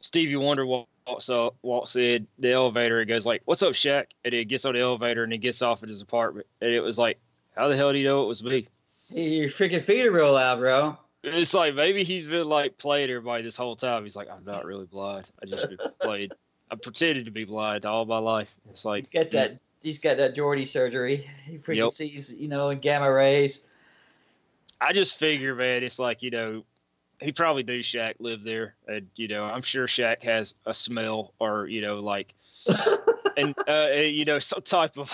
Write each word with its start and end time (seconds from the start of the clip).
Stevie 0.00 0.36
Wonder 0.36 0.66
walks 0.66 1.28
up, 1.28 1.54
walks 1.62 1.96
in 1.96 2.26
the 2.38 2.52
elevator. 2.52 3.00
It 3.00 3.06
goes 3.06 3.26
like, 3.26 3.42
"What's 3.44 3.62
up, 3.62 3.72
Shaq?" 3.72 4.06
And 4.24 4.32
he 4.32 4.44
gets 4.44 4.64
on 4.64 4.74
the 4.74 4.80
elevator 4.80 5.24
and 5.24 5.32
he 5.32 5.38
gets 5.38 5.62
off 5.62 5.82
at 5.82 5.88
his 5.88 6.02
apartment. 6.02 6.46
And 6.60 6.72
it 6.72 6.80
was 6.80 6.98
like, 6.98 7.18
"How 7.56 7.68
the 7.68 7.76
hell 7.76 7.92
do 7.92 7.98
you 7.98 8.04
know 8.04 8.24
it 8.24 8.28
was 8.28 8.42
me?" 8.42 8.68
Your 9.10 9.48
freaking 9.48 9.84
feet 9.84 10.06
are 10.06 10.12
real 10.12 10.32
loud, 10.32 10.58
bro. 10.58 10.96
It's 11.22 11.52
like 11.52 11.74
maybe 11.74 12.04
he's 12.04 12.26
been 12.26 12.48
like 12.48 12.78
playing 12.78 13.10
everybody 13.10 13.42
this 13.42 13.56
whole 13.56 13.76
time. 13.76 14.04
He's 14.04 14.16
like, 14.16 14.30
"I'm 14.30 14.44
not 14.44 14.64
really 14.64 14.86
blind. 14.86 15.28
I 15.42 15.46
just 15.46 15.68
played. 16.00 16.32
I 16.70 16.76
pretended 16.76 17.24
to 17.26 17.30
be 17.30 17.44
blind 17.44 17.84
all 17.84 18.04
my 18.06 18.18
life." 18.18 18.54
It's 18.70 18.84
like 18.84 19.02
He's 19.02 19.08
got 19.08 19.30
that. 19.32 19.58
He's 19.82 19.98
got 19.98 20.18
that 20.18 20.34
Geordi 20.34 20.66
surgery. 20.66 21.28
He 21.46 21.58
freaking 21.58 21.76
Yep. 21.76 21.90
sees, 21.90 22.34
you 22.34 22.48
know, 22.48 22.68
in 22.68 22.80
gamma 22.80 23.10
rays. 23.10 23.66
I 24.80 24.92
just 24.92 25.18
figure, 25.18 25.54
man, 25.54 25.82
it's 25.82 25.98
like 25.98 26.22
you 26.22 26.30
know, 26.30 26.64
he 27.20 27.32
probably 27.32 27.62
knew 27.62 27.80
Shaq 27.80 28.14
live 28.18 28.42
there, 28.42 28.74
and 28.88 29.06
you 29.16 29.28
know, 29.28 29.44
I'm 29.44 29.62
sure 29.62 29.86
Shaq 29.86 30.22
has 30.22 30.54
a 30.66 30.74
smell 30.74 31.34
or 31.38 31.66
you 31.66 31.80
know, 31.80 32.00
like, 32.00 32.34
and 33.36 33.54
uh, 33.68 33.88
you 33.92 34.24
know, 34.24 34.38
some 34.38 34.62
type 34.62 34.98
of, 34.98 35.12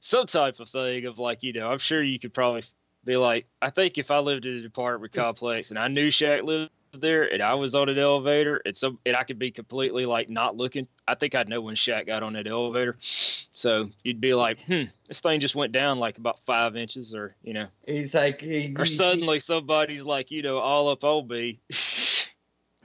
some 0.00 0.26
type 0.26 0.60
of 0.60 0.68
thing 0.68 1.06
of 1.06 1.18
like, 1.18 1.42
you 1.42 1.52
know, 1.52 1.70
I'm 1.70 1.78
sure 1.78 2.02
you 2.02 2.18
could 2.18 2.34
probably 2.34 2.64
be 3.04 3.16
like, 3.16 3.46
I 3.62 3.70
think 3.70 3.98
if 3.98 4.10
I 4.10 4.18
lived 4.18 4.46
in 4.46 4.58
an 4.58 4.66
apartment 4.66 5.12
complex 5.12 5.70
and 5.70 5.78
I 5.78 5.88
knew 5.88 6.08
Shaq 6.08 6.44
lived 6.44 6.70
there 6.92 7.32
and 7.32 7.42
I 7.42 7.54
was 7.54 7.74
on 7.74 7.88
an 7.88 7.98
elevator 7.98 8.60
and 8.64 8.76
some 8.76 8.98
and 9.06 9.16
I 9.16 9.24
could 9.24 9.38
be 9.38 9.50
completely 9.50 10.06
like 10.06 10.28
not 10.28 10.56
looking, 10.56 10.86
I 11.06 11.14
think 11.14 11.34
I'd 11.34 11.48
know 11.48 11.60
when 11.60 11.74
Shaq 11.74 12.06
got 12.06 12.22
on 12.22 12.32
that 12.34 12.46
elevator. 12.46 12.96
So 13.00 13.88
you'd 14.04 14.20
be 14.20 14.34
like, 14.34 14.58
hmm, 14.66 14.84
this 15.06 15.20
thing 15.20 15.40
just 15.40 15.54
went 15.54 15.72
down 15.72 15.98
like 15.98 16.18
about 16.18 16.38
five 16.46 16.76
inches, 16.76 17.14
or 17.14 17.34
you 17.42 17.54
know. 17.54 17.66
He's 17.86 18.14
like, 18.14 18.40
he, 18.40 18.74
Or 18.76 18.84
suddenly 18.84 19.40
somebody's 19.40 20.02
like, 20.02 20.30
you 20.30 20.42
know, 20.42 20.58
all 20.58 20.88
up 20.88 21.04
on 21.04 21.28
me. 21.28 21.60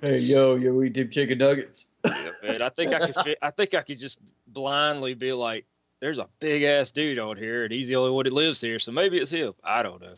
hey 0.02 0.20
yo, 0.20 0.56
yo, 0.56 0.74
we 0.74 0.90
did 0.90 1.12
chicken 1.12 1.38
nuggets. 1.38 1.88
yeah, 2.06 2.32
man, 2.44 2.62
I 2.62 2.70
think 2.70 2.94
I 2.94 3.00
could. 3.06 3.16
Fit, 3.24 3.38
I 3.42 3.52
think 3.52 3.74
I 3.74 3.82
could 3.82 4.00
just 4.00 4.20
blindly 4.48 5.14
be 5.14 5.32
like, 5.34 5.66
"There's 6.00 6.20
a 6.20 6.28
big 6.40 6.64
ass 6.64 6.92
dude 6.92 7.20
on 7.20 7.38
here, 7.38 7.64
and 7.64 7.72
he's 7.72 7.88
the 7.88 7.96
only 7.96 8.12
one 8.12 8.26
that 8.26 8.34
lives 8.34 8.60
here, 8.62 8.80
so 8.80 8.92
maybe 8.92 9.18
it's 9.18 9.32
him." 9.32 9.54
I 9.64 9.84
don't 9.84 10.02
know. 10.02 10.16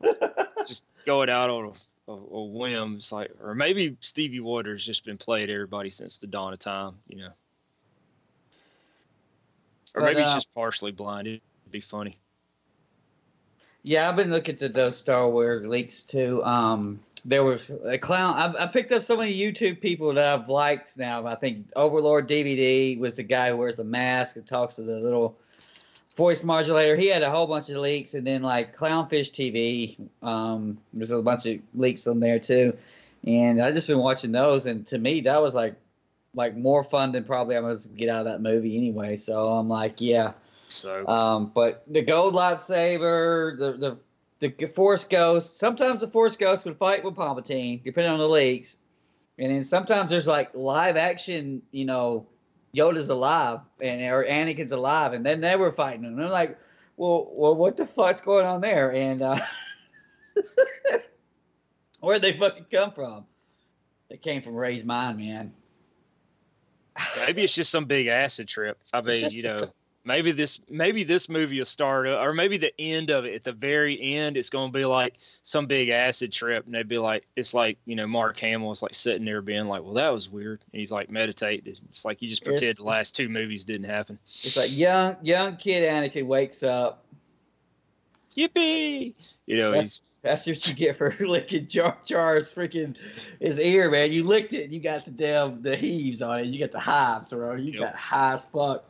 just 0.66 0.84
going 1.04 1.30
out 1.30 1.50
on 1.50 1.66
a, 1.66 1.72
a, 2.08 2.12
a 2.12 2.44
whim, 2.44 2.96
it's 2.96 3.12
like, 3.12 3.30
or 3.42 3.54
maybe 3.54 3.96
Stevie 4.00 4.40
Wonder's 4.40 4.84
just 4.84 5.04
been 5.04 5.18
played 5.18 5.50
everybody 5.50 5.90
since 5.90 6.18
the 6.18 6.26
dawn 6.26 6.52
of 6.52 6.58
time, 6.58 6.94
you 7.08 7.18
know. 7.18 7.30
Or 9.94 10.02
But, 10.02 10.04
maybe 10.04 10.20
he's 10.20 10.30
uh, 10.30 10.34
just 10.34 10.54
partially 10.54 10.92
blind. 10.92 11.26
It'd 11.26 11.40
be 11.70 11.80
funny. 11.80 12.18
Yeah, 13.82 14.08
I've 14.08 14.16
been 14.16 14.30
looking 14.30 14.58
at 14.60 14.74
those 14.74 14.96
Star 14.96 15.28
Wars 15.28 15.64
leaks 15.64 16.02
too. 16.02 16.42
Um, 16.44 16.98
there 17.24 17.44
was 17.44 17.70
a 17.84 17.98
clown. 17.98 18.34
I, 18.36 18.64
I 18.64 18.66
picked 18.66 18.92
up 18.92 19.02
so 19.02 19.16
many 19.16 19.36
YouTube 19.36 19.80
people 19.80 20.12
that 20.14 20.24
I've 20.24 20.48
liked 20.48 20.96
now. 20.98 21.24
I 21.26 21.34
think 21.36 21.70
Overlord 21.76 22.28
DVD 22.28 22.98
was 22.98 23.16
the 23.16 23.22
guy 23.22 23.50
who 23.50 23.56
wears 23.56 23.76
the 23.76 23.84
mask 23.84 24.36
and 24.36 24.46
talks 24.46 24.76
to 24.76 24.82
the 24.82 24.96
little 24.96 25.38
voice 26.16 26.42
modulator. 26.42 26.96
He 26.96 27.08
had 27.08 27.22
a 27.22 27.30
whole 27.30 27.46
bunch 27.46 27.68
of 27.70 27.76
leaks, 27.76 28.14
and 28.14 28.26
then 28.26 28.42
like 28.42 28.76
Clownfish 28.76 29.30
TV. 29.30 29.96
Um, 30.22 30.78
there's 30.92 31.10
a 31.10 31.22
bunch 31.22 31.46
of 31.46 31.60
leaks 31.74 32.06
on 32.06 32.20
there 32.20 32.38
too, 32.38 32.76
and 33.26 33.62
I 33.62 33.70
just 33.70 33.88
been 33.88 33.98
watching 33.98 34.32
those. 34.32 34.66
And 34.66 34.86
to 34.88 34.98
me, 34.98 35.20
that 35.22 35.40
was 35.40 35.54
like 35.54 35.74
like 36.34 36.56
more 36.56 36.84
fun 36.84 37.12
than 37.12 37.24
probably 37.24 37.56
I'm 37.56 37.62
gonna 37.62 37.78
get 37.96 38.08
out 38.08 38.20
of 38.20 38.26
that 38.26 38.40
movie 38.40 38.76
anyway. 38.76 39.16
So 39.16 39.48
I'm 39.48 39.68
like, 39.68 40.00
yeah. 40.00 40.32
So 40.68 41.06
Um, 41.06 41.52
but 41.54 41.84
the 41.86 42.02
gold 42.02 42.34
lightsaber, 42.34 43.58
the 43.58 43.72
the 43.72 43.98
the 44.48 44.66
Force 44.66 45.04
Ghost. 45.04 45.58
Sometimes 45.58 46.00
the 46.00 46.08
Force 46.08 46.36
Ghost 46.36 46.64
would 46.64 46.76
fight 46.76 47.04
with 47.04 47.14
Palpatine, 47.14 47.82
depending 47.84 48.12
on 48.12 48.18
the 48.18 48.28
leaks. 48.28 48.78
And 49.38 49.50
then 49.50 49.62
sometimes 49.62 50.10
there's 50.10 50.26
like 50.26 50.54
live 50.54 50.96
action, 50.96 51.62
you 51.70 51.84
know, 51.84 52.26
Yoda's 52.76 53.08
alive 53.08 53.60
and 53.80 54.02
or 54.02 54.24
Anakin's 54.24 54.72
alive, 54.72 55.12
and 55.12 55.24
then 55.24 55.40
they 55.40 55.56
were 55.56 55.72
fighting. 55.72 56.04
And 56.04 56.22
I'm 56.22 56.30
like, 56.30 56.58
well, 56.96 57.30
well, 57.32 57.54
what 57.54 57.76
the 57.76 57.86
fuck's 57.86 58.20
going 58.20 58.46
on 58.46 58.60
there? 58.60 58.92
And 58.92 59.22
uh, 59.22 59.38
where'd 62.00 62.22
they 62.22 62.36
fucking 62.38 62.66
come 62.72 62.92
from? 62.92 63.24
They 64.10 64.16
came 64.16 64.42
from 64.42 64.54
Rey's 64.54 64.84
mind, 64.84 65.18
man. 65.18 65.52
maybe 67.26 67.42
it's 67.44 67.54
just 67.54 67.70
some 67.70 67.86
big 67.86 68.06
acid 68.06 68.48
trip. 68.48 68.78
I 68.92 69.00
mean, 69.00 69.30
you 69.30 69.42
know, 69.42 69.58
maybe 70.06 70.30
this 70.32 70.60
maybe 70.70 71.02
this 71.04 71.28
movie 71.28 71.58
will 71.58 71.64
start 71.66 72.06
or 72.06 72.32
maybe 72.32 72.56
the 72.56 72.72
end 72.80 73.10
of 73.10 73.24
it 73.24 73.34
at 73.34 73.44
the 73.44 73.52
very 73.52 74.00
end 74.00 74.36
it's 74.36 74.48
going 74.48 74.70
to 74.72 74.78
be 74.78 74.84
like 74.84 75.14
some 75.42 75.66
big 75.66 75.88
acid 75.88 76.32
trip 76.32 76.64
and 76.64 76.74
they'd 76.74 76.88
be 76.88 76.96
like 76.98 77.26
it's 77.34 77.52
like 77.52 77.76
you 77.84 77.96
know 77.96 78.06
Mark 78.06 78.38
Hamill 78.38 78.72
is 78.72 78.82
like 78.82 78.94
sitting 78.94 79.24
there 79.24 79.42
being 79.42 79.66
like 79.66 79.82
well 79.82 79.94
that 79.94 80.08
was 80.10 80.30
weird 80.30 80.60
and 80.72 80.80
he's 80.80 80.92
like 80.92 81.10
meditating 81.10 81.76
it's 81.90 82.04
like 82.04 82.22
you 82.22 82.28
just 82.28 82.44
pretend 82.44 82.62
Yes. 82.68 82.76
the 82.76 82.84
last 82.84 83.14
two 83.16 83.28
movies 83.28 83.64
didn't 83.64 83.88
happen 83.90 84.18
It's 84.42 84.56
like 84.56 84.70
young 84.76 85.16
young 85.22 85.56
kid 85.56 85.82
Anakin 85.82 86.26
wakes 86.26 86.62
up. 86.62 87.04
yippee 88.36 89.14
you 89.46 89.56
know 89.56 89.72
he's 89.72 89.98
That's, 90.22 90.44
that's 90.44 90.46
what 90.46 90.68
you 90.68 90.74
get 90.74 90.96
for 90.98 91.16
licking 91.20 91.66
Jar 91.66 91.96
Jar's 92.04 92.52
freaking 92.52 92.94
his 93.40 93.58
ear, 93.58 93.90
man. 93.90 94.12
You 94.12 94.24
licked 94.24 94.52
it, 94.52 94.64
and 94.64 94.72
you 94.72 94.80
got 94.80 95.04
the 95.04 95.10
damn 95.10 95.62
the 95.62 95.76
heaves 95.76 96.20
on 96.22 96.40
it. 96.40 96.46
You 96.46 96.58
got 96.58 96.72
the 96.72 96.80
hives, 96.80 97.32
bro. 97.32 97.54
You 97.54 97.72
Yep. 97.72 97.80
got 97.80 97.94
high 97.94 98.34
as 98.34 98.44
fuck. 98.46 98.84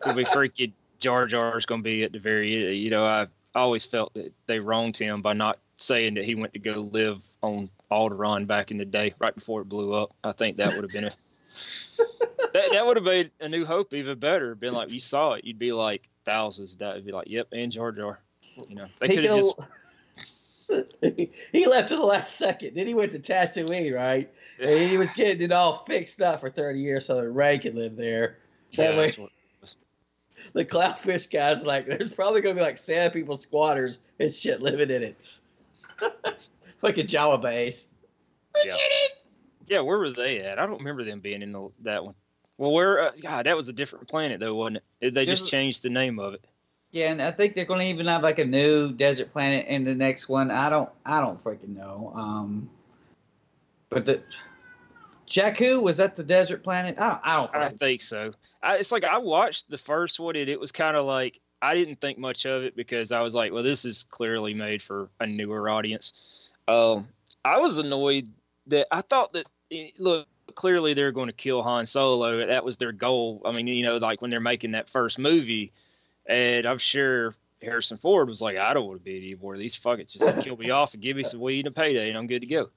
Gonna 0.00 0.16
be 0.16 0.24
freaking 0.24 0.72
Jar 0.98 1.26
Jar's 1.26 1.66
gonna 1.66 1.82
be 1.82 2.02
at 2.04 2.12
the 2.12 2.18
very 2.18 2.66
end. 2.66 2.76
You 2.76 2.90
know, 2.90 3.04
I 3.04 3.26
always 3.54 3.84
felt 3.84 4.14
that 4.14 4.32
they 4.46 4.58
wronged 4.60 4.96
him 4.96 5.22
by 5.22 5.32
not 5.32 5.58
saying 5.78 6.14
that 6.14 6.24
he 6.24 6.34
went 6.34 6.52
to 6.54 6.58
go 6.58 6.80
live 6.92 7.20
on 7.42 7.68
Alderaan 7.90 8.46
back 8.46 8.70
in 8.70 8.78
the 8.78 8.84
day, 8.84 9.14
right 9.18 9.34
before 9.34 9.60
it 9.60 9.68
blew 9.68 9.92
up. 9.92 10.12
I 10.24 10.32
think 10.32 10.56
that 10.56 10.74
would 10.74 10.82
have 10.82 10.92
been 10.92 11.04
a 11.04 11.10
that, 12.52 12.68
that 12.72 12.86
would 12.86 12.96
have 12.96 13.04
made 13.04 13.30
A 13.40 13.48
New 13.48 13.64
Hope 13.64 13.92
even 13.94 14.18
better. 14.18 14.54
Been 14.54 14.74
like 14.74 14.90
you 14.90 15.00
saw 15.00 15.34
it, 15.34 15.44
you'd 15.44 15.58
be 15.58 15.72
like 15.72 16.08
thousands. 16.24 16.76
That 16.76 16.94
would 16.96 17.06
be 17.06 17.12
like, 17.12 17.28
yep, 17.28 17.48
and 17.52 17.70
Jar 17.70 17.92
Jar. 17.92 18.18
You 18.68 18.74
know, 18.76 18.86
they 19.00 19.08
could 19.14 19.24
have 19.24 19.36
just 19.38 19.56
he 21.52 21.66
left 21.66 21.92
at 21.92 21.98
the 21.98 22.04
last 22.04 22.36
second. 22.36 22.74
Then 22.74 22.86
he 22.86 22.94
went 22.94 23.12
to 23.12 23.18
Tatooine, 23.18 23.94
right? 23.94 24.28
And 24.58 24.90
he 24.90 24.96
was 24.98 25.10
getting 25.12 25.42
it 25.42 25.52
all 25.52 25.84
fixed 25.86 26.20
up 26.20 26.40
for 26.40 26.50
30 26.50 26.80
years 26.80 27.06
so 27.06 27.16
that 27.20 27.30
Rey 27.30 27.58
could 27.58 27.74
live 27.74 27.96
there. 27.96 28.38
yeah, 28.72 28.88
that 28.88 28.96
way- 28.96 29.06
that's 29.06 29.18
what- 29.18 29.30
The 30.52 30.64
clownfish 30.64 31.30
guy's 31.30 31.66
like, 31.66 31.86
there's 31.86 32.10
probably 32.10 32.40
gonna 32.40 32.54
be 32.54 32.60
like 32.60 32.78
sand 32.78 33.12
people 33.12 33.36
squatters 33.36 34.00
and 34.18 34.32
shit 34.32 34.60
living 34.60 34.90
in 34.90 35.02
it. 35.02 35.36
Fucking 36.80 37.06
Jawa 37.06 37.40
base. 37.40 37.88
yeah. 38.64 38.72
yeah, 39.66 39.80
where 39.80 39.98
were 39.98 40.12
they 40.12 40.40
at? 40.40 40.58
I 40.58 40.66
don't 40.66 40.78
remember 40.78 41.04
them 41.04 41.20
being 41.20 41.42
in 41.42 41.52
the, 41.52 41.70
that 41.82 42.04
one. 42.04 42.14
Well, 42.58 42.72
where? 42.72 43.00
Uh, 43.00 43.10
God, 43.22 43.46
that 43.46 43.56
was 43.56 43.68
a 43.68 43.72
different 43.72 44.08
planet 44.08 44.40
though, 44.40 44.54
wasn't 44.54 44.82
it? 45.00 45.14
They 45.14 45.26
just 45.26 45.50
changed 45.50 45.82
the 45.82 45.90
name 45.90 46.18
of 46.18 46.34
it. 46.34 46.44
Yeah, 46.90 47.10
and 47.10 47.20
I 47.20 47.30
think 47.30 47.54
they're 47.54 47.66
going 47.66 47.80
to 47.80 47.86
even 47.86 48.06
have 48.06 48.22
like 48.22 48.38
a 48.38 48.44
new 48.44 48.92
desert 48.92 49.32
planet 49.32 49.66
in 49.66 49.84
the 49.84 49.94
next 49.94 50.28
one. 50.28 50.50
I 50.50 50.70
don't, 50.70 50.88
I 51.04 51.20
don't 51.20 51.42
freaking 51.44 51.76
know. 51.76 52.12
Um, 52.14 52.70
but 53.90 54.06
the 54.06 54.22
Jakku 55.28 55.80
was 55.82 55.96
that 55.96 56.16
the 56.16 56.22
desert 56.22 56.62
planet? 56.62 56.96
I 56.98 57.08
don't, 57.08 57.20
I 57.24 57.36
don't. 57.36 57.54
I 57.54 57.68
think 57.70 58.00
so. 58.00 58.32
I, 58.62 58.76
it's 58.76 58.92
like 58.92 59.04
I 59.04 59.18
watched 59.18 59.68
the 59.70 59.78
first 59.78 60.20
one 60.20 60.36
and 60.36 60.48
it 60.48 60.58
was 60.58 60.72
kind 60.72 60.96
of 60.96 61.06
like 61.06 61.40
I 61.62 61.74
didn't 61.74 62.00
think 62.00 62.18
much 62.18 62.44
of 62.46 62.62
it 62.62 62.76
because 62.76 63.12
I 63.12 63.20
was 63.20 63.34
like, 63.34 63.52
well, 63.52 63.62
this 63.62 63.84
is 63.84 64.04
clearly 64.04 64.54
made 64.54 64.82
for 64.82 65.08
a 65.20 65.26
newer 65.26 65.68
audience. 65.68 66.12
Um, 66.68 67.08
I 67.44 67.58
was 67.58 67.78
annoyed 67.78 68.30
that 68.66 68.86
I 68.90 69.00
thought 69.00 69.32
that 69.32 69.46
eh, 69.70 69.90
look 69.98 70.28
clearly 70.54 70.94
they're 70.94 71.12
going 71.12 71.28
to 71.28 71.32
kill 71.32 71.62
Han 71.62 71.86
Solo. 71.86 72.46
That 72.46 72.64
was 72.64 72.76
their 72.76 72.92
goal. 72.92 73.42
I 73.44 73.52
mean, 73.52 73.66
you 73.66 73.84
know, 73.84 73.96
like 73.96 74.20
when 74.20 74.30
they're 74.30 74.40
making 74.40 74.72
that 74.72 74.90
first 74.90 75.18
movie, 75.18 75.72
and 76.26 76.66
I'm 76.66 76.78
sure 76.78 77.34
Harrison 77.62 77.98
Ford 77.98 78.28
was 78.28 78.40
like, 78.40 78.56
I 78.56 78.74
don't 78.74 78.86
want 78.86 79.00
to 79.00 79.04
be 79.04 79.16
any 79.16 79.34
more 79.34 79.54
of 79.54 79.60
these. 79.60 79.76
Fuck 79.76 80.00
it, 80.00 80.08
just 80.08 80.40
kill 80.40 80.56
me 80.56 80.70
off 80.70 80.94
and 80.94 81.02
give 81.02 81.16
me 81.16 81.24
some 81.24 81.40
weed 81.40 81.66
and 81.66 81.68
a 81.68 81.80
payday, 81.80 82.08
and 82.08 82.18
I'm 82.18 82.26
good 82.26 82.40
to 82.40 82.46
go. 82.46 82.70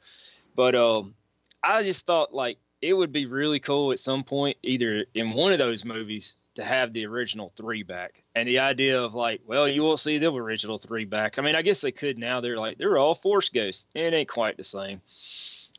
But 0.55 0.75
um, 0.75 1.15
I 1.63 1.83
just 1.83 2.05
thought 2.05 2.33
like 2.33 2.57
it 2.81 2.93
would 2.93 3.11
be 3.11 3.25
really 3.25 3.59
cool 3.59 3.91
at 3.91 3.99
some 3.99 4.23
point, 4.23 4.57
either 4.63 5.05
in 5.13 5.31
one 5.31 5.51
of 5.51 5.59
those 5.59 5.83
movies, 5.83 6.35
to 6.55 6.63
have 6.63 6.93
the 6.93 7.05
original 7.05 7.53
three 7.55 7.83
back. 7.83 8.23
And 8.35 8.47
the 8.47 8.59
idea 8.59 9.01
of 9.01 9.13
like, 9.13 9.41
well, 9.45 9.67
you 9.67 9.83
won't 9.83 9.99
see 9.99 10.17
the 10.17 10.31
original 10.31 10.77
three 10.77 11.05
back. 11.05 11.37
I 11.37 11.41
mean, 11.41 11.55
I 11.55 11.61
guess 11.61 11.81
they 11.81 11.91
could 11.91 12.17
now. 12.17 12.41
They're 12.41 12.57
like, 12.57 12.77
they're 12.77 12.97
all 12.97 13.15
Force 13.15 13.49
ghosts. 13.49 13.85
It 13.93 14.13
ain't 14.13 14.29
quite 14.29 14.57
the 14.57 14.63
same. 14.63 15.01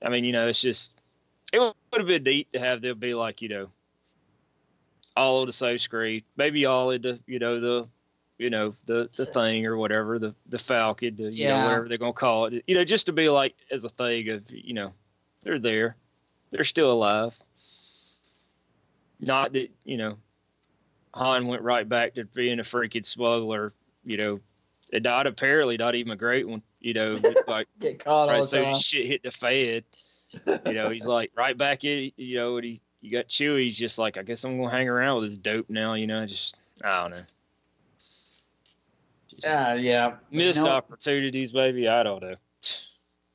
I 0.03 0.09
mean, 0.09 0.25
you 0.25 0.32
know, 0.32 0.49
it's 0.49 0.61
just, 0.61 0.94
it 1.53 1.59
would 1.59 1.75
have 1.93 2.06
been 2.06 2.23
neat 2.23 2.53
to 2.53 2.61
have 2.61 2.81
them 2.81 2.99
be 2.99 3.15
like, 3.15 3.43
you 3.43 3.49
know, 3.49 3.69
all 5.17 5.41
on 5.41 5.47
the 5.47 5.53
same 5.53 5.77
screen, 5.77 6.23
maybe 6.37 6.65
all 6.65 6.88
the 6.88 7.19
you 7.27 7.38
know, 7.38 7.61
the, 7.61 7.88
you 8.38 8.49
know, 8.49 8.75
the 8.87 9.11
the 9.17 9.27
thing 9.27 9.67
or 9.67 9.77
whatever, 9.77 10.19
the 10.19 10.35
the 10.49 10.59
Falcon, 10.59 11.17
the, 11.17 11.25
you 11.25 11.49
know, 11.49 11.65
whatever 11.65 11.88
they're 11.88 11.99
gonna 11.99 12.12
call 12.12 12.47
it, 12.47 12.65
you 12.67 12.75
know, 12.75 12.85
just 12.85 13.06
to 13.06 13.12
be 13.12 13.29
like 13.29 13.55
as 13.71 13.85
a 13.85 13.91
thing 13.91 14.29
of, 14.31 14.50
you 14.50 14.73
know, 14.73 14.94
they're 15.42 15.58
there, 15.58 15.96
they're 16.50 16.64
still 16.64 16.92
alive. 16.92 17.34
Not 19.20 19.52
that 19.52 19.69
you 19.84 19.96
know, 19.96 20.16
Han 21.14 21.46
went 21.46 21.62
right 21.62 21.88
back 21.88 22.14
to 22.14 22.25
being 22.25 22.60
a 22.60 22.64
freaking 22.64 23.04
smuggler, 23.06 23.72
you 24.04 24.16
know, 24.16 24.40
and 24.92 25.04
not 25.04 25.26
apparently 25.26 25.76
not 25.76 25.94
even 25.94 26.12
a 26.12 26.16
great 26.16 26.48
one, 26.48 26.62
you 26.81 26.94
know, 26.94 27.20
like 27.46 27.69
get 27.78 28.02
caught 28.02 28.28
all 28.28 28.34
right 28.34 28.42
the 28.42 28.48
so 28.48 28.62
time. 28.62 28.76
shit 28.76 29.06
hit 29.06 29.22
the 29.22 29.31
fan. 29.31 29.82
You 30.66 30.72
know, 30.75 30.90
he's 30.90 31.04
like 31.06 31.32
right 31.37 31.56
back 31.58 31.84
in. 31.84 32.12
You 32.16 32.36
know, 32.36 32.56
and 32.56 32.64
he 32.64 32.81
you 33.00 33.10
got 33.10 33.28
Chewie. 33.28 33.64
He's 33.64 33.76
just 33.78 33.98
like, 33.98 34.16
I 34.16 34.22
guess 34.22 34.44
I'm 34.44 34.58
gonna 34.58 34.70
hang 34.70 34.88
around 34.88 35.20
with 35.20 35.31
this 35.31 35.38
dope 35.38 35.69
now. 35.69 35.94
You 35.94 36.06
know, 36.06 36.25
just 36.26 36.56
I 36.84 37.02
don't 37.02 37.10
know. 37.10 37.25
Just 39.28 39.46
Uh, 39.46 39.75
yeah. 39.78 40.16
missed 40.31 40.58
You 40.60 40.64
know, 40.66 40.70
opportunities, 40.70 41.52
maybe. 41.52 41.88
I 41.88 42.02
don't 42.02 42.22
know. 42.22 42.36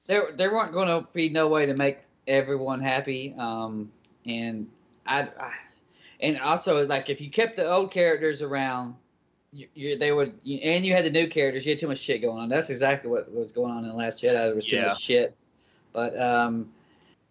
There 0.08 0.32
there 0.34 0.54
weren't 0.54 0.72
going 0.74 0.88
to 0.88 1.08
be 1.14 1.30
no 1.30 1.48
way 1.48 1.66
to 1.66 1.76
make 1.76 2.00
everyone 2.28 2.80
happy 2.80 3.36
um 3.38 3.92
and 4.26 4.68
I, 5.06 5.22
I 5.40 5.52
and 6.20 6.40
also 6.40 6.86
like 6.88 7.10
if 7.10 7.22
you 7.22 7.30
kept 7.30 7.56
the 7.56 7.68
old 7.70 7.92
characters 7.92 8.42
around 8.42 8.96
you, 9.54 9.68
you 9.76 9.98
they 9.98 10.12
would 10.12 10.34
you, 10.44 10.58
and 10.60 10.86
you 10.86 10.94
had 10.94 11.06
the 11.06 11.10
new 11.12 11.28
characters 11.28 11.66
you 11.66 11.72
had 11.72 11.80
too 11.80 11.88
much 11.88 12.00
shit 12.00 12.22
going 12.22 12.42
on 12.42 12.50
that's 12.50 12.70
exactly 12.70 13.10
what 13.10 13.32
was 13.32 13.52
going 13.52 13.72
on 13.72 13.84
in 13.84 13.90
the 13.90 13.96
last 13.96 14.24
jedi 14.24 14.34
there 14.34 14.56
was 14.56 14.66
too 14.66 14.78
Yeah. 14.78 14.88
much 14.88 15.02
shit 15.02 15.36
but 15.94 16.20
um 16.20 16.72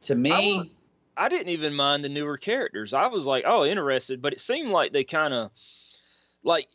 to 0.02 0.14
me 0.14 0.58
would- 0.58 0.70
I 1.16 1.28
didn't 1.28 1.50
even 1.50 1.74
mind 1.74 2.02
the 2.02 2.08
newer 2.08 2.36
characters. 2.36 2.92
I 2.92 3.06
was 3.06 3.24
like, 3.24 3.44
oh, 3.46 3.64
interested, 3.64 4.20
but 4.20 4.32
it 4.32 4.40
seemed 4.40 4.70
like 4.70 4.92
they 4.92 5.04
kind 5.04 5.32
of 5.32 5.52
like 6.42 6.66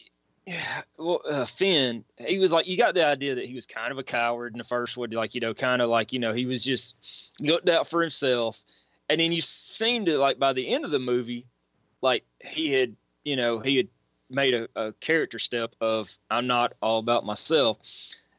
yeah, 0.45 0.81
well, 0.97 1.21
uh, 1.29 1.45
Finn. 1.45 2.03
He 2.17 2.39
was 2.39 2.51
like, 2.51 2.67
you 2.67 2.77
got 2.77 2.93
the 2.93 3.05
idea 3.05 3.35
that 3.35 3.45
he 3.45 3.55
was 3.55 3.65
kind 3.65 3.91
of 3.91 3.97
a 3.97 4.03
coward 4.03 4.53
in 4.53 4.57
the 4.57 4.63
first 4.63 4.97
one, 4.97 5.11
like 5.11 5.35
you 5.35 5.41
know, 5.41 5.53
kind 5.53 5.81
of 5.81 5.89
like 5.89 6.11
you 6.13 6.19
know, 6.19 6.33
he 6.33 6.45
was 6.45 6.63
just 6.63 6.95
looked 7.39 7.69
out 7.69 7.89
for 7.89 8.01
himself, 8.01 8.57
and 9.09 9.19
then 9.19 9.31
you 9.31 9.41
seemed 9.41 10.07
to 10.07 10.17
like 10.17 10.39
by 10.39 10.53
the 10.53 10.69
end 10.69 10.85
of 10.85 10.91
the 10.91 10.99
movie, 10.99 11.45
like 12.01 12.23
he 12.43 12.71
had, 12.71 12.95
you 13.23 13.35
know, 13.35 13.59
he 13.59 13.77
had 13.77 13.87
made 14.29 14.53
a, 14.53 14.67
a 14.75 14.93
character 14.93 15.39
step 15.39 15.75
of 15.81 16.09
I'm 16.29 16.47
not 16.47 16.73
all 16.81 16.99
about 16.99 17.25
myself. 17.25 17.77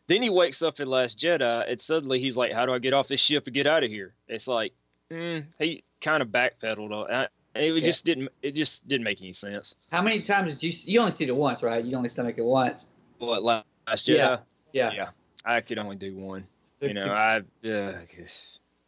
Then 0.06 0.22
he 0.22 0.30
wakes 0.30 0.62
up 0.62 0.80
in 0.80 0.88
Last 0.88 1.18
Jedi, 1.18 1.70
and 1.70 1.80
suddenly 1.80 2.18
he's 2.18 2.36
like, 2.36 2.52
"How 2.52 2.66
do 2.66 2.72
I 2.72 2.78
get 2.80 2.92
off 2.92 3.08
this 3.08 3.20
ship 3.20 3.46
and 3.46 3.54
get 3.54 3.66
out 3.66 3.84
of 3.84 3.90
here?" 3.90 4.14
It's 4.26 4.48
like 4.48 4.72
mm, 5.10 5.46
he 5.58 5.84
kind 6.00 6.22
of 6.22 6.28
backpedaled. 6.28 7.10
I, 7.10 7.28
it 7.54 7.72
Yeah. 7.72 7.80
just 7.80 8.04
didn't. 8.04 8.28
It 8.42 8.52
just 8.52 8.86
didn't 8.88 9.04
make 9.04 9.20
any 9.20 9.32
sense. 9.32 9.74
how 9.90 10.02
many 10.02 10.20
times 10.20 10.54
did 10.54 10.62
you 10.62 10.72
you 10.92 11.00
only 11.00 11.12
see 11.12 11.24
it 11.24 11.34
once 11.36 11.62
right 11.62 11.84
you 11.84 11.96
only 11.96 12.08
stomach 12.08 12.36
it 12.38 12.44
once 12.44 12.90
What 13.18 13.42
Last 13.42 14.06
year? 14.08 14.16
Yeah. 14.18 14.38
yeah, 14.72 14.92
Yeah. 14.92 15.08
I 15.44 15.60
could 15.60 15.78
only 15.78 15.96
do 15.96 16.14
one. 16.14 16.44
The- 16.78 16.88
you 16.88 16.94
know, 16.94 17.02
the- 17.04 17.12
I. 17.12 17.36
Uh, 17.38 17.98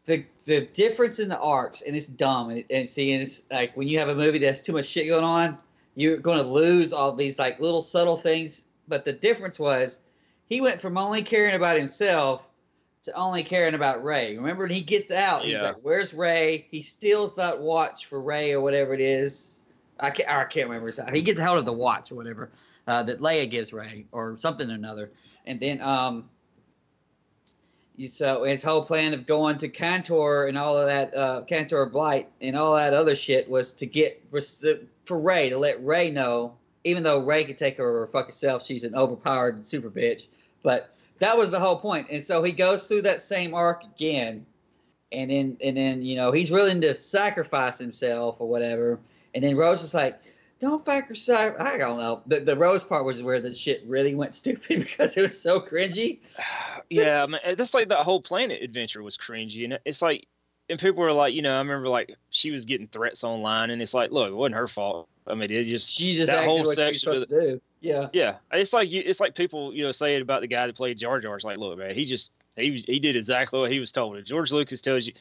the 0.07 0.25
the 0.47 0.63
difference 0.73 1.19
in 1.19 1.29
the 1.29 1.39
arcs, 1.39 1.83
and 1.83 1.95
it's 1.95 2.07
dumb. 2.09 2.51
And, 2.51 2.65
and 2.71 2.89
see, 2.89 3.13
and 3.13 3.23
it's 3.23 3.45
like 3.51 3.77
when 3.77 3.89
you 3.89 3.99
have 3.99 4.09
a 4.09 4.15
movie 4.15 4.39
that's 4.39 4.63
too 4.63 4.73
much 4.73 4.87
shit 4.87 5.07
going 5.09 5.25
on, 5.25 5.59
you're 5.95 6.17
going 6.17 6.39
to 6.39 6.45
lose 6.45 6.93
all 6.93 7.13
these 7.15 7.39
like 7.39 7.61
little 7.61 7.81
subtle 7.81 8.17
things. 8.17 8.65
But 8.89 9.05
the 9.05 9.13
difference 9.13 9.59
was, 9.59 10.01
he 10.49 10.61
went 10.61 10.81
from 10.81 10.99
only 10.99 11.23
caring 11.23 11.55
about 11.55 11.77
himself 11.77 12.43
to 13.03 13.13
only 13.15 13.43
caring 13.43 13.75
about 13.75 14.05
Rey. 14.05 14.37
Remember, 14.37 14.65
when 14.65 14.73
he 14.73 14.81
gets 14.83 15.11
out, 15.11 15.43
he's 15.43 15.53
Yeah. 15.53 15.63
like, 15.63 15.77
"Where's 15.83 16.15
Rey?" 16.15 16.67
He 16.71 16.83
steals 16.83 17.35
that 17.37 17.61
watch 17.61 18.07
for 18.07 18.21
Rey 18.21 18.53
or 18.53 18.61
whatever 18.61 18.95
it 18.95 19.01
is. 19.01 19.61
I 20.01 20.11
can't, 20.11 20.29
I 20.29 20.45
can't 20.45 20.69
remember. 20.69 20.91
He 21.13 21.23
gets 21.23 21.39
a 21.39 21.45
hold 21.45 21.59
of 21.59 21.65
the 21.65 21.73
watch 21.73 22.11
or 22.13 22.15
whatever 22.17 22.51
uh, 22.87 23.03
that 23.05 23.21
Leia 23.21 23.51
gives 23.51 23.73
Rey 23.73 24.07
or 24.13 24.37
something 24.39 24.71
or 24.71 24.75
another, 24.75 25.11
and 25.47 25.61
then 25.61 25.81
um, 25.81 26.29
so 28.05 28.45
his 28.45 28.63
whole 28.63 28.83
plan 28.85 29.15
of 29.15 29.27
going 29.27 29.59
to 29.59 29.69
Canto 29.69 30.47
and 30.47 30.57
all 30.57 30.79
of 30.79 30.87
that, 30.87 31.15
uh, 31.17 31.43
Canto 31.43 31.85
Bight 31.87 32.29
and 32.41 32.57
all 32.57 32.75
that 32.75 32.95
other 32.95 33.15
shit 33.15 33.49
was 33.49 33.73
to 33.75 33.87
get 33.87 34.23
for 35.05 35.19
Rey 35.19 35.51
to 35.51 35.59
let 35.59 35.85
Rey 35.85 36.11
know, 36.11 36.55
even 36.85 37.03
though 37.03 37.21
Rey 37.25 37.45
could 37.45 37.59
take 37.59 37.77
her 37.77 38.03
or 38.03 38.07
fuck 38.09 38.27
herself, 38.27 38.65
she's 38.65 38.85
an 38.85 38.95
overpowered 38.95 39.67
super 39.67 39.91
bitch. 39.91 40.27
But 40.63 40.91
that 41.23 41.39
was 41.39 41.53
the 41.53 41.61
whole 41.61 41.77
point. 41.77 42.09
And 42.11 42.23
so 42.23 42.43
he 42.43 42.51
goes 42.51 42.89
through 42.89 43.03
that 43.03 43.21
same 43.21 43.55
arc 43.55 43.85
again, 43.85 44.45
and 45.13 45.31
then 45.31 45.57
and 45.63 45.77
then 45.77 46.03
you 46.03 46.17
know 46.17 46.33
he's 46.33 46.51
willing 46.51 46.81
to 46.81 46.97
sacrifice 46.97 47.79
himself 47.79 48.37
or 48.41 48.49
whatever. 48.49 48.99
And 49.35 49.43
then 49.45 49.57
Rose 49.57 49.85
is 49.85 49.95
like, 49.95 50.21
"Don't 50.59 50.85
sacrifice." 50.85 51.55
I 51.61 51.79
don't 51.79 51.99
know. 51.99 52.23
The 52.27 52.41
the 52.41 52.57
Rose 52.57 52.83
part 52.83 53.05
was 53.05 53.23
where 53.23 53.41
the 53.41 53.53
shit 53.53 53.85
really 53.87 54.17
went 54.17 54.35
stupid 54.43 54.81
because 54.81 55.17
it 55.17 55.23
was 55.23 55.41
so 55.41 55.61
cringy. 55.61 56.19
yeah, 56.91 57.25
man, 57.27 57.41
that's 57.57 57.73
like 57.73 57.89
that 57.89 58.01
whole 58.01 58.21
planet 58.21 58.61
adventure 58.61 59.03
was 59.05 59.17
cringy, 59.17 59.65
and 59.65 59.79
it's 59.85 60.03
like, 60.03 60.27
and 60.69 60.81
people 60.81 61.03
were 61.03 61.13
like, 61.13 61.35
you 61.35 61.43
know, 61.43 61.55
I 61.55 61.59
remember 61.59 61.89
like 61.89 62.17
she 62.31 62.51
was 62.51 62.65
getting 62.65 62.89
threats 62.89 63.23
online, 63.23 63.71
and 63.71 63.81
it's 63.81 63.95
like, 63.95 64.11
look, 64.11 64.29
it 64.29 64.35
wasn't 64.35 64.57
her 64.57 64.67
fault. 64.67 65.09
I 65.29 65.35
mean, 65.35 65.53
it 65.53 65.67
just 65.67 65.95
She 65.95 66.17
just 66.17 66.33
That 66.33 66.45
whole 66.45 66.65
what 66.65 66.77
she 66.77 66.89
was 66.89 67.01
section 67.01 67.53
of. 67.55 67.61
Yeah. 67.83 68.09
Yeah, 68.13 68.37
it's 68.53 68.73
like 68.73 68.91
you, 68.91 69.03
it's 69.05 69.21
like 69.21 69.35
people 69.35 69.75
you 69.75 69.85
know 69.85 69.93
saying 69.93 70.23
about 70.23 70.41
the 70.41 70.47
guy 70.47 70.67
that 70.67 70.77
played 70.77 70.99
Jar 70.99 71.21
Jar. 71.21 71.35
It's 71.35 71.45
like, 71.45 71.59
look, 71.59 71.77
man, 71.79 71.95
he 71.95 72.05
just 72.05 72.31
he 72.57 72.83
he 72.87 72.99
did 73.01 73.17
exactly 73.17 73.61
what 73.61 73.73
he 73.73 73.81
was 73.81 73.93
told. 73.93 74.17
If 74.17 74.25
George 74.25 74.53
Lucas 74.53 74.81
tells 74.81 75.07
you 75.07 75.13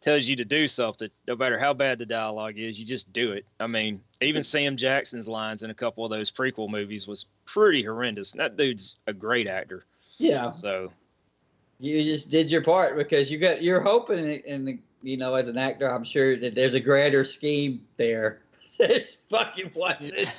tells 0.00 0.26
you 0.26 0.34
to 0.36 0.44
do 0.44 0.66
something, 0.66 1.10
no 1.28 1.36
matter 1.36 1.58
how 1.58 1.74
bad 1.74 1.98
the 1.98 2.06
dialogue 2.06 2.58
is, 2.58 2.80
you 2.80 2.86
just 2.86 3.12
do 3.12 3.32
it. 3.32 3.44
I 3.60 3.66
mean, 3.66 4.00
even 4.22 4.42
Sam 4.42 4.76
Jackson's 4.76 5.28
lines 5.28 5.62
in 5.62 5.70
a 5.70 5.74
couple 5.74 6.04
of 6.04 6.10
those 6.10 6.30
prequel 6.30 6.70
movies 6.70 7.06
was 7.06 7.26
pretty 7.44 7.82
horrendous. 7.82 8.32
And 8.32 8.40
that 8.40 8.56
dude's 8.56 8.96
a 9.06 9.12
great 9.12 9.46
actor. 9.46 9.84
Yeah. 10.16 10.50
So 10.50 10.90
You 11.80 12.02
just 12.02 12.30
did 12.30 12.50
your 12.50 12.62
part 12.62 12.96
because 12.96 13.30
you 13.30 13.38
got 13.38 13.62
you're 13.62 13.80
hoping 13.82 14.42
and 14.46 14.66
the 14.66 14.78
you 15.02 15.18
know 15.18 15.34
as 15.34 15.48
an 15.48 15.58
actor 15.58 15.86
I'm 15.86 16.04
sure 16.04 16.36
that 16.38 16.54
there's 16.54 16.74
a 16.74 16.80
grander 16.80 17.24
scheme 17.24 17.82
there. 17.96 18.40
There's 18.78 19.18
fucking 19.28 19.72
wasn't. 19.74 20.34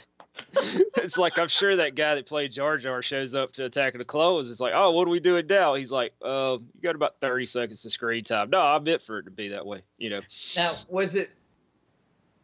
It's 0.53 1.17
like 1.17 1.37
I'm 1.37 1.47
sure 1.47 1.75
that 1.77 1.95
guy 1.95 2.15
that 2.15 2.25
played 2.25 2.51
Jar 2.51 2.77
Jar 2.77 3.01
shows 3.01 3.33
up 3.33 3.51
to 3.53 3.65
Attack 3.65 3.93
of 3.95 3.99
the 3.99 4.05
Clones. 4.05 4.49
It's 4.49 4.59
like, 4.59 4.73
oh, 4.75 4.91
what 4.91 5.05
do 5.05 5.11
we 5.11 5.19
do 5.19 5.41
now? 5.43 5.75
He's 5.75 5.91
like, 5.91 6.13
uh, 6.21 6.57
you 6.59 6.81
got 6.81 6.95
about 6.95 7.15
30 7.21 7.45
seconds 7.45 7.85
of 7.85 7.91
screen 7.91 8.23
time. 8.23 8.49
No, 8.49 8.61
I 8.61 8.79
bet 8.79 9.01
for 9.01 9.19
it 9.19 9.23
to 9.23 9.31
be 9.31 9.49
that 9.49 9.65
way. 9.65 9.81
You 9.97 10.11
know. 10.11 10.21
Now 10.55 10.73
was 10.89 11.15
it? 11.15 11.31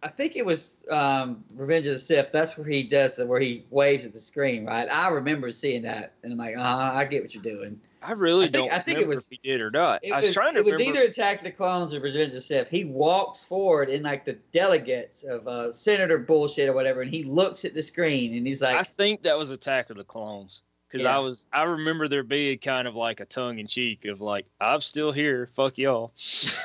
I 0.04 0.10
think 0.10 0.36
it 0.36 0.46
was 0.46 0.78
um, 0.92 1.44
Revenge 1.56 1.88
of 1.88 1.94
the 1.94 2.00
Sith. 2.00 2.32
That's 2.32 2.58
where 2.58 2.68
he 2.68 2.84
does 2.84 3.16
the 3.16 3.26
where 3.26 3.40
he 3.40 3.66
waves 3.70 4.06
at 4.06 4.14
the 4.14 4.20
screen, 4.20 4.66
right? 4.66 4.88
I 4.92 5.10
remember 5.10 5.52
seeing 5.52 5.82
that, 5.84 6.14
and 6.24 6.34
I'm 6.34 6.38
like, 6.38 6.56
uh, 6.56 6.62
I 6.62 7.06
get 7.06 7.24
what 7.24 7.34
you're 7.34 7.44
doing. 7.44 7.80
I 8.08 8.14
really 8.14 8.46
I 8.46 8.50
think- 8.52 8.70
don't 8.70 8.74
I 8.74 8.80
think 8.80 9.00
it 9.00 9.08
was- 9.08 9.26
if 9.26 9.30
he 9.30 9.40
did 9.44 9.60
or 9.60 9.70
not. 9.70 10.00
It 10.04 10.14
I 10.14 10.16
was, 10.18 10.26
was 10.28 10.34
trying 10.34 10.54
to 10.54 10.60
it 10.60 10.66
was 10.66 10.76
remember. 10.76 11.00
either 11.00 11.10
Attack 11.10 11.40
of 11.40 11.44
the 11.44 11.52
Clones 11.52 11.94
or 11.94 12.00
Revenge 12.00 12.34
of 12.34 12.42
Sith. 12.42 12.70
He 12.70 12.86
walks 12.86 13.44
forward 13.44 13.90
in 13.90 14.04
like 14.04 14.24
the 14.24 14.34
delegates 14.54 15.24
of 15.24 15.46
uh, 15.48 15.74
Senator 15.74 16.18
bullshit 16.18 16.70
or 16.70 16.74
whatever, 16.74 17.02
and 17.02 17.12
he 17.12 17.24
looks 17.24 17.66
at 17.66 17.74
the 17.74 17.82
screen 17.82 18.34
and 18.36 18.48
he's 18.48 18.62
like, 18.62 18.78
I 18.78 18.84
think 18.84 19.24
that 19.24 19.38
was 19.38 19.52
Attack 19.52 19.90
of 19.90 19.98
the 19.98 20.06
Clones 20.06 20.62
because 20.88 21.04
Yeah. 21.04 21.18
I 21.18 21.20
was 21.20 21.48
I 21.52 21.64
remember 21.64 22.08
there 22.08 22.24
being 22.24 22.60
kind 22.60 22.88
of 22.88 22.96
like 22.96 23.20
a 23.20 23.26
tongue 23.26 23.60
in 23.60 23.68
cheek 23.68 24.06
of 24.06 24.22
like 24.22 24.46
I'm 24.62 24.80
still 24.80 25.12
here, 25.12 25.50
fuck 25.56 25.78
y'all. 25.78 26.14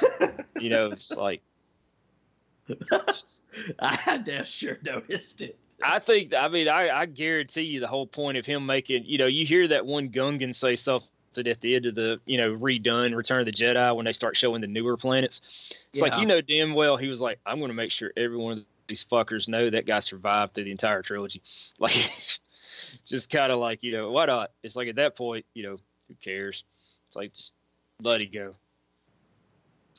you 0.61 0.71
know, 0.71 0.87
it's 0.93 1.11
like 1.11 1.43
I 3.81 4.23
damn 4.25 4.45
sure 4.45 4.79
noticed 4.85 5.41
it. 5.43 5.59
I 5.85 5.99
think 5.99 6.33
I 6.35 6.47
mean 6.49 6.69
I 6.69 6.91
I 6.91 7.07
guarantee 7.07 7.63
you 7.63 7.81
the 7.81 7.89
whole 7.89 8.07
point 8.07 8.39
of 8.39 8.47
him 8.47 8.65
making 8.67 9.05
you 9.05 9.19
know 9.19 9.27
you 9.27 9.45
hear 9.45 9.67
that 9.69 9.85
one 9.85 10.11
Gungan 10.11 10.55
say 10.55 10.77
something 10.77 11.09
at 11.39 11.61
the 11.61 11.75
end 11.75 11.87
of 11.87 11.95
the 11.95 12.21
you 12.27 12.39
know 12.39 12.57
redone 12.57 13.15
Return 13.15 13.41
of 13.41 13.47
the 13.47 13.53
Jedi 13.53 13.95
when 13.95 14.05
they 14.05 14.13
start 14.13 14.37
showing 14.37 14.61
the 14.61 14.67
newer 14.67 14.97
planets. 14.97 15.43
It's 15.93 16.03
like 16.03 16.19
you 16.19 16.27
know 16.27 16.41
damn 16.41 16.75
well 16.75 16.97
he 16.97 17.09
was 17.09 17.21
like 17.21 17.39
I'm 17.47 17.59
going 17.59 17.71
to 17.71 17.75
make 17.75 17.91
sure 17.91 18.13
every 18.17 18.37
one 18.37 18.59
of 18.59 18.65
these 18.89 19.05
fuckers 19.05 19.49
know 19.49 19.71
that 19.71 19.87
guy 19.87 20.01
survived 20.01 20.55
through 20.55 20.65
the 20.65 20.71
entire 20.71 21.03
trilogy. 21.03 21.43
Like 21.79 22.11
just 23.05 23.31
kind 23.31 23.51
of 23.51 23.59
like 23.59 23.83
you 23.83 23.93
know 23.93 24.11
why 24.11 24.27
not? 24.27 24.53
It's 24.63 24.77
like 24.77 24.89
at 24.89 24.97
that 24.97 25.17
point 25.17 25.45
you 25.55 25.63
know 25.63 25.77
who 26.09 26.15
cares? 26.23 26.65
It's 27.09 27.17
like 27.17 27.35
just 27.35 27.53
let 28.01 28.21
it 28.21 28.33
go. 28.33 28.53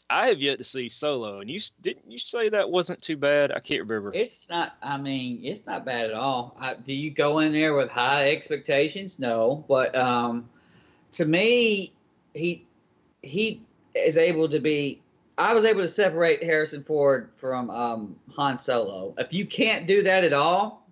I 0.09 0.27
have 0.27 0.39
yet 0.39 0.59
to 0.59 0.63
see 0.63 0.89
Solo, 0.89 1.39
and 1.39 1.49
you 1.49 1.59
didn't 1.81 2.09
you 2.09 2.19
say 2.19 2.49
that 2.49 2.69
wasn't 2.69 3.01
too 3.01 3.17
bad? 3.17 3.51
I 3.51 3.59
can't 3.59 3.81
remember. 3.81 4.11
It's 4.13 4.47
not. 4.49 4.75
I 4.81 4.97
mean, 4.97 5.39
it's 5.43 5.65
not 5.65 5.85
bad 5.85 6.11
at 6.11 6.13
all. 6.13 6.55
I, 6.59 6.75
do 6.75 6.93
you 6.93 7.09
go 7.09 7.39
in 7.39 7.51
there 7.51 7.73
with 7.73 7.89
high 7.89 8.29
expectations? 8.31 9.17
No, 9.17 9.65
but 9.67 9.95
um, 9.95 10.49
to 11.13 11.25
me, 11.25 11.93
he 12.33 12.65
he 13.21 13.61
is 13.95 14.17
able 14.17 14.49
to 14.49 14.59
be. 14.59 15.01
I 15.37 15.53
was 15.53 15.65
able 15.65 15.81
to 15.81 15.87
separate 15.87 16.43
Harrison 16.43 16.83
Ford 16.83 17.29
from 17.37 17.69
um, 17.71 18.15
Han 18.35 18.57
Solo. 18.57 19.15
If 19.17 19.33
you 19.33 19.45
can't 19.47 19.87
do 19.87 20.03
that 20.03 20.23
at 20.23 20.33
all, 20.33 20.87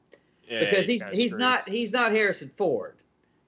Yeah, 0.48 0.62
because 0.62 0.88
he's 0.88 1.04
he's 1.10 1.32
screwed. 1.32 1.42
not 1.42 1.70
he's 1.70 1.92
not 1.92 2.12
Harrison 2.12 2.52
Ford. 2.58 2.96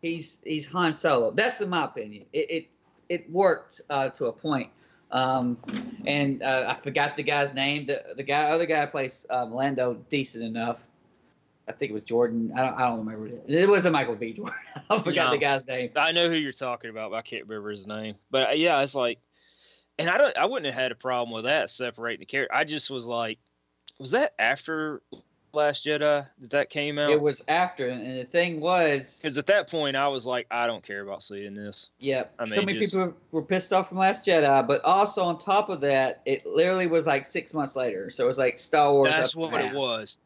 He's 0.01 0.39
he's 0.43 0.67
Han 0.67 0.93
Solo. 0.93 1.31
That's 1.31 1.61
in 1.61 1.69
my 1.69 1.85
opinion. 1.85 2.25
It 2.33 2.51
it, 2.51 2.67
it 3.09 3.31
worked 3.31 3.81
uh, 3.89 4.09
to 4.09 4.25
a 4.25 4.33
point. 4.33 4.69
Um, 5.11 5.57
and 6.05 6.41
uh, 6.41 6.75
I 6.75 6.81
forgot 6.81 7.15
the 7.17 7.23
guy's 7.23 7.53
name. 7.53 7.85
The 7.85 8.03
the 8.15 8.23
guy 8.23 8.49
other 8.51 8.65
guy 8.65 8.85
plays 8.85 9.25
um, 9.29 9.53
Lando 9.53 9.95
decent 10.09 10.43
enough. 10.43 10.77
I 11.67 11.71
think 11.71 11.91
it 11.91 11.93
was 11.93 12.03
Jordan. 12.03 12.51
I 12.55 12.61
don't 12.61 12.73
I 12.75 12.87
don't 12.87 12.99
remember 12.99 13.27
it. 13.27 13.43
It 13.47 13.69
wasn't 13.69 13.93
Michael 13.93 14.15
B. 14.15 14.33
Jordan. 14.33 14.55
I 14.89 14.99
forgot 14.99 15.27
No. 15.27 15.31
the 15.31 15.37
guy's 15.37 15.65
name. 15.67 15.91
I 15.95 16.11
know 16.11 16.29
who 16.29 16.35
you're 16.35 16.51
talking 16.51 16.89
about, 16.89 17.11
but 17.11 17.17
I 17.17 17.21
can't 17.21 17.47
remember 17.47 17.69
his 17.71 17.87
name. 17.87 18.15
But 18.31 18.49
uh, 18.49 18.51
yeah, 18.53 18.81
it's 18.81 18.95
like, 18.95 19.19
and 19.97 20.09
I 20.09 20.17
don't, 20.17 20.37
I 20.37 20.45
wouldn't 20.45 20.65
have 20.65 20.75
had 20.81 20.91
a 20.91 20.95
problem 20.95 21.33
with 21.33 21.45
that 21.45 21.71
separating 21.71 22.19
the 22.19 22.25
character. 22.25 22.53
I 22.53 22.63
just 22.65 22.89
was 22.89 23.05
like, 23.05 23.39
was 23.99 24.11
that 24.11 24.33
after 24.39 25.01
Last 25.53 25.85
Jedi 25.85 25.99
that 25.99 26.49
that 26.49 26.69
came 26.71 26.97
out? 26.97 27.11
It 27.11 27.21
was 27.21 27.43
after, 27.47 27.87
and 27.87 28.19
the 28.19 28.25
thing 28.25 28.59
was, 28.59 29.19
because 29.21 29.37
at 29.37 29.45
that 29.45 29.69
point 29.69 29.95
I 29.95 30.07
was 30.07 30.25
like, 30.25 30.47
I 30.49 30.65
don't 30.67 30.83
care 30.83 31.01
about 31.01 31.21
seeing 31.23 31.53
this. 31.53 31.91
yeah, 31.99 32.23
I 32.39 32.45
so 32.45 32.63
many 32.63 32.79
just- 32.79 32.93
people 32.93 33.13
were 33.31 33.43
pissed 33.43 33.71
off 33.71 33.87
from 33.89 33.99
Last 33.99 34.25
Jedi, 34.25 34.65
but 34.67 34.83
also 34.83 35.23
on 35.23 35.37
top 35.37 35.69
of 35.69 35.79
that, 35.81 36.21
it 36.25 36.45
literally 36.45 36.87
was 36.87 37.05
like 37.05 37.25
six 37.27 37.53
months 37.53 37.75
later. 37.75 38.09
So 38.09 38.23
it 38.23 38.27
was 38.27 38.39
like 38.39 38.57
Star 38.59 38.91
Wars. 38.91 39.11
That's 39.11 39.35
what 39.35 39.53
it 39.61 39.73
was. 39.73 40.17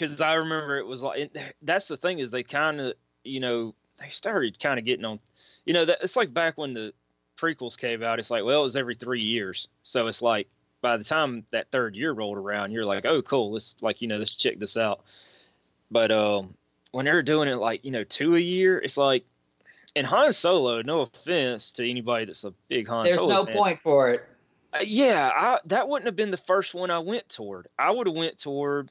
Because 0.00 0.20
I 0.20 0.34
remember 0.34 0.78
it 0.78 0.86
was 0.86 1.02
like 1.02 1.20
it, 1.20 1.54
that's 1.60 1.86
the 1.86 1.96
thing 1.98 2.20
is 2.20 2.30
they 2.30 2.42
kind 2.42 2.80
of 2.80 2.94
you 3.22 3.38
know 3.38 3.74
they 3.98 4.08
started 4.08 4.58
kind 4.58 4.78
of 4.78 4.86
getting 4.86 5.04
on, 5.04 5.20
you 5.66 5.74
know 5.74 5.84
that 5.84 5.98
it's 6.02 6.16
like 6.16 6.32
back 6.32 6.56
when 6.56 6.72
the 6.72 6.94
prequels 7.36 7.76
came 7.76 8.02
out. 8.02 8.18
It's 8.18 8.30
like 8.30 8.42
well 8.42 8.60
it 8.60 8.64
was 8.64 8.76
every 8.76 8.94
three 8.94 9.20
years, 9.20 9.68
so 9.82 10.06
it's 10.06 10.22
like 10.22 10.48
by 10.80 10.96
the 10.96 11.04
time 11.04 11.44
that 11.50 11.70
third 11.70 11.94
year 11.94 12.12
rolled 12.12 12.38
around, 12.38 12.72
you're 12.72 12.86
like 12.86 13.04
oh 13.04 13.20
cool 13.20 13.52
let's 13.52 13.76
like 13.82 14.00
you 14.00 14.08
know 14.08 14.16
let's 14.16 14.34
check 14.34 14.58
this 14.58 14.78
out. 14.78 15.02
But 15.90 16.10
um 16.10 16.54
when 16.92 17.04
they're 17.04 17.22
doing 17.22 17.48
it 17.48 17.56
like 17.56 17.84
you 17.84 17.90
know 17.90 18.04
two 18.04 18.36
a 18.36 18.40
year, 18.40 18.78
it's 18.78 18.96
like. 18.96 19.24
And 19.96 20.06
Han 20.06 20.32
Solo, 20.32 20.82
no 20.82 21.00
offense 21.00 21.72
to 21.72 21.90
anybody 21.90 22.24
that's 22.24 22.44
a 22.44 22.54
big 22.68 22.86
Han 22.86 23.04
Solo. 23.04 23.04
There's 23.04 23.20
Solo 23.20 23.34
no 23.34 23.44
fan, 23.44 23.56
point 23.56 23.80
for 23.82 24.10
it. 24.10 24.24
uh, 24.72 24.78
yeah, 24.84 25.32
I, 25.34 25.58
that 25.64 25.88
wouldn't 25.88 26.06
have 26.06 26.14
been 26.14 26.30
the 26.30 26.36
first 26.36 26.74
one 26.74 26.92
I 26.92 27.00
went 27.00 27.28
toward. 27.28 27.66
I 27.76 27.90
would 27.90 28.06
have 28.06 28.14
went 28.14 28.38
toward 28.38 28.90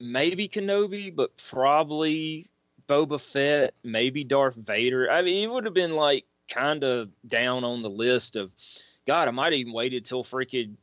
maybe 0.00 0.48
Kenobi, 0.48 1.14
but 1.14 1.30
probably 1.48 2.48
Boba 2.88 3.20
Fett, 3.20 3.74
maybe 3.82 4.24
Darth 4.24 4.54
Vader. 4.54 5.10
I 5.10 5.22
mean, 5.22 5.42
it 5.42 5.52
would 5.52 5.64
have 5.64 5.74
been 5.74 5.94
like 5.94 6.24
kind 6.48 6.84
of 6.84 7.10
down 7.26 7.64
on 7.64 7.82
the 7.82 7.90
list 7.90 8.36
of. 8.36 8.50
God, 9.06 9.28
I 9.28 9.30
might 9.30 9.52
have 9.52 9.60
even 9.60 9.72
waited 9.72 10.04
till 10.04 10.24
freaking 10.24 10.74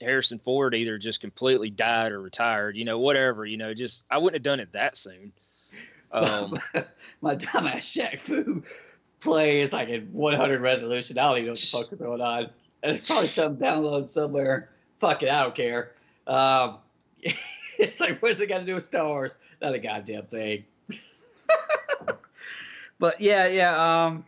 Harrison 0.00 0.40
Ford 0.40 0.74
either 0.74 0.98
just 0.98 1.20
completely 1.20 1.70
died 1.70 2.10
or 2.10 2.20
retired. 2.20 2.76
You 2.76 2.84
know, 2.84 2.98
whatever. 2.98 3.46
You 3.46 3.56
know, 3.56 3.74
just 3.74 4.02
I 4.10 4.18
wouldn't 4.18 4.34
have 4.34 4.42
done 4.42 4.60
it 4.60 4.72
that 4.72 4.96
soon. 4.96 5.32
Um, 6.12 6.54
My 7.20 7.36
dumbass 7.36 7.86
Shaq 7.86 8.18
Fu 8.18 8.64
play 9.20 9.60
is 9.60 9.72
like 9.72 9.88
in 9.88 10.12
100 10.12 10.60
resolution. 10.60 11.16
I 11.18 11.22
don't 11.22 11.36
even 11.36 11.46
know 11.46 11.50
what 11.50 11.60
the 11.60 11.66
fuck 11.66 11.92
is 11.92 11.98
going 12.00 12.20
on. 12.20 12.50
And 12.82 12.92
it's 12.92 13.06
probably 13.06 13.28
some 13.28 13.56
download 13.58 14.10
somewhere. 14.10 14.70
Fuck 14.98 15.22
it, 15.22 15.30
I 15.30 15.42
don't 15.42 15.54
care. 15.54 15.92
Um, 16.26 16.78
it's 17.80 17.98
like, 17.98 18.20
what's 18.20 18.38
it 18.40 18.48
got 18.48 18.58
to 18.58 18.64
do 18.64 18.74
with 18.74 18.84
Star 18.84 19.06
Wars? 19.06 19.36
Not 19.62 19.74
a 19.74 19.78
goddamn 19.78 20.26
thing. 20.26 20.64
but 22.98 23.20
yeah, 23.20 23.46
yeah. 23.46 24.06
Um, 24.06 24.24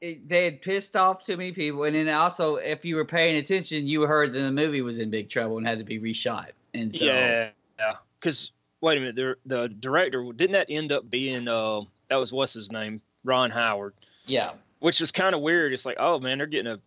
it, 0.00 0.28
they 0.28 0.44
had 0.44 0.62
pissed 0.62 0.96
off 0.96 1.22
too 1.22 1.36
many 1.36 1.52
people, 1.52 1.84
and 1.84 1.94
then 1.94 2.08
also, 2.08 2.56
if 2.56 2.84
you 2.84 2.96
were 2.96 3.04
paying 3.04 3.36
attention, 3.36 3.86
you 3.86 4.02
heard 4.02 4.32
that 4.32 4.40
the 4.40 4.52
movie 4.52 4.80
was 4.80 4.98
in 4.98 5.10
big 5.10 5.28
trouble 5.28 5.58
and 5.58 5.66
had 5.66 5.78
to 5.78 5.84
be 5.84 5.98
reshot. 5.98 6.48
And 6.74 6.94
so, 6.94 7.04
yeah, 7.04 7.50
yeah. 7.78 7.92
Because 8.18 8.52
wait 8.80 8.98
a 8.98 9.00
minute, 9.00 9.16
the 9.16 9.36
the 9.46 9.68
director 9.68 10.24
didn't 10.34 10.52
that 10.52 10.66
end 10.70 10.92
up 10.92 11.10
being 11.10 11.48
uh 11.48 11.82
that 12.08 12.16
was 12.16 12.32
what's 12.32 12.54
his 12.54 12.70
name 12.70 13.00
Ron 13.24 13.50
Howard. 13.50 13.94
yeah. 14.26 14.52
which 14.78 15.00
was 15.00 15.10
kind 15.10 15.34
of 15.34 15.40
weird. 15.40 15.72
It's 15.72 15.84
like, 15.84 15.96
oh 15.98 16.18
man, 16.18 16.38
they're 16.38 16.46
getting 16.46 16.72
a, 16.72 16.80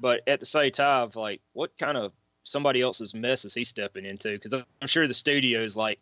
but 0.00 0.20
at 0.26 0.40
the 0.40 0.46
same 0.46 0.72
time, 0.72 1.10
like, 1.14 1.40
what 1.54 1.70
kind 1.78 1.96
of 1.96 2.12
somebody 2.48 2.80
else's 2.80 3.14
mess 3.14 3.44
is 3.44 3.54
he 3.54 3.64
stepping 3.64 4.04
into? 4.04 4.38
Because 4.38 4.62
I'm 4.80 4.88
sure 4.88 5.06
the 5.06 5.14
studio 5.14 5.60
is 5.62 5.76
like, 5.76 5.98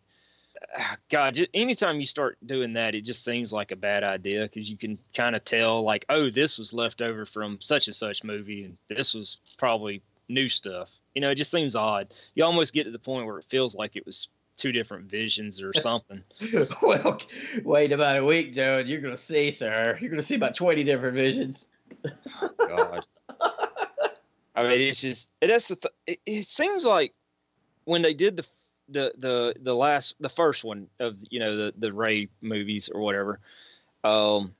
ah, 0.78 0.96
God, 1.10 1.34
just, 1.34 1.50
anytime 1.54 2.00
you 2.00 2.06
start 2.06 2.38
doing 2.46 2.72
that, 2.74 2.94
it 2.94 3.02
just 3.02 3.24
seems 3.24 3.52
like 3.52 3.72
a 3.72 3.76
bad 3.76 4.04
idea 4.04 4.42
because 4.42 4.70
you 4.70 4.76
can 4.76 4.98
kind 5.14 5.36
of 5.36 5.44
tell, 5.44 5.82
like, 5.82 6.04
oh, 6.08 6.30
this 6.30 6.58
was 6.58 6.72
left 6.72 7.02
over 7.02 7.26
from 7.26 7.60
such 7.60 7.86
and 7.86 7.96
such 7.96 8.24
movie, 8.24 8.64
and 8.64 8.76
this 8.88 9.14
was 9.14 9.38
probably 9.58 10.02
new 10.28 10.48
stuff. 10.48 10.90
You 11.14 11.20
know, 11.20 11.30
it 11.30 11.36
just 11.36 11.50
seems 11.50 11.76
odd. 11.76 12.12
You 12.34 12.44
almost 12.44 12.72
get 12.72 12.84
to 12.84 12.90
the 12.90 12.98
point 12.98 13.26
where 13.26 13.38
it 13.38 13.46
feels 13.48 13.74
like 13.74 13.96
it 13.96 14.06
was 14.06 14.28
two 14.56 14.72
different 14.72 15.10
visions 15.10 15.60
or 15.60 15.72
something. 15.74 16.22
well, 16.82 17.20
wait 17.64 17.92
about 17.92 18.16
a 18.16 18.24
week, 18.24 18.52
Joe, 18.52 18.78
and 18.78 18.88
you're 18.88 19.00
gonna 19.00 19.16
see, 19.16 19.50
sir. 19.50 19.98
You're 20.00 20.10
gonna 20.10 20.22
see 20.22 20.36
about 20.36 20.54
twenty 20.54 20.84
different 20.84 21.16
visions. 21.16 21.66
God. 22.58 23.04
I 24.56 24.62
mean, 24.62 24.80
it's 24.80 25.00
just 25.00 25.30
it, 25.40 25.48
the 25.48 25.76
th- 25.76 25.94
it, 26.06 26.20
it 26.24 26.46
seems 26.46 26.84
like 26.84 27.14
when 27.84 28.02
they 28.02 28.14
did 28.14 28.36
the 28.38 28.44
the 28.88 29.12
the 29.18 29.54
the 29.62 29.74
last 29.74 30.14
the 30.20 30.28
first 30.28 30.64
one 30.64 30.88
of 31.00 31.16
you 31.30 31.38
know 31.40 31.56
the 31.56 31.74
the 31.78 31.92
Rey 31.92 32.28
movies 32.40 32.88
or 32.88 33.00
whatever. 33.00 33.40
Um, 34.04 34.54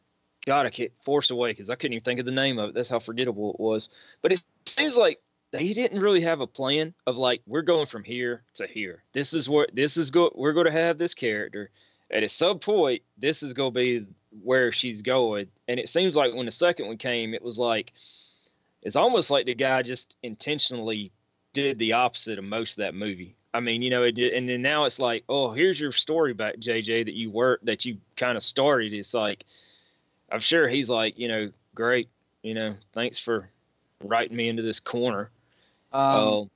God, 0.46 0.66
I 0.66 0.70
can't 0.70 0.92
Force 1.04 1.30
Awakens. 1.30 1.70
I 1.70 1.74
couldn't 1.74 1.94
even 1.94 2.04
think 2.04 2.20
of 2.20 2.26
the 2.26 2.32
name 2.32 2.58
of 2.58 2.70
it. 2.70 2.74
That's 2.74 2.90
how 2.90 2.98
forgettable 2.98 3.54
it 3.54 3.60
was. 3.60 3.88
But 4.22 4.32
it 4.32 4.44
seems 4.66 4.96
like 4.96 5.20
they 5.50 5.72
didn't 5.72 6.00
really 6.00 6.20
have 6.20 6.40
a 6.40 6.46
plan 6.46 6.94
of 7.06 7.16
like 7.16 7.42
we're 7.46 7.62
going 7.62 7.86
from 7.86 8.04
here 8.04 8.42
to 8.54 8.66
here. 8.66 9.02
This 9.12 9.32
is 9.32 9.48
what 9.48 9.74
this 9.74 9.96
is 9.96 10.10
go. 10.10 10.30
We're 10.34 10.52
going 10.52 10.66
to 10.66 10.72
have 10.72 10.98
this 10.98 11.14
character, 11.14 11.70
at 12.10 12.30
some 12.30 12.58
point, 12.58 13.02
this 13.18 13.42
is 13.42 13.54
going 13.54 13.72
to 13.72 13.80
be 13.80 14.06
where 14.42 14.70
she's 14.72 15.02
going. 15.02 15.46
And 15.68 15.80
it 15.80 15.88
seems 15.88 16.16
like 16.16 16.34
when 16.34 16.46
the 16.46 16.52
second 16.52 16.86
one 16.86 16.98
came, 16.98 17.34
it 17.34 17.42
was 17.42 17.58
like 17.58 17.92
it's 18.86 18.94
almost 18.94 19.30
like 19.30 19.46
the 19.46 19.54
guy 19.54 19.82
just 19.82 20.14
intentionally 20.22 21.10
did 21.52 21.76
the 21.76 21.92
opposite 21.92 22.38
of 22.38 22.44
most 22.44 22.74
of 22.74 22.76
that 22.76 22.94
movie. 22.94 23.34
I 23.52 23.58
mean, 23.58 23.82
you 23.82 23.90
know, 23.90 24.04
it, 24.04 24.16
and 24.16 24.48
then 24.48 24.62
now 24.62 24.84
it's 24.84 25.00
like, 25.00 25.24
oh, 25.28 25.50
here's 25.50 25.80
your 25.80 25.90
story 25.90 26.32
back, 26.32 26.58
JJ, 26.58 27.06
that 27.06 27.14
you 27.14 27.28
work 27.28 27.58
that 27.64 27.84
you 27.84 27.96
kind 28.16 28.36
of 28.36 28.44
started. 28.44 28.92
It's 28.92 29.12
like, 29.12 29.44
I'm 30.30 30.38
sure 30.38 30.68
he's 30.68 30.88
like, 30.88 31.18
you 31.18 31.26
know, 31.26 31.50
great, 31.74 32.08
you 32.44 32.54
know, 32.54 32.76
thanks 32.92 33.18
for 33.18 33.50
writing 34.04 34.36
me 34.36 34.48
into 34.48 34.62
this 34.62 34.78
corner. 34.78 35.30
Um, 35.92 36.02
Oh, 36.14 36.50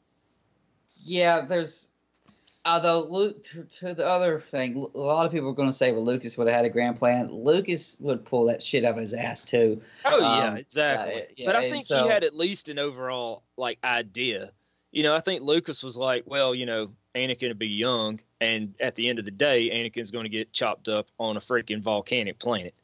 yeah, 1.03 1.41
there's. 1.41 1.90
Although 2.67 3.07
Luke, 3.09 3.43
to, 3.45 3.65
to 3.65 3.95
the 3.95 4.07
other 4.07 4.45
thing, 4.51 4.77
a 4.95 4.99
lot 4.99 5.25
of 5.25 5.33
people 5.33 5.49
are 5.49 5.55
going 5.55 5.69
to 5.69 5.73
say, 5.73 5.93
"Well, 5.93 6.05
Lucas 6.05 6.37
would 6.37 6.47
have 6.47 6.57
had 6.57 6.65
a 6.67 6.71
grand 6.71 6.99
plan." 6.99 7.33
Lucas 7.33 7.97
would 8.01 8.25
pull 8.25 8.45
that 8.47 8.63
shit 8.63 8.85
out 8.85 8.97
of 8.97 9.01
his 9.01 9.15
ass 9.15 9.47
too. 9.47 9.81
oh 10.05 10.21
yeah, 10.21 10.49
um, 10.49 10.57
exactly. 10.59 11.23
uh, 11.23 11.25
yeah, 11.37 11.47
but 11.47 11.57
I 11.57 11.71
think 11.71 11.85
so- 11.85 12.03
he 12.03 12.11
had 12.11 12.23
at 12.23 12.37
least 12.37 12.69
an 12.69 12.79
overall 12.79 13.45
like 13.57 13.79
idea. 13.83 14.53
You 14.93 15.05
know, 15.05 15.15
I 15.15 15.21
think 15.21 15.43
Lucas 15.43 15.83
was 15.83 15.97
like, 15.97 16.25
well, 16.27 16.55
you 16.55 16.67
know, 16.67 16.91
Anakin 17.15 17.49
to 17.49 17.55
be 17.55 17.69
young, 17.69 18.21
and 18.41 18.75
at 18.81 18.95
the 18.95 19.09
end 19.09 19.19
of 19.19 19.25
the 19.25 19.31
day, 19.31 19.71
Anakin's 19.71 20.11
going 20.11 20.25
to 20.25 20.31
get 20.31 20.53
chopped 20.53 20.89
up 20.89 21.07
on 21.19 21.37
a 21.37 21.41
freaking 21.41 21.81
volcanic 21.81 22.39
planet. 22.39 22.75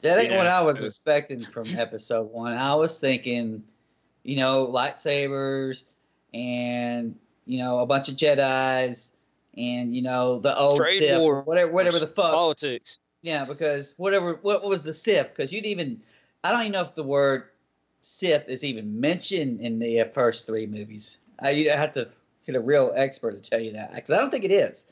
That 0.00 0.18
ain't 0.18 0.34
what 0.34 0.46
I 0.46 0.62
was 0.62 0.82
expecting 0.82 1.42
from 1.42 1.66
episode 1.76 2.30
one. 2.32 2.56
I 2.56 2.74
was 2.74 2.98
thinking, 2.98 3.64
you 4.22 4.36
know, 4.36 4.66
lightsabers 4.66 5.84
and 6.32 7.16
you 7.44 7.58
know 7.58 7.80
a 7.80 7.86
bunch 7.86 8.08
of 8.08 8.16
Jedi's 8.16 9.12
and 9.56 9.94
you 9.94 10.02
know 10.02 10.38
the 10.38 10.56
old 10.56 10.78
Trade 10.78 10.98
Sith, 10.98 11.20
war. 11.20 11.42
whatever, 11.42 11.70
whatever 11.72 11.98
the 11.98 12.06
fuck. 12.06 12.32
Politics. 12.32 13.00
Yeah, 13.22 13.44
because 13.44 13.94
whatever, 13.96 14.38
what 14.42 14.68
was 14.68 14.84
the 14.84 14.92
Sith? 14.92 15.30
Because 15.34 15.52
you'd 15.52 15.66
even, 15.66 16.00
I 16.44 16.52
don't 16.52 16.60
even 16.60 16.72
know 16.72 16.82
if 16.82 16.94
the 16.94 17.02
word 17.02 17.44
Sith 18.00 18.48
is 18.48 18.62
even 18.62 19.00
mentioned 19.00 19.60
in 19.60 19.78
the 19.78 20.04
first 20.14 20.46
three 20.46 20.66
movies. 20.66 21.18
I 21.40 21.50
you'd 21.50 21.72
have 21.72 21.92
to 21.92 22.08
get 22.46 22.54
a 22.54 22.60
real 22.60 22.92
expert 22.94 23.42
to 23.42 23.50
tell 23.50 23.60
you 23.60 23.72
that 23.72 23.94
because 23.94 24.10
I 24.10 24.18
don't 24.18 24.30
think 24.30 24.44
it 24.44 24.52
is, 24.52 24.86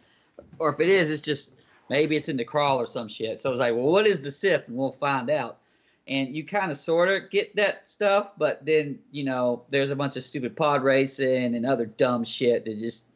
or 0.59 0.71
if 0.71 0.81
it 0.81 0.89
is, 0.89 1.11
it's 1.11 1.23
just 1.23 1.55
maybe 1.89 2.17
it's 2.17 2.29
in 2.29 2.37
the 2.37 2.45
crawl 2.45 2.81
or 2.81 2.87
some 2.87 3.09
shit. 3.09 3.41
So 3.41 3.49
I 3.49 3.51
was 3.51 3.61
like, 3.61 3.75
well, 3.75 3.93
what 3.93 4.07
is 4.07 4.23
the 4.23 4.31
Sith? 4.31 4.67
And 4.67 4.77
we'll 4.77 4.91
find 4.91 5.31
out. 5.31 5.59
And 6.07 6.35
you 6.35 6.45
kind 6.45 6.71
of 6.71 6.77
sort 6.77 7.09
of 7.09 7.31
get 7.31 7.57
that 7.57 7.89
stuff, 7.89 8.33
but 8.37 8.67
then 8.67 8.99
you 9.11 9.25
know 9.25 9.63
there's 9.71 9.91
a 9.91 9.97
bunch 9.97 10.17
of 10.17 10.25
stupid 10.25 10.57
pod 10.57 10.83
racing 10.83 11.55
and 11.55 11.65
other 11.65 11.87
dumb 11.87 12.25
shit 12.25 12.65
that 12.65 12.81
just 12.81 13.07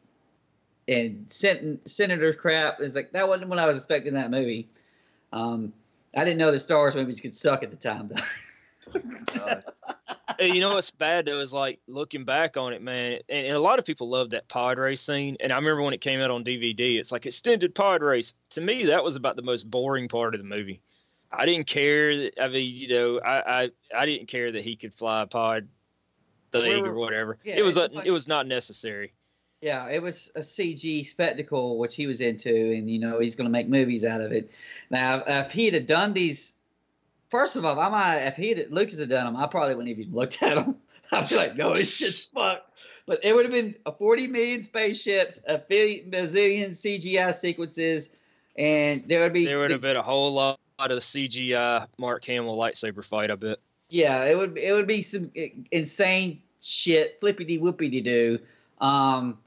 and 0.89 1.25
sen- 1.29 1.79
senator 1.85 2.33
crap. 2.33 2.81
It's 2.81 2.95
like 2.95 3.11
that 3.11 3.27
wasn't 3.27 3.49
what 3.49 3.59
I 3.59 3.65
was 3.65 3.77
expecting 3.77 4.09
in 4.09 4.13
that 4.15 4.31
movie. 4.31 4.67
Um, 5.31 5.71
I 6.15 6.25
didn't 6.25 6.39
know 6.39 6.51
that 6.51 6.59
Star 6.59 6.79
Wars 6.79 6.95
movies 6.95 7.21
could 7.21 7.35
suck 7.35 7.61
at 7.63 7.69
the 7.69 7.77
time, 7.77 8.09
though. 8.09 8.99
Hey, 10.37 10.53
you 10.53 10.61
know 10.61 10.73
what's 10.75 10.89
bad 10.89 11.25
though 11.25 11.39
is 11.41 11.51
like 11.51 11.81
looking 11.87 12.23
back 12.23 12.55
on 12.55 12.71
it, 12.71 12.81
man. 12.81 13.19
And, 13.27 13.47
and 13.47 13.55
a 13.57 13.59
lot 13.59 13.77
of 13.77 13.83
people 13.83 14.07
love 14.09 14.29
that 14.29 14.47
pod 14.47 14.77
race 14.77 15.01
scene. 15.01 15.35
And 15.41 15.51
I 15.51 15.57
remember 15.57 15.81
when 15.81 15.93
it 15.93 15.99
came 15.99 16.21
out 16.21 16.31
on 16.31 16.45
DVD, 16.45 16.97
it's 16.97 17.11
like 17.11 17.25
extended 17.25 17.75
pod 17.75 18.01
race. 18.01 18.35
To 18.51 18.61
me, 18.61 18.85
that 18.85 19.03
was 19.03 19.17
about 19.17 19.35
the 19.35 19.41
most 19.41 19.69
boring 19.69 20.07
part 20.07 20.33
of 20.33 20.39
the 20.39 20.47
movie. 20.47 20.79
I 21.33 21.45
didn't 21.45 21.67
care. 21.67 22.15
That, 22.15 22.41
I 22.41 22.47
mean, 22.47 22.73
you 22.73 22.87
know, 22.87 23.19
I, 23.19 23.63
I 23.63 23.69
I 23.93 24.05
didn't 24.05 24.27
care 24.27 24.49
that 24.53 24.63
he 24.63 24.77
could 24.77 24.93
fly 24.95 25.23
a 25.23 25.27
pod 25.27 25.67
Well, 26.53 26.85
or 26.85 26.93
whatever. 26.93 27.37
yeah, 27.43 27.55
it 27.57 27.63
was 27.65 27.75
a, 27.75 27.89
like- 27.91 28.05
it 28.05 28.11
was 28.11 28.27
not 28.27 28.47
necessary. 28.47 29.11
Yeah, 29.61 29.89
it 29.89 30.01
was 30.01 30.31
a 30.35 30.39
CG 30.39 31.05
spectacle, 31.05 31.77
which 31.77 31.95
he 31.95 32.07
was 32.07 32.21
into, 32.21 32.49
and 32.49 32.89
you 32.89 32.99
know 32.99 33.19
he's 33.19 33.35
going 33.35 33.45
to 33.45 33.51
make 33.51 33.67
movies 33.67 34.05
out 34.05 34.21
of 34.21 34.31
it. 34.31 34.49
Now, 34.89 35.23
if 35.25 35.51
he 35.51 35.69
had 35.69 35.85
done 35.85 36.13
these, 36.13 36.53
first 37.29 37.55
of 37.55 37.65
all, 37.65 37.77
I 37.79 37.89
might 37.89 38.17
if 38.19 38.37
he 38.37 38.49
had 38.49 38.71
Lucas 38.71 38.99
had 38.99 39.09
done 39.09 39.25
them, 39.25 39.35
I 39.35 39.47
probably 39.47 39.75
wouldn't 39.75 39.89
have 39.89 39.99
even 39.99 40.13
looked 40.13 40.41
at 40.41 40.55
them. 40.55 40.75
I'd 41.11 41.27
be 41.27 41.35
like, 41.35 41.55
no, 41.57 41.73
this 41.73 41.93
shit's 41.93 42.25
fuck. 42.25 42.71
But 43.05 43.19
it 43.23 43.33
would 43.33 43.43
have 43.43 43.51
been 43.51 43.73
a 43.87 43.91
40 43.91 44.27
million 44.27 44.61
spaceships, 44.61 45.41
a 45.47 45.57
billion, 45.57 46.11
bazillion 46.11 46.69
CGI 46.69 47.33
sequences, 47.33 48.11
and 48.55 49.03
there 49.07 49.21
would 49.21 49.33
be 49.33 49.45
There 49.45 49.59
would 49.59 49.71
have 49.71 49.81
been 49.81 49.97
a 49.97 50.03
whole 50.03 50.31
lot 50.33 50.59
of 50.79 50.99
CGI 50.99 51.87
Mark 51.97 52.23
Hamill 52.25 52.55
lightsaber 52.55 53.03
fight. 53.03 53.29
I 53.29 53.35
bet. 53.35 53.57
Yeah, 53.89 54.23
it 54.23 54.37
would 54.37 54.57
it 54.57 54.71
would 54.71 54.87
be 54.87 55.01
some 55.01 55.31
insane 55.71 56.41
shit, 56.61 57.19
flippity 57.19 57.59
whoopity 57.59 58.01
do. 58.01 58.39
Um, 58.79 59.37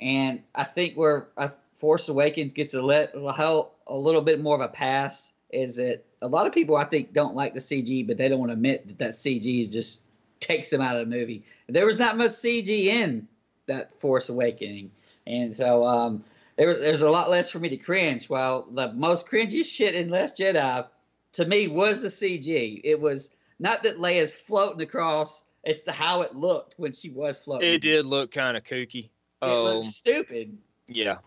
and 0.00 0.42
I 0.54 0.64
think 0.64 0.96
we're 0.96 1.24
I 1.36 1.50
Force 1.76 2.08
Awakens 2.08 2.52
gets 2.52 2.74
a, 2.74 2.80
let, 2.80 3.14
a 3.14 3.94
little 3.94 4.22
bit 4.22 4.40
more 4.40 4.54
of 4.54 4.62
a 4.62 4.68
pass 4.68 5.32
is 5.50 5.76
that 5.76 6.04
a 6.22 6.26
lot 6.26 6.46
of 6.46 6.52
people 6.52 6.76
I 6.76 6.84
think 6.84 7.12
don't 7.12 7.34
like 7.34 7.54
the 7.54 7.60
CG, 7.60 8.06
but 8.06 8.16
they 8.16 8.28
don't 8.28 8.38
want 8.38 8.50
to 8.50 8.54
admit 8.54 8.86
that 8.88 8.98
that 8.98 9.10
CG 9.12 9.70
just 9.70 10.02
takes 10.40 10.70
them 10.70 10.80
out 10.80 10.96
of 10.98 11.08
the 11.08 11.14
movie. 11.14 11.44
There 11.68 11.86
was 11.86 11.98
not 11.98 12.16
much 12.16 12.32
CG 12.32 12.68
in 12.68 13.28
that 13.66 13.98
Force 14.00 14.28
Awakening, 14.28 14.90
and 15.26 15.56
so 15.56 15.86
um, 15.86 16.24
there 16.56 16.74
there's 16.74 17.02
a 17.02 17.10
lot 17.10 17.30
less 17.30 17.50
for 17.50 17.58
me 17.58 17.68
to 17.68 17.76
cringe. 17.76 18.28
While 18.28 18.66
the 18.70 18.92
most 18.92 19.28
cringiest 19.28 19.66
shit 19.66 19.94
in 19.94 20.08
Last 20.08 20.38
Jedi 20.38 20.86
to 21.34 21.44
me 21.44 21.68
was 21.68 22.00
the 22.00 22.08
CG. 22.08 22.80
It 22.84 23.00
was 23.00 23.32
not 23.58 23.82
that 23.82 23.98
Leia's 23.98 24.34
floating 24.34 24.80
across; 24.80 25.44
it's 25.62 25.82
the 25.82 25.92
how 25.92 26.22
it 26.22 26.34
looked 26.34 26.74
when 26.78 26.92
she 26.92 27.10
was 27.10 27.38
floating. 27.38 27.70
It 27.70 27.82
did 27.82 28.06
look 28.06 28.32
kind 28.32 28.56
of 28.56 28.64
kooky. 28.64 29.10
It 29.42 29.48
um, 29.48 29.64
looked 29.64 29.86
stupid. 29.86 30.56
Yeah, 30.88 31.18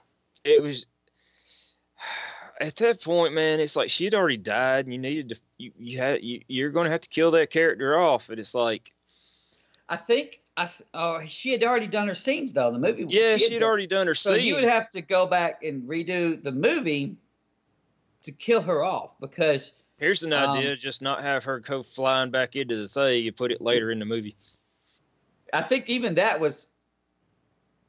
it 0.44 0.62
was 0.62 0.86
at 2.62 2.76
that 2.78 3.04
point, 3.04 3.34
man, 3.34 3.60
it's 3.60 3.76
like 3.76 3.90
she 3.90 4.06
had 4.06 4.14
already 4.14 4.38
died, 4.38 4.86
and 4.86 4.94
you 4.94 5.00
needed 5.00 5.30
to. 5.30 5.36
You, 5.58 5.72
you 5.78 5.98
had 5.98 6.24
you, 6.24 6.42
you're 6.48 6.72
going 6.72 6.86
to 6.86 6.92
have 6.92 7.02
to 7.02 7.10
kill 7.10 7.32
that 7.32 7.52
character 7.52 7.98
off, 7.98 8.30
and 8.30 8.40
it's 8.40 8.56
like. 8.56 8.94
I 9.90 9.98
think 9.98 10.40
I 10.56 10.70
oh 10.94 11.22
she 11.26 11.52
had 11.52 11.64
already 11.64 11.88
done 11.88 12.08
her 12.08 12.14
scenes 12.14 12.54
though. 12.54 12.72
The 12.72 12.80
movie. 12.80 13.06
Yeah, 13.08 13.22
she 13.22 13.32
had, 13.32 13.42
she 13.42 13.54
had 13.54 13.60
done, 13.60 13.68
already 13.70 13.88
done 13.88 14.08
her 14.08 14.16
so 14.16 14.36
you 14.36 14.56
would 14.56 14.64
have 14.64 14.90
to 14.92 15.02
go 15.02 15.26
back 15.26 15.64
and 15.64 15.84
redo 15.84 16.42
the 16.42 16.52
movie 16.52 17.16
to 18.24 18.32
kill 18.32 18.62
her 18.62 18.84
off 18.84 19.12
because. 19.20 19.74
Here's 19.98 20.24
an 20.24 20.32
um, 20.32 20.52
idea: 20.52 20.76
just 20.76 21.02
not 21.02 21.24
have 21.24 21.44
her 21.44 21.60
go 21.60 21.84
flying 21.84 22.32
back 22.32 22.56
into 22.56 22.82
the 22.82 22.88
thing. 22.88 23.24
You 23.24 23.34
put 23.34 23.52
it 23.52 23.62
later 23.62 23.92
in 23.92 24.00
the 24.00 24.06
movie. 24.06 24.36
I 25.52 25.62
think 25.62 25.90
even 25.90 26.16
that 26.16 26.40
was 26.40 26.68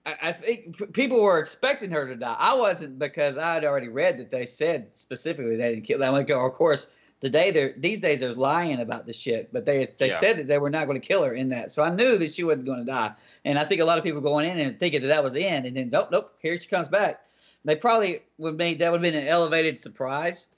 I 0.06 0.32
think 0.32 0.92
people 0.92 1.20
were 1.20 1.38
expecting 1.38 1.90
her 1.90 2.06
to 2.06 2.16
die. 2.16 2.36
I 2.38 2.54
wasn't 2.54 2.98
because 2.98 3.36
I 3.36 3.54
had 3.54 3.64
already 3.64 3.88
read 3.88 4.18
that 4.18 4.30
they 4.30 4.46
said 4.46 4.88
specifically 4.94 5.56
they 5.56 5.74
didn't 5.74 5.84
kill. 5.84 5.98
like, 5.98 6.30
of 6.30 6.54
course, 6.54 6.88
today 7.20 7.50
they're 7.50 7.74
these 7.76 8.00
days 8.00 8.20
they're 8.20 8.32
lying 8.32 8.80
about 8.80 9.06
the 9.06 9.12
shit, 9.12 9.52
but 9.52 9.64
they 9.64 9.92
they 9.98 10.08
yeah. 10.08 10.18
said 10.18 10.38
that 10.38 10.46
they 10.46 10.58
were 10.58 10.70
not 10.70 10.86
going 10.86 11.00
to 11.00 11.06
kill 11.06 11.22
her 11.24 11.34
in 11.34 11.50
that. 11.50 11.70
So 11.70 11.82
I 11.82 11.94
knew 11.94 12.16
that 12.16 12.34
she 12.34 12.44
wasn't 12.44 12.66
going 12.66 12.78
to 12.78 12.84
die. 12.84 13.12
And 13.44 13.58
I 13.58 13.64
think 13.64 13.80
a 13.80 13.84
lot 13.84 13.98
of 13.98 14.04
people 14.04 14.20
going 14.20 14.48
in 14.48 14.58
and 14.58 14.78
thinking 14.78 15.02
that 15.02 15.08
that 15.08 15.24
was 15.24 15.34
the 15.34 15.44
end, 15.44 15.66
and 15.66 15.76
then 15.76 15.90
nope, 15.90 16.08
nope, 16.10 16.34
here 16.40 16.58
she 16.58 16.68
comes 16.68 16.88
back. 16.88 17.22
They 17.64 17.76
probably 17.76 18.22
would 18.38 18.56
made 18.56 18.78
that 18.78 18.90
would 18.90 19.04
have 19.04 19.12
been 19.12 19.22
an 19.22 19.28
elevated 19.28 19.80
surprise. 19.80 20.48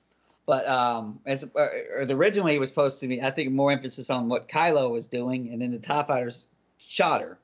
But 0.46 0.68
um, 0.68 1.20
as 1.26 1.44
uh, 1.44 1.68
originally 2.10 2.54
it 2.54 2.58
was 2.58 2.68
supposed 2.68 3.00
to 3.00 3.08
be, 3.08 3.22
I 3.22 3.30
think 3.30 3.52
more 3.52 3.70
emphasis 3.70 4.10
on 4.10 4.28
what 4.28 4.48
Kylo 4.48 4.90
was 4.90 5.06
doing, 5.06 5.52
and 5.52 5.62
then 5.62 5.70
the 5.70 5.78
Tie 5.78 6.02
Fighters 6.02 6.46
shot 6.78 7.20
her. 7.20 7.38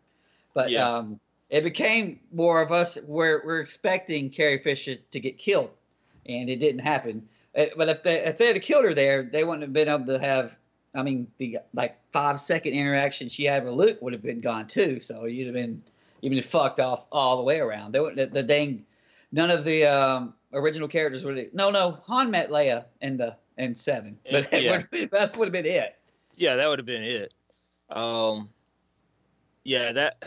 But 0.55 0.71
yeah. 0.71 0.89
um, 0.89 1.21
it 1.51 1.65
became 1.65 2.21
more 2.33 2.61
of 2.61 2.73
us 2.73 2.97
where 3.07 3.43
we're 3.45 3.61
expecting 3.61 4.31
Carrie 4.31 4.59
Fisher 4.59 4.97
to 5.11 5.21
get 5.21 5.39
killed, 5.39 5.71
and 6.27 6.51
it 6.51 6.57
didn't 6.57 6.81
happen. 6.81 7.27
Uh, 7.57 7.67
but 7.77 7.89
if 7.89 8.03
they 8.03 8.25
if 8.25 8.39
they 8.39 8.49
had 8.49 8.63
killed 8.63 8.85
her 8.85 8.95
there, 8.95 9.23
they 9.23 9.45
wouldn't 9.45 9.63
have 9.63 9.73
been 9.73 9.89
able 9.89 10.07
to 10.07 10.19
have. 10.19 10.57
I 10.95 11.03
mean, 11.03 11.27
the 11.39 11.59
like 11.75 11.99
five 12.13 12.41
second 12.41 12.73
interaction 12.73 13.29
she 13.29 13.45
had 13.45 13.65
with 13.65 13.75
Luke 13.75 14.01
would 14.01 14.13
have 14.13 14.23
been 14.23 14.41
gone 14.41 14.67
too. 14.67 15.01
So 15.01 15.25
you'd 15.25 15.47
have 15.47 15.55
been 15.55 15.83
you'd 16.21 16.31
been 16.31 16.43
fucked 16.43 16.81
off 16.81 17.07
all 17.13 17.37
the 17.37 17.43
way 17.43 17.61
around. 17.61 17.93
They 17.93 18.01
would 18.01 18.17
the, 18.17 18.43
dang 18.43 18.85
none 19.33 19.51
of 19.51 19.65
the 19.65 19.85
um, 19.85 20.35
original 20.53 20.89
characters 20.89 21.25
would. 21.25 21.37
Have, 21.37 21.55
no, 21.55 21.71
no, 21.71 21.99
Han 22.07 22.31
met 22.31 22.51
Leia 22.51 22.85
in 23.01 23.17
the 23.17 23.37
in 23.57 23.75
seven, 23.75 24.19
but 24.31 24.53
yeah. 24.53 24.77
would 24.77 24.91
been, 24.91 25.09
that 25.13 25.37
would 25.37 25.47
have 25.47 25.53
been 25.53 25.67
it. 25.67 25.97
Yeah, 26.37 26.57
that 26.57 26.69
would 26.69 26.79
have 26.79 26.87
been 26.87 27.03
it. 27.03 27.35
Um, 27.91 28.51
yeah, 29.65 29.93
that 29.93 30.23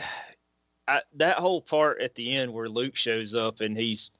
I, 0.88 1.00
that 1.16 1.38
whole 1.38 1.62
part 1.62 2.00
at 2.00 2.14
the 2.14 2.32
end 2.32 2.52
where 2.52 2.68
Luke 2.68 2.96
shows 2.96 3.34
up 3.34 3.60
and 3.60 3.76
he's, 3.76 4.10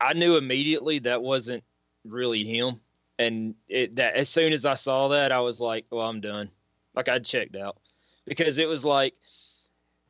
I 0.00 0.12
knew 0.12 0.36
immediately 0.36 0.98
that 1.00 1.22
wasn't 1.22 1.64
really 2.04 2.44
him, 2.44 2.80
and 3.18 3.54
it 3.68 3.96
that 3.96 4.14
as 4.14 4.28
soon 4.28 4.52
as 4.52 4.66
I 4.66 4.74
saw 4.74 5.08
that, 5.08 5.32
I 5.32 5.40
was 5.40 5.60
like, 5.60 5.86
well, 5.90 6.06
I'm 6.06 6.20
done. 6.20 6.50
Like 6.94 7.08
I 7.08 7.18
checked 7.18 7.56
out 7.56 7.78
because 8.26 8.58
it 8.58 8.68
was 8.68 8.84
like 8.84 9.14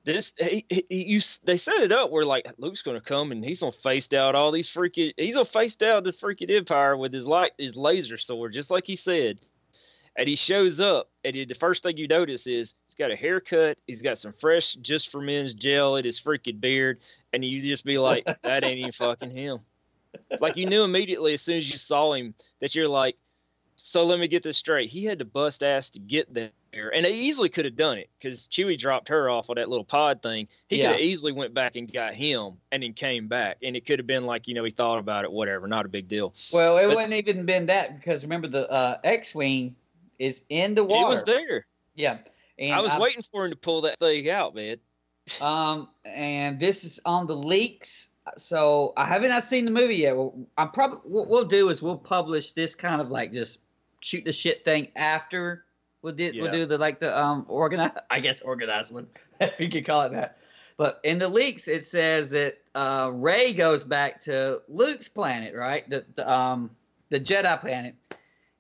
this. 0.05 0.33
He, 0.39 0.65
he, 0.69 0.85
you 0.89 1.21
they 1.45 1.57
set 1.57 1.83
it 1.83 1.93
up 1.93 2.11
where 2.11 2.25
like 2.25 2.53
Luke's 2.59 2.83
gonna 2.83 3.01
come 3.01 3.33
and 3.33 3.45
he's 3.45 3.61
gonna 3.61 3.73
face 3.73 4.09
down 4.09 4.35
all 4.35 4.53
these 4.53 4.73
freaking. 4.73 5.13
He's 5.17 5.35
gonna 5.35 5.45
face 5.45 5.77
down 5.77 6.03
the 6.03 6.13
freaking 6.13 6.51
Empire 6.51 6.97
with 6.97 7.13
his 7.13 7.27
light 7.27 7.53
his 7.59 7.77
laser 7.77 8.19
sword, 8.19 8.53
just 8.53 8.71
like 8.71 8.87
he 8.87 8.97
said 8.97 9.39
and 10.17 10.29
he 10.29 10.35
shows 10.35 10.81
up, 10.81 11.11
and 11.25 11.37
he, 11.37 11.45
the 11.45 11.55
first 11.55 11.83
thing 11.83 11.97
you 11.97 12.09
notice 12.09 12.47
is 12.47 12.75
he's 12.87 12.95
got 12.95 13.11
a 13.11 13.17
haircut, 13.17 13.79
he's 13.87 14.03
got 14.03 14.19
some 14.19 14.33
fresh 14.33 14.75
just 14.75 15.11
for 15.11 15.21
men's 15.21 15.55
gel 15.55 15.97
in 15.97 16.05
his 16.05 16.21
freaking 16.21 16.61
beard, 16.61 17.01
and 17.33 17.45
you 17.45 17.61
just 17.61 17.85
be 17.85 17.99
like, 17.99 18.25
that 18.43 18.65
ain't 18.65 18.79
even 18.79 18.93
fucking 18.93 19.31
him. 19.31 19.59
Like 20.41 20.57
you 20.57 20.67
knew 20.67 20.83
immediately 20.83 21.35
as 21.35 21.43
soon 21.43 21.59
as 21.59 21.71
you 21.71 21.77
saw 21.77 22.15
him 22.15 22.35
that 22.61 22.75
you're 22.75 22.89
like, 22.89 23.17
so 23.77 24.05
let 24.05 24.19
me 24.19 24.27
get 24.27 24.43
this 24.43 24.57
straight. 24.57 24.89
He 24.89 25.05
had 25.05 25.19
to 25.19 25.27
bust 25.27 25.63
ass 25.63 25.91
to 25.91 25.99
get 25.99 26.33
there, 26.33 26.51
and 26.73 27.05
they 27.05 27.13
easily 27.13 27.51
could 27.51 27.67
have 27.67 27.77
done 27.77 27.99
it 27.99 28.09
because 28.19 28.49
Chewie 28.49 28.79
dropped 28.79 29.09
her 29.09 29.29
off 29.29 29.51
of 29.51 29.57
that 29.57 29.69
little 29.69 29.85
pod 29.85 30.23
thing. 30.23 30.49
He 30.69 30.79
yeah. 30.79 30.87
could 30.87 30.97
have 30.97 31.01
easily 31.05 31.33
went 31.33 31.53
back 31.53 31.77
and 31.77 31.93
got 31.93 32.15
him, 32.15 32.55
and 32.73 32.83
then 32.83 32.95
came 32.95 33.29
back, 33.29 33.59
and 33.63 33.77
it 33.77 33.85
could 33.85 33.99
have 33.99 34.07
been 34.07 34.25
like 34.25 34.49
you 34.49 34.55
know 34.55 34.65
he 34.65 34.71
thought 34.71 34.99
about 34.99 35.25
it, 35.25 35.31
whatever, 35.31 35.69
not 35.69 35.85
a 35.85 35.91
big 35.91 36.09
deal. 36.09 36.33
Well, 36.53 36.79
it 36.79 36.87
but, 36.87 36.97
wouldn't 36.97 37.13
even 37.13 37.45
been 37.45 37.67
that 37.67 37.99
because 37.99 38.23
remember 38.25 38.49
the 38.49 38.71
uh, 38.71 38.97
X-wing 39.05 39.77
is 40.19 40.45
in 40.49 40.75
the 40.75 40.85
water. 40.85 41.05
He 41.05 41.11
was 41.11 41.23
there. 41.25 41.67
Yeah. 41.95 42.19
And 42.59 42.73
I 42.75 42.81
was 42.81 42.93
I, 42.93 42.99
waiting 42.99 43.23
for 43.23 43.45
him 43.45 43.51
to 43.51 43.57
pull 43.57 43.83
that 43.83 43.99
thing 43.99 44.31
out, 44.31 44.55
man. 44.55 44.79
um, 45.41 45.89
and 46.05 46.61
this 46.61 46.85
is 46.85 47.01
on 47.05 47.27
the 47.27 47.37
leaks. 47.37 48.11
So 48.37 48.93
I 48.97 49.05
haven't 49.07 49.31
not 49.31 49.45
seen 49.45 49.65
the 49.65 49.71
movie 49.71 49.97
yet. 49.97 50.17
Well, 50.17 50.35
I'm 50.59 50.71
probably 50.71 50.99
what 51.05 51.29
we'll 51.29 51.45
do 51.45 51.69
is 51.69 51.81
we'll 51.81 51.97
publish 51.97 52.53
this 52.53 52.75
kind 52.75 53.01
of 53.01 53.09
like 53.09 53.33
just 53.33 53.59
shoot 54.01 54.25
the 54.25 54.33
shit 54.33 54.65
thing 54.65 54.89
after 54.97 55.65
we'll 56.03 56.15
do 56.15 56.31
yeah. 56.33 56.43
we'll 56.43 56.53
do 56.53 56.67
the 56.67 56.79
like 56.79 57.01
the 57.01 57.19
um 57.19 57.45
organize 57.49 57.91
I 58.11 58.21
guess 58.21 58.41
organized 58.43 58.93
one 58.93 59.09
if 59.41 59.61
you 59.61 59.69
could 59.69 59.85
call 59.85 60.03
it 60.03 60.13
that. 60.13 60.39
But 60.77 61.01
in 61.05 61.19
the 61.19 61.29
leaks 61.29 61.69
it 61.69 61.85
says 61.85 62.31
that 62.31 62.59
uh, 62.75 63.11
Rey 63.13 63.53
goes 63.53 63.83
back 63.83 64.21
to 64.23 64.61
Luke's 64.69 65.09
planet, 65.09 65.55
right? 65.55 65.89
The, 65.89 66.05
the 66.15 66.31
um 66.31 66.71
the 67.09 67.21
Jedi 67.21 67.61
planet, 67.61 67.95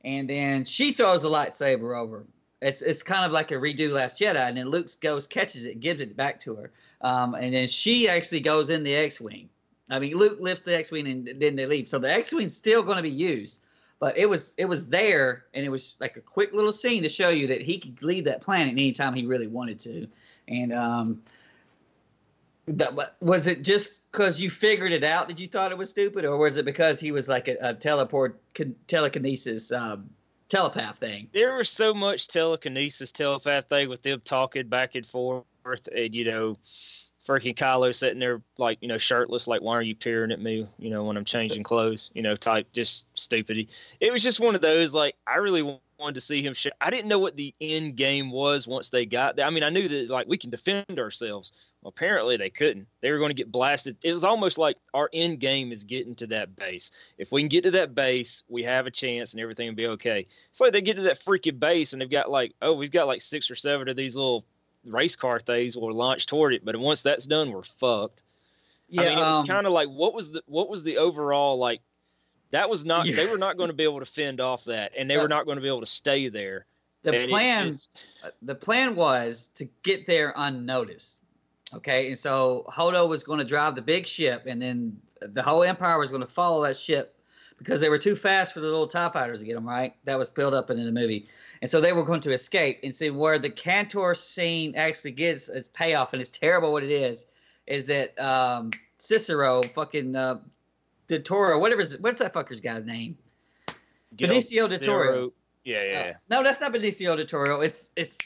and 0.07 0.31
then 0.31 0.65
she 0.65 0.93
throws 0.93 1.25
a 1.25 1.27
lightsaber 1.27 1.99
over. 1.99 2.25
It's 2.63 2.81
it's 2.81 3.03
kind 3.03 3.27
of 3.27 3.33
like 3.33 3.51
a 3.51 3.57
redo 3.57 3.91
Last 3.91 4.19
Jedi, 4.19 4.37
and 4.37 4.57
then 4.57 4.71
Luke 4.71 4.89
goes 5.01 5.27
catches 5.27 5.67
it, 5.67 5.81
gives 5.81 6.01
it 6.01 6.17
back 6.17 6.41
to 6.41 6.55
her, 6.55 6.71
um, 7.03 7.35
and 7.35 7.53
then 7.53 7.69
she 7.69 8.09
actually 8.09 8.41
goes 8.41 8.71
in 8.71 8.83
the 8.83 8.95
X-wing. 8.95 9.51
I 9.91 9.99
mean, 9.99 10.17
Luke 10.17 10.39
lifts 10.41 10.65
the 10.65 10.75
X-wing, 10.77 11.07
and 11.07 11.29
then 11.39 11.55
they 11.55 11.67
leave. 11.67 11.89
So 11.89 11.99
the 11.99 12.11
X-wing's 12.11 12.57
still 12.57 12.83
going 12.83 12.97
to 12.97 13.03
be 13.03 13.11
used, 13.11 13.61
but 13.99 14.17
it 14.17 14.27
was 14.27 14.55
it 14.57 14.65
was 14.65 14.87
there, 14.87 15.45
and 15.53 15.67
it 15.67 15.69
was 15.69 15.97
like 16.01 16.17
a 16.17 16.23
quick 16.23 16.55
little 16.55 16.73
scene 16.73 17.03
to 17.03 17.11
show 17.11 17.29
you 17.29 17.49
that 17.49 17.61
he 17.61 17.79
could 17.79 18.03
leave 18.03 18.25
that 18.25 18.41
planet 18.41 18.73
anytime 18.73 19.13
he 19.13 19.27
really 19.27 19.49
wanted 19.49 19.81
to, 19.81 20.07
and 20.49 20.73
um, 20.73 21.23
that, 22.67 23.17
was 23.21 23.47
it 23.47 23.63
just 23.63 24.11
because 24.11 24.41
you 24.41 24.51
figured 24.51 24.93
it 24.93 25.05
out 25.05 25.29
that 25.29 25.39
you 25.39 25.47
thought 25.47 25.71
it 25.71 25.79
was 25.79 25.91
stupid, 25.91 26.25
or 26.25 26.37
was 26.37 26.57
it 26.57 26.65
because 26.65 26.99
he 26.99 27.13
was 27.13 27.29
like 27.29 27.49
a, 27.49 27.57
a 27.61 27.75
teleport 27.75 28.41
telekinesis 28.87 29.71
um, 29.73 30.11
telepath 30.49 30.99
thing? 30.99 31.29
There 31.33 31.57
was 31.57 31.71
so 31.71 31.95
much 31.95 32.29
telekinesis 32.29 33.13
telepath 33.13 33.69
thing 33.69 33.89
with 33.89 34.03
them 34.03 34.21
talking 34.25 34.69
back 34.69 34.97
and 34.97 35.07
forth, 35.07 35.45
and 35.95 36.15
you 36.15 36.25
know, 36.25 36.59
freaking 37.27 37.57
Kylo 37.57 37.95
sitting 37.95 38.19
there 38.19 38.43
like 38.59 38.79
you 38.81 38.89
know 38.89 38.99
shirtless, 38.99 39.47
like 39.47 39.63
why 39.63 39.75
are 39.75 39.83
you 39.83 39.95
peering 39.95 40.33
at 40.33 40.41
me? 40.41 40.67
You 40.79 40.91
know, 40.91 41.05
when 41.05 41.17
I'm 41.17 41.25
changing 41.25 41.63
clothes, 41.63 42.11
you 42.15 42.23
know, 42.23 42.35
type 42.35 42.67
just 42.73 43.07
stupidity. 43.15 43.69
It 44.01 44.13
was 44.13 44.25
just 44.25 44.41
one 44.41 44.57
of 44.57 44.61
those 44.61 44.93
like 44.93 45.15
I 45.27 45.37
really 45.37 45.63
wanted 45.99 46.15
to 46.15 46.21
see 46.21 46.43
him. 46.43 46.55
Sh- 46.55 46.67
I 46.81 46.91
didn't 46.91 47.09
know 47.09 47.19
what 47.19 47.37
the 47.37 47.55
end 47.61 47.97
game 47.97 48.31
was 48.31 48.67
once 48.67 48.89
they 48.89 49.07
got 49.07 49.37
there. 49.37 49.47
I 49.47 49.51
mean, 49.51 49.63
I 49.63 49.71
knew 49.71 49.89
that 49.89 50.11
like 50.11 50.27
we 50.27 50.39
can 50.39 50.51
defend 50.51 50.99
ourselves 50.99 51.53
apparently 51.87 52.37
they 52.37 52.51
couldn't. 52.51 52.87
They 53.01 53.11
were 53.11 53.19
going 53.19 53.31
to 53.31 53.35
get 53.35 53.53
blasted. 53.53 53.97
It 54.03 54.13
was 54.13 54.25
almost 54.25 54.59
like 54.59 54.77
our 54.93 55.09
end 55.13 55.41
game 55.41 55.73
is 55.73 55.85
getting 55.85 56.15
to 56.17 56.27
that 56.29 56.57
base. 56.57 56.91
If 57.17 57.33
we 57.33 57.41
can 57.41 57.49
get 57.49 57.65
to 57.65 57.71
that 57.73 57.95
base, 57.95 58.43
we 58.49 58.63
have 58.65 58.87
a 58.87 58.91
chance 58.91 59.33
and 59.33 59.41
everything 59.41 59.69
will 59.69 59.75
be 59.75 59.87
okay. 59.89 60.27
It's 60.51 60.61
like 60.61 60.73
they 60.73 60.83
get 60.83 60.97
to 60.97 61.03
that 61.03 61.25
freaking 61.25 61.59
base 61.59 61.93
and 61.93 62.03
they've 62.03 62.11
got 62.11 62.31
like, 62.31 62.55
oh, 62.61 62.75
we've 62.75 62.91
got 62.91 63.07
like 63.07 63.23
six 63.23 63.51
or 63.51 63.55
seven 63.55 63.89
of 63.89 63.97
these 63.97 64.17
little 64.17 64.45
race 64.85 65.17
car 65.17 65.41
things 65.41 65.77
will 65.77 65.93
launch 65.93 66.27
toward 66.27 66.55
it. 66.55 66.65
But 66.65 66.77
once 66.77 67.03
that's 67.03 67.27
done, 67.27 67.53
we're 67.53 67.63
fucked. 67.63 68.23
Yeah, 68.89 69.03
I 69.03 69.09
mean, 69.09 69.19
it 69.19 69.21
was 69.21 69.41
um, 69.41 69.47
kind 69.47 69.67
of 69.67 69.73
like 69.73 69.89
what 69.89 70.15
was 70.15 70.31
the 70.31 70.43
what 70.47 70.69
was 70.69 70.83
the 70.83 70.99
overall 70.99 71.59
like? 71.59 71.81
That 72.53 72.71
was 72.71 72.85
not. 72.85 73.07
Yeah. 73.07 73.17
They 73.17 73.27
were 73.27 73.39
not 73.39 73.57
going 73.57 73.69
to 73.69 73.75
be 73.75 73.83
able 73.83 73.99
to 73.99 74.07
fend 74.07 74.41
off 74.41 74.65
that, 74.65 74.93
and 74.97 75.11
they 75.11 75.17
were 75.17 75.29
not 75.29 75.45
going 75.45 75.57
to 75.57 75.63
be 75.63 75.69
able 75.69 75.81
to 75.81 75.87
stay 75.87 76.29
there. 76.29 76.67
The 77.03 77.21
and 77.21 77.29
plan, 77.29 77.67
just, 77.67 77.99
uh, 78.25 78.31
the 78.43 78.55
plan 78.55 78.95
was 78.95 79.49
to 79.57 79.65
get 79.83 80.07
there 80.07 80.33
unnoticed. 80.37 81.21
Okay, 81.77 82.09
and 82.09 82.19
so 82.19 82.65
Holdo 82.69 83.09
was 83.09 83.23
going 83.23 83.39
to 83.39 83.45
drive 83.45 83.75
the 83.75 83.83
big 83.83 84.07
ship, 84.07 84.45
and 84.47 84.61
then 84.61 84.99
the 85.21 85.43
whole 85.43 85.63
Empire 85.63 85.99
was 85.99 86.09
going 86.11 86.23
to 86.23 86.27
follow 86.29 86.63
that 86.65 86.77
ship 86.77 87.15
because 87.59 87.81
they 87.81 87.89
were 87.89 87.99
too 87.99 88.17
fast 88.17 88.53
for 88.55 88.61
the 88.61 88.67
little 88.67 88.87
TIE 88.87 89.09
fighters 89.11 89.41
to 89.41 89.47
get 89.47 89.55
them 89.55 89.67
right. 89.69 89.95
That 90.05 90.19
was 90.19 90.29
built 90.29 90.55
up 90.55 90.71
in 90.71 90.83
the 90.83 90.91
movie. 90.93 91.29
And 91.63 91.71
so 91.71 91.81
they 91.81 91.93
were 91.93 92.05
going 92.05 92.21
to 92.23 92.33
escape. 92.33 92.81
And 92.83 92.95
see 92.95 93.09
where 93.11 93.39
the 93.39 93.49
Canto 93.51 94.13
scene 94.13 94.75
actually 94.77 95.13
gets 95.13 95.49
its 95.49 95.69
payoff, 95.69 96.13
and 96.13 96.21
it's 96.21 96.31
terrible 96.31 96.73
what 96.73 96.83
it 96.83 96.91
is, 96.91 97.27
is 97.67 97.87
that 97.87 98.19
um, 98.21 98.71
Cicero 98.99 99.63
fucking 99.75 100.15
uh, 100.17 100.41
del 101.09 101.21
Toro, 101.23 101.59
whatever. 101.59 101.83
What's 102.01 102.19
that 102.19 102.33
fucker's 102.35 102.61
guy's 102.61 102.85
name? 102.85 103.17
Gil- 104.17 104.29
Benicio 104.31 104.69
del 104.69 104.79
Toro. 104.79 105.13
Zero- 105.13 105.33
Yeah, 105.65 105.83
yeah, 105.83 105.99
Uh, 106.01 106.05
yeah. 106.05 106.13
no, 106.31 106.43
that's 106.43 106.61
not 106.61 106.73
Benicio 106.73 107.17
del 107.17 107.27
Toro. 107.27 107.61
It's 107.61 107.91
it's 107.97 108.19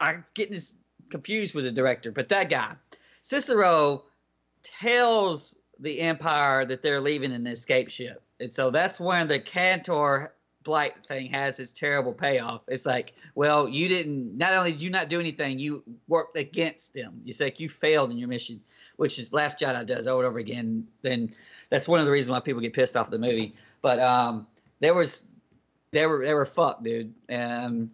I'm 0.00 0.24
getting 0.34 0.54
this 0.54 0.74
confused 1.10 1.54
with 1.54 1.64
the 1.64 1.72
director, 1.72 2.10
but 2.12 2.28
that 2.28 2.50
guy, 2.50 2.74
Cicero, 3.28 4.04
tells 4.62 5.54
the 5.80 6.00
Empire 6.00 6.64
that 6.64 6.80
they're 6.80 7.00
leaving 7.00 7.30
an 7.30 7.46
escape 7.46 7.90
ship, 7.90 8.22
and 8.40 8.50
so 8.50 8.70
that's 8.70 8.98
when 8.98 9.28
the 9.28 9.38
Canto 9.38 10.28
Bight 10.64 10.94
thing 11.06 11.30
has 11.30 11.60
its 11.60 11.72
terrible 11.72 12.14
payoff. 12.14 12.62
It's 12.68 12.86
like, 12.86 13.12
well, 13.34 13.68
you 13.68 13.86
didn't. 13.86 14.36
Not 14.36 14.54
only 14.54 14.72
did 14.72 14.80
you 14.80 14.88
not 14.88 15.10
do 15.10 15.20
anything, 15.20 15.58
you 15.58 15.82
worked 16.08 16.38
against 16.38 16.94
them. 16.94 17.20
You 17.22 17.34
like 17.38 17.60
you 17.60 17.68
failed 17.68 18.10
in 18.10 18.16
your 18.16 18.28
mission, 18.28 18.62
which 18.96 19.18
is 19.18 19.30
Last 19.30 19.58
Jedi 19.58 19.84
does 19.84 20.06
over 20.06 20.22
and 20.22 20.28
over 20.30 20.38
again. 20.38 20.86
Then 21.02 21.34
that's 21.68 21.86
one 21.86 22.00
of 22.00 22.06
the 22.06 22.12
reasons 22.12 22.30
why 22.30 22.40
people 22.40 22.62
get 22.62 22.72
pissed 22.72 22.96
off 22.96 23.10
the 23.10 23.18
movie. 23.18 23.54
But 23.82 24.00
um, 24.00 24.46
there 24.80 24.94
was 24.94 25.24
they 25.90 26.06
were 26.06 26.24
they 26.24 26.32
were 26.32 26.46
fucked, 26.46 26.82
dude. 26.82 27.12
Um, 27.28 27.90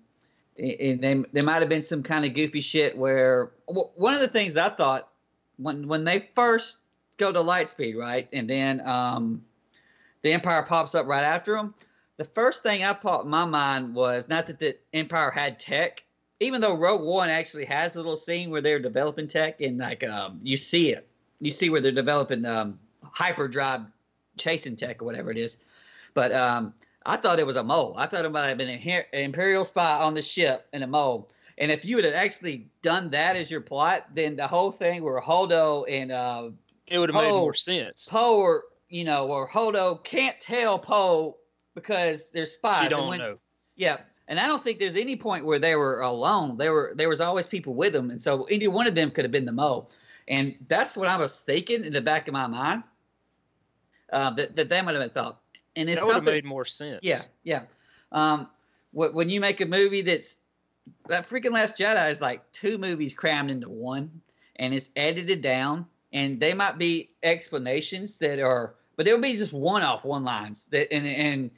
and 0.56 1.00
they 1.00 1.24
there 1.32 1.42
might 1.42 1.60
have 1.60 1.68
been 1.68 1.82
some 1.82 2.04
kind 2.04 2.24
of 2.24 2.34
goofy 2.34 2.60
shit 2.60 2.96
where 2.96 3.50
one 3.66 4.14
of 4.14 4.20
the 4.20 4.28
things 4.28 4.56
I 4.56 4.68
thought 4.68 5.08
when 5.56 5.88
when 5.88 6.04
they 6.04 6.28
first 6.34 6.78
go 7.16 7.32
to 7.32 7.38
Lightspeed, 7.38 7.96
right, 7.96 8.28
and 8.32 8.48
then 8.48 8.86
um, 8.86 9.44
the 10.22 10.32
Empire 10.32 10.62
pops 10.62 10.94
up 10.94 11.06
right 11.06 11.24
after 11.24 11.54
them. 11.54 11.74
The 12.16 12.24
first 12.24 12.62
thing 12.62 12.84
I 12.84 12.92
popped 12.92 13.24
in 13.24 13.30
my 13.30 13.44
mind 13.44 13.94
was 13.94 14.28
not 14.28 14.46
that 14.46 14.58
the 14.58 14.76
Empire 14.92 15.30
had 15.30 15.58
tech, 15.58 16.04
even 16.40 16.60
though 16.60 16.76
Rogue 16.76 17.02
One 17.02 17.28
actually 17.28 17.64
has 17.66 17.94
a 17.94 17.98
little 17.98 18.16
scene 18.16 18.50
where 18.50 18.60
they're 18.60 18.78
developing 18.78 19.28
tech 19.28 19.60
and 19.60 19.78
like 19.78 20.04
um, 20.04 20.40
you 20.42 20.56
see 20.56 20.90
it, 20.90 21.06
you 21.40 21.50
see 21.50 21.70
where 21.70 21.80
they're 21.80 21.92
developing 21.92 22.44
um, 22.44 22.78
hyperdrive 23.02 23.82
chasing 24.36 24.76
tech 24.76 25.02
or 25.02 25.04
whatever 25.04 25.30
it 25.30 25.38
is. 25.38 25.58
But 26.14 26.32
um, 26.32 26.74
I 27.06 27.16
thought 27.16 27.38
it 27.38 27.46
was 27.46 27.56
a 27.56 27.62
mole. 27.62 27.94
I 27.98 28.06
thought 28.06 28.24
it 28.24 28.32
might 28.32 28.48
have 28.48 28.58
been 28.58 28.68
an 28.68 28.80
an 28.80 29.04
imperial 29.12 29.64
spy 29.64 29.98
on 30.00 30.14
the 30.14 30.22
ship 30.22 30.66
and 30.72 30.84
a 30.84 30.86
mole. 30.86 31.30
And 31.58 31.70
if 31.70 31.84
you 31.84 31.96
would 31.96 32.04
have 32.04 32.14
actually 32.14 32.66
done 32.82 33.10
that 33.10 33.36
as 33.36 33.50
your 33.50 33.60
plot, 33.60 34.06
then 34.14 34.36
the 34.36 34.46
whole 34.46 34.72
thing 34.72 35.02
where 35.04 35.20
Holdo 35.20 35.84
and 35.88 36.10
uh, 36.10 36.50
It 36.86 36.98
would 36.98 37.12
have 37.12 37.22
made 37.22 37.30
more 37.30 37.54
sense. 37.54 38.08
Poe, 38.10 38.36
or 38.38 38.64
you 38.88 39.04
know, 39.04 39.28
or 39.28 39.48
Holdo 39.48 40.02
can't 40.04 40.38
tell 40.40 40.78
Poe 40.78 41.36
because 41.74 42.30
they're 42.30 42.46
spies. 42.46 42.84
She 42.84 42.88
don't 42.88 43.08
when- 43.08 43.18
know. 43.18 43.38
Yeah, 43.76 43.98
and 44.28 44.38
I 44.38 44.46
don't 44.46 44.62
think 44.62 44.78
there's 44.78 44.94
any 44.96 45.16
point 45.16 45.44
where 45.44 45.58
they 45.58 45.74
were 45.74 46.00
alone. 46.00 46.56
There 46.56 46.72
were 46.72 46.92
there 46.94 47.08
was 47.08 47.20
always 47.20 47.46
people 47.46 47.74
with 47.74 47.92
them, 47.92 48.10
and 48.10 48.22
so 48.22 48.44
any 48.44 48.68
one 48.68 48.86
of 48.86 48.94
them 48.94 49.10
could 49.10 49.24
have 49.24 49.32
been 49.32 49.44
the 49.44 49.52
mole. 49.52 49.90
And 50.28 50.54
that's 50.68 50.96
what 50.96 51.08
I 51.08 51.16
was 51.18 51.40
thinking 51.40 51.84
in 51.84 51.92
the 51.92 52.00
back 52.00 52.28
of 52.28 52.32
my 52.34 52.46
mind. 52.46 52.82
Uh, 54.12 54.30
that 54.30 54.54
that 54.56 54.68
that 54.68 54.84
might 54.84 54.94
have 54.94 55.02
been 55.02 55.10
thought. 55.10 55.40
And 55.76 55.90
it's 55.90 56.00
That 56.00 56.06
would 56.06 56.14
have 56.14 56.24
made 56.24 56.44
more 56.44 56.64
sense. 56.64 57.00
Yeah, 57.02 57.22
yeah. 57.42 57.62
Um, 58.12 58.48
when 58.92 59.28
you 59.28 59.40
make 59.40 59.60
a 59.60 59.66
movie 59.66 60.02
that's 60.02 60.38
that 61.08 61.28
freaking 61.28 61.52
Last 61.52 61.76
Jedi 61.76 62.10
is 62.10 62.20
like 62.20 62.50
two 62.52 62.78
movies 62.78 63.12
crammed 63.12 63.50
into 63.50 63.68
one, 63.68 64.20
and 64.56 64.74
it's 64.74 64.90
edited 64.96 65.42
down, 65.42 65.86
and 66.12 66.40
they 66.40 66.54
might 66.54 66.78
be 66.78 67.10
explanations 67.22 68.18
that 68.18 68.38
are, 68.40 68.74
but 68.96 69.06
they'll 69.06 69.18
be 69.18 69.34
just 69.34 69.52
one-off 69.52 70.04
one-lines 70.04 70.66
that, 70.66 70.92
and 70.92 71.06
and 71.06 71.50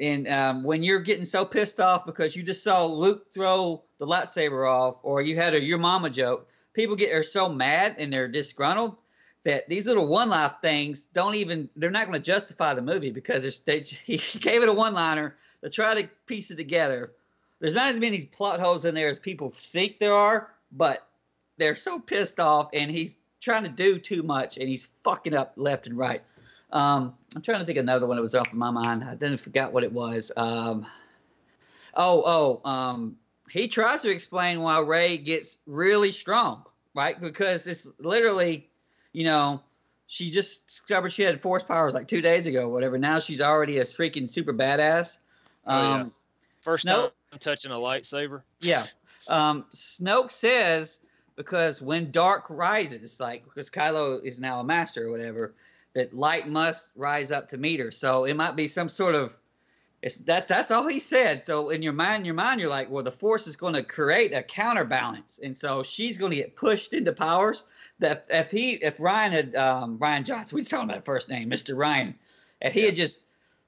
and 0.00 0.28
um, 0.28 0.62
when 0.64 0.82
you're 0.82 1.00
getting 1.00 1.24
so 1.24 1.44
pissed 1.44 1.80
off 1.80 2.06
because 2.06 2.36
you 2.36 2.42
just 2.42 2.62
saw 2.62 2.86
Luke 2.86 3.32
throw 3.32 3.82
the 3.98 4.06
lightsaber 4.06 4.68
off, 4.68 4.96
or 5.02 5.22
you 5.22 5.36
had 5.36 5.54
a 5.54 5.62
your 5.62 5.78
mama 5.78 6.10
joke, 6.10 6.48
people 6.72 6.96
get 6.96 7.14
are 7.14 7.22
so 7.22 7.48
mad 7.48 7.96
and 7.98 8.12
they're 8.12 8.28
disgruntled 8.28 8.96
that 9.44 9.68
these 9.68 9.86
little 9.86 10.06
one 10.06 10.28
life 10.28 10.54
things 10.62 11.06
don't 11.06 11.34
even 11.34 11.68
they're 11.76 11.90
not 11.90 12.06
going 12.06 12.20
to 12.20 12.24
justify 12.24 12.74
the 12.74 12.82
movie 12.82 13.10
because 13.10 13.60
they, 13.60 13.80
he 14.04 14.18
gave 14.38 14.62
it 14.62 14.68
a 14.68 14.72
one 14.72 14.94
liner 14.94 15.36
to 15.62 15.70
try 15.70 16.00
to 16.00 16.08
piece 16.26 16.50
it 16.50 16.56
together. 16.56 17.12
There's 17.60 17.74
not 17.74 17.94
as 17.94 18.00
many 18.00 18.24
plot 18.24 18.60
holes 18.60 18.84
in 18.84 18.94
there 18.94 19.08
as 19.08 19.18
people 19.18 19.50
think 19.50 19.98
there 19.98 20.12
are, 20.12 20.50
but 20.72 21.06
they're 21.56 21.76
so 21.76 21.98
pissed 21.98 22.38
off 22.38 22.68
and 22.72 22.90
he's 22.90 23.18
trying 23.40 23.64
to 23.64 23.68
do 23.68 23.98
too 23.98 24.22
much 24.22 24.56
and 24.58 24.68
he's 24.68 24.88
fucking 25.04 25.34
up 25.34 25.52
left 25.56 25.86
and 25.86 25.98
right. 25.98 26.22
Um, 26.70 27.14
I'm 27.34 27.42
trying 27.42 27.60
to 27.60 27.64
think 27.64 27.78
of 27.78 27.84
another 27.84 28.06
one 28.06 28.16
that 28.16 28.22
was 28.22 28.34
off 28.34 28.48
of 28.48 28.54
my 28.54 28.70
mind. 28.70 29.04
I 29.04 29.14
then 29.14 29.36
forgot 29.36 29.72
what 29.72 29.84
it 29.84 29.92
was. 29.92 30.30
Um, 30.36 30.86
oh, 31.94 32.60
oh, 32.64 32.70
um, 32.70 33.16
he 33.50 33.68
tries 33.68 34.02
to 34.02 34.10
explain 34.10 34.60
why 34.60 34.78
Rey 34.80 35.16
gets 35.16 35.58
really 35.66 36.12
strong, 36.12 36.64
right? 36.94 37.18
Because 37.18 37.66
it's 37.66 37.88
literally, 37.98 38.68
you 39.12 39.24
know, 39.24 39.62
she 40.06 40.30
just 40.30 40.66
discovered 40.66 41.10
she 41.10 41.22
had 41.22 41.40
force 41.40 41.62
powers 41.62 41.94
like 41.94 42.06
two 42.06 42.20
days 42.20 42.46
ago, 42.46 42.68
whatever. 42.68 42.98
Now 42.98 43.18
she's 43.18 43.40
already 43.40 43.78
a 43.78 43.84
freaking 43.84 44.28
super 44.28 44.52
badass. 44.52 45.18
Oh, 45.66 45.82
yeah. 45.82 46.00
Um, 46.02 46.12
First 46.60 46.86
Snoke- 46.86 47.02
time 47.02 47.10
I'm 47.38 47.52
touching 47.52 47.70
a 47.70 47.76
lightsaber. 47.76 48.42
yeah. 48.60 48.86
Um, 49.28 49.66
Snoke 49.74 50.32
says 50.32 51.00
because 51.36 51.80
when 51.80 52.10
dark 52.10 52.46
rises, 52.48 53.20
like 53.20 53.44
because 53.44 53.70
Kylo 53.70 54.24
is 54.24 54.40
now 54.40 54.58
a 54.58 54.64
master 54.64 55.06
or 55.06 55.12
whatever, 55.12 55.54
that 55.94 56.12
light 56.14 56.48
must 56.48 56.90
rise 56.96 57.30
up 57.30 57.48
to 57.50 57.58
meet 57.58 57.78
her. 57.78 57.92
So 57.92 58.24
it 58.24 58.34
might 58.34 58.56
be 58.56 58.66
some 58.66 58.88
sort 58.88 59.14
of 59.14 59.38
it's 60.02 60.16
that 60.18 60.48
that's 60.48 60.70
all 60.72 60.86
he 60.86 60.98
said. 60.98 61.44
So 61.44 61.68
in 61.68 61.82
your 61.82 61.92
mind, 61.92 62.26
your 62.26 62.34
mind, 62.34 62.60
you're 62.60 62.70
like, 62.70 62.90
well, 62.90 63.04
the 63.04 63.12
force 63.12 63.46
is 63.46 63.56
going 63.56 63.74
to 63.74 63.82
create 63.84 64.32
a 64.32 64.42
counterbalance, 64.42 65.38
and 65.42 65.56
so 65.56 65.82
she's 65.82 66.18
going 66.18 66.30
to 66.30 66.36
get 66.36 66.56
pushed 66.56 66.92
into 66.92 67.12
powers. 67.12 67.66
That 68.00 68.26
if 68.30 68.50
he, 68.50 68.72
if 68.72 68.96
Rian 68.98 69.30
had 69.30 69.54
um, 69.54 69.98
Rian 69.98 70.24
Johnson, 70.24 70.56
we 70.56 70.64
saw 70.64 70.82
him 70.82 70.88
by 70.88 71.00
first 71.00 71.28
name, 71.28 71.50
Mr. 71.50 71.76
Rian, 71.76 72.14
if 72.60 72.72
he 72.72 72.82
had 72.82 72.96
just 72.96 73.20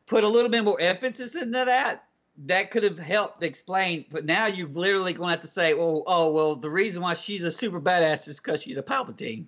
put 0.07 0.25
a 0.25 0.29
little 0.29 0.51
bit 0.51 0.65
more 0.65 0.81
emphasis 0.81 1.37
into 1.37 1.65
that, 1.65 2.05
that 2.47 2.71
could 2.71 2.83
have 2.83 2.99
helped 2.99 3.43
explain. 3.43 4.05
But 4.11 4.25
now 4.25 4.47
you're 4.47 4.69
literally 4.69 5.13
going 5.13 5.29
to 5.29 5.33
have 5.33 5.41
to 5.41 5.49
say, 5.49 5.75
well, 5.75 6.03
oh, 6.07 6.33
well, 6.33 6.57
the 6.57 6.71
reason 6.71 7.03
why 7.03 7.15
she's 7.15 7.45
a 7.45 7.51
super 7.51 7.81
badass 7.81 8.29
is 8.29 8.41
because 8.41 8.63
she's 8.63 8.77
a 8.77 8.83
Palpatine, 8.83 9.45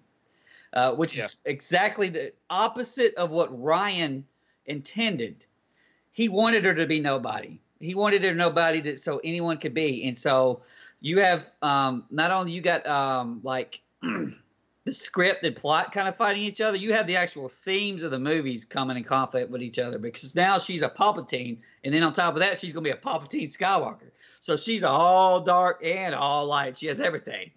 uh, 0.73 0.93
which 0.93 1.17
Yeah. 1.17 1.25
is 1.25 1.37
exactly 1.45 2.09
the 2.09 2.33
opposite 2.51 3.15
of 3.15 3.31
what 3.31 3.53
Rian 3.53 4.25
intended. 4.67 5.45
He 6.13 6.29
wanted 6.29 6.65
her 6.65 6.75
to 6.75 6.87
be 6.87 7.01
nobody. 7.01 7.61
He 7.81 7.95
wanted 7.95 8.23
her 8.25 8.35
nobody 8.35 8.81
that 8.83 9.01
so 9.01 9.21
anyone 9.25 9.59
could 9.59 9.75
be. 9.75 10.05
And 10.05 10.17
so 10.17 10.63
you 11.01 11.21
have 11.21 11.47
um, 11.63 12.05
not 12.11 12.31
only 12.31 12.53
you 12.53 12.61
got 12.61 12.87
um, 12.87 13.41
like 13.43 13.81
the 14.85 14.93
script 14.93 15.45
and 15.45 15.55
plot 15.55 15.93
kind 15.93 16.09
of 16.09 16.17
fighting 16.17 16.43
each 16.43 16.61
other, 16.61 16.77
you 16.77 16.93
have 16.93 17.07
the 17.07 17.17
actual 17.17 17.49
themes 17.49 18.03
of 18.03 18.11
the 18.11 18.19
movies 18.19 18.65
coming 18.65 18.97
in 18.97 19.05
conflict 19.05 19.51
with 19.51 19.63
each 19.63 19.79
other 19.79 19.99
because 19.99 20.35
now 20.35 20.59
she's 20.59 20.83
a 20.83 20.89
Palpatine, 20.89 21.59
and 21.85 21.95
then 21.95 22.03
on 22.03 22.13
top 22.13 22.35
of 22.35 22.41
that, 22.41 22.59
she's 22.59 22.73
gonna 22.73 22.85
be 22.85 22.91
a 22.91 22.97
Palpatine 22.97 23.45
Skywalker. 23.45 24.11
So 24.41 24.57
she's 24.57 24.83
all 24.83 25.41
dark 25.41 25.85
and 25.85 26.15
all 26.15 26.47
light. 26.47 26.77
She 26.77 26.87
has 26.87 27.01
everything. 27.01 27.51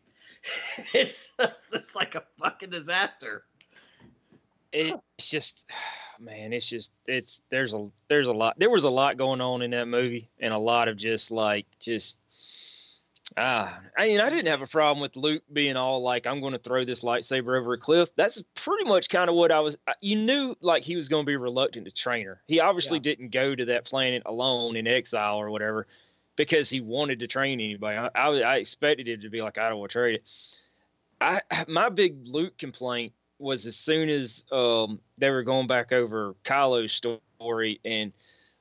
it's 0.94 1.32
it's 1.40 1.72
just 1.72 1.96
like 1.96 2.14
a 2.14 2.24
fucking 2.40 2.70
disaster. 2.70 3.46
It's 4.72 5.00
just, 5.20 5.64
man, 6.20 6.54
it's 6.54 6.70
just 6.70 6.92
it's 7.08 7.42
there's 7.50 7.74
a 7.74 7.88
there's 8.08 8.28
a 8.28 8.34
lot 8.34 8.54
there 8.60 8.70
was 8.70 8.84
a 8.84 8.90
lot 8.90 9.18
going 9.18 9.42
on 9.42 9.64
in 9.64 9.72
that 9.72 9.88
movie 9.88 10.30
and 10.40 10.54
a 10.54 10.58
lot 10.60 10.88
of 10.88 10.96
just 10.96 11.32
like 11.32 11.66
just 11.80 12.20
ah 13.38 13.80
I 13.98 14.08
mean 14.08 14.22
I 14.22 14.30
didn't 14.30 14.48
have 14.48 14.62
a 14.62 14.68
problem 14.68 15.02
with 15.02 15.16
Luke 15.16 15.44
being 15.52 15.76
all 15.76 16.02
like 16.02 16.28
I'm 16.28 16.42
going 16.42 16.54
to 16.54 16.60
throw 16.60 16.86
this 16.86 17.02
lightsaber 17.02 17.60
over 17.60 17.74
a 17.74 17.78
cliff. 17.78 18.10
That's 18.16 18.42
pretty 18.54 18.86
much 18.86 19.10
kind 19.10 19.30
of 19.30 19.36
what 19.36 19.52
I 19.52 19.60
was. 19.60 19.78
You 20.02 20.18
knew 20.18 20.56
like 20.62 20.84
he 20.84 20.96
was 20.96 21.10
going 21.10 21.26
to 21.26 21.28
be 21.28 21.36
reluctant 21.36 21.86
to 21.86 21.92
train 21.92 22.26
her. 22.28 22.42
He 22.48 22.60
obviously 22.60 22.98
Yeah. 23.00 23.04
didn't 23.04 23.30
go 23.30 23.56
to 23.56 23.66
that 23.66 23.86
planet 23.86 24.24
alone 24.26 24.76
in 24.76 24.86
exile 24.88 25.38
or 25.38 25.50
whatever 25.50 25.88
because 26.36 26.70
he 26.70 26.82
wanted 26.82 27.20
to 27.20 27.28
train 27.28 27.60
anybody. 27.60 27.98
I, 27.98 28.10
I, 28.16 28.40
I 28.42 28.56
expected 28.58 29.08
him 29.08 29.22
to 29.22 29.30
be 29.30 29.42
like 29.42 29.58
I 29.58 29.70
don't 29.70 29.80
want 29.80 29.92
to 29.92 29.98
trade 29.98 30.16
it. 30.16 30.24
I 31.22 31.42
my 31.68 31.90
big 31.90 32.28
Luke 32.28 32.58
complaint 32.58 33.14
was 33.40 33.66
as 33.66 33.76
soon 33.76 34.08
as 34.10 34.46
um, 34.52 35.00
they 35.18 35.30
were 35.30 35.44
going 35.44 35.68
back 35.68 35.92
over 35.92 36.36
Kylo's 36.46 36.94
story, 36.94 37.80
and 37.84 38.14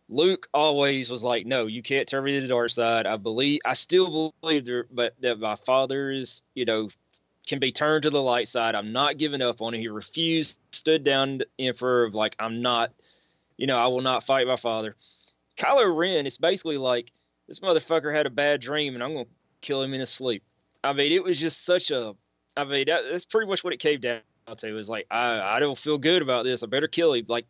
Luke 0.09 0.49
always 0.53 1.11
was 1.11 1.25
like, 1.25 1.47
"No, 1.47 1.67
you 1.67 1.83
can't 1.83 2.09
turn 2.09 2.25
me 2.25 2.35
to 2.35 2.41
the 2.43 2.49
dark 2.49 2.71
side." 2.71 3.07
I 3.07 3.17
believe, 3.17 3.61
I 3.65 3.75
still 3.75 4.35
believe 4.41 4.65
there, 4.65 4.87
but 4.91 5.15
that 5.21 5.39
my 5.39 5.57
father 5.57 6.11
is, 6.11 6.43
you 6.55 6.65
know, 6.65 6.91
can 7.47 7.59
be 7.59 7.73
turned 7.73 8.03
to 8.03 8.11
the 8.11 8.23
light 8.23 8.49
side. 8.49 8.75
I'm 8.75 8.93
not 8.93 9.19
giving 9.19 9.43
up 9.43 9.61
on 9.61 9.75
it. 9.75 9.79
He 9.79 9.89
refused, 9.89 10.59
stood 10.73 11.05
down 11.05 11.43
Emperor 11.59 12.05
of 12.05 12.15
like, 12.15 12.37
"I'm 12.39 12.61
not, 12.61 12.93
you 13.57 13.67
know, 13.67 13.79
I 13.79 13.87
will 13.87 14.03
not 14.03 14.25
fight 14.25 14.47
my 14.47 14.57
father." 14.57 14.97
Kylo 15.57 15.97
Ren, 15.97 16.27
it's 16.27 16.39
basically 16.39 16.79
like 16.79 17.13
this 17.49 17.61
motherfucker 17.61 18.15
had 18.15 18.27
a 18.27 18.31
bad 18.31 18.61
dream, 18.61 18.95
and 18.95 19.03
I'm 19.03 19.15
gonna 19.15 19.27
kill 19.61 19.83
him 19.83 19.95
in 19.95 20.01
his 20.01 20.11
sleep. 20.11 20.43
I 20.83 20.93
mean, 20.93 21.13
it 21.13 21.25
was 21.25 21.41
just 21.41 21.65
such 21.65 21.91
a. 21.91 22.15
I 22.57 22.65
mean, 22.65 22.87
that, 22.87 23.03
that's 23.11 23.25
pretty 23.25 23.49
much 23.49 23.65
what 23.65 23.73
it 23.73 23.81
came 23.81 24.01
down 24.01 24.21
to. 24.57 24.73
Was 24.73 24.89
like, 24.89 25.07
I, 25.11 25.57
I 25.57 25.61
don't 25.61 25.79
feel 25.79 25.99
good 25.99 26.23
about 26.23 26.45
this. 26.45 26.63
I 26.63 26.67
better 26.67 26.89
kill 26.89 27.15
him. 27.15 27.25
Like 27.27 27.47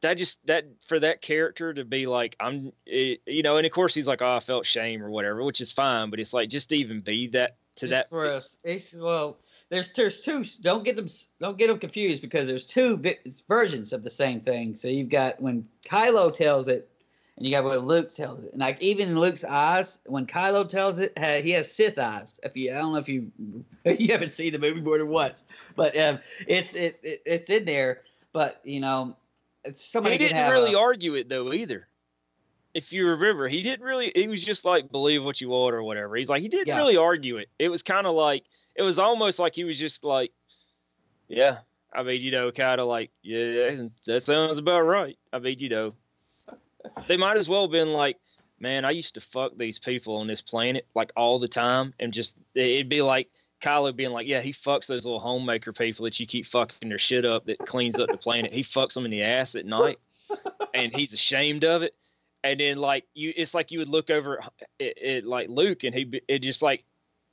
that, 0.00 0.14
just 0.14 0.44
that 0.46 0.64
for 0.86 1.00
that 1.00 1.22
character 1.22 1.74
to 1.74 1.84
be 1.84 2.06
like, 2.06 2.36
I'm, 2.40 2.72
it, 2.86 3.20
you 3.26 3.42
know, 3.42 3.56
and 3.56 3.66
of 3.66 3.72
course 3.72 3.94
he's 3.94 4.06
like, 4.06 4.22
oh, 4.22 4.36
I 4.36 4.40
felt 4.40 4.66
shame 4.66 5.02
or 5.02 5.10
whatever, 5.10 5.42
which 5.42 5.60
is 5.60 5.72
fine. 5.72 6.10
But 6.10 6.20
it's 6.20 6.32
like 6.32 6.48
just 6.48 6.70
to 6.70 6.76
even 6.76 7.00
be 7.00 7.28
that 7.28 7.56
to 7.76 7.86
Just 7.86 7.90
that. 7.90 8.10
for 8.10 8.30
us, 8.30 8.58
it's 8.64 8.94
well, 8.94 9.38
there's 9.70 9.92
there's 9.92 10.22
two. 10.22 10.44
Don't 10.62 10.84
get 10.84 10.96
them 10.96 11.06
don't 11.40 11.58
get 11.58 11.68
them 11.68 11.78
confused 11.78 12.22
because 12.22 12.46
there's 12.46 12.66
two 12.66 12.96
vi- 12.96 13.18
versions 13.48 13.92
of 13.92 14.02
the 14.02 14.10
same 14.10 14.40
thing. 14.40 14.76
So 14.76 14.88
you've 14.88 15.08
got 15.08 15.40
when 15.40 15.68
Kylo 15.84 16.32
tells 16.32 16.68
it, 16.68 16.88
and 17.36 17.46
you 17.46 17.52
got 17.52 17.64
when 17.64 17.78
Luke 17.80 18.10
tells 18.10 18.42
it. 18.44 18.52
And 18.52 18.60
like 18.60 18.82
even 18.82 19.10
in 19.10 19.20
Luke's 19.20 19.44
eyes, 19.44 19.98
when 20.06 20.26
Kylo 20.26 20.68
tells 20.68 21.00
it, 21.00 21.16
he 21.18 21.52
has 21.52 21.70
Sith 21.70 21.98
eyes. 21.98 22.40
If 22.42 22.56
you, 22.56 22.72
I 22.72 22.78
don't 22.78 22.92
know 22.92 22.98
if 22.98 23.08
you 23.08 23.30
you 23.84 24.12
haven't 24.12 24.32
seen 24.32 24.52
the 24.52 24.58
movie 24.58 24.80
more 24.80 24.98
than 24.98 25.08
once, 25.08 25.44
but 25.76 25.96
um, 25.98 26.18
it's 26.46 26.74
it, 26.74 26.98
it 27.02 27.22
it's 27.24 27.50
in 27.50 27.64
there. 27.64 28.02
But 28.32 28.60
you 28.64 28.80
know, 28.80 29.16
Uh, 29.66 29.70
somebody 29.74 30.14
he 30.14 30.18
didn't 30.18 30.50
really 30.50 30.74
a, 30.74 30.78
argue 30.78 31.14
it 31.14 31.28
though 31.28 31.52
either. 31.52 31.88
If 32.74 32.92
you 32.92 33.08
remember, 33.08 33.48
he 33.48 33.62
didn't 33.62 33.84
really. 33.84 34.12
He 34.14 34.28
was 34.28 34.44
just 34.44 34.64
like 34.64 34.90
believe 34.92 35.24
what 35.24 35.40
you 35.40 35.48
want 35.48 35.74
or 35.74 35.82
whatever. 35.82 36.16
He's 36.16 36.28
like 36.28 36.42
he 36.42 36.48
didn't 36.48 36.68
yeah. 36.68 36.76
really 36.76 36.96
argue 36.96 37.38
it. 37.38 37.48
It 37.58 37.68
was 37.68 37.82
kind 37.82 38.06
of 38.06 38.14
like 38.14 38.44
it 38.76 38.82
was 38.82 38.98
almost 38.98 39.38
like 39.38 39.54
he 39.54 39.64
was 39.64 39.78
just 39.78 40.04
like, 40.04 40.32
yeah. 41.28 41.58
I 41.92 42.02
mean, 42.02 42.20
you 42.20 42.30
know, 42.30 42.52
kind 42.52 42.80
of 42.80 42.86
like, 42.86 43.10
yeah, 43.22 43.86
that 44.06 44.22
sounds 44.22 44.58
about 44.58 44.82
right. 44.82 45.18
I 45.32 45.38
mean, 45.38 45.58
you 45.58 45.70
know, 45.70 45.94
they 47.06 47.16
might 47.16 47.38
as 47.38 47.48
well 47.48 47.62
have 47.62 47.70
been 47.70 47.92
like, 47.94 48.18
man, 48.60 48.84
I 48.84 48.90
used 48.90 49.14
to 49.14 49.20
fuck 49.20 49.52
these 49.56 49.78
people 49.78 50.16
on 50.16 50.26
this 50.26 50.42
planet 50.42 50.86
like 50.94 51.12
all 51.16 51.38
the 51.38 51.48
time, 51.48 51.94
and 51.98 52.12
just 52.12 52.36
it'd 52.54 52.88
be 52.88 53.02
like 53.02 53.28
Kylo 53.62 53.94
being 53.94 54.10
like, 54.10 54.26
yeah, 54.26 54.40
he 54.40 54.52
fucks 54.52 54.86
those 54.86 55.04
little 55.04 55.20
homemaker 55.20 55.72
people 55.72 56.04
that 56.04 56.18
you 56.18 56.26
keep 56.26 56.46
fucking 56.46 56.88
their 56.88 56.98
shit 56.98 57.24
up 57.24 57.46
that 57.46 57.58
cleans 57.60 57.98
up 57.98 58.08
the 58.08 58.16
planet. 58.16 58.52
He 58.52 58.62
fucks 58.62 58.94
them 58.94 59.04
in 59.04 59.10
the 59.10 59.22
ass 59.22 59.54
at 59.54 59.66
night, 59.66 59.98
and 60.74 60.94
he's 60.94 61.12
ashamed 61.12 61.64
of 61.64 61.82
it. 61.82 61.94
And 62.44 62.60
then 62.60 62.78
like 62.78 63.04
you, 63.14 63.32
it's 63.36 63.54
like 63.54 63.72
you 63.72 63.80
would 63.80 63.88
look 63.88 64.10
over 64.10 64.40
it, 64.78 64.98
it 64.98 65.26
like 65.26 65.48
Luke, 65.48 65.82
and 65.82 65.94
he 65.94 66.22
it 66.28 66.38
just 66.38 66.62
like 66.62 66.84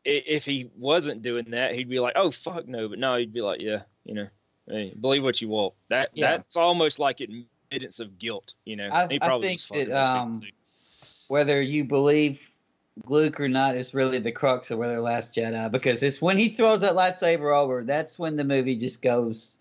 if 0.03 0.45
he 0.45 0.69
wasn't 0.77 1.23
doing 1.23 1.45
that, 1.51 1.73
he'd 1.73 1.89
be 1.89 1.99
like, 1.99 2.13
"Oh 2.15 2.31
fuck 2.31 2.67
no," 2.67 2.87
but 2.87 2.99
no, 2.99 3.15
he'd 3.15 3.33
be 3.33 3.41
like, 3.41 3.61
"Yeah, 3.61 3.81
you 4.03 4.13
know, 4.15 4.27
hey, 4.67 4.93
believe 4.99 5.23
what 5.23 5.41
you 5.41 5.49
want." 5.49 5.73
That 5.89 6.09
yeah. 6.13 6.37
that's 6.37 6.55
almost 6.55 6.99
like 6.99 7.21
admittance 7.21 7.99
of 7.99 8.17
guilt, 8.17 8.53
you 8.65 8.75
know. 8.75 8.89
I, 8.91 9.17
I 9.21 9.39
think 9.39 9.61
that 9.73 9.91
um, 9.91 10.41
whether 11.27 11.61
you 11.61 11.85
believe 11.85 12.51
Luke 13.05 13.39
or 13.39 13.49
not 13.49 13.75
is 13.75 13.93
really 13.93 14.19
the 14.19 14.31
crux 14.31 14.71
of 14.71 14.79
whether 14.79 14.99
Last 15.01 15.35
Jedi 15.35 15.69
because 15.71 16.01
it's 16.01 16.21
when 16.21 16.37
he 16.37 16.49
throws 16.49 16.81
that 16.81 16.95
lightsaber 16.95 17.55
over, 17.55 17.83
that's 17.83 18.17
when 18.17 18.35
the 18.37 18.45
movie 18.45 18.75
just 18.75 19.01
goes 19.01 19.59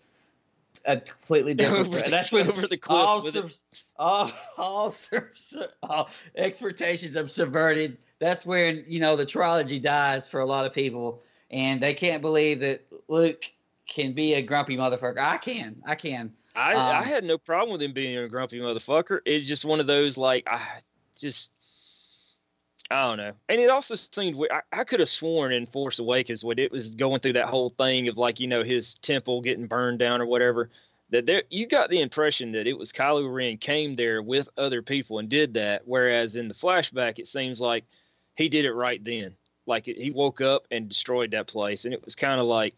a 0.85 0.97
completely 0.97 1.53
different. 1.55 1.87
Over 1.87 2.09
that's 2.09 2.31
when 2.31 2.47
over 2.49 2.67
the 2.67 2.77
cliff 2.77 2.99
all, 2.99 3.21
sub, 3.21 3.51
all, 3.97 4.31
all, 4.57 4.93
all 5.83 6.09
expectations 6.35 7.17
are 7.17 7.27
subverted 7.27 7.97
that's 8.19 8.45
when 8.45 8.83
you 8.87 8.99
know 8.99 9.15
the 9.15 9.25
trilogy 9.25 9.79
dies 9.79 10.27
for 10.27 10.39
a 10.39 10.45
lot 10.45 10.65
of 10.65 10.73
people, 10.73 11.21
and 11.51 11.81
they 11.81 11.93
can't 11.93 12.21
believe 12.21 12.59
that 12.61 12.85
Luke 13.07 13.43
can 13.87 14.13
be 14.13 14.35
a 14.35 14.41
grumpy 14.41 14.77
motherfucker. 14.77 15.19
I 15.19 15.37
can, 15.37 15.75
I 15.85 15.95
can. 15.95 16.33
I 16.55 16.73
um, 16.73 16.95
I 16.95 17.03
had 17.03 17.23
no 17.23 17.37
problem 17.37 17.73
with 17.73 17.81
him 17.81 17.93
being 17.93 18.17
a 18.17 18.27
grumpy 18.27 18.59
motherfucker. 18.59 19.19
It's 19.25 19.47
just 19.47 19.65
one 19.65 19.79
of 19.79 19.87
those 19.87 20.17
like 20.17 20.47
I 20.47 20.61
just 21.17 21.51
I 22.91 23.07
don't 23.07 23.17
know. 23.17 23.31
And 23.49 23.59
it 23.59 23.69
also 23.69 23.95
seemed 23.95 24.39
I, 24.51 24.61
I 24.71 24.83
could 24.83 24.99
have 24.99 25.09
sworn 25.09 25.51
in 25.53 25.65
Force 25.65 25.99
Awakens 25.99 26.43
when 26.43 26.59
it 26.59 26.71
was 26.71 26.93
going 26.93 27.19
through 27.19 27.33
that 27.33 27.49
whole 27.49 27.71
thing 27.71 28.07
of 28.07 28.17
like 28.17 28.39
you 28.39 28.47
know 28.47 28.63
his 28.63 28.95
temple 28.95 29.41
getting 29.41 29.67
burned 29.67 29.99
down 29.99 30.21
or 30.21 30.25
whatever. 30.25 30.69
That 31.09 31.25
there 31.25 31.43
you 31.49 31.67
got 31.67 31.89
the 31.89 32.01
impression 32.01 32.51
that 32.53 32.67
it 32.67 32.77
was 32.77 32.91
Kylo 32.91 33.33
Ren 33.33 33.57
came 33.57 33.95
there 33.95 34.21
with 34.21 34.49
other 34.57 34.81
people 34.81 35.19
and 35.19 35.29
did 35.29 35.53
that, 35.55 35.81
whereas 35.85 36.35
in 36.35 36.47
the 36.47 36.53
flashback 36.53 37.19
it 37.19 37.27
seems 37.27 37.59
like 37.59 37.85
he 38.35 38.49
did 38.49 38.65
it 38.65 38.73
right 38.73 39.03
then. 39.03 39.35
Like 39.65 39.85
he 39.85 40.11
woke 40.11 40.41
up 40.41 40.65
and 40.69 40.87
destroyed 40.87 41.31
that 41.31 41.47
place, 41.47 41.85
and 41.85 41.93
it 41.93 42.05
was 42.05 42.15
kind 42.15 42.39
of 42.39 42.45
like, 42.45 42.75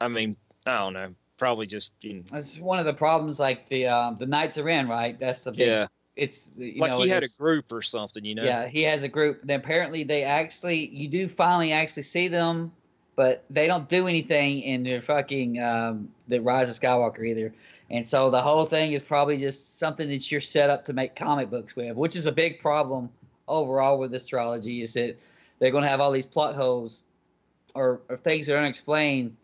I 0.00 0.08
mean, 0.08 0.36
I 0.66 0.78
don't 0.78 0.94
know, 0.94 1.14
probably 1.38 1.66
just. 1.66 1.92
You 2.00 2.14
know, 2.14 2.22
That's 2.32 2.58
one 2.58 2.80
of 2.80 2.86
the 2.86 2.92
problems, 2.92 3.38
like 3.38 3.68
the 3.68 3.86
um, 3.86 4.16
the 4.18 4.26
Knights 4.26 4.56
of 4.56 4.64
Ren, 4.64 4.88
right? 4.88 5.18
That's 5.18 5.44
the 5.44 5.52
big, 5.52 5.68
yeah. 5.68 5.86
It's 6.16 6.46
like 6.56 6.76
know, 6.76 7.02
he 7.02 7.08
had 7.08 7.24
a 7.24 7.28
group 7.38 7.72
or 7.72 7.82
something, 7.82 8.24
you 8.24 8.34
know. 8.34 8.44
Yeah, 8.44 8.68
he 8.68 8.82
has 8.82 9.02
a 9.02 9.08
group. 9.08 9.42
And 9.42 9.50
apparently, 9.50 10.04
they 10.04 10.22
actually 10.22 10.86
you 10.88 11.08
do 11.08 11.28
finally 11.28 11.72
actually 11.72 12.04
see 12.04 12.28
them, 12.28 12.72
but 13.16 13.44
they 13.50 13.66
don't 13.66 13.88
do 13.88 14.06
anything 14.06 14.60
in 14.60 14.84
the 14.84 15.00
fucking 15.00 15.60
um, 15.60 16.08
the 16.28 16.40
Rise 16.40 16.70
of 16.70 16.80
Skywalker 16.80 17.26
either. 17.26 17.52
And 17.90 18.06
so 18.06 18.30
the 18.30 18.40
whole 18.40 18.64
thing 18.64 18.92
is 18.92 19.02
probably 19.02 19.36
just 19.36 19.78
something 19.78 20.08
that 20.08 20.30
you're 20.30 20.40
set 20.40 20.70
up 20.70 20.84
to 20.86 20.92
make 20.92 21.16
comic 21.16 21.50
books 21.50 21.76
with, 21.76 21.96
which 21.96 22.16
is 22.16 22.26
a 22.26 22.32
big 22.32 22.58
problem 22.58 23.10
overall 23.46 23.98
with 23.98 24.10
this 24.10 24.24
trilogy 24.24 24.82
is 24.82 24.94
that 24.94 25.16
they're 25.58 25.70
going 25.70 25.84
to 25.84 25.90
have 25.90 26.00
all 26.00 26.10
these 26.10 26.26
plot 26.26 26.54
holes 26.54 27.04
or, 27.74 28.00
or 28.08 28.16
things 28.16 28.46
that 28.46 28.54
are 28.54 28.58
unexplained 28.58 29.36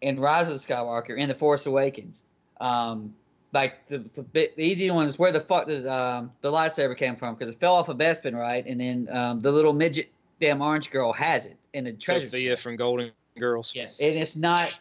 in 0.00 0.20
Rise 0.20 0.48
of 0.48 0.56
Skywalker 0.56 1.16
in 1.16 1.28
The 1.28 1.34
Force 1.34 1.66
Awakens. 1.66 2.24
Um, 2.60 3.14
like 3.52 3.86
the, 3.86 3.98
the, 3.98 4.22
the, 4.32 4.62
easy 4.62 4.90
one 4.90 5.06
is 5.06 5.18
where 5.18 5.30
the 5.30 5.40
fuck 5.40 5.66
did 5.66 5.86
um, 5.86 6.32
the 6.40 6.50
lightsaber 6.50 6.96
came 6.96 7.16
from 7.16 7.34
because 7.34 7.52
it 7.52 7.60
fell 7.60 7.74
off 7.74 7.88
a 7.88 7.94
Bespin, 7.94 8.34
right? 8.34 8.64
And 8.66 8.80
then 8.80 9.08
um, 9.10 9.40
the 9.42 9.52
little 9.52 9.72
midget, 9.72 10.10
damn 10.40 10.62
orange 10.62 10.90
girl 10.90 11.12
has 11.12 11.46
it 11.46 11.56
in 11.74 11.84
the 11.84 11.92
treasure. 11.92 12.28
Sophia 12.28 12.56
from 12.56 12.76
Golden 12.76 13.12
Girls. 13.38 13.72
Yeah, 13.74 13.84
and 13.84 14.16
it's 14.16 14.36
not, 14.36 14.72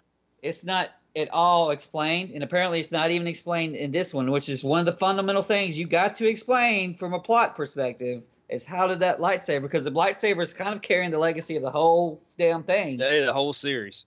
it's 0.42 0.64
not 0.64 0.92
at 1.16 1.30
all 1.32 1.72
explained, 1.72 2.32
and 2.34 2.44
apparently 2.44 2.80
it's 2.80 2.92
not 2.92 3.12
even 3.12 3.28
explained 3.28 3.76
in 3.76 3.92
this 3.92 4.14
one, 4.14 4.32
which 4.32 4.48
is 4.48 4.64
one 4.64 4.80
of 4.80 4.86
the 4.86 4.94
fundamental 4.94 5.44
things 5.44 5.78
you 5.78 5.86
got 5.86 6.16
to 6.16 6.28
explain 6.28 6.96
from 6.96 7.14
a 7.14 7.20
plot 7.20 7.56
perspective. 7.56 8.24
Is 8.48 8.66
how 8.66 8.86
did 8.86 9.00
that 9.00 9.20
lightsaber? 9.20 9.62
Because 9.62 9.86
the 9.86 9.92
lightsaber 9.92 10.42
is 10.42 10.54
kind 10.54 10.76
of 10.76 10.82
carrying 10.82 11.10
the 11.10 11.18
legacy 11.18 11.56
of 11.56 11.64
the 11.64 11.72
whole 11.72 12.22
damn 12.38 12.64
thing. 12.64 13.00
Yeah, 13.00 13.26
the 13.26 13.34
whole 13.34 13.54
series. 13.54 14.04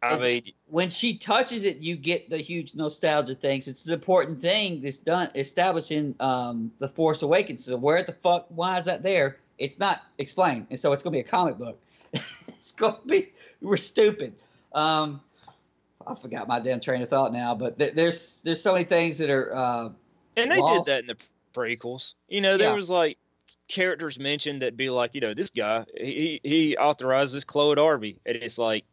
I 0.00 0.16
mean, 0.16 0.52
when 0.70 0.90
she 0.90 1.16
touches 1.16 1.64
it, 1.64 1.78
you 1.78 1.96
get 1.96 2.30
the 2.30 2.38
huge 2.38 2.74
nostalgia 2.74 3.34
things. 3.34 3.68
It's 3.68 3.86
an 3.86 3.94
important 3.94 4.40
thing 4.40 4.80
that's 4.80 4.98
done 4.98 5.30
establishing 5.34 6.14
um, 6.20 6.70
the 6.78 6.88
Force 6.88 7.22
Awakens. 7.22 7.64
So 7.64 7.76
where 7.76 8.02
the 8.02 8.12
fuck? 8.12 8.46
Why 8.48 8.78
is 8.78 8.84
that 8.84 9.02
there? 9.02 9.38
It's 9.58 9.78
not 9.78 10.02
explained, 10.18 10.66
and 10.70 10.78
so 10.78 10.92
it's 10.92 11.02
going 11.02 11.12
to 11.12 11.22
be 11.22 11.26
a 11.26 11.30
comic 11.30 11.58
book. 11.58 11.80
it's 12.48 12.72
going 12.72 12.94
to 12.94 13.06
be. 13.06 13.32
We're 13.60 13.76
stupid. 13.76 14.34
Um, 14.72 15.20
I 16.06 16.14
forgot 16.14 16.46
my 16.46 16.60
damn 16.60 16.80
train 16.80 17.02
of 17.02 17.08
thought 17.08 17.32
now, 17.32 17.54
but 17.54 17.78
th- 17.78 17.94
there's 17.94 18.42
there's 18.42 18.62
so 18.62 18.72
many 18.72 18.84
things 18.84 19.18
that 19.18 19.30
are. 19.30 19.54
Uh, 19.54 19.88
and 20.36 20.50
they 20.50 20.60
lost. 20.60 20.86
did 20.86 20.92
that 20.92 21.00
in 21.00 21.06
the 21.06 21.16
prequels. 21.54 22.14
You 22.28 22.40
know, 22.40 22.56
there 22.56 22.70
yeah. 22.70 22.74
was 22.74 22.88
like 22.88 23.18
characters 23.68 24.18
mentioned 24.18 24.62
that 24.62 24.76
be 24.76 24.90
like, 24.90 25.14
you 25.14 25.20
know, 25.20 25.34
this 25.34 25.50
guy 25.50 25.84
he 25.96 26.40
he 26.44 26.76
authorizes 26.76 27.44
Chloe 27.44 27.74
Darby, 27.74 28.20
and 28.26 28.36
it's 28.36 28.58
like 28.58 28.84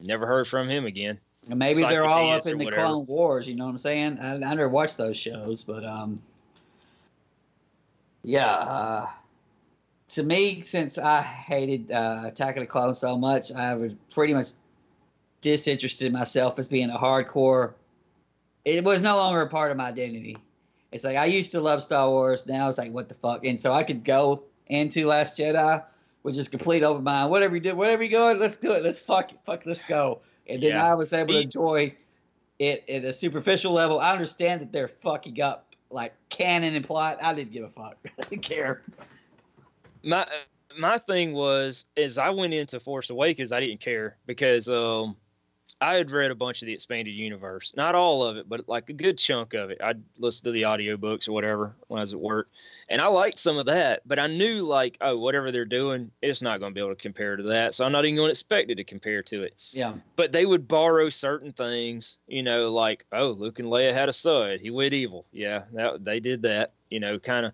never 0.00 0.26
heard 0.26 0.46
from 0.48 0.68
him 0.68 0.86
again. 0.86 1.18
And 1.48 1.58
maybe 1.58 1.82
they're 1.82 2.04
all 2.04 2.30
up 2.30 2.46
in 2.46 2.58
the 2.58 2.64
whatever. 2.66 2.82
Clone 2.82 3.06
Wars. 3.06 3.48
You 3.48 3.54
know 3.54 3.64
what 3.64 3.70
I'm 3.70 3.78
saying? 3.78 4.18
I, 4.20 4.34
I 4.34 4.36
never 4.36 4.68
watched 4.68 4.96
those 4.96 5.16
shows, 5.16 5.64
but 5.64 5.84
um, 5.84 6.20
yeah. 8.22 8.50
Uh, 8.50 9.08
to 10.10 10.22
me, 10.22 10.60
since 10.60 10.98
I 10.98 11.22
hated 11.22 11.90
uh, 11.90 12.22
Attack 12.26 12.56
of 12.56 12.60
the 12.60 12.66
Clones 12.66 12.98
so 12.98 13.16
much, 13.16 13.52
I 13.52 13.74
was 13.74 13.92
pretty 14.12 14.34
much 14.34 14.48
disinterested 15.40 16.12
myself 16.12 16.58
as 16.58 16.68
being 16.68 16.90
a 16.90 16.98
hardcore. 16.98 17.72
It 18.64 18.84
was 18.84 19.00
no 19.00 19.16
longer 19.16 19.40
a 19.40 19.48
part 19.48 19.70
of 19.70 19.76
my 19.76 19.88
identity. 19.88 20.36
It's 20.92 21.04
like 21.04 21.16
I 21.16 21.26
used 21.26 21.52
to 21.52 21.60
love 21.60 21.82
Star 21.82 22.08
Wars. 22.08 22.46
Now 22.46 22.68
it's 22.68 22.78
like 22.78 22.92
what 22.92 23.08
the 23.08 23.14
fuck. 23.14 23.44
And 23.44 23.60
so 23.60 23.72
I 23.72 23.82
could 23.82 24.04
go 24.04 24.42
into 24.66 25.06
Last 25.06 25.38
Jedi 25.38 25.82
with 26.28 26.36
just 26.36 26.50
complete 26.50 26.82
open 26.82 27.04
mind. 27.04 27.30
Whatever 27.30 27.56
you 27.56 27.60
do, 27.60 27.74
whatever 27.74 28.02
you 28.02 28.10
go, 28.10 28.32
let's 28.32 28.58
do 28.58 28.72
it. 28.72 28.84
Let's 28.84 29.00
fuck 29.00 29.32
it. 29.32 29.38
Fuck, 29.44 29.64
let's 29.64 29.82
go. 29.82 30.20
And 30.46 30.62
then 30.62 30.72
yeah. 30.72 30.86
I 30.86 30.94
was 30.94 31.12
able 31.14 31.32
to 31.32 31.40
enjoy 31.40 31.94
it 32.58 32.84
at 32.86 33.04
a 33.04 33.12
superficial 33.14 33.72
level. 33.72 33.98
I 33.98 34.12
understand 34.12 34.60
that 34.60 34.70
they're 34.70 34.88
fucking 34.88 35.40
up 35.40 35.74
like 35.90 36.14
canon 36.28 36.74
and 36.74 36.84
plot. 36.84 37.18
I 37.22 37.32
didn't 37.32 37.52
give 37.52 37.64
a 37.64 37.70
fuck. 37.70 37.96
I 38.18 38.22
didn't 38.28 38.42
care. 38.42 38.82
My 40.04 40.26
my 40.78 40.98
thing 40.98 41.32
was 41.32 41.86
is 41.96 42.18
I 42.18 42.28
went 42.28 42.52
into 42.52 42.78
Force 42.78 43.08
Awakens. 43.08 43.50
I 43.50 43.60
didn't 43.60 43.80
care 43.80 44.16
because 44.26 44.68
um 44.68 45.16
I 45.80 45.94
had 45.94 46.10
read 46.10 46.30
a 46.30 46.34
bunch 46.34 46.62
of 46.62 46.66
the 46.66 46.72
expanded 46.72 47.14
universe, 47.14 47.72
not 47.76 47.94
all 47.94 48.24
of 48.24 48.36
it, 48.36 48.48
but 48.48 48.68
like 48.68 48.88
a 48.90 48.92
good 48.92 49.18
chunk 49.18 49.54
of 49.54 49.70
it. 49.70 49.80
I'd 49.82 50.02
listen 50.18 50.44
to 50.44 50.50
the 50.50 50.62
audiobooks 50.62 51.28
or 51.28 51.32
whatever 51.32 51.74
when 51.86 51.98
I 51.98 52.02
was 52.02 52.12
at 52.12 52.20
work, 52.20 52.48
and 52.88 53.00
I 53.00 53.06
liked 53.06 53.38
some 53.38 53.58
of 53.58 53.66
that. 53.66 54.02
But 54.06 54.18
I 54.18 54.26
knew 54.26 54.62
like, 54.62 54.98
oh, 55.00 55.16
whatever 55.18 55.52
they're 55.52 55.64
doing, 55.64 56.10
it's 56.20 56.42
not 56.42 56.58
going 56.58 56.72
to 56.72 56.74
be 56.74 56.80
able 56.80 56.94
to 56.94 57.00
compare 57.00 57.36
to 57.36 57.42
that. 57.44 57.74
So 57.74 57.84
I'm 57.84 57.92
not 57.92 58.04
even 58.04 58.16
going 58.16 58.26
to 58.26 58.32
expect 58.32 58.70
it 58.70 58.74
to 58.76 58.84
compare 58.84 59.22
to 59.24 59.42
it. 59.42 59.54
Yeah. 59.70 59.94
But 60.16 60.32
they 60.32 60.46
would 60.46 60.66
borrow 60.66 61.08
certain 61.08 61.52
things, 61.52 62.18
you 62.26 62.42
know, 62.42 62.72
like, 62.72 63.04
oh, 63.12 63.28
Luke 63.30 63.58
and 63.58 63.68
Leia 63.68 63.92
had 63.92 64.08
a 64.08 64.12
son. 64.12 64.58
He 64.60 64.70
went 64.70 64.94
evil. 64.94 65.26
Yeah, 65.32 65.62
that, 65.72 66.04
they 66.04 66.18
did 66.20 66.42
that. 66.42 66.72
You 66.90 67.00
know, 67.00 67.18
kind 67.18 67.46
of, 67.46 67.52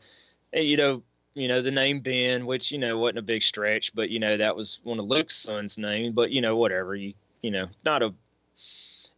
you 0.52 0.76
know, 0.76 1.02
you 1.34 1.48
know 1.48 1.60
the 1.60 1.70
name 1.70 2.00
Ben, 2.00 2.46
which 2.46 2.70
you 2.70 2.78
know 2.78 2.96
wasn't 2.96 3.18
a 3.18 3.22
big 3.22 3.42
stretch, 3.42 3.92
but 3.94 4.08
you 4.08 4.20
know 4.20 4.36
that 4.36 4.54
was 4.54 4.78
one 4.84 5.00
of 5.00 5.06
Luke's 5.06 5.36
son's 5.36 5.76
name. 5.76 6.12
But 6.12 6.30
you 6.30 6.40
know 6.40 6.56
whatever 6.56 6.94
you 6.94 7.12
you 7.44 7.50
know, 7.50 7.68
not 7.84 8.02
a. 8.02 8.14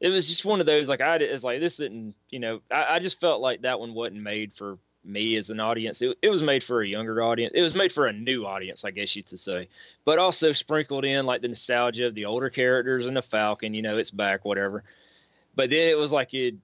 It 0.01 0.09
was 0.09 0.27
just 0.27 0.45
one 0.45 0.59
of 0.59 0.67
those 0.67 0.89
like 0.89 1.01
I 1.01 1.15
it's 1.15 1.45
like 1.45 1.61
this 1.61 1.77
didn't 1.77 2.17
you 2.29 2.41
know 2.41 2.61
I, 2.73 2.97
I 2.97 2.99
just 2.99 3.21
felt 3.21 3.41
like 3.41 3.63
that 3.63 3.79
one 3.79 3.95
wasn't 3.95 4.21
made 4.21 4.53
for 4.53 4.79
me 5.05 5.37
as 5.37 5.49
an 5.49 5.61
audience. 5.61 6.03
It, 6.03 6.19
it 6.21 6.29
was 6.29 6.43
made 6.43 6.65
for 6.65 6.83
a 6.83 6.89
younger 6.89 7.23
audience. 7.23 7.53
It 7.55 7.63
was 7.63 7.77
made 7.77 7.93
for 7.93 8.07
a 8.07 8.13
new 8.13 8.45
audience, 8.45 8.85
I 8.85 8.91
guess 8.91 9.15
you 9.15 9.23
could 9.23 9.39
say, 9.39 9.69
but 10.05 10.19
also 10.19 10.51
sprinkled 10.51 11.05
in 11.05 11.25
like 11.25 11.41
the 11.41 11.47
nostalgia 11.47 12.09
of 12.09 12.17
the 12.17 12.25
older 12.25 12.51
characters 12.51 13.07
and 13.07 13.17
the 13.17 13.23
Falcon. 13.23 13.75
You 13.75 13.83
know, 13.83 13.97
it's 13.97 14.11
back, 14.11 14.45
whatever. 14.45 14.83
But 15.55 15.71
then 15.71 15.89
it 15.89 15.97
was 15.97 16.11
like 16.11 16.35
it. 16.35 16.57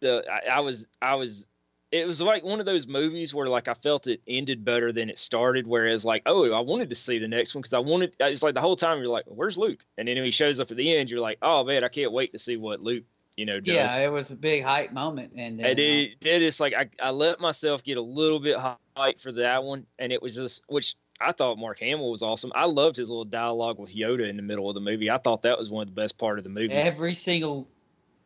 The 0.00 0.30
I, 0.30 0.56
I 0.56 0.60
was 0.60 0.86
I 1.00 1.14
was 1.14 1.48
it 1.92 2.06
was 2.06 2.22
like 2.22 2.42
one 2.42 2.58
of 2.58 2.64
those 2.64 2.86
movies 2.86 3.34
where 3.34 3.46
like 3.48 3.68
I 3.68 3.74
felt 3.74 4.06
it 4.06 4.22
ended 4.26 4.64
better 4.64 4.92
than 4.92 5.10
it 5.10 5.18
started. 5.18 5.66
Whereas 5.66 6.04
like, 6.04 6.22
oh, 6.24 6.50
I 6.50 6.60
wanted 6.60 6.88
to 6.88 6.96
see 6.96 7.18
the 7.18 7.28
next 7.28 7.54
one 7.54 7.60
because 7.60 7.74
I 7.74 7.78
wanted. 7.78 8.14
It's 8.18 8.42
like 8.42 8.54
the 8.54 8.62
whole 8.62 8.76
time 8.76 8.98
you're 8.98 9.08
like, 9.08 9.26
where's 9.26 9.58
Luke? 9.58 9.84
And 9.98 10.08
then 10.08 10.16
when 10.16 10.24
he 10.24 10.30
shows 10.30 10.58
up 10.58 10.70
at 10.70 10.78
the 10.78 10.96
end, 10.96 11.10
you're 11.10 11.20
like, 11.20 11.38
oh 11.42 11.62
man, 11.64 11.84
I 11.84 11.88
can't 11.88 12.10
wait 12.10 12.32
to 12.32 12.38
see 12.38 12.56
what 12.56 12.82
Luke, 12.82 13.04
you 13.36 13.44
know, 13.44 13.60
does. 13.60 13.74
Yeah, 13.74 13.96
it 13.98 14.10
was 14.10 14.30
a 14.30 14.36
big 14.36 14.64
hype 14.64 14.92
moment, 14.92 15.32
and 15.36 15.60
then, 15.60 15.66
And 15.66 15.78
it, 15.78 16.14
it 16.22 16.42
is 16.42 16.60
like 16.60 16.72
I, 16.74 16.88
I 17.00 17.10
let 17.10 17.40
myself 17.40 17.84
get 17.84 17.98
a 17.98 18.02
little 18.02 18.40
bit 18.40 18.56
hype 18.96 19.20
for 19.20 19.32
that 19.32 19.62
one, 19.62 19.86
and 19.98 20.12
it 20.12 20.22
was 20.22 20.34
just 20.34 20.62
which 20.68 20.94
I 21.20 21.32
thought 21.32 21.58
Mark 21.58 21.78
Hamill 21.80 22.10
was 22.10 22.22
awesome. 22.22 22.52
I 22.54 22.64
loved 22.64 22.96
his 22.96 23.10
little 23.10 23.26
dialogue 23.26 23.78
with 23.78 23.94
Yoda 23.94 24.28
in 24.30 24.36
the 24.36 24.42
middle 24.42 24.68
of 24.70 24.74
the 24.74 24.80
movie. 24.80 25.10
I 25.10 25.18
thought 25.18 25.42
that 25.42 25.58
was 25.58 25.70
one 25.70 25.82
of 25.82 25.94
the 25.94 26.00
best 26.00 26.16
part 26.16 26.38
of 26.38 26.44
the 26.44 26.50
movie. 26.50 26.72
every 26.72 27.12
single 27.12 27.68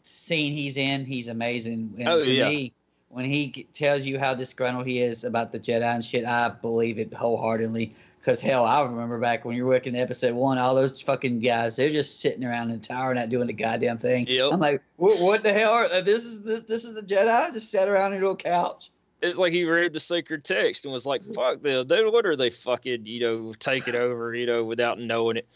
scene 0.03 0.53
he's 0.53 0.77
in, 0.77 1.05
he's 1.05 1.27
amazing. 1.27 1.95
And 1.99 2.09
Oh, 2.09 2.23
to 2.23 2.33
yeah. 2.33 2.49
me, 2.49 2.73
when 3.17 3.25
he 3.25 3.67
tells 3.73 4.05
you 4.05 4.19
how 4.19 4.35
disgruntled 4.35 4.85
he 4.85 5.01
is 5.01 5.25
about 5.25 5.51
the 5.51 5.59
Jedi 5.59 5.83
and 5.83 6.05
shit, 6.05 6.27
I 6.27 6.51
believe 6.51 6.99
it 6.99 7.15
wholeheartedly. 7.15 7.95
Because 8.19 8.43
hell, 8.43 8.67
I 8.67 8.83
remember 8.83 9.19
back 9.19 9.47
when 9.47 9.57
you 9.57 9.65
were 9.65 9.71
working 9.71 9.97
episode 9.97 10.35
one, 10.35 10.59
all 10.59 10.75
those 10.75 11.01
fucking 11.01 11.41
guys, 11.41 11.77
they're 11.77 11.89
just 11.89 12.21
sitting 12.21 12.45
around 12.45 12.71
in 12.71 12.79
the 12.79 12.87
tower 12.87 13.15
not 13.15 13.31
doing 13.31 13.47
the 13.47 13.55
goddamn 13.55 13.97
thing. 13.97 14.27
Yep. 14.29 14.53
I'm 14.53 14.61
like, 14.61 14.83
what, 14.97 15.43
the 15.43 15.51
hell? 15.55 15.73
Are, 15.73 15.85
uh, 15.87 16.03
this 16.03 16.27
is 16.27 16.43
this, 16.43 16.65
this 16.65 16.85
is 16.85 16.93
the 16.93 17.01
Jedi 17.01 17.55
just 17.55 17.71
sat 17.71 17.89
around 17.89 18.13
in 18.13 18.19
a 18.19 18.21
little 18.21 18.37
couch. 18.37 18.91
it's 19.23 19.39
like 19.39 19.55
he 19.55 19.65
read 19.65 19.95
the 19.95 20.01
sacred 20.01 20.45
text 20.45 20.85
and 20.85 20.93
was 20.93 21.07
like, 21.07 21.25
"Fuck 21.35 21.63
them! 21.63 21.89
They, 21.89 22.05
what 22.05 22.27
are 22.27 22.37
they 22.37 22.51
fucking 22.51 23.07
you 23.07 23.21
know 23.21 23.55
taking 23.59 23.95
over 23.95 24.35
you 24.35 24.45
know 24.45 24.63
without 24.63 25.01
knowing 25.01 25.39
it?" 25.39 25.49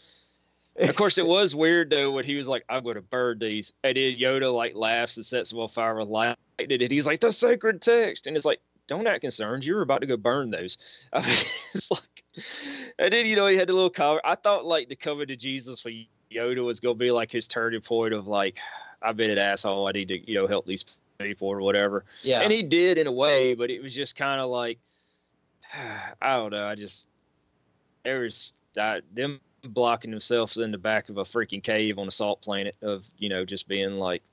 Of 0.77 0.95
course, 0.95 1.17
it 1.17 1.27
was 1.27 1.53
weird 1.53 1.89
though 1.89 2.11
when 2.11 2.25
he 2.25 2.35
was 2.35 2.47
like, 2.47 2.63
"I'm 2.69 2.83
going 2.83 2.95
to 2.95 3.01
burn 3.01 3.39
these," 3.39 3.73
and 3.83 3.95
then 3.97 4.15
Yoda 4.15 4.53
like 4.53 4.73
laughs 4.75 5.17
and 5.17 5.25
sets 5.25 5.49
them 5.49 5.59
on 5.59 5.69
fire 5.69 5.95
with 5.95 6.07
lightning, 6.07 6.37
and 6.59 6.91
he's 6.91 7.05
like, 7.05 7.19
"The 7.19 7.31
sacred 7.31 7.81
text," 7.81 8.25
and 8.25 8.37
it's 8.37 8.45
like, 8.45 8.61
"Don't 8.87 9.05
act 9.05 9.21
concerned. 9.21 9.65
You're 9.65 9.81
about 9.81 10.01
to 10.01 10.07
go 10.07 10.17
burn 10.17 10.49
those." 10.49 10.77
I 11.13 11.21
mean, 11.21 11.37
it's 11.73 11.91
like, 11.91 12.23
and 12.99 13.11
then 13.11 13.25
you 13.25 13.35
know 13.35 13.47
he 13.47 13.57
had 13.57 13.67
the 13.67 13.73
little 13.73 13.89
cover. 13.89 14.21
I 14.23 14.35
thought 14.35 14.65
like 14.65 14.87
the 14.87 14.95
cover 14.95 15.25
to 15.25 15.35
Jesus 15.35 15.81
for 15.81 15.91
Yoda 16.31 16.63
was 16.63 16.79
going 16.79 16.95
to 16.95 16.99
be 16.99 17.11
like 17.11 17.31
his 17.31 17.47
turning 17.47 17.81
point 17.81 18.13
of 18.13 18.27
like, 18.27 18.57
"I've 19.01 19.17
been 19.17 19.29
an 19.29 19.37
asshole. 19.37 19.87
I 19.87 19.91
need 19.91 20.07
to 20.07 20.31
you 20.31 20.35
know 20.35 20.47
help 20.47 20.65
these 20.65 20.85
people 21.19 21.49
or 21.49 21.61
whatever." 21.61 22.05
Yeah. 22.23 22.41
and 22.41 22.51
he 22.51 22.63
did 22.63 22.97
in 22.97 23.07
a 23.07 23.11
way, 23.11 23.55
but 23.55 23.69
it 23.69 23.83
was 23.83 23.93
just 23.93 24.15
kind 24.15 24.39
of 24.39 24.49
like 24.49 24.79
I 26.21 26.35
don't 26.37 26.51
know. 26.51 26.65
I 26.65 26.75
just 26.75 27.07
there 28.03 28.21
was 28.21 28.53
I, 28.77 29.01
them 29.13 29.41
blocking 29.63 30.11
themselves 30.11 30.57
in 30.57 30.71
the 30.71 30.77
back 30.77 31.09
of 31.09 31.17
a 31.17 31.23
freaking 31.23 31.61
cave 31.63 31.99
on 31.99 32.07
a 32.07 32.11
salt 32.11 32.41
planet 32.41 32.75
of 32.81 33.05
you 33.17 33.29
know 33.29 33.45
just 33.45 33.67
being 33.67 33.97
like, 33.97 34.23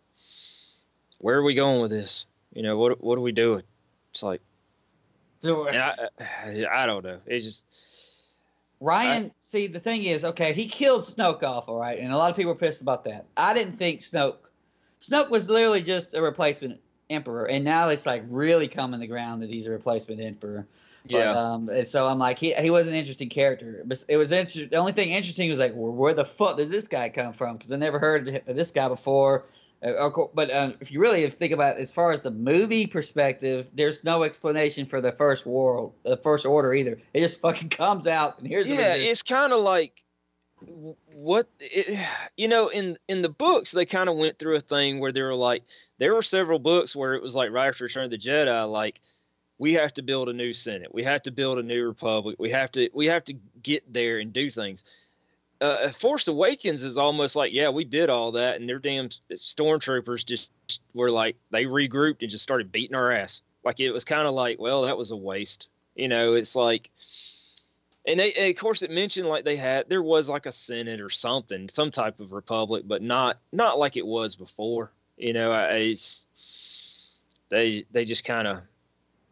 where 1.18 1.36
are 1.36 1.42
we 1.42 1.54
going 1.54 1.80
with 1.80 1.90
this? 1.90 2.26
You 2.54 2.62
know 2.62 2.78
what 2.78 3.02
what 3.02 3.18
are 3.18 3.22
we 3.22 3.32
doing? 3.32 3.62
It's 4.10 4.22
like 4.22 4.40
So, 5.42 5.66
uh, 5.66 5.70
and 5.70 5.78
I, 5.78 5.94
I 6.20 6.82
I 6.82 6.86
don't 6.86 7.04
know. 7.04 7.18
It's 7.26 7.44
just 7.44 7.66
Rian, 8.80 9.32
see, 9.40 9.66
the 9.66 9.80
thing 9.80 10.04
is, 10.04 10.24
okay, 10.24 10.52
he 10.52 10.68
killed 10.68 11.02
Snoke 11.02 11.42
off, 11.42 11.68
all 11.68 11.80
right, 11.80 11.98
and 11.98 12.12
a 12.12 12.16
lot 12.16 12.30
of 12.30 12.36
people 12.36 12.52
are 12.52 12.56
pissed 12.56 12.80
about 12.80 13.04
that. 13.04 13.26
I 13.36 13.52
didn't 13.52 13.76
think 13.76 14.00
Snoke, 14.00 14.36
Snoke 15.00 15.30
was 15.30 15.50
literally 15.50 15.82
just 15.82 16.14
a 16.14 16.22
replacement 16.22 16.80
emperor, 17.10 17.46
and 17.46 17.64
now 17.64 17.88
it's 17.88 18.06
like 18.06 18.22
really 18.28 18.68
coming 18.68 19.00
to 19.00 19.06
ground 19.08 19.42
that 19.42 19.50
he's 19.50 19.66
a 19.66 19.72
replacement 19.72 20.20
emperor. 20.20 20.66
But, 21.10 21.18
yeah. 21.18 21.32
um, 21.32 21.68
and 21.68 21.88
so 21.88 22.06
I'm 22.06 22.18
like, 22.18 22.38
he 22.38 22.54
he 22.54 22.70
was 22.70 22.86
an 22.88 22.94
interesting 22.94 23.28
character. 23.28 23.82
But 23.84 24.04
it 24.08 24.16
was 24.16 24.32
interesting. 24.32 24.68
The 24.70 24.76
only 24.76 24.92
thing 24.92 25.10
interesting 25.10 25.48
was 25.48 25.58
like, 25.58 25.72
well, 25.74 25.92
where 25.92 26.14
the 26.14 26.24
fuck 26.24 26.56
did 26.56 26.70
this 26.70 26.88
guy 26.88 27.08
come 27.08 27.32
from? 27.32 27.56
Because 27.56 27.72
I 27.72 27.76
never 27.76 27.98
heard 27.98 28.42
of 28.46 28.56
this 28.56 28.70
guy 28.70 28.88
before. 28.88 29.46
Uh, 29.80 30.10
but 30.34 30.54
um, 30.54 30.74
if 30.80 30.90
you 30.90 31.00
really 31.00 31.28
think 31.30 31.52
about 31.52 31.76
it, 31.76 31.82
as 31.82 31.94
far 31.94 32.10
as 32.10 32.20
the 32.20 32.32
movie 32.32 32.86
perspective, 32.86 33.68
there's 33.74 34.02
no 34.02 34.24
explanation 34.24 34.84
for 34.84 35.00
the 35.00 35.12
first 35.12 35.46
world, 35.46 35.94
the 36.04 36.16
first 36.16 36.44
order 36.44 36.74
either. 36.74 36.98
It 37.14 37.20
just 37.20 37.40
fucking 37.40 37.68
comes 37.70 38.06
out 38.06 38.38
and 38.38 38.46
here's 38.46 38.66
the 38.66 38.74
yeah, 38.74 38.94
it's 38.94 39.22
kind 39.22 39.52
of 39.52 39.60
like 39.60 40.02
what 41.14 41.48
it, 41.60 42.04
you 42.36 42.48
know 42.48 42.66
in 42.66 42.98
in 43.06 43.22
the 43.22 43.28
books 43.28 43.70
they 43.70 43.86
kind 43.86 44.08
of 44.08 44.16
went 44.16 44.36
through 44.40 44.56
a 44.56 44.60
thing 44.60 44.98
where 44.98 45.12
they 45.12 45.22
were 45.22 45.34
like 45.34 45.62
there 45.98 46.14
were 46.14 46.22
several 46.22 46.58
books 46.58 46.96
where 46.96 47.14
it 47.14 47.22
was 47.22 47.36
like 47.36 47.52
right 47.52 47.68
after 47.68 47.84
Return 47.84 48.06
of 48.06 48.10
the 48.10 48.18
Jedi 48.18 48.68
like 48.68 49.00
we 49.58 49.74
have 49.74 49.92
to 49.94 50.02
build 50.02 50.28
a 50.28 50.32
new 50.32 50.52
Senate. 50.52 50.94
We 50.94 51.02
have 51.04 51.22
to 51.22 51.30
build 51.30 51.58
a 51.58 51.62
new 51.62 51.84
republic. 51.86 52.36
We 52.38 52.50
have 52.50 52.70
to 52.72 52.88
we 52.94 53.06
have 53.06 53.24
to 53.24 53.34
get 53.62 53.92
there 53.92 54.18
and 54.18 54.32
do 54.32 54.50
things. 54.50 54.84
Uh, 55.60 55.90
Force 55.90 56.28
Awakens 56.28 56.84
is 56.84 56.96
almost 56.96 57.34
like 57.34 57.52
yeah 57.52 57.68
we 57.68 57.84
did 57.84 58.08
all 58.08 58.30
that 58.32 58.60
and 58.60 58.68
their 58.68 58.78
damn 58.78 59.08
stormtroopers 59.32 60.24
just 60.24 60.48
were 60.94 61.10
like 61.10 61.36
they 61.50 61.64
regrouped 61.64 62.22
and 62.22 62.30
just 62.30 62.44
started 62.44 62.70
beating 62.70 62.94
our 62.94 63.10
ass. 63.10 63.42
Like 63.64 63.80
it 63.80 63.90
was 63.90 64.04
kind 64.04 64.26
of 64.28 64.34
like 64.34 64.60
well 64.60 64.82
that 64.82 64.96
was 64.96 65.10
a 65.10 65.16
waste. 65.16 65.66
You 65.96 66.06
know 66.06 66.34
it's 66.34 66.54
like 66.54 66.90
and 68.06 68.20
they 68.20 68.32
and 68.34 68.50
of 68.50 68.56
course 68.56 68.82
it 68.82 68.90
mentioned 68.92 69.26
like 69.26 69.44
they 69.44 69.56
had 69.56 69.88
there 69.88 70.02
was 70.02 70.28
like 70.28 70.46
a 70.46 70.52
senate 70.52 71.00
or 71.00 71.10
something 71.10 71.68
some 71.68 71.90
type 71.90 72.20
of 72.20 72.32
republic 72.32 72.84
but 72.86 73.02
not 73.02 73.38
not 73.50 73.78
like 73.78 73.96
it 73.96 74.06
was 74.06 74.36
before. 74.36 74.92
You 75.16 75.32
know 75.32 75.50
I, 75.50 75.64
it's 75.74 76.26
they 77.48 77.84
they 77.90 78.04
just 78.04 78.24
kind 78.24 78.46
of 78.46 78.60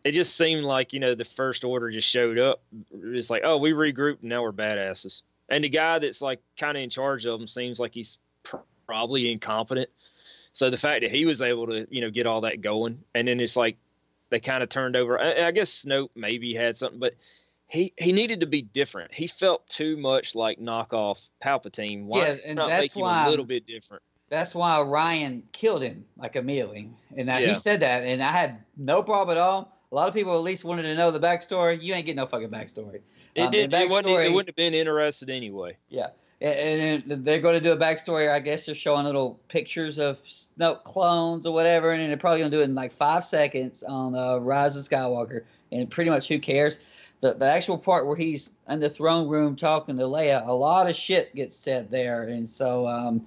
it 0.07 0.13
just 0.13 0.37
seemed 0.37 0.63
like 0.63 0.93
you 0.93 1.01
know 1.01 1.15
the 1.15 1.25
first 1.25 1.65
order 1.65 1.91
just 1.91 2.09
showed 2.09 2.39
up 2.39 2.63
it's 3.03 3.29
like 3.31 3.43
oh 3.45 3.57
we 3.57 3.73
regrouped 3.73 4.21
and 4.21 4.31
now 4.31 4.43
we're 4.43 4.53
badasses 4.53 5.23
and 5.49 5.65
the 5.65 5.69
guy 5.69 5.99
that's 5.99 6.23
like 6.23 6.41
kind 6.59 6.77
of 6.77 6.83
in 6.83 6.91
charge 6.91 7.27
of 7.27 7.39
them 7.39 7.49
seems 7.49 7.81
like 7.81 7.93
he's 7.93 8.19
pr- 8.45 8.57
probably 8.87 9.31
incompetent 9.33 9.91
so 10.53 10.71
the 10.71 10.77
fact 10.77 11.03
that 11.03 11.11
he 11.11 11.27
was 11.27 11.43
able 11.43 11.67
to 11.67 11.87
you 11.91 12.01
know 12.01 12.11
get 12.11 12.27
all 12.27 12.41
that 12.41 12.61
going 12.61 13.03
and 13.15 13.27
then 13.27 13.41
it's 13.41 13.57
like 13.57 13.77
they 14.31 14.39
kind 14.39 14.63
of 14.63 14.69
turned 14.69 14.95
over 14.97 15.21
I, 15.21 15.47
I 15.49 15.51
guess 15.51 15.85
snoke 15.85 16.11
maybe 16.15 16.55
had 16.55 16.79
something 16.79 17.01
but 17.01 17.15
he 17.69 17.93
he 17.99 18.13
needed 18.13 18.39
to 18.41 18.47
be 18.47 18.63
different. 18.63 19.13
He 19.13 19.27
felt 19.27 19.69
too 19.69 19.97
much 19.97 20.37
like 20.37 20.61
knockoff 20.61 21.19
Palpatine. 21.45 22.05
Why 22.05 22.19
Yeah, 22.21 22.37
and 22.47 22.59
that's 22.59 22.95
why- 22.95 23.27
a 23.27 23.31
little 23.31 23.45
bit 23.45 23.67
different? 23.67 24.05
That's 24.29 24.55
why 24.55 24.79
Rian 24.79 25.43
killed 25.53 25.83
him 25.83 26.05
like 26.17 26.37
immediately, 26.37 26.91
and 27.17 27.29
that, 27.29 27.43
Yeah. 27.43 27.49
he 27.49 27.55
said 27.55 27.81
that, 27.81 28.03
and 28.03 28.23
I 28.23 28.33
had 28.33 28.61
no 28.77 29.03
problem 29.03 29.37
at 29.37 29.41
all. 29.41 29.76
A 29.93 29.95
lot 29.95 30.09
of 30.09 30.15
people 30.15 30.35
at 30.35 30.43
least 30.43 30.65
wanted 30.65 30.83
to 30.83 30.95
know 30.95 31.11
the 31.11 31.21
backstory. 31.21 31.81
You 31.81 31.95
ain't 31.95 32.07
getting 32.07 32.17
no 32.17 32.27
fucking 32.27 32.51
backstory. 32.51 33.01
It, 33.35 33.43
Um, 33.43 33.51
did, 33.53 33.71
the 33.71 33.81
it, 33.81 33.91
wouldn't, 33.91 34.19
it 34.19 34.33
wouldn't 34.33 34.49
have 34.49 34.57
been 34.57 34.75
interested 34.75 35.31
anyway. 35.31 35.77
Yeah, 35.89 36.09
and, 36.41 37.11
and 37.13 37.25
they're 37.25 37.41
going 37.41 37.55
to 37.55 37.61
do 37.61 37.73
a 37.73 37.77
backstory. 37.77 38.31
I 38.31 38.41
guess 38.41 38.67
they're 38.67 38.75
showing 38.75 39.05
little 39.05 39.41
pictures 39.49 39.99
of 39.99 40.23
Snoke 40.25 40.85
clones 40.85 41.47
or 41.47 41.55
whatever, 41.55 41.93
and 41.93 42.09
they're 42.09 42.17
probably 42.17 42.41
going 42.41 42.51
to 42.51 42.57
do 42.57 42.61
it 42.63 42.65
in 42.65 42.75
like 42.75 42.93
five 42.93 43.25
seconds 43.25 43.83
on 43.83 44.15
uh, 44.15 44.39
Rise 44.39 44.77
of 44.77 44.83
Skywalker. 44.83 45.43
And 45.73 45.91
pretty 45.91 46.11
much, 46.11 46.29
who 46.29 46.39
cares? 46.39 46.79
The 47.21 47.35
the 47.35 47.47
actual 47.47 47.79
part 47.79 48.07
where 48.07 48.17
he's 48.17 48.53
in 48.69 48.81
the 48.81 48.91
throne 48.91 49.29
room 49.29 49.57
talking 49.57 49.97
to 49.97 50.05
Leia, 50.05 50.47
a 50.47 50.53
lot 50.53 50.89
of 50.89 50.95
shit 50.95 51.35
gets 51.35 51.57
said 51.57 51.91
there, 51.91 52.25
and 52.25 52.49
so 52.49 52.87
um, 52.87 53.27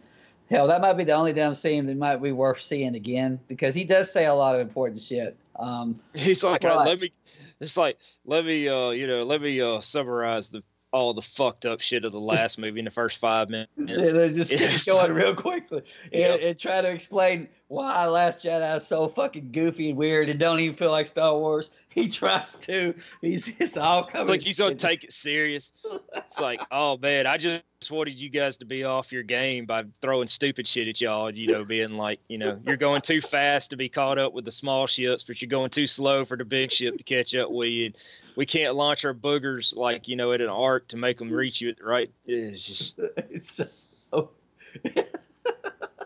hell, 0.50 0.68
that 0.68 0.82
might 0.82 0.94
be 0.94 1.04
the 1.04 1.14
only 1.14 1.34
damn 1.34 1.54
scene 1.54 1.86
that 1.88 1.98
might 1.98 2.18
be 2.18 2.32
worth 2.32 2.62
seeing 2.62 2.96
again 2.96 3.40
because 3.48 3.74
he 3.74 3.84
does 3.84 4.12
say 4.12 4.26
a 4.26 4.34
lot 4.34 4.56
of 4.56 4.62
important 4.62 5.00
shit. 5.00 5.36
Um, 5.60 6.00
He's 6.14 6.44
like. 6.44 6.64
"Uh, 6.66 6.84
let 6.86 7.00
me. 7.00 7.12
It's 7.60 7.76
like 7.76 7.98
let 8.26 8.46
me, 8.46 8.68
uh, 8.70 8.92
you 8.92 9.06
know, 9.08 9.24
let 9.24 9.42
me 9.42 9.60
uh, 9.62 9.82
summarize 9.82 10.50
the 10.50 10.64
all 10.92 11.14
the 11.14 11.22
fucked 11.22 11.66
up 11.66 11.82
shit 11.82 12.06
of 12.06 12.12
the 12.14 12.20
last 12.20 12.58
movie 12.60 12.80
in 12.80 12.86
the 12.86 12.92
first 12.92 13.18
five 13.20 13.50
minutes. 13.50 13.72
and 13.78 13.90
it 13.92 14.34
just 14.34 14.50
keeps 14.52 14.86
going 14.86 15.12
real 15.12 15.36
quickly 15.36 15.84
and, 16.12 16.14
Yep. 16.22 16.40
and 16.42 16.60
try 16.60 16.82
to 16.82 16.90
explain 16.90 17.48
why 17.70 18.08
Last 18.08 18.40
Jedi 18.44 18.76
is 18.76 18.86
so 18.86 19.08
fucking 19.08 19.52
goofy 19.52 19.90
and 19.90 19.98
weird 19.98 20.28
and 20.28 20.40
don't 20.40 20.60
even 20.60 20.76
feel 20.76 20.92
like 20.92 21.08
Star 21.08 21.38
Wars. 21.38 21.72
He 21.92 22.08
tries 22.08 22.56
to. 22.68 22.94
He's 23.20 23.60
it's 23.60 23.76
all 23.76 24.04
coming. 24.04 24.22
It's 24.22 24.30
like 24.30 24.42
he's 24.42 24.60
gonna 24.60 24.76
take 24.76 25.04
it 25.04 25.12
serious. 25.12 25.72
It's 26.14 26.40
like, 26.40 26.62
oh 26.72 26.98
man, 26.98 27.26
I 27.26 27.38
just 27.38 27.64
wanted 27.90 28.14
you 28.14 28.30
guys 28.30 28.58
to 28.58 28.66
be 28.66 28.84
off 28.84 29.12
your 29.12 29.24
game 29.24 29.66
by 29.66 29.84
throwing 30.00 30.28
stupid 30.28 30.68
shit 30.68 30.88
at 30.88 31.02
y'all. 31.02 31.32
You 31.32 31.48
know, 31.48 31.66
being 31.66 31.94
like, 31.98 32.20
you 32.30 32.38
know, 32.38 32.62
you're 32.64 32.78
going 32.78 33.02
too 33.02 33.22
fast 33.22 33.72
to 33.72 33.76
be 33.76 33.90
caught 33.90 34.20
up 34.20 34.34
with 34.34 34.46
the 34.46 34.52
small 34.52 34.86
ships, 34.86 35.24
but 35.24 35.42
you're 35.42 35.50
going 35.50 35.72
too 35.72 35.88
slow 35.88 36.26
for 36.26 36.38
the 36.38 36.46
big 36.46 36.72
ship 36.72 36.96
to 36.96 37.04
catch 37.04 37.34
up 37.34 37.50
with 37.50 37.70
you. 37.70 37.92
We 38.36 38.46
can't 38.46 38.76
launch 38.76 39.04
our 39.04 39.16
boogers 39.16 39.76
like 39.76 40.08
you 40.08 40.16
know 40.16 40.32
at 40.32 40.42
an 40.42 40.50
arc 40.50 40.90
to 40.90 40.98
make 40.98 41.18
them 41.18 41.32
reach 41.32 41.60
you 41.60 41.70
at 41.70 41.78
the 41.78 41.86
right. 41.86 42.12
It's 42.28 42.64
just 42.64 43.00
It's 43.18 43.68
so, 44.12 44.30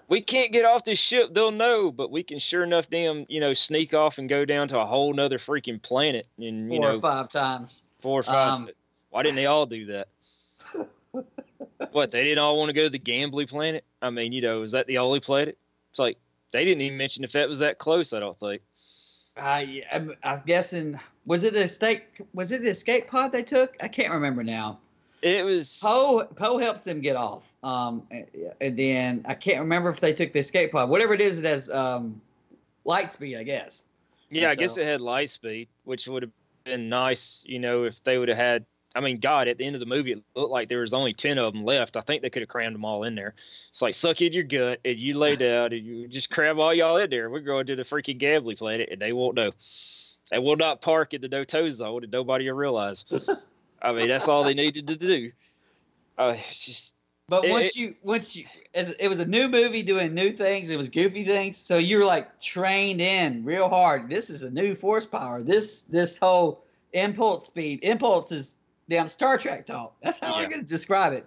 we 0.07 0.21
can't 0.21 0.51
get 0.51 0.65
off 0.65 0.83
this 0.83 0.99
ship. 0.99 1.33
They'll 1.33 1.51
know, 1.51 1.91
but 1.91 2.11
we 2.11 2.23
can 2.23 2.39
sure 2.39 2.63
enough, 2.63 2.89
damn, 2.89 3.25
you 3.29 3.39
know, 3.39 3.53
sneak 3.53 3.93
off 3.93 4.17
and 4.17 4.27
go 4.27 4.45
down 4.45 4.67
to 4.69 4.79
a 4.79 4.85
whole 4.85 5.13
nother 5.13 5.37
freaking 5.37 5.81
planet 5.81 6.27
and 6.37 6.71
you 6.71 6.79
four 6.79 6.91
know 6.91 6.97
or 6.97 7.01
five 7.01 7.29
times. 7.29 7.83
four 8.01 8.19
or 8.19 8.23
five. 8.23 8.59
Um, 8.59 8.69
Why 9.09 9.23
didn't 9.23 9.35
they 9.35 9.45
all 9.45 9.65
do 9.65 9.85
that? 9.87 10.07
what 11.91 12.11
they 12.11 12.23
didn't 12.23 12.39
all 12.39 12.57
want 12.57 12.69
to 12.69 12.73
go 12.73 12.83
to 12.83 12.89
the 12.89 12.99
gambling 12.99 13.47
planet? 13.47 13.83
I 14.01 14.09
mean, 14.09 14.33
you 14.33 14.41
know, 14.41 14.63
is 14.63 14.71
that 14.73 14.87
the 14.87 14.97
only 14.97 15.19
planet? 15.19 15.57
It's 15.91 15.99
like 15.99 16.17
they 16.51 16.65
didn't 16.65 16.81
even 16.81 16.97
mention 16.97 17.23
if 17.23 17.31
that 17.33 17.47
was 17.47 17.59
that 17.59 17.77
close. 17.77 18.13
I 18.13 18.19
don't 18.19 18.39
think. 18.39 18.61
I 19.37 19.83
I'm, 19.91 20.15
I'm 20.23 20.41
guessing 20.45 20.99
was 21.25 21.43
it 21.43 21.53
the 21.53 21.63
escape 21.63 22.03
was 22.33 22.51
it 22.51 22.61
the 22.61 22.69
escape 22.69 23.07
pod 23.07 23.31
they 23.31 23.43
took? 23.43 23.75
I 23.81 23.87
can't 23.87 24.11
remember 24.11 24.43
now. 24.43 24.79
It 25.24 25.45
was 25.45 25.80
Poe 25.82 26.28
Poe 26.36 26.57
helps 26.57 26.82
them 26.82 26.99
get 26.99 27.15
off. 27.15 27.43
Um, 27.63 28.05
and, 28.11 28.28
and 28.59 28.78
then 28.78 29.26
I 29.26 29.34
can't 29.34 29.61
remember 29.61 29.89
if 29.89 30.01
they 30.01 30.11
took 30.11 30.34
the 30.34 30.39
escape 30.39 30.74
pod. 30.74 30.89
Whatever 30.89 31.13
it 31.13 31.21
is, 31.21 31.39
it 31.39 31.45
has 31.45 31.69
um, 31.69 32.21
light 32.84 33.13
speed, 33.13 33.38
I 33.38 33.43
guess. 33.43 33.84
Yeah, 34.30 34.47
I 34.47 34.51
And 34.51 34.59
guess 34.59 34.76
it 34.76 34.86
had 34.86 34.99
light 34.99 35.30
speed, 35.30 35.69
which 35.86 36.07
would 36.07 36.24
have 36.24 36.32
been 36.65 36.89
nice, 36.89 37.41
you 37.47 37.59
know, 37.59 37.86
if 37.86 38.03
they 38.03 38.17
would 38.17 38.28
have 38.28 38.38
had. 38.38 38.65
I 38.95 38.99
mean, 38.99 39.19
God, 39.19 39.47
at 39.47 39.57
the 39.57 39.65
end 39.65 39.76
of 39.76 39.80
the 39.80 39.86
movie, 39.88 40.11
it 40.11 40.21
looked 40.36 40.51
like 40.51 40.67
there 40.67 40.82
was 40.82 40.93
only 40.93 41.13
ten 41.13 41.38
of 41.38 41.53
them 41.53 41.63
left. 41.63 41.95
I 41.95 42.01
think 42.01 42.21
they 42.21 42.30
could 42.30 42.41
have 42.41 42.49
crammed 42.49 42.76
them 42.76 42.84
all 42.84 43.05
in 43.05 43.15
there. 43.15 43.34
It's 43.71 43.82
like 43.82 43.95
suck 43.95 44.21
in 44.21 44.34
your 44.34 44.43
gut, 44.43 44.82
and 44.84 44.97
you 44.97 45.17
lay 45.17 45.38
down, 45.38 45.71
and 45.71 45.86
you 45.86 46.07
just 46.09 46.30
cram 46.32 46.59
all 46.59 46.74
y'all 46.74 46.97
in 46.97 47.09
there. 47.09 47.30
We're 47.30 47.39
going 47.39 47.65
to 47.67 47.78
the 47.78 47.84
freaking 47.84 48.17
gambling 48.17 48.57
planet, 48.57 48.89
and 48.91 49.01
they 49.01 49.13
won't 49.13 49.36
know. 49.36 49.51
They 50.32 50.39
will 50.39 50.57
not 50.57 50.82
park 50.82 51.13
in 51.13 51.21
the 51.21 51.30
no 51.30 51.45
tow 51.45 51.69
zone, 51.69 52.03
and 52.03 52.11
nobody 52.11 52.49
will 52.51 52.57
realize. 52.57 53.05
I 53.84 53.91
mean, 53.91 54.07
that's 54.07 54.27
all 54.27 54.43
they 54.43 54.53
needed 54.53 54.88
to 54.88 54.95
do. 54.95 55.31
Uh, 56.17 56.36
it's 56.38 56.65
just 56.65 56.95
But 57.29 57.45
It- 57.45 57.51
once 57.51 57.75
you 57.75 57.95
once 58.03 58.36
you 58.36 58.45
as 58.75 58.91
it 58.91 59.07
was 59.07 59.19
a 59.19 59.25
new 59.25 59.47
movie 59.47 59.81
doing 59.81 60.13
new 60.13 60.31
things, 60.34 60.69
it 60.69 60.77
was 60.77 60.89
goofy 60.89 61.23
things. 61.23 61.57
So 61.57 61.77
you're 61.77 62.05
like 62.05 62.41
trained 62.41 63.01
in 63.01 63.43
real 63.45 63.69
hard. 63.69 64.09
This 64.09 64.29
is 64.29 64.43
a 64.43 64.51
new 64.51 64.75
force 64.75 65.05
power. 65.05 65.41
This 65.41 65.84
this 65.84 66.17
whole 66.17 66.63
impulse 66.91 67.47
speed. 67.47 67.79
Impulse 67.84 68.31
is 68.31 68.57
damn 68.89 69.07
Star 69.07 69.38
Trek 69.38 69.65
talk. 69.65 69.95
That's 70.03 70.19
how 70.19 70.36
I'm 70.36 70.49
gonna 70.49 70.63
describe 70.63 71.13
it. 71.13 71.25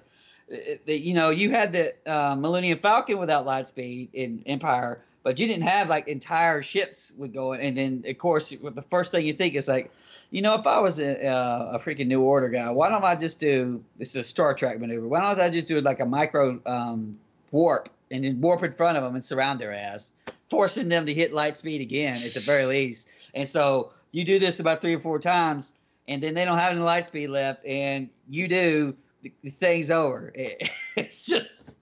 It- 0.48 0.82
it- 0.86 1.00
you 1.00 1.14
know, 1.14 1.30
you 1.30 1.50
had 1.50 1.72
the 1.72 1.94
uh, 2.06 2.36
Millennium 2.36 2.78
Falcon 2.78 3.18
without 3.18 3.46
light 3.46 3.66
speed 3.66 4.10
in 4.12 4.42
Empire, 4.46 5.02
but 5.26 5.40
you 5.40 5.48
didn't 5.48 5.64
have 5.66 5.88
like 5.88 6.06
entire 6.06 6.62
ships 6.62 7.12
would 7.16 7.34
go. 7.34 7.52
in. 7.52 7.60
And 7.60 7.76
then 7.76 8.04
of 8.08 8.16
course, 8.16 8.50
the 8.50 8.84
first 8.90 9.10
thing 9.10 9.26
you 9.26 9.32
think 9.32 9.56
is 9.56 9.66
like, 9.66 9.90
you 10.30 10.40
know, 10.40 10.54
if 10.54 10.68
I 10.68 10.78
was 10.78 11.00
a, 11.00 11.26
uh, 11.26 11.70
a 11.72 11.78
freaking 11.80 12.06
New 12.06 12.22
Order 12.22 12.48
guy, 12.48 12.70
why 12.70 12.88
don't 12.88 13.02
I 13.02 13.16
just 13.16 13.40
do 13.40 13.82
this 13.98 14.10
is 14.10 14.16
a 14.18 14.22
Star 14.22 14.54
Trek 14.54 14.78
maneuver? 14.78 15.08
Why 15.08 15.18
don't 15.18 15.40
I 15.40 15.48
just 15.50 15.66
do 15.66 15.80
like 15.80 15.98
a 15.98 16.06
micro 16.06 16.60
um, 16.64 17.18
warp 17.50 17.88
and 18.12 18.22
then 18.22 18.40
warp 18.40 18.62
in 18.62 18.72
front 18.72 18.98
of 18.98 19.02
them 19.02 19.16
and 19.16 19.24
surround 19.24 19.58
their 19.60 19.72
ass, 19.74 20.12
forcing 20.48 20.88
them 20.88 21.04
to 21.06 21.12
hit 21.12 21.34
light 21.34 21.56
speed 21.56 21.80
again 21.80 22.22
at 22.22 22.32
the 22.32 22.38
very 22.38 22.66
least? 22.66 23.08
And 23.34 23.48
so 23.48 23.90
you 24.12 24.24
do 24.24 24.38
this 24.38 24.60
about 24.60 24.80
three 24.80 24.94
or 24.94 25.00
four 25.00 25.18
times, 25.18 25.74
and 26.06 26.22
then 26.22 26.34
they 26.34 26.44
don't 26.44 26.58
have 26.58 26.70
any 26.70 26.82
light 26.82 27.06
speed 27.06 27.30
left, 27.30 27.64
and 27.66 28.08
you 28.30 28.46
do, 28.46 28.94
the, 29.22 29.32
the 29.42 29.50
thing's 29.50 29.90
over. 29.90 30.30
It- 30.36 30.70
it's 30.96 31.26
just. 31.26 31.72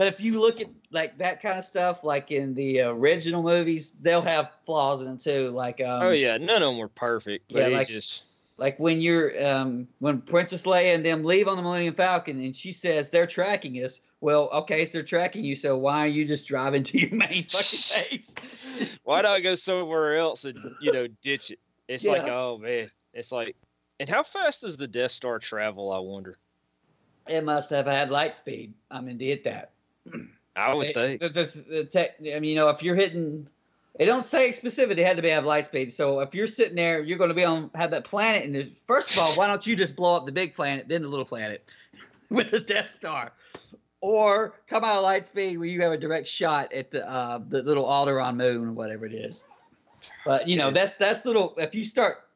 But 0.00 0.06
if 0.06 0.18
you 0.18 0.40
look 0.40 0.62
at 0.62 0.68
like 0.90 1.18
that 1.18 1.42
kind 1.42 1.58
of 1.58 1.64
stuff, 1.66 2.04
like 2.04 2.30
in 2.30 2.54
the 2.54 2.80
original 2.80 3.42
movies, 3.42 3.92
they'll 4.00 4.22
have 4.22 4.50
flaws 4.64 5.02
in 5.02 5.06
them 5.08 5.18
too. 5.18 5.50
Like 5.50 5.78
um, 5.82 6.02
oh 6.04 6.10
yeah, 6.12 6.38
none 6.38 6.62
of 6.62 6.70
them 6.70 6.78
were 6.78 6.88
perfect. 6.88 7.52
But 7.52 7.70
yeah, 7.70 7.76
like- 7.76 7.88
just 7.88 8.22
like 8.56 8.80
when 8.80 9.02
you're 9.02 9.30
um 9.46 9.86
when 9.98 10.22
Princess 10.22 10.64
Leia 10.64 10.94
and 10.94 11.04
them 11.04 11.22
leave 11.22 11.48
on 11.48 11.58
the 11.58 11.62
Millennium 11.62 11.92
Falcon 11.92 12.40
and 12.42 12.56
she 12.56 12.72
says 12.72 13.10
they're 13.10 13.26
tracking 13.26 13.74
us. 13.84 14.00
Well, 14.22 14.48
okay, 14.54 14.86
so 14.86 14.92
they're 14.92 15.02
tracking 15.02 15.44
you, 15.44 15.54
so 15.54 15.76
why 15.76 16.02
are 16.02 16.08
you 16.08 16.24
just 16.24 16.48
driving 16.48 16.82
to 16.84 16.98
your 16.98 17.14
main 17.14 17.44
fucking 17.46 18.16
base? 18.16 18.34
why 19.04 19.20
don't 19.20 19.32
I 19.32 19.40
go 19.40 19.54
somewhere 19.54 20.16
else 20.16 20.46
and 20.46 20.58
you 20.80 20.92
know 20.92 21.08
ditch 21.20 21.50
it? 21.50 21.58
It's 21.88 22.06
like 22.06 22.22
oh 22.22 22.56
man, 22.56 22.90
it's 23.12 23.32
like, 23.32 23.54
and 23.98 24.08
how 24.08 24.22
fast 24.22 24.62
does 24.62 24.78
the 24.78 24.88
Death 24.88 25.12
Star 25.12 25.38
travel? 25.38 25.92
I 25.92 25.98
wonder. 25.98 26.38
it 27.28 27.44
must 27.44 27.68
have 27.68 27.84
had 27.84 28.10
light 28.10 28.34
speed. 28.34 28.72
I 28.90 29.02
mean, 29.02 29.18
did 29.18 29.44
that. 29.44 29.72
I 30.56 30.74
would 30.74 30.94
think. 30.94 31.20
the, 31.20 31.28
the, 31.28 31.64
the 31.68 31.84
tech, 31.84 32.16
I 32.20 32.38
mean, 32.40 32.44
you 32.44 32.56
know, 32.56 32.68
if 32.68 32.82
you're 32.82 32.96
hitting, 32.96 33.48
they 33.98 34.04
don't 34.04 34.24
say 34.24 34.52
specific. 34.52 34.98
It 34.98 35.06
had 35.06 35.16
to 35.16 35.22
be 35.22 35.30
have 35.30 35.44
light 35.44 35.66
speed. 35.66 35.92
So 35.92 36.20
if 36.20 36.34
you're 36.34 36.46
sitting 36.46 36.76
there, 36.76 37.02
you're 37.02 37.18
going 37.18 37.28
to 37.28 37.34
be 37.34 37.44
on 37.44 37.70
have 37.74 37.90
that 37.92 38.04
planet. 38.04 38.44
And 38.44 38.76
first 38.86 39.12
of 39.12 39.18
all, 39.18 39.34
why 39.34 39.46
don't 39.46 39.66
you 39.66 39.76
just 39.76 39.96
blow 39.96 40.14
up 40.14 40.26
the 40.26 40.32
big 40.32 40.54
planet, 40.54 40.88
then 40.88 41.02
the 41.02 41.08
little 41.08 41.24
planet, 41.24 41.70
with 42.30 42.50
the 42.50 42.60
Death 42.60 42.90
Star, 42.90 43.32
or 44.00 44.54
come 44.66 44.84
out 44.84 44.96
of 44.96 45.02
light 45.02 45.26
speed 45.26 45.58
where 45.58 45.68
you 45.68 45.80
have 45.82 45.92
a 45.92 45.98
direct 45.98 46.28
shot 46.28 46.72
at 46.72 46.90
the 46.90 47.08
uh, 47.08 47.40
the 47.48 47.62
little 47.62 47.84
Alderaan 47.84 48.36
moon 48.36 48.68
or 48.68 48.72
whatever 48.72 49.06
it 49.06 49.14
is. 49.14 49.44
But 50.24 50.48
you 50.48 50.56
know, 50.56 50.70
that's 50.70 50.94
that's 50.94 51.24
little. 51.26 51.54
If 51.56 51.74
you 51.74 51.84
start 51.84 52.26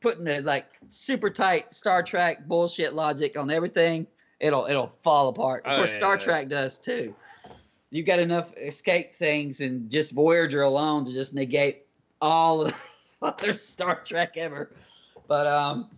putting 0.00 0.24
the 0.24 0.40
like 0.42 0.66
super 0.90 1.30
tight 1.30 1.72
Star 1.74 2.02
Trek 2.02 2.46
bullshit 2.46 2.94
logic 2.94 3.38
on 3.38 3.50
everything, 3.50 4.06
it'll 4.40 4.66
it'll 4.66 4.92
fall 5.02 5.28
apart. 5.28 5.64
Of 5.66 5.72
Oh, 5.72 5.76
course, 5.76 5.92
yeah, 5.92 5.98
Star 5.98 6.12
yeah. 6.14 6.18
Trek 6.18 6.48
does 6.48 6.78
too. 6.78 7.14
You've 7.90 8.06
got 8.06 8.18
enough 8.20 8.56
escape 8.56 9.14
things 9.14 9.60
and 9.60 9.90
just 9.90 10.12
Voyager 10.12 10.62
alone 10.62 11.04
to 11.06 11.12
just 11.12 11.34
negate 11.34 11.84
all 12.20 12.62
of 12.62 12.68
the 13.20 13.26
other 13.26 13.52
Star 13.52 13.96
Trek 14.04 14.36
ever. 14.36 14.70
But 15.26 15.46
um, 15.46 15.88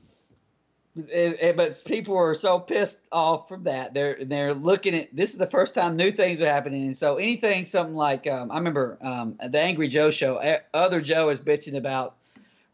it, 0.96 1.38
it- 1.40 1.56
but 1.56 1.82
people 1.86 2.16
are 2.16 2.34
so 2.34 2.58
pissed 2.58 2.98
off 3.10 3.48
from 3.48 3.64
that. 3.64 3.94
They're 3.94 4.18
they're 4.24 4.54
looking 4.54 4.94
at 4.94 5.14
this 5.14 5.32
is 5.32 5.38
the 5.38 5.46
first 5.46 5.74
time 5.74 5.96
new 5.96 6.12
things 6.12 6.40
are 6.42 6.46
happening, 6.46 6.82
and 6.86 6.96
so 6.96 7.16
anything 7.16 7.64
something 7.64 7.94
like 7.96 8.26
um, 8.26 8.50
I 8.50 8.58
remember 8.58 8.98
um, 9.02 9.38
the 9.46 9.58
Angry 9.60 9.88
Joe 9.88 10.10
show. 10.10 10.36
Other 10.74 11.00
Joe 11.00 11.28
is 11.30 11.40
bitching 11.40 11.76
about 11.76 12.16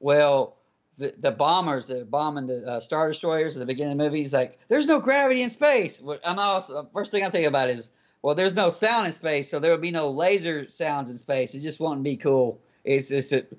well. 0.00 0.54
The, 0.98 1.14
the 1.18 1.30
bombers 1.30 1.86
that 1.86 2.02
are 2.02 2.04
bombing 2.04 2.46
the 2.48 2.66
uh, 2.66 2.80
star 2.80 3.08
destroyers 3.08 3.56
at 3.56 3.60
the 3.60 3.66
beginning 3.66 3.92
of 3.92 3.98
the 3.98 4.04
movie. 4.04 4.18
He's 4.18 4.34
like, 4.34 4.58
"There's 4.68 4.88
no 4.88 4.98
gravity 4.98 5.42
in 5.42 5.50
space." 5.50 6.02
I'm 6.24 6.38
also 6.38 6.88
first 6.92 7.12
thing 7.12 7.24
I 7.24 7.30
think 7.30 7.46
about 7.46 7.70
is, 7.70 7.92
well, 8.22 8.34
there's 8.34 8.56
no 8.56 8.68
sound 8.68 9.06
in 9.06 9.12
space, 9.12 9.48
so 9.48 9.60
there 9.60 9.70
would 9.70 9.80
be 9.80 9.92
no 9.92 10.10
laser 10.10 10.68
sounds 10.68 11.10
in 11.10 11.16
space. 11.16 11.54
It 11.54 11.60
just 11.60 11.78
wouldn't 11.78 12.02
be 12.02 12.16
cool. 12.16 12.60
It's 12.84 13.08
just 13.08 13.30
that 13.30 13.50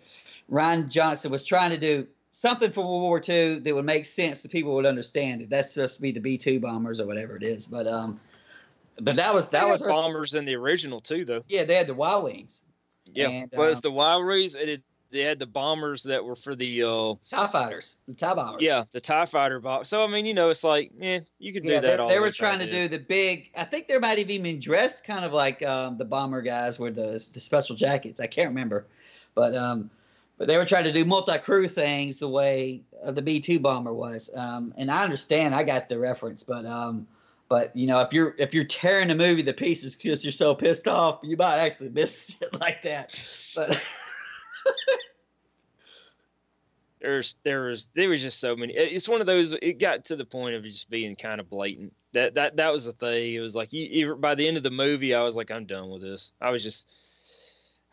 Rian 0.51 0.89
Johnson 0.89 1.31
was 1.31 1.45
trying 1.45 1.69
to 1.69 1.77
do 1.77 2.07
something 2.31 2.71
for 2.71 2.83
World 2.83 3.01
War 3.01 3.21
II 3.27 3.59
that 3.59 3.73
would 3.73 3.85
make 3.85 4.05
sense 4.05 4.41
that 4.43 4.51
people 4.51 4.75
would 4.75 4.85
understand 4.85 5.41
it. 5.41 5.49
That's 5.49 5.73
supposed 5.73 5.95
to 5.95 6.01
be 6.01 6.11
the 6.11 6.19
B 6.19 6.37
two 6.37 6.59
bombers 6.59 6.99
or 6.99 7.07
whatever 7.07 7.35
it 7.37 7.43
is. 7.43 7.67
But 7.67 7.87
um, 7.87 8.19
but 9.01 9.15
that 9.15 9.33
was 9.33 9.49
that 9.49 9.67
was 9.67 9.81
bombers 9.81 10.33
in 10.33 10.45
the 10.45 10.55
original 10.55 11.01
too, 11.01 11.25
though. 11.25 11.43
yeah. 11.47 11.63
They 11.63 11.75
had 11.75 11.87
the 11.87 11.93
Y 11.93 12.17
wings, 12.17 12.63
Yeah, 13.13 13.29
And, 13.29 13.51
well, 13.53 13.69
it's 13.69 13.77
um, 13.77 13.81
the 13.83 13.91
Wild 13.91 14.25
Rays, 14.25 14.55
and 14.55 14.69
it, 14.69 14.83
they 15.11 15.21
had 15.21 15.39
the 15.39 15.45
bombers 15.45 16.03
that 16.03 16.23
were 16.23 16.35
for 16.35 16.55
the 16.55 16.83
uh, 16.83 17.13
Tie 17.29 17.47
fighters, 17.47 17.95
the 18.07 18.13
Tie 18.13 18.33
bombers. 18.33 18.61
yeah, 18.61 18.83
the 18.91 19.01
Tie 19.01 19.25
Fighter 19.25 19.59
bomb. 19.59 19.85
So 19.85 20.03
I 20.03 20.07
mean, 20.07 20.25
you 20.25 20.33
know, 20.33 20.49
it's 20.49 20.63
like, 20.63 20.91
yeah, 20.99 21.19
you 21.39 21.53
could 21.53 21.63
do 21.63 21.69
Yeah, 21.69 21.79
that. 21.81 21.87
they, 21.87 21.97
all 21.97 22.09
they 22.09 22.19
were 22.19 22.31
trying 22.31 22.59
to 22.59 22.69
do 22.69 22.87
the 22.87 22.99
big. 22.99 23.49
I 23.55 23.63
think 23.63 23.87
they 23.87 23.97
might 23.97 24.17
have 24.17 24.29
even 24.29 24.43
been 24.43 24.59
dressed 24.59 25.05
kind 25.05 25.25
of 25.25 25.33
like 25.33 25.63
um, 25.63 25.97
the 25.97 26.05
bomber 26.05 26.41
guys 26.41 26.79
with 26.79 26.95
the 26.95 27.11
the 27.33 27.39
special 27.39 27.75
jackets. 27.75 28.19
I 28.19 28.27
can't 28.27 28.49
remember, 28.49 28.85
but 29.35 29.55
um, 29.55 29.89
but 30.37 30.47
they 30.47 30.57
were 30.57 30.65
trying 30.65 30.85
to 30.85 30.91
do 30.93 31.03
multi 31.05 31.37
crew 31.39 31.67
things 31.67 32.17
the 32.17 32.29
way 32.29 32.81
uh, 33.03 33.11
the 33.11 33.21
B 33.21 33.39
two 33.39 33.59
bomber 33.59 33.93
was. 33.93 34.29
Um, 34.35 34.73
and 34.77 34.89
I 34.91 35.03
understand. 35.03 35.53
I 35.55 35.63
got 35.63 35.89
the 35.89 35.97
reference, 35.99 36.43
but 36.43 36.65
um, 36.65 37.07
but 37.49 37.75
you 37.75 37.87
know, 37.87 37.99
if 38.01 38.13
you're 38.13 38.35
if 38.37 38.53
you're 38.53 38.63
tearing 38.63 39.07
the 39.09 39.15
movie 39.15 39.43
to 39.43 39.53
pieces 39.53 39.95
because 39.95 40.23
you're 40.23 40.31
so 40.31 40.53
pissed 40.55 40.87
off, 40.87 41.19
you 41.23 41.35
might 41.35 41.57
actually 41.57 41.89
miss 41.89 42.37
shit 42.39 42.59
like 42.59 42.83
that. 42.83 43.19
But 43.55 43.83
there's 47.01 47.35
there 47.43 47.61
was 47.61 47.87
there 47.95 48.09
was 48.09 48.21
just 48.21 48.39
so 48.39 48.55
many 48.55 48.73
it's 48.73 49.07
one 49.07 49.21
of 49.21 49.27
those 49.27 49.53
it 49.61 49.79
got 49.79 50.03
to 50.05 50.15
the 50.15 50.25
point 50.25 50.55
of 50.55 50.63
just 50.63 50.89
being 50.89 51.15
kind 51.15 51.39
of 51.39 51.49
blatant. 51.49 51.93
That 52.13 52.33
that 52.35 52.55
that 52.57 52.73
was 52.73 52.85
the 52.85 52.93
thing. 52.93 53.35
It 53.35 53.39
was 53.39 53.55
like 53.55 53.71
you, 53.71 54.15
by 54.15 54.35
the 54.35 54.47
end 54.47 54.57
of 54.57 54.63
the 54.63 54.71
movie 54.71 55.13
i 55.13 55.21
was 55.23 55.35
like 55.35 55.51
i'm 55.51 55.65
done 55.65 55.89
with 55.89 56.01
this. 56.01 56.31
I 56.41 56.49
was 56.49 56.63
just 56.63 56.87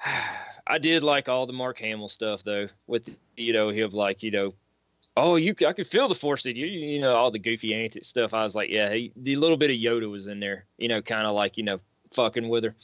i 0.66 0.78
did 0.78 1.02
like 1.04 1.28
all 1.28 1.46
the 1.46 1.52
mark 1.52 1.78
hamill 1.78 2.08
stuff 2.08 2.42
though 2.42 2.68
with 2.86 3.08
you 3.36 3.52
know 3.52 3.68
him 3.68 3.90
like 3.92 4.22
you 4.22 4.30
know 4.30 4.54
oh 5.16 5.36
you 5.36 5.54
i 5.66 5.72
could 5.72 5.86
feel 5.86 6.08
the 6.08 6.14
force 6.14 6.46
in 6.46 6.56
you 6.56 6.66
you 6.66 7.00
know 7.00 7.14
all 7.14 7.30
the 7.30 7.38
goofy 7.38 7.74
antic 7.74 8.04
stuff. 8.04 8.34
I 8.34 8.42
was 8.44 8.54
like 8.54 8.70
yeah 8.70 8.92
he, 8.92 9.12
the 9.16 9.36
little 9.36 9.56
bit 9.56 9.70
of 9.70 9.76
yoda 9.76 10.10
was 10.10 10.26
in 10.26 10.40
there 10.40 10.64
you 10.78 10.88
know 10.88 11.00
kind 11.00 11.26
of 11.26 11.34
like 11.34 11.56
you 11.56 11.62
know 11.62 11.78
fucking 12.12 12.48
with 12.48 12.64
her. 12.64 12.74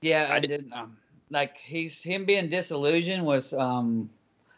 Yeah, 0.00 0.28
I 0.30 0.36
I, 0.36 0.40
did- 0.40 0.48
did. 0.48 0.72
Um, 0.72 0.96
like 1.30 1.56
he's 1.58 2.02
him 2.02 2.24
being 2.24 2.48
disillusioned 2.48 3.24
was, 3.24 3.52
um, 3.54 4.10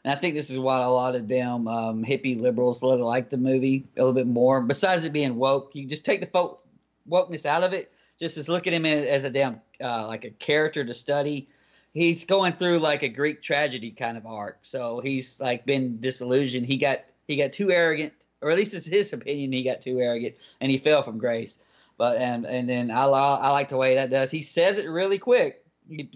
and 0.04 0.12
I 0.12 0.16
think 0.16 0.34
this 0.34 0.50
is 0.50 0.58
why 0.58 0.82
a 0.82 0.90
lot 0.90 1.14
of 1.14 1.28
them 1.28 1.68
um, 1.68 2.04
hippie 2.04 2.40
liberals 2.40 2.82
really 2.82 3.02
like 3.02 3.30
the 3.30 3.36
movie 3.36 3.84
a 3.96 4.00
little 4.00 4.14
bit 4.14 4.26
more. 4.26 4.60
Besides 4.60 5.04
it 5.04 5.12
being 5.12 5.36
woke, 5.36 5.74
you 5.74 5.86
just 5.86 6.04
take 6.04 6.20
the 6.20 6.26
folk 6.26 6.62
wokeness 7.08 7.46
out 7.46 7.64
of 7.64 7.72
it. 7.72 7.92
Just 8.18 8.36
as 8.36 8.48
look 8.48 8.66
at 8.66 8.72
him 8.72 8.84
as, 8.84 9.24
a 9.24 9.30
damn 9.30 9.60
uh, 9.82 10.06
like 10.06 10.24
a 10.24 10.30
character 10.30 10.84
to 10.84 10.92
study. 10.92 11.48
He's 11.92 12.24
going 12.24 12.52
through 12.52 12.78
like 12.78 13.02
a 13.02 13.08
Greek 13.08 13.42
tragedy 13.42 13.90
kind 13.90 14.16
of 14.16 14.26
arc. 14.26 14.58
So 14.62 15.00
he's 15.00 15.40
like 15.40 15.64
been 15.66 16.00
disillusioned. 16.00 16.66
He 16.66 16.76
got 16.76 17.00
he 17.26 17.36
got 17.36 17.52
too 17.52 17.70
arrogant, 17.70 18.12
or 18.42 18.50
at 18.50 18.56
least 18.56 18.74
it's 18.74 18.86
his 18.86 19.12
opinion. 19.12 19.52
He 19.52 19.62
got 19.62 19.80
too 19.80 19.98
arrogant, 20.00 20.36
and 20.60 20.70
he 20.70 20.78
fell 20.78 21.02
from 21.02 21.18
grace. 21.18 21.58
But 21.96 22.18
and 22.18 22.46
and 22.46 22.68
then 22.68 22.90
I 22.90 23.04
I 23.04 23.50
like 23.50 23.70
the 23.70 23.76
way 23.76 23.94
that 23.96 24.10
does. 24.10 24.30
He 24.30 24.42
says 24.42 24.78
it 24.78 24.88
really 24.88 25.18
quick. 25.18 25.59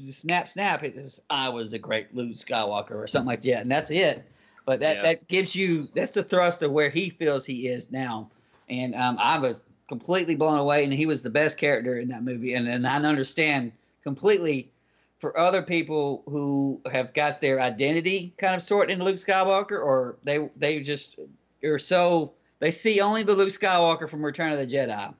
Snap 0.09 0.49
snap. 0.49 0.85
It 0.85 0.97
was 0.97 1.21
I 1.31 1.49
was 1.49 1.71
the 1.71 1.79
great 1.79 2.15
Luke 2.15 2.37
Skywalker 2.37 2.93
or 2.93 3.07
something 3.07 3.27
like 3.27 3.43
that, 3.43 3.63
and 3.63 3.71
that's 3.71 3.91
it. 3.91 4.25
But 4.67 4.81
that 4.81 4.97
Yeah. 4.97 5.03
that 5.03 5.29
gives 5.29 5.55
you 5.55 5.89
that's 5.95 6.13
the 6.13 6.23
thrust 6.23 6.63
of 6.63 6.71
where 6.73 6.91
he 6.91 7.11
feels 7.11 7.45
he 7.45 7.69
is 7.69 7.91
now. 7.91 8.31
And 8.69 8.95
um, 8.95 9.17
I 9.21 9.39
was 9.39 9.63
completely 9.89 10.37
blown 10.37 10.59
away, 10.59 10.85
and 10.85 10.93
he 10.93 11.07
was 11.07 11.23
the 11.23 11.31
best 11.31 11.59
character 11.59 11.99
in 11.99 12.09
that 12.09 12.23
movie. 12.23 12.55
And 12.55 12.69
and 12.69 12.87
I 12.87 12.97
understand 12.97 13.73
completely 14.03 14.71
for 15.19 15.39
other 15.39 15.63
people 15.63 16.23
who 16.27 16.81
have 16.93 17.15
got 17.15 17.41
their 17.41 17.61
identity 17.61 18.33
kind 18.39 18.55
of 18.55 18.63
sorted 18.63 18.97
in 18.99 19.05
Luke 19.05 19.17
Skywalker, 19.17 19.83
or 19.83 20.17
they 20.23 20.49
they 20.57 20.81
just 20.81 21.19
are 21.65 21.79
so 21.79 22.33
they 22.61 22.71
see 22.71 23.01
only 23.01 23.23
the 23.23 23.35
Luke 23.35 23.49
Skywalker 23.49 24.09
from 24.09 24.25
Return 24.25 24.53
of 24.53 24.59
the 24.59 24.67
Jedi, 24.67 25.15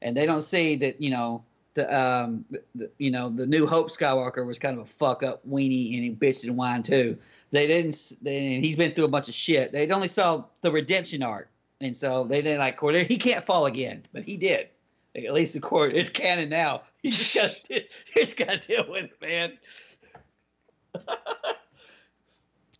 and 0.00 0.16
they 0.16 0.26
don't 0.26 0.42
see 0.42 0.76
that 0.76 1.00
you 1.00 1.10
know 1.10 1.44
the 1.74 1.94
um 1.98 2.44
the, 2.74 2.90
you 2.98 3.10
know 3.10 3.30
the 3.30 3.46
New 3.46 3.66
Hope 3.66 3.90
Skywalker 3.90 4.46
was 4.46 4.58
kind 4.58 4.76
of 4.78 4.82
a 4.82 4.86
fuck 4.88 5.22
up 5.22 5.46
weenie 5.48 5.94
and 5.94 6.04
he 6.04 6.10
bitched 6.10 6.44
and 6.44 6.54
whined 6.56 6.84
too. 6.84 7.16
They 7.50 7.66
didn't. 7.66 8.12
They, 8.22 8.60
he's 8.60 8.76
been 8.76 8.92
through 8.92 9.04
a 9.04 9.08
bunch 9.08 9.28
of 9.28 9.34
shit. 9.34 9.72
They 9.72 9.88
only 9.90 10.08
saw 10.08 10.44
the 10.62 10.70
redemption 10.72 11.22
arc, 11.22 11.48
and 11.80 11.96
so 11.96 12.24
they 12.24 12.42
didn't 12.42 12.58
like. 12.58 12.80
He 13.08 13.16
can't 13.16 13.44
fall 13.44 13.66
again, 13.66 14.04
but 14.12 14.24
he 14.24 14.36
did. 14.36 14.68
At 15.14 15.34
least 15.34 15.52
the 15.52 15.60
court, 15.60 15.94
it's 15.94 16.08
canon 16.10 16.48
now. 16.48 16.82
You 17.02 17.10
just 17.10 17.34
got 17.34 17.50
to, 17.64 17.82
just 18.14 18.36
got 18.36 18.62
to 18.62 18.68
deal 18.68 18.86
with 18.88 19.04
it, 19.04 19.20
man. 19.20 19.58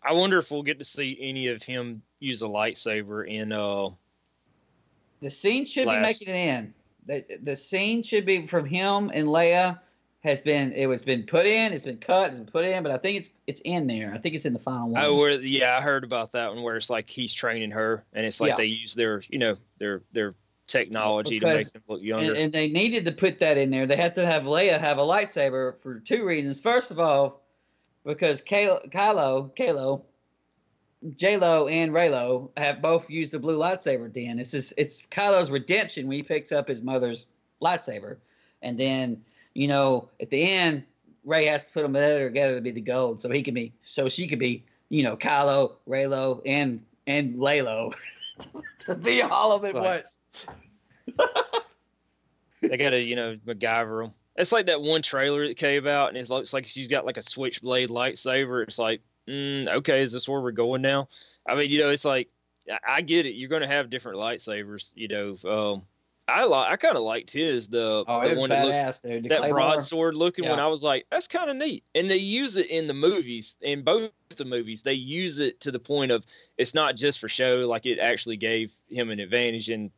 I 0.05 0.12
wonder 0.12 0.38
if 0.38 0.51
we'll 0.51 0.62
get 0.62 0.78
to 0.78 0.84
see 0.84 1.18
any 1.20 1.49
of 1.49 1.62
him 1.62 2.03
use 2.20 2.43
a 2.43 2.47
lightsaber 2.47 3.26
in 3.28 3.53
uh 3.53 3.88
The 5.20 5.30
scene 5.30 5.64
should 5.64 5.86
Last- 5.86 6.20
be 6.20 6.26
making 6.26 6.28
it 6.28 6.38
in. 6.38 6.74
The, 7.07 7.24
the 7.42 7.57
scene 7.57 8.03
should 8.03 8.24
be 8.24 8.46
from 8.46 8.64
him 8.64 9.11
and 9.12 9.28
Leia 9.28 9.80
has 10.22 10.40
been 10.40 10.72
it 10.72 10.86
was 10.86 11.03
been 11.03 11.24
put 11.24 11.46
in, 11.46 11.72
it's 11.72 11.84
been 11.84 11.98
cut, 11.98 12.30
it's 12.30 12.38
been 12.38 12.46
put 12.46 12.64
in, 12.64 12.82
but 12.82 12.92
I 12.92 12.96
think 12.96 13.18
it's 13.18 13.30
it's 13.46 13.61
in 13.62 13.86
there. 13.86 14.12
I 14.14 14.18
think 14.18 14.34
it's 14.34 14.44
in 14.44 14.53
the 14.53 14.59
final 14.59 14.88
oh, 14.88 14.92
one. 14.92 15.05
Oh, 15.05 15.16
where 15.16 15.30
yeah, 15.40 15.76
I 15.76 15.80
heard 15.80 16.05
about 16.05 16.32
that 16.32 16.55
one 16.55 16.62
where 16.62 16.76
it's 16.76 16.90
like 16.90 17.11
he's 17.11 17.32
training 17.32 17.72
her, 17.72 18.05
and 18.12 18.24
it's 18.24 18.40
like 18.40 18.50
Yeah. 18.50 18.57
they 18.57 18.66
use 18.66 18.94
their 18.94 19.22
you 19.28 19.38
know 19.38 19.57
their 19.78 20.03
their 20.12 20.34
technology 20.68 21.40
to 21.40 21.46
make 21.46 21.70
them 21.72 21.82
look 21.88 22.03
younger. 22.03 22.24
and, 22.24 22.36
and 22.36 22.53
they 22.53 22.68
needed 22.68 23.05
to 23.05 23.12
put 23.12 23.40
that 23.40 23.59
in 23.59 23.70
there. 23.70 23.84
They 23.84 23.96
had 23.96 24.14
to 24.14 24.24
have 24.24 24.44
Leia 24.44 24.78
have 24.78 24.98
a 24.98 25.03
lightsaber 25.03 25.80
for 25.82 25.98
two 25.98 26.24
reasons. 26.24 26.61
First 26.61 26.92
of 26.92 27.00
all, 27.00 27.42
because 28.05 28.40
Kylo, 28.42 28.88
Kylo, 28.90 29.55
Kylo 29.57 30.03
J 31.16 31.36
Lo 31.36 31.66
and 31.68 31.92
Raylo 31.92 32.50
have 32.57 32.80
both 32.80 33.11
used 33.11 33.32
the 33.32 33.38
blue 33.38 33.59
lightsaber. 33.59 34.07
at 34.07 34.14
the 34.14 34.26
end. 34.26 34.40
it's 34.40 34.50
just 34.53 34.72
it's 34.76 35.07
Kylo's 35.07 35.50
redemption 35.50 36.07
when 36.07 36.16
he 36.16 36.22
picks 36.22 36.53
up 36.53 36.68
his 36.68 36.82
mother's 36.82 37.26
lightsaber, 37.61 38.16
and 38.62 38.78
then 38.78 39.22
you 39.55 39.68
know 39.68 40.09
at 40.20 40.30
the 40.30 40.42
end 40.42 40.84
Rey 41.24 41.46
has 41.46 41.66
to 41.68 41.72
put 41.72 41.82
them 41.82 41.94
together 41.94 42.55
to 42.57 42.61
be 42.61 42.70
the 42.70 42.80
gold, 42.80 43.20
so 43.20 43.30
he 43.30 43.42
can 43.42 43.55
be 43.55 43.72
so 43.82 44.09
she 44.09 44.26
could 44.28 44.38
be 44.38 44.64
you 44.90 45.03
know 45.03 45.16
Kylo, 45.16 45.72
Raylo, 45.88 46.40
and 46.46 46.84
and 47.07 47.34
Laylo 47.36 47.92
to 48.80 48.94
be 48.94 49.22
all 49.22 49.53
of 49.53 49.64
it 49.64 49.74
Right. 49.74 50.05
once. 50.05 50.46
they 52.61 52.76
gotta 52.76 53.00
you 53.00 53.16
know 53.16 53.34
MacGyver 53.46 54.05
them. 54.05 54.12
It's 54.36 54.53
like 54.53 54.66
that 54.66 54.80
one 54.80 55.03
trailer 55.03 55.46
that 55.48 55.57
came 55.57 55.86
out, 55.86 56.09
and 56.09 56.16
it 56.16 56.30
looks 56.30 56.53
like 56.53 56.66
she's 56.66 56.88
got 56.88 57.05
like 57.05 57.16
a 57.18 57.22
switchblade 57.22 57.90
lightsaber. 57.90 58.62
It's 58.62 58.78
like, 58.78 59.03
mm, 59.29 59.68
okay, 59.68 60.03
is 60.03 60.12
this 60.12 60.29
where 60.29 60.41
we're 60.41 60.53
going 60.53 60.83
now? 60.83 61.09
I 61.47 61.55
mean, 61.55 61.70
you 61.70 61.79
know, 61.81 61.91
it's 61.91 62.05
like 62.05 62.29
I- 62.70 62.79
I 62.97 63.01
get 63.01 63.27
it. 63.27 63.31
You're 63.35 63.49
gonna 63.49 63.66
have 63.66 63.91
different 63.91 64.18
lightsabers. 64.18 64.93
You 64.95 65.09
know, 65.09 65.39
um, 65.51 65.83
I 66.29 66.45
like 66.45 66.70
I 66.70 66.77
kind 66.77 66.97
of 66.97 67.03
liked 67.03 67.33
his 67.33 67.66
the, 67.68 68.05
Oh, 68.07 68.29
the 68.29 68.41
one 68.41 68.49
that 68.51 68.64
looks 68.66 69.01
dude. 69.01 69.25
The 69.25 69.29
that 69.31 69.39
Claymore. 69.41 69.57
broadsword 69.59 70.14
looking 70.14 70.49
one. 70.49 70.61
I 70.61 70.68
was 70.68 70.83
like, 70.83 71.07
that's 71.11 71.27
kind 71.27 71.51
of 71.51 71.57
neat. 71.57 71.83
And 71.95 72.09
they 72.11 72.16
use 72.18 72.57
it 72.57 72.70
in 72.70 72.87
the 72.87 72.95
movies, 72.95 73.57
in 73.61 73.83
both 73.83 74.11
the 74.37 74.45
movies. 74.45 74.83
They 74.83 74.95
use 74.95 75.41
it 75.41 75.61
to 75.61 75.73
the 75.73 75.81
point 75.81 76.12
of 76.12 76.25
it's 76.59 76.75
not 76.75 76.95
just 76.97 77.18
for 77.18 77.29
show, 77.29 77.66
like 77.68 77.87
it 77.87 77.99
actually 77.99 78.37
gave 78.37 78.70
him 78.89 79.11
an 79.11 79.18
advantage 79.18 79.68
in 79.68 79.91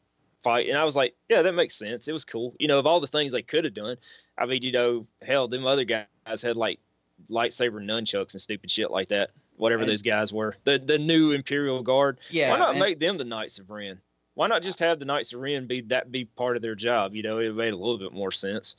fight. 0.42 0.68
And 0.68 0.78
I 0.78 0.84
was 0.84 0.96
like, 0.96 1.14
yeah, 1.28 1.42
that 1.42 1.52
makes 1.52 1.74
sense. 1.76 2.08
It 2.08 2.12
was 2.12 2.24
cool. 2.24 2.54
You 2.58 2.68
know, 2.68 2.78
of 2.78 2.86
all 2.86 3.00
the 3.00 3.06
things 3.06 3.32
they 3.32 3.42
could 3.42 3.64
have 3.64 3.74
done, 3.74 3.96
I 4.38 4.46
mean, 4.46 4.62
you 4.62 4.72
know, 4.72 5.06
hell, 5.22 5.46
them 5.48 5.66
other 5.66 5.84
guys 5.84 6.06
had 6.42 6.56
like 6.56 6.80
lightsaber 7.30 7.82
nunchucks 7.84 8.32
and 8.32 8.40
stupid 8.40 8.70
shit 8.70 8.90
like 8.90 9.08
that. 9.08 9.30
Whatever 9.56 9.82
And- 9.82 9.90
those 9.92 10.02
guys 10.02 10.32
were, 10.32 10.56
the 10.64 10.78
the 10.78 10.98
new 10.98 11.32
Imperial 11.32 11.82
Guard. 11.82 12.18
Yeah. 12.30 12.50
Why 12.50 12.58
not 12.58 12.70
and- 12.70 12.80
make 12.80 12.98
them 12.98 13.18
the 13.18 13.24
Knights 13.24 13.58
of 13.58 13.70
Ren? 13.70 14.00
Why 14.34 14.48
not 14.48 14.62
just 14.62 14.80
have 14.80 14.98
the 14.98 15.04
Knights 15.04 15.32
of 15.32 15.40
Ren 15.40 15.66
be 15.66 15.80
that 15.82 16.10
be 16.10 16.24
part 16.24 16.56
of 16.56 16.62
their 16.62 16.74
job? 16.74 17.14
You 17.14 17.22
know, 17.22 17.38
it 17.38 17.54
made 17.54 17.72
a 17.72 17.76
little 17.76 17.98
bit 17.98 18.12
more 18.12 18.32
sense. 18.32 18.76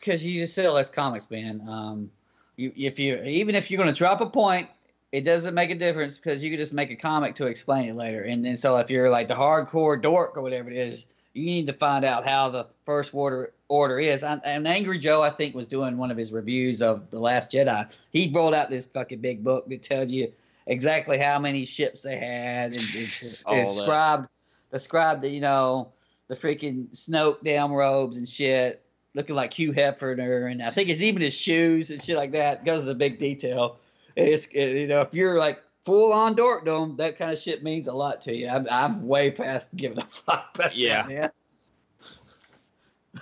because 0.00 0.26
you 0.26 0.40
just 0.40 0.54
sell 0.54 0.74
less 0.74 0.90
comics, 0.90 1.30
man. 1.30 1.62
Um, 1.68 2.10
you 2.56 2.72
if 2.76 2.98
you 2.98 3.22
even 3.22 3.54
if 3.54 3.70
you're 3.70 3.78
going 3.78 3.92
to 3.92 3.96
drop 3.96 4.20
a 4.20 4.26
point, 4.26 4.68
it 5.12 5.20
doesn't 5.22 5.54
make 5.54 5.70
a 5.70 5.74
difference 5.76 6.18
because 6.18 6.42
you 6.42 6.50
can 6.50 6.58
just 6.58 6.74
make 6.74 6.90
a 6.90 6.96
comic 6.96 7.36
to 7.36 7.46
explain 7.46 7.88
it 7.88 7.94
later. 7.94 8.22
And 8.22 8.44
then 8.44 8.56
so 8.56 8.76
if 8.78 8.90
you're 8.90 9.08
like 9.08 9.28
the 9.28 9.34
hardcore 9.34 10.02
dork 10.02 10.36
or 10.36 10.42
whatever 10.42 10.68
it 10.70 10.76
is, 10.76 11.06
you 11.34 11.44
need 11.44 11.66
to 11.66 11.72
find 11.72 12.04
out 12.04 12.26
how 12.26 12.48
the 12.48 12.66
first 12.84 13.14
order 13.14 13.52
order 13.68 13.98
is. 13.98 14.22
And, 14.22 14.40
and 14.44 14.68
Angry 14.68 14.98
Joe, 14.98 15.22
I 15.22 15.30
think, 15.30 15.54
was 15.54 15.66
doing 15.66 15.96
one 15.96 16.10
of 16.10 16.16
his 16.16 16.32
reviews 16.32 16.82
of 16.82 17.10
the 17.10 17.18
Last 17.18 17.52
Jedi. 17.52 17.94
He 18.10 18.28
brought 18.28 18.54
out 18.54 18.70
this 18.70 18.86
fucking 18.86 19.20
big 19.20 19.42
book 19.42 19.68
that 19.68 19.82
tells 19.82 20.10
you 20.10 20.30
exactly 20.66 21.18
how 21.18 21.38
many 21.38 21.64
ships 21.64 22.02
they 22.02 22.16
had 22.16 22.72
and 22.72 22.82
it's, 22.94 23.44
All 23.46 23.54
it's 23.54 23.74
that. 23.74 23.80
described 23.80 24.28
described 24.72 25.22
the 25.22 25.28
you 25.28 25.40
know 25.40 25.92
the 26.28 26.36
freaking 26.36 26.88
Snoke 26.90 27.42
down 27.44 27.72
robes 27.72 28.16
and 28.16 28.28
shit 28.28 28.82
looking 29.14 29.36
like 29.36 29.52
Hugh 29.52 29.72
Hefner, 29.72 30.50
and 30.50 30.62
I 30.62 30.70
think 30.70 30.88
it's 30.88 31.02
even 31.02 31.20
his 31.20 31.34
shoes 31.34 31.90
and 31.90 32.02
shit 32.02 32.16
like 32.16 32.32
that. 32.32 32.64
Goes 32.64 32.80
to 32.80 32.86
the 32.86 32.94
big 32.94 33.18
detail. 33.18 33.78
It's 34.16 34.46
it, 34.46 34.76
you 34.76 34.86
know 34.86 35.00
if 35.00 35.12
you're 35.12 35.38
like 35.38 35.62
full 35.84 36.12
on 36.12 36.34
dorkdom, 36.36 36.96
that 36.98 37.18
kind 37.18 37.32
of 37.32 37.38
shit 37.38 37.62
means 37.62 37.88
a 37.88 37.92
lot 37.94 38.20
to 38.22 38.34
you. 38.34 38.48
I'm, 38.48 38.66
I'm 38.70 39.06
way 39.06 39.30
past 39.30 39.74
giving 39.76 39.98
a 39.98 40.06
fuck 40.06 40.50
about 40.54 40.76
Yeah. 40.76 41.02
that, 41.02 41.08
man. 41.08 41.30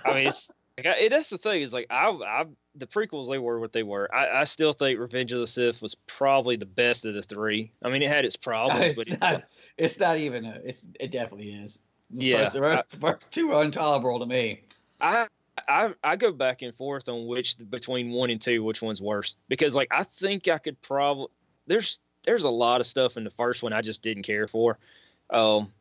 I 0.05 0.13
mean, 0.15 0.27
it's, 0.27 0.49
like, 0.77 0.85
it, 0.99 1.09
that's 1.09 1.29
the 1.29 1.37
thing 1.37 1.61
is 1.61 1.73
like 1.73 1.87
I, 1.89 2.09
I 2.09 2.45
the 2.75 2.87
prequels 2.87 3.29
they 3.29 3.37
were 3.37 3.59
what 3.59 3.73
they 3.73 3.83
were. 3.83 4.13
I, 4.13 4.41
I 4.41 4.43
still 4.45 4.73
think 4.73 4.99
Revenge 4.99 5.31
of 5.31 5.39
the 5.39 5.47
Sith 5.47 5.81
was 5.81 5.95
probably 6.07 6.55
the 6.55 6.65
best 6.65 7.05
of 7.05 7.13
the 7.13 7.21
three. 7.21 7.71
I 7.83 7.89
mean, 7.89 8.01
it 8.01 8.09
had 8.09 8.25
its 8.25 8.35
problems, 8.35 8.95
but 8.95 9.07
It's 9.07 9.09
it, 9.09 9.21
not, 9.21 9.43
it's 9.77 9.99
not 9.99 10.17
even 10.17 10.45
a. 10.45 10.59
It's 10.63 10.87
it 10.99 11.11
definitely 11.11 11.51
is. 11.51 11.83
The 12.11 12.25
Yeah, 12.25 12.37
first, 12.37 12.53
the 12.53 12.61
first, 12.61 12.89
the 12.91 12.97
first 12.97 13.31
two 13.31 13.53
are 13.53 13.63
intolerable 13.63 14.19
to 14.19 14.25
me. 14.25 14.63
I. 14.99 15.27
I, 15.67 15.93
I 16.03 16.15
go 16.15 16.31
back 16.31 16.61
and 16.61 16.75
forth 16.75 17.07
on 17.09 17.27
which 17.27 17.57
between 17.69 18.09
one 18.09 18.29
and 18.29 18.41
two 18.41 18.63
which 18.63 18.81
one's 18.81 19.01
worse 19.01 19.35
because 19.47 19.75
like 19.75 19.89
I 19.91 20.05
think 20.05 20.47
I 20.47 20.57
could 20.57 20.81
probably 20.81 21.27
there's 21.67 21.99
there's 22.23 22.43
a 22.43 22.49
lot 22.49 22.81
of 22.81 22.87
stuff 22.87 23.17
in 23.17 23.23
the 23.23 23.31
first 23.31 23.63
one 23.63 23.73
I 23.73 23.81
just 23.81 24.03
didn't 24.03 24.23
care 24.23 24.47
for. 24.47 24.77
Um, 25.29 25.71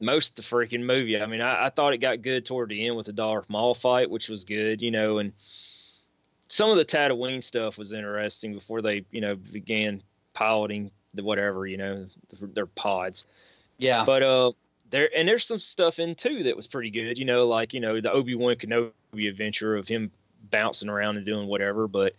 most 0.00 0.30
of 0.30 0.36
the 0.36 0.42
freaking 0.42 0.84
movie. 0.84 1.20
I 1.20 1.26
mean, 1.26 1.40
I, 1.40 1.66
I 1.66 1.70
thought 1.70 1.94
it 1.94 1.98
got 1.98 2.22
good 2.22 2.44
toward 2.44 2.68
the 2.68 2.86
end 2.86 2.96
with 2.96 3.06
the 3.06 3.12
Darth 3.12 3.48
Maul 3.48 3.74
fight, 3.74 4.10
which 4.10 4.28
was 4.28 4.44
good, 4.44 4.82
you 4.82 4.90
know, 4.90 5.18
and 5.18 5.32
some 6.48 6.70
of 6.70 6.76
the 6.76 6.84
Tatooine 6.84 7.42
stuff 7.42 7.78
was 7.78 7.92
interesting 7.92 8.54
before 8.54 8.82
they, 8.82 9.04
you 9.10 9.20
know, 9.20 9.34
began 9.34 10.02
piloting 10.34 10.90
the 11.14 11.22
whatever, 11.22 11.66
you 11.66 11.76
know, 11.76 12.06
their 12.40 12.66
pods. 12.66 13.24
Yeah. 13.78 14.04
But 14.04 14.22
uh, 14.22 14.52
there 14.90 15.10
and 15.16 15.26
there's 15.26 15.46
some 15.46 15.58
stuff 15.58 15.98
in 15.98 16.14
two 16.14 16.42
that 16.42 16.56
was 16.56 16.66
pretty 16.66 16.90
good, 16.90 17.18
you 17.18 17.24
know, 17.24 17.46
like 17.46 17.72
you 17.72 17.80
know 17.80 18.00
the 18.00 18.12
Obi 18.12 18.34
Wan 18.34 18.54
Kenobi 18.54 19.28
adventure 19.28 19.76
of 19.76 19.88
him 19.88 20.10
bouncing 20.50 20.88
around 20.88 21.16
and 21.16 21.26
doing 21.26 21.48
whatever. 21.48 21.88
But 21.88 22.14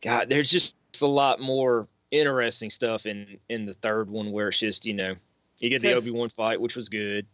God, 0.00 0.28
there's 0.28 0.50
just 0.50 0.74
a 1.00 1.06
lot 1.06 1.40
more 1.40 1.86
interesting 2.12 2.70
stuff 2.70 3.06
in 3.06 3.38
in 3.48 3.66
the 3.66 3.74
third 3.74 4.08
one 4.08 4.30
where 4.30 4.48
it's 4.48 4.58
just 4.58 4.86
you 4.86 4.94
know 4.94 5.16
you 5.58 5.70
get 5.70 5.82
the. 5.82 5.94
Obi 5.94 6.10
Wan 6.10 6.28
fight, 6.28 6.60
which 6.60 6.76
was 6.76 6.88
good. 6.88 7.26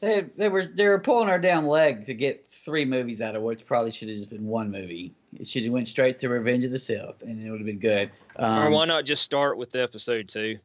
They, 0.00 0.26
they 0.36 0.48
were 0.48 0.66
they 0.66 0.86
were 0.86 0.98
pulling 0.98 1.28
our 1.28 1.38
damn 1.38 1.66
leg 1.66 2.04
to 2.06 2.14
get 2.14 2.46
three 2.46 2.84
movies 2.84 3.20
out 3.22 3.34
of 3.34 3.42
which 3.42 3.64
probably 3.64 3.90
should 3.90 4.08
have 4.08 4.16
just 4.16 4.30
been 4.30 4.46
one 4.46 4.70
movie. 4.70 5.14
It 5.38 5.48
should 5.48 5.64
have 5.64 5.72
went 5.72 5.88
straight 5.88 6.18
to 6.20 6.28
Revenge 6.28 6.64
of 6.64 6.70
the 6.70 6.78
Sith 6.78 7.22
and 7.22 7.44
it 7.44 7.50
would 7.50 7.60
have 7.60 7.66
been 7.66 7.78
good. 7.78 8.10
Um, 8.36 8.58
or 8.58 8.70
why 8.70 8.84
not 8.84 9.04
just 9.04 9.22
start 9.22 9.56
with 9.56 9.74
episode 9.74 10.28
two? 10.28 10.58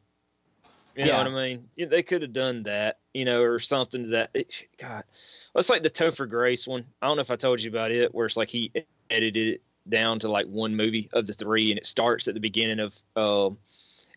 You 0.94 1.06
Yeah. 1.06 1.12
know 1.24 1.30
what 1.30 1.40
I 1.40 1.48
mean? 1.48 1.68
Yeah, 1.76 1.86
they 1.86 2.02
could 2.02 2.20
have 2.20 2.34
done 2.34 2.64
that, 2.64 2.98
you 3.14 3.24
know, 3.24 3.40
or 3.40 3.58
something 3.58 4.04
to 4.04 4.08
that. 4.10 4.30
It, 4.34 4.52
God, 4.78 5.04
well, 5.54 5.60
it's 5.60 5.70
like 5.70 5.82
the 5.82 5.90
Topher 5.90 6.28
Grace 6.28 6.68
one. 6.68 6.84
I 7.00 7.06
don't 7.06 7.16
know 7.16 7.22
if 7.22 7.30
I 7.30 7.36
told 7.36 7.62
you 7.62 7.70
about 7.70 7.90
it, 7.90 8.14
where 8.14 8.26
it's 8.26 8.36
like 8.36 8.50
he 8.50 8.70
edited 9.08 9.54
it 9.54 9.62
down 9.88 10.18
to 10.20 10.28
like 10.28 10.46
one 10.46 10.76
movie 10.76 11.08
of 11.12 11.26
the 11.26 11.34
three, 11.34 11.70
and 11.70 11.78
it 11.78 11.86
starts 11.86 12.28
at 12.28 12.34
the 12.34 12.40
beginning 12.40 12.80
of. 12.80 12.94
Um, 13.16 13.58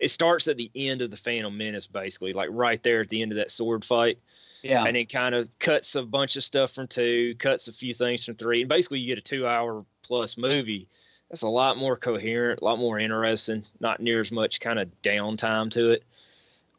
it 0.01 0.09
starts 0.09 0.47
at 0.49 0.57
the 0.57 0.69
end 0.75 1.01
of 1.01 1.09
the 1.09 1.17
Phantom 1.17 1.57
Menace, 1.57 1.87
basically, 1.87 2.33
like 2.33 2.49
right 2.51 2.83
there 2.83 3.01
at 3.01 3.09
the 3.09 3.21
end 3.21 3.31
of 3.31 3.37
that 3.37 3.49
sword 3.49 3.85
fight, 3.85 4.19
yeah. 4.61 4.83
and 4.83 4.97
it 4.97 5.09
kind 5.09 5.33
of 5.33 5.47
cuts 5.59 5.95
a 5.95 6.03
bunch 6.03 6.35
of 6.35 6.43
stuff 6.43 6.71
from 6.71 6.87
two, 6.87 7.33
cuts 7.39 7.69
a 7.69 7.73
few 7.73 7.93
things 7.93 8.25
from 8.25 8.35
three, 8.35 8.61
and 8.61 8.69
basically 8.69 8.99
you 8.99 9.07
get 9.07 9.17
a 9.17 9.21
two-hour 9.21 9.85
plus 10.03 10.37
movie. 10.37 10.87
That's 11.29 11.43
a 11.43 11.47
lot 11.47 11.77
more 11.77 11.95
coherent, 11.95 12.61
a 12.61 12.65
lot 12.65 12.77
more 12.77 12.99
interesting, 12.99 13.63
not 13.79 14.01
near 14.01 14.19
as 14.19 14.31
much 14.31 14.59
kind 14.59 14.79
of 14.79 14.89
downtime 15.01 15.71
to 15.71 15.91
it. 15.91 16.03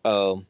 Um, 0.05 0.47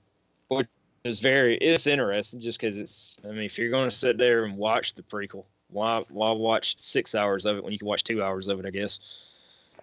which 0.49 0.68
is 1.05 1.20
very 1.20 1.57
it's 1.57 1.87
interesting 1.87 2.41
just 2.41 2.61
because 2.61 2.78
it's. 2.78 3.16
I 3.24 3.28
mean, 3.28 3.45
if 3.45 3.59
you're 3.59 3.70
going 3.70 3.89
to 3.89 3.97
sit 3.97 4.18
there 4.18 4.45
and 4.45 4.57
watch 4.57 4.95
the 4.95 5.03
prequel, 5.03 5.45
why 5.77 6.03
why 6.09 6.33
watch 6.33 6.77
six 6.79 7.14
hours 7.14 7.45
of 7.47 7.59
it 7.59 7.62
when 7.62 7.72
you 7.72 7.79
can 7.79 7.87
watch 7.87 8.03
two 8.03 8.22
hours 8.22 8.49
of 8.49 8.59
it? 8.59 8.66
I 8.66 8.70
guess. 8.70 8.99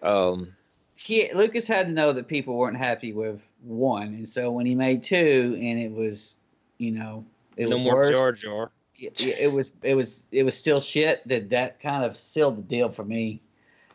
Um, 0.02 0.54
he 0.96 1.32
Lucas 1.34 1.68
had 1.68 1.86
to 1.86 1.92
know 1.92 2.12
that 2.12 2.28
people 2.28 2.56
weren't 2.56 2.78
happy 2.78 3.14
with 3.14 3.40
one, 3.64 4.08
and 4.08 4.28
so 4.28 4.52
when 4.52 4.66
he 4.66 4.76
made 4.76 5.04
two, 5.04 5.58
and 5.62 5.80
it 5.80 5.92
was, 5.92 6.38
you 6.80 6.92
know, 6.92 7.24
it 7.56 7.70
no 7.70 7.76
was 7.76 7.84
more 7.84 7.96
worse. 7.96 8.12
Jar 8.12 8.32
Jar. 8.32 8.72
It, 8.98 9.20
it 9.22 9.52
was 9.52 9.72
it 9.84 9.96
was 9.96 10.26
it 10.32 10.44
was 10.44 10.58
still 10.58 10.80
shit. 10.80 11.26
That 11.28 11.50
that 11.52 11.80
kind 11.80 12.04
of 12.04 12.18
sealed 12.18 12.58
the 12.58 12.62
deal 12.64 12.90
for 12.90 13.06
me. 13.06 13.40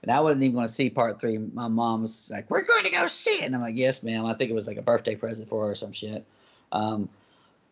And 0.02 0.12
I 0.12 0.20
wasn't 0.20 0.44
even 0.44 0.54
going 0.54 0.68
to 0.68 0.72
see 0.72 0.88
part 0.90 1.20
three. 1.20 1.38
My 1.38 1.66
mom 1.66 2.02
was 2.02 2.30
like, 2.30 2.48
"We're 2.48 2.62
going 2.62 2.84
to 2.84 2.90
go 2.90 3.08
see 3.08 3.40
it," 3.42 3.46
and 3.46 3.54
I'm 3.54 3.60
like, 3.60 3.74
"Yes, 3.74 4.04
ma'am." 4.04 4.26
I 4.26 4.34
think 4.34 4.48
it 4.50 4.54
was 4.54 4.68
like 4.68 4.76
a 4.76 4.82
birthday 4.82 5.16
present 5.16 5.48
for 5.48 5.64
her 5.64 5.72
or 5.72 5.74
some 5.74 5.90
shit. 5.90 6.24
Um, 6.70 7.08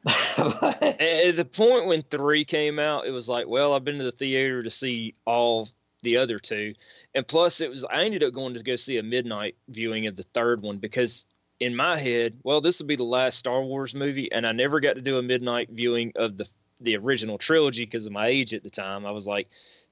At 0.06 1.36
the 1.36 1.48
point 1.50 1.86
when 1.86 2.02
three 2.02 2.44
came 2.44 2.78
out, 2.78 3.06
it 3.06 3.10
was 3.10 3.28
like, 3.28 3.48
well, 3.48 3.72
I've 3.72 3.84
been 3.84 3.98
to 3.98 4.04
the 4.04 4.12
theater 4.12 4.62
to 4.62 4.70
see 4.70 5.14
all 5.26 5.68
the 6.02 6.16
other 6.16 6.38
two, 6.38 6.74
and 7.14 7.26
plus 7.26 7.60
it 7.60 7.70
was 7.70 7.84
I 7.84 8.04
ended 8.04 8.22
up 8.22 8.32
going 8.32 8.54
to 8.54 8.62
go 8.62 8.76
see 8.76 8.98
a 8.98 9.02
midnight 9.02 9.56
viewing 9.68 10.06
of 10.06 10.14
the 10.14 10.22
third 10.34 10.62
one 10.62 10.78
because 10.78 11.24
in 11.58 11.74
my 11.74 11.98
head, 11.98 12.38
well, 12.44 12.60
this 12.60 12.78
will 12.78 12.86
be 12.86 12.96
the 12.96 13.02
last 13.02 13.38
Star 13.38 13.62
Wars 13.62 13.94
movie, 13.94 14.30
and 14.30 14.46
I 14.46 14.52
never 14.52 14.78
got 14.78 14.94
to 14.94 15.02
do 15.02 15.18
a 15.18 15.22
midnight 15.22 15.70
viewing 15.70 16.12
of 16.16 16.36
the 16.36 16.46
the 16.80 16.96
original 16.96 17.38
trilogy 17.38 17.84
because 17.84 18.06
of 18.06 18.12
my 18.12 18.26
age 18.26 18.52
at 18.52 18.62
the 18.62 18.70
time. 18.70 19.06
I 19.06 19.10
was 19.10 19.26
like 19.26 19.48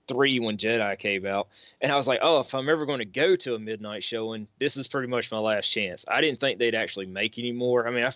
three 0.06 0.38
when 0.38 0.58
Jedi 0.58 0.98
came 0.98 1.26
out, 1.26 1.48
and 1.80 1.90
I 1.90 1.96
was 1.96 2.06
like, 2.06 2.20
oh, 2.22 2.40
if 2.40 2.54
I'm 2.54 2.68
ever 2.68 2.86
going 2.86 2.98
to 2.98 3.04
go 3.04 3.36
to 3.36 3.54
a 3.54 3.58
midnight 3.58 4.04
showing, 4.04 4.46
this 4.60 4.76
is 4.76 4.86
pretty 4.86 5.08
much 5.08 5.32
my 5.32 5.38
last 5.38 5.68
chance. 5.68 6.04
I 6.06 6.20
didn't 6.20 6.40
think 6.40 6.58
they'd 6.58 6.74
actually 6.74 7.06
make 7.06 7.38
any 7.38 7.52
more. 7.52 7.88
I 7.88 7.90
mean, 7.90 8.04
I 8.04 8.12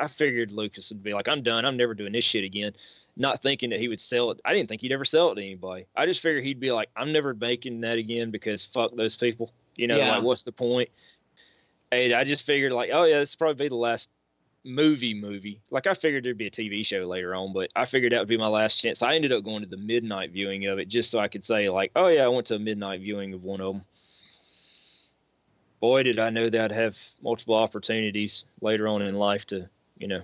I 0.00 0.08
figured 0.08 0.50
Lucas 0.50 0.90
would 0.90 1.02
be 1.02 1.14
like, 1.14 1.28
I'm 1.28 1.42
done. 1.42 1.64
I'm 1.64 1.76
never 1.76 1.94
doing 1.94 2.12
this 2.12 2.24
shit 2.24 2.44
again. 2.44 2.72
Not 3.16 3.42
thinking 3.42 3.70
that 3.70 3.80
he 3.80 3.88
would 3.88 4.00
sell 4.00 4.30
it. 4.30 4.40
I 4.44 4.54
didn't 4.54 4.68
think 4.68 4.80
he'd 4.80 4.92
ever 4.92 5.04
sell 5.04 5.30
it 5.30 5.34
to 5.36 5.42
anybody. 5.42 5.86
I 5.96 6.06
just 6.06 6.20
figured 6.20 6.44
he'd 6.44 6.60
be 6.60 6.72
like, 6.72 6.88
I'm 6.96 7.12
never 7.12 7.34
making 7.34 7.80
that 7.82 7.98
again 7.98 8.30
because 8.30 8.66
fuck 8.66 8.94
those 8.96 9.16
people. 9.16 9.52
You 9.76 9.86
know, 9.86 9.96
yeah. 9.96 10.16
like 10.16 10.22
what's 10.22 10.42
the 10.42 10.52
point? 10.52 10.88
And 11.92 12.12
I 12.12 12.24
just 12.24 12.46
figured 12.46 12.72
like, 12.72 12.90
oh 12.92 13.04
yeah, 13.04 13.18
this 13.18 13.34
probably 13.34 13.64
be 13.64 13.68
the 13.68 13.74
last 13.74 14.08
movie 14.64 15.14
movie. 15.14 15.60
Like 15.70 15.86
I 15.86 15.94
figured 15.94 16.24
there'd 16.24 16.38
be 16.38 16.46
a 16.46 16.50
TV 16.50 16.84
show 16.84 17.06
later 17.06 17.34
on, 17.34 17.52
but 17.52 17.70
I 17.76 17.84
figured 17.84 18.12
that 18.12 18.20
would 18.20 18.28
be 18.28 18.36
my 18.36 18.46
last 18.46 18.80
chance. 18.80 19.02
I 19.02 19.14
ended 19.14 19.32
up 19.32 19.44
going 19.44 19.62
to 19.62 19.68
the 19.68 19.76
midnight 19.76 20.30
viewing 20.30 20.66
of 20.66 20.78
it 20.78 20.88
just 20.88 21.10
so 21.10 21.18
I 21.18 21.28
could 21.28 21.44
say 21.44 21.68
like, 21.68 21.92
oh 21.96 22.08
yeah, 22.08 22.24
I 22.24 22.28
went 22.28 22.46
to 22.46 22.54
a 22.54 22.58
midnight 22.58 23.00
viewing 23.00 23.34
of 23.34 23.42
one 23.42 23.60
of 23.60 23.74
them 23.74 23.84
boy, 25.80 26.02
did 26.02 26.18
I 26.18 26.30
know 26.30 26.48
that 26.48 26.60
I'd 26.60 26.72
have 26.72 26.96
multiple 27.22 27.54
opportunities 27.54 28.44
later 28.60 28.86
on 28.86 29.02
in 29.02 29.14
life 29.14 29.46
to 29.46 29.68
you 30.00 30.08
know, 30.08 30.22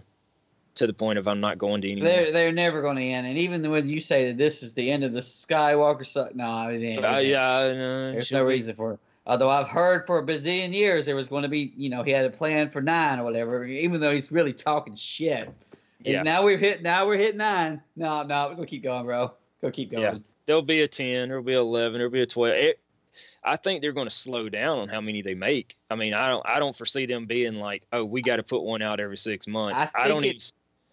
to 0.75 0.87
the 0.87 0.93
point 0.93 1.19
of 1.19 1.29
I'm 1.29 1.41
not 1.41 1.59
going 1.59 1.81
to 1.83 1.91
anymore. 1.91 2.11
They're 2.11 2.33
they're 2.33 2.53
never 2.53 2.83
going 2.83 2.97
to 2.97 3.03
end. 3.03 3.27
And 3.27 3.39
even 3.39 3.71
when 3.71 3.89
you 3.89 4.01
say 4.01 4.29
that 4.29 4.39
this 4.39 4.63
is 4.63 4.73
the 4.73 4.91
end 4.91 5.05
of 5.05 5.13
the 5.13 5.21
Skywalker, 5.21 6.05
so, 6.05 6.29
no, 6.35 6.69
it 6.69 6.83
ain't. 6.83 7.05
Uh, 7.05 7.19
yeah, 7.19 7.63
there's 7.63 8.33
no 8.33 8.45
be. 8.45 8.49
reason 8.49 8.75
for 8.75 8.95
it. 8.95 9.01
Although 9.27 9.51
I've 9.51 9.69
heard 9.69 10.07
for 10.07 10.19
a 10.19 10.23
bazillion 10.25 10.73
years 10.73 11.07
there 11.07 11.17
was 11.17 11.27
going 11.27 11.43
to 11.43 11.49
be, 11.49 11.73
you 11.77 11.91
know, 11.91 12.03
he 12.03 12.13
had 12.13 12.25
a 12.25 12.31
plan 12.31 12.71
for 12.71 12.81
nine 12.81 13.19
or 13.19 13.25
whatever. 13.25 13.65
Even 13.65 14.01
though 14.01 14.13
he's 14.13 14.31
really 14.31 14.53
talking 14.53 14.95
shit. 14.95 15.53
Yeah. 16.01 16.19
And 16.19 16.25
now 16.25 16.45
we've 16.45 16.61
hit. 16.61 16.83
Now 16.83 17.07
we're 17.07 17.17
hit 17.17 17.37
nine. 17.37 17.83
No, 17.97 18.23
no, 18.23 18.49
we're 18.49 18.55
gonna 18.55 18.67
keep 18.67 18.85
going, 18.85 19.05
bro. 19.05 19.33
Go 19.63 19.71
keep 19.71 19.91
going. 19.91 20.03
Yeah. 20.03 20.19
There'll 20.47 20.63
be 20.63 20.83
a 20.83 20.89
ten. 20.89 21.29
There'll 21.29 21.43
be 21.43 21.55
eleven. 21.55 21.95
There'll 21.99 22.13
be 22.13 22.23
a 22.23 22.27
twelve. 22.27 22.55
It, 22.55 22.79
I 23.45 23.57
think 23.57 23.83
they're 23.83 23.93
going 23.93 24.09
to 24.09 24.15
slow 24.15 24.49
down 24.49 24.79
on 24.79 24.89
how 24.89 25.01
many 25.01 25.23
they 25.23 25.35
make. 25.35 25.77
I 25.91 25.95
mean, 25.95 26.15
I 26.15 26.29
don't 26.29 26.47
I 26.47 26.59
don't 26.59 26.77
foresee 26.77 27.07
them 27.07 27.27
being 27.27 27.57
like, 27.57 27.83
oh, 27.93 28.05
we 28.05 28.23
got 28.23 28.37
to 28.37 28.43
put 28.43 28.63
one 28.63 28.83
out 28.83 29.01
every 29.01 29.17
six 29.17 29.47
months. 29.47 29.81
I, 29.81 29.91
I 30.05 30.09
don't 30.09 30.25
even. 30.25 30.41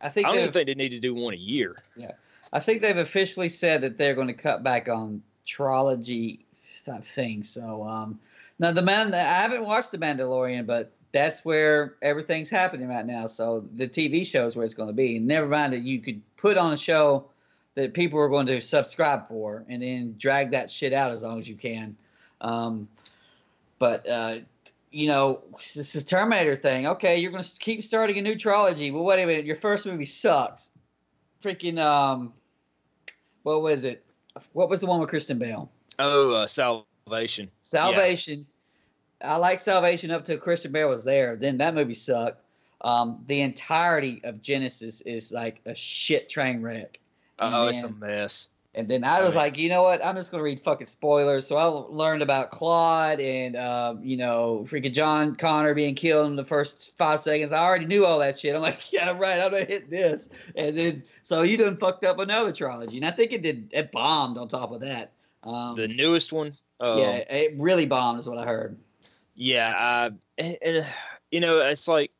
I 0.01 0.09
think 0.09 0.27
I 0.27 0.31
don't 0.31 0.39
even 0.39 0.53
think 0.53 0.67
they 0.67 0.75
need 0.75 0.89
to 0.89 0.99
do 0.99 1.15
one 1.15 1.33
a 1.33 1.37
year. 1.37 1.81
Yeah, 1.95 2.11
I 2.51 2.59
think 2.59 2.81
they've 2.81 2.97
officially 2.97 3.49
said 3.49 3.81
that 3.81 3.97
they're 3.97 4.15
going 4.15 4.27
to 4.27 4.33
cut 4.33 4.63
back 4.63 4.89
on 4.89 5.23
trilogy 5.45 6.45
type 6.85 7.05
things. 7.05 7.49
So 7.49 7.83
um, 7.83 8.19
now 8.59 8.71
the 8.71 8.81
man, 8.81 9.13
I 9.13 9.17
haven't 9.17 9.65
watched 9.65 9.91
the 9.91 9.97
Mandalorian, 9.97 10.65
but 10.65 10.91
that's 11.13 11.45
where 11.45 11.95
everything's 12.01 12.49
happening 12.49 12.89
right 12.89 13.05
now. 13.05 13.27
So 13.27 13.65
the 13.75 13.87
TV 13.87 14.25
show 14.25 14.45
is 14.47 14.55
where 14.55 14.65
it's 14.65 14.73
going 14.73 14.89
to 14.89 14.93
be. 14.93 15.17
And 15.17 15.27
never 15.27 15.47
mind 15.47 15.73
that 15.73 15.83
you 15.83 15.99
could 15.99 16.21
put 16.35 16.57
on 16.57 16.73
a 16.73 16.77
show 16.77 17.29
that 17.75 17.93
people 17.93 18.19
are 18.19 18.29
going 18.29 18.47
to 18.47 18.61
subscribe 18.61 19.27
for, 19.27 19.65
and 19.67 19.81
then 19.81 20.15
drag 20.17 20.51
that 20.51 20.69
shit 20.69 20.93
out 20.93 21.11
as 21.11 21.23
long 21.23 21.39
as 21.39 21.49
you 21.49 21.55
can. 21.55 21.95
Um, 22.43 22.87
but 23.79 24.07
uh, 24.07 24.37
you 24.91 25.07
know, 25.07 25.41
this 25.73 25.95
is 25.95 26.05
Terminator 26.05 26.55
thing. 26.55 26.87
Okay, 26.87 27.17
you're 27.17 27.31
going 27.31 27.43
to 27.43 27.59
keep 27.59 27.83
starting 27.83 28.17
a 28.19 28.21
new 28.21 28.35
trilogy. 28.35 28.91
Well, 28.91 29.03
wait 29.03 29.21
a 29.21 29.25
minute. 29.25 29.45
Your 29.45 29.55
first 29.55 29.85
movie 29.85 30.05
sucks. 30.05 30.69
Freaking 31.43 31.79
um, 31.79 32.33
what 33.43 33.61
was 33.61 33.83
it? 33.83 34.05
What 34.53 34.69
was 34.69 34.79
the 34.79 34.87
one 34.87 34.99
with 34.99 35.09
Kristen 35.09 35.39
Bell? 35.39 35.69
Oh, 35.99 36.31
uh, 36.31 36.47
Salvation. 36.47 37.49
Salvation. 37.61 38.45
Yeah. 39.21 39.33
I 39.33 39.35
like 39.37 39.59
Salvation 39.59 40.11
up 40.11 40.25
till 40.25 40.37
Christian 40.37 40.71
Bale 40.71 40.89
was 40.89 41.03
there. 41.03 41.35
Then 41.35 41.57
that 41.57 41.75
movie 41.75 41.93
sucked. 41.93 42.41
Um, 42.81 43.23
the 43.27 43.41
entirety 43.41 44.21
of 44.23 44.41
Genisys 44.41 45.01
is 45.05 45.31
like 45.31 45.61
a 45.65 45.73
shit 45.73 46.29
train 46.29 46.61
wreck. 46.61 46.99
Oh, 47.39 47.67
it's 47.67 47.83
a 47.83 47.89
mess. 47.89 48.49
And 48.75 48.89
then 48.89 49.03
I 49.03 49.21
was 49.21 49.35
like, 49.35 49.57
you 49.57 49.69
know 49.69 49.83
what? 49.83 50.03
I'm 50.03 50.15
just 50.15 50.31
gonna 50.31 50.41
read 50.41 50.59
fucking 50.59 50.87
spoilers. 50.87 51.45
So 51.45 51.57
I 51.57 51.65
learned 51.65 52.23
about 52.23 52.49
Claude 52.49 53.19
and 53.19 53.55
uh, 53.55 53.95
you 54.01 54.17
know, 54.17 54.65
freaking 54.67 54.93
John 54.93 55.35
Connor 55.35 55.75
being 55.75 55.93
killed 55.93 56.31
in 56.31 56.35
the 56.35 56.43
first 56.43 56.97
five 56.97 57.19
seconds. 57.19 57.51
I 57.51 57.63
already 57.63 57.85
knew 57.85 58.03
all 58.03 58.17
that 58.19 58.39
shit. 58.39 58.55
I'm 58.55 58.61
like, 58.61 58.91
yeah, 58.91 59.11
right. 59.11 59.39
I'm 59.39 59.51
gonna 59.51 59.65
hit 59.65 59.91
this. 59.91 60.29
And 60.55 60.75
then 60.75 61.03
so 61.21 61.43
you 61.43 61.55
done 61.55 61.77
fucked 61.77 62.03
up 62.03 62.17
another 62.17 62.51
trilogy, 62.51 62.97
and 62.97 63.05
I 63.05 63.11
think 63.11 63.31
it 63.31 63.43
did. 63.43 63.69
It 63.71 63.91
bombed 63.91 64.39
on 64.39 64.47
top 64.47 64.71
of 64.71 64.81
that. 64.81 65.11
Um, 65.43 65.75
the 65.75 65.87
newest 65.87 66.33
one. 66.33 66.53
Um, 66.79 66.97
yeah, 66.97 67.17
it 67.17 67.53
really 67.59 67.85
bombed, 67.85 68.19
is 68.19 68.27
what 68.27 68.39
I 68.39 68.45
heard. 68.45 68.77
Yeah, 69.35 69.69
uh, 69.77 70.09
and, 70.39 70.57
and 70.63 70.85
you 71.31 71.41
know, 71.41 71.59
it's 71.59 71.87
like 71.87 72.11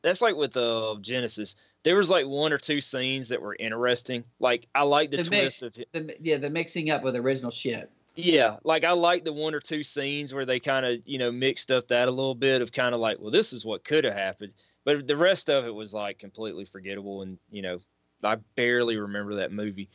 that's 0.00 0.22
like 0.22 0.34
with 0.34 0.54
the 0.54 0.62
uh, 0.62 0.94
Genisys 0.96 1.56
there 1.84 1.96
was 1.96 2.10
like 2.10 2.26
one 2.26 2.52
or 2.52 2.58
two 2.58 2.80
scenes 2.80 3.28
that 3.28 3.40
were 3.40 3.56
interesting. 3.58 4.24
Like 4.38 4.68
I 4.74 4.82
like 4.82 5.10
the, 5.10 5.18
the 5.18 5.24
twist 5.24 5.62
mix, 5.62 5.62
of 5.62 5.84
the, 5.92 6.16
yeah, 6.20 6.36
the 6.36 6.50
mixing 6.50 6.90
up 6.90 7.02
with 7.02 7.16
original 7.16 7.50
shit. 7.50 7.90
Yeah, 8.14 8.58
like 8.62 8.84
I 8.84 8.92
like 8.92 9.24
the 9.24 9.32
one 9.32 9.54
or 9.54 9.60
two 9.60 9.82
scenes 9.82 10.34
where 10.34 10.44
they 10.44 10.60
kind 10.60 10.84
of 10.84 10.98
you 11.06 11.18
know 11.18 11.32
mixed 11.32 11.70
up 11.70 11.88
that 11.88 12.08
a 12.08 12.10
little 12.10 12.34
bit 12.34 12.62
of 12.62 12.72
kind 12.72 12.94
of 12.94 13.00
like, 13.00 13.18
well, 13.18 13.30
this 13.30 13.52
is 13.52 13.64
what 13.64 13.84
could 13.84 14.04
have 14.04 14.14
happened, 14.14 14.52
but 14.84 15.06
the 15.06 15.16
rest 15.16 15.48
of 15.48 15.64
it 15.64 15.74
was 15.74 15.94
like 15.94 16.18
completely 16.18 16.66
forgettable, 16.66 17.22
and 17.22 17.38
you 17.50 17.62
know, 17.62 17.78
I 18.22 18.36
barely 18.54 18.96
remember 18.96 19.36
that 19.36 19.52
movie. 19.52 19.88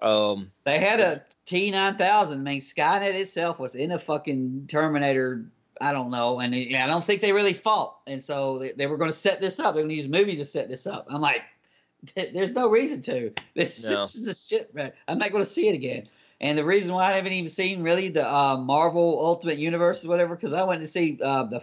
Um, 0.00 0.50
they 0.64 0.78
had 0.78 1.00
a 1.00 1.24
T 1.46 1.70
nine 1.70 1.96
thousand. 1.96 2.40
I 2.40 2.52
mean, 2.52 2.60
Skynet 2.60 3.14
itself 3.14 3.58
was 3.58 3.74
in 3.74 3.90
a 3.92 3.98
fucking 3.98 4.66
Terminator 4.68 5.46
I 5.80 5.92
don't 5.92 6.10
know, 6.10 6.40
and 6.40 6.54
it, 6.54 6.74
I 6.74 6.86
don't 6.86 7.04
think 7.04 7.20
they 7.20 7.32
really 7.32 7.52
fought. 7.52 7.98
And 8.06 8.22
so 8.22 8.58
they, 8.58 8.72
they 8.72 8.86
were 8.86 8.96
going 8.96 9.10
to 9.10 9.16
set 9.16 9.40
this 9.40 9.58
up. 9.58 9.74
They're 9.74 9.82
going 9.82 9.88
to 9.88 9.94
use 9.94 10.08
movies 10.08 10.38
to 10.38 10.44
set 10.44 10.68
this 10.68 10.86
up. 10.86 11.06
I'm 11.10 11.20
like, 11.20 11.42
there's 12.14 12.52
no 12.52 12.68
reason 12.68 13.02
to. 13.02 13.32
This, 13.54 13.84
no. 13.84 14.02
this 14.02 14.16
is 14.16 14.28
a 14.28 14.34
shit. 14.34 14.74
Man. 14.74 14.92
I'm 15.06 15.18
not 15.18 15.30
going 15.30 15.44
to 15.44 15.48
see 15.48 15.68
it 15.68 15.74
again. 15.74 16.08
And 16.40 16.58
the 16.58 16.64
reason 16.64 16.94
why 16.94 17.12
I 17.12 17.16
haven't 17.16 17.32
even 17.32 17.48
seen 17.48 17.82
really 17.82 18.08
the 18.08 18.28
uh, 18.28 18.56
Marvel 18.58 19.18
Ultimate 19.24 19.58
Universe 19.58 20.04
or 20.04 20.08
whatever, 20.08 20.34
because 20.34 20.52
I 20.52 20.64
went 20.64 20.80
to 20.80 20.86
see 20.86 21.18
uh, 21.22 21.44
the 21.44 21.62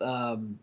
um, 0.00 0.58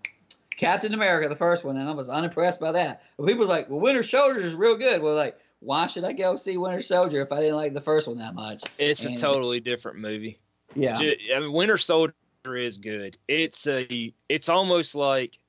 Captain 0.59 0.93
America, 0.93 1.29
the 1.29 1.35
first 1.35 1.63
one, 1.63 1.77
and 1.77 1.89
I 1.89 1.93
was 1.93 2.09
unimpressed 2.09 2.61
by 2.61 2.71
that. 2.71 3.03
But 3.17 3.27
people 3.27 3.39
was 3.39 3.49
like, 3.49 3.69
"Well, 3.69 3.79
Winter 3.79 4.03
Soldier 4.03 4.39
is 4.39 4.55
real 4.55 4.77
good." 4.77 5.01
Well, 5.01 5.15
like, 5.15 5.37
why 5.59 5.87
should 5.87 6.03
I 6.03 6.13
go 6.13 6.35
see 6.35 6.57
Winter 6.57 6.81
Soldier 6.81 7.21
if 7.21 7.31
I 7.31 7.39
didn't 7.39 7.57
like 7.57 7.73
the 7.73 7.81
first 7.81 8.07
one 8.07 8.17
that 8.17 8.33
much? 8.33 8.63
It's 8.77 9.05
and, 9.05 9.17
a 9.17 9.19
totally 9.19 9.59
different 9.59 9.99
movie. 9.99 10.39
Yeah, 10.75 10.97
I 10.97 11.39
mean, 11.39 11.53
Winter 11.53 11.77
Soldier 11.77 12.13
is 12.45 12.77
good. 12.77 13.17
It's 13.27 13.67
a 13.67 14.13
it's 14.29 14.49
almost 14.49 14.95
like 14.95 15.39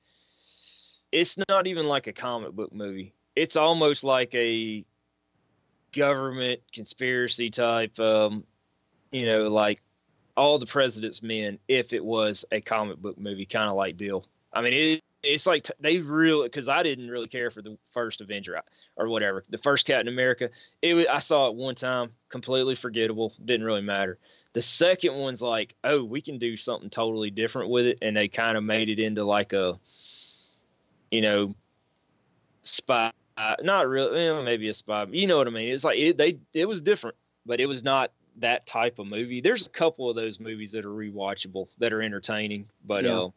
it's 1.11 1.37
not 1.49 1.67
even 1.67 1.87
like 1.87 2.07
a 2.07 2.13
comic 2.13 2.51
book 2.51 2.73
movie. 2.73 3.13
It's 3.35 3.55
almost 3.55 4.03
like 4.03 4.33
a 4.35 4.85
government 5.93 6.61
conspiracy 6.73 7.49
type 7.49 7.99
um 7.99 8.45
you 9.11 9.25
know 9.25 9.49
like 9.49 9.81
all 10.37 10.57
the 10.57 10.65
president's 10.65 11.21
men 11.21 11.59
if 11.67 11.91
it 11.91 12.03
was 12.03 12.45
a 12.53 12.61
comic 12.61 12.97
book 12.97 13.17
movie 13.17 13.45
kind 13.45 13.69
of 13.69 13.75
like 13.75 13.97
Bill. 13.97 14.25
I 14.53 14.61
mean 14.61 14.73
it 14.73 15.03
it's 15.23 15.45
like 15.45 15.63
t- 15.63 15.73
they 15.79 15.99
really 15.99 16.47
because 16.47 16.67
I 16.67 16.83
didn't 16.83 17.09
really 17.09 17.27
care 17.27 17.51
for 17.51 17.61
the 17.61 17.77
first 17.91 18.21
Avenger 18.21 18.59
or 18.97 19.07
whatever 19.07 19.43
the 19.49 19.57
first 19.57 19.85
Captain 19.85 20.07
America. 20.07 20.49
It 20.81 20.93
was, 20.93 21.05
I 21.07 21.19
saw 21.19 21.47
it 21.47 21.55
one 21.55 21.75
time, 21.75 22.11
completely 22.29 22.75
forgettable, 22.75 23.33
didn't 23.43 23.65
really 23.65 23.81
matter. 23.81 24.17
The 24.53 24.61
second 24.61 25.15
one's 25.15 25.41
like, 25.41 25.75
oh, 25.83 26.03
we 26.03 26.21
can 26.21 26.37
do 26.37 26.57
something 26.57 26.89
totally 26.89 27.29
different 27.29 27.69
with 27.69 27.85
it, 27.85 27.99
and 28.01 28.15
they 28.15 28.27
kind 28.27 28.57
of 28.57 28.63
made 28.63 28.89
it 28.89 28.99
into 28.99 29.23
like 29.23 29.53
a, 29.53 29.79
you 31.09 31.21
know, 31.21 31.55
spy. 32.63 33.11
Not 33.61 33.87
really, 33.87 34.23
you 34.23 34.27
know, 34.27 34.43
maybe 34.43 34.67
a 34.69 34.73
spy. 34.73 35.05
You 35.09 35.25
know 35.27 35.37
what 35.37 35.47
I 35.47 35.51
mean? 35.51 35.69
It's 35.69 35.83
like 35.83 35.97
it, 35.97 36.17
they 36.17 36.37
it 36.53 36.67
was 36.67 36.81
different, 36.81 37.15
but 37.45 37.59
it 37.59 37.65
was 37.65 37.83
not 37.83 38.11
that 38.37 38.67
type 38.67 38.99
of 38.99 39.07
movie. 39.07 39.41
There's 39.41 39.65
a 39.65 39.69
couple 39.69 40.09
of 40.09 40.15
those 40.15 40.39
movies 40.39 40.71
that 40.73 40.85
are 40.85 40.89
rewatchable, 40.89 41.67
that 41.79 41.93
are 41.93 42.01
entertaining, 42.01 42.67
but 42.85 43.05
yeah. 43.05 43.19
uh, 43.19 43.29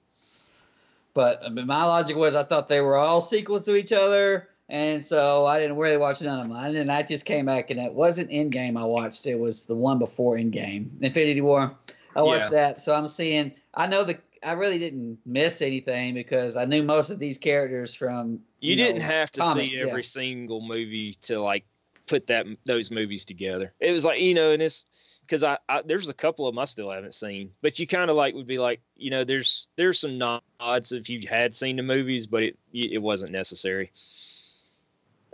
but 1.14 1.42
I 1.44 1.48
mean, 1.48 1.66
my 1.66 1.84
logic 1.84 2.16
was 2.16 2.34
I 2.34 2.42
thought 2.42 2.68
they 2.68 2.80
were 2.80 2.96
all 2.96 3.20
sequels 3.20 3.64
to 3.66 3.76
each 3.76 3.92
other. 3.92 4.48
And 4.68 5.04
so 5.04 5.44
I 5.44 5.58
didn't 5.58 5.76
really 5.76 5.98
watch 5.98 6.22
none 6.22 6.40
of 6.40 6.48
mine. 6.48 6.76
And 6.76 6.90
I 6.90 7.02
just 7.02 7.26
came 7.26 7.46
back 7.46 7.70
and 7.70 7.78
it 7.78 7.92
wasn't 7.92 8.30
Endgame 8.30 8.78
I 8.78 8.84
watched. 8.84 9.26
It 9.26 9.38
was 9.38 9.66
the 9.66 9.74
one 9.74 9.98
before 9.98 10.36
Endgame, 10.36 10.88
Infinity 11.02 11.42
War. 11.42 11.76
I 12.16 12.22
watched 12.22 12.44
yeah. 12.44 12.50
that. 12.50 12.80
So 12.80 12.94
I'm 12.94 13.08
seeing, 13.08 13.52
I 13.74 13.86
know 13.86 14.04
the, 14.04 14.18
I 14.42 14.52
really 14.52 14.78
didn't 14.78 15.18
miss 15.26 15.60
anything 15.62 16.14
because 16.14 16.56
I 16.56 16.64
knew 16.64 16.82
most 16.82 17.10
of 17.10 17.18
these 17.18 17.38
characters 17.38 17.94
from. 17.94 18.40
You, 18.60 18.70
you 18.70 18.76
didn't 18.76 19.00
know, 19.00 19.04
have 19.04 19.30
to 19.32 19.40
comic, 19.40 19.70
see 19.70 19.80
every 19.80 20.02
yeah. 20.02 20.06
single 20.06 20.60
movie 20.60 21.18
to 21.22 21.40
like 21.40 21.64
put 22.06 22.26
that 22.28 22.46
those 22.64 22.90
movies 22.90 23.24
together. 23.24 23.72
It 23.80 23.92
was 23.92 24.04
like, 24.04 24.20
you 24.20 24.34
know, 24.34 24.52
and 24.52 24.62
it's, 24.62 24.86
because 25.26 25.42
I, 25.42 25.58
I 25.68 25.82
there's 25.82 26.10
a 26.10 26.14
couple 26.14 26.46
of 26.46 26.54
them 26.54 26.58
I 26.58 26.66
still 26.66 26.90
haven't 26.90 27.14
seen, 27.14 27.50
but 27.62 27.78
you 27.78 27.86
kind 27.86 28.10
of 28.10 28.16
like 28.16 28.34
would 28.34 28.46
be 28.46 28.58
like, 28.58 28.80
you 28.96 29.10
know, 29.10 29.24
there's 29.24 29.68
there's 29.76 29.98
some 29.98 30.18
nods 30.18 30.92
if 30.92 31.08
you 31.08 31.26
had 31.26 31.56
seen 31.56 31.76
the 31.76 31.82
movies, 31.82 32.26
but 32.26 32.42
it 32.42 32.58
it 32.74 33.02
wasn't 33.02 33.32
necessary. 33.32 33.90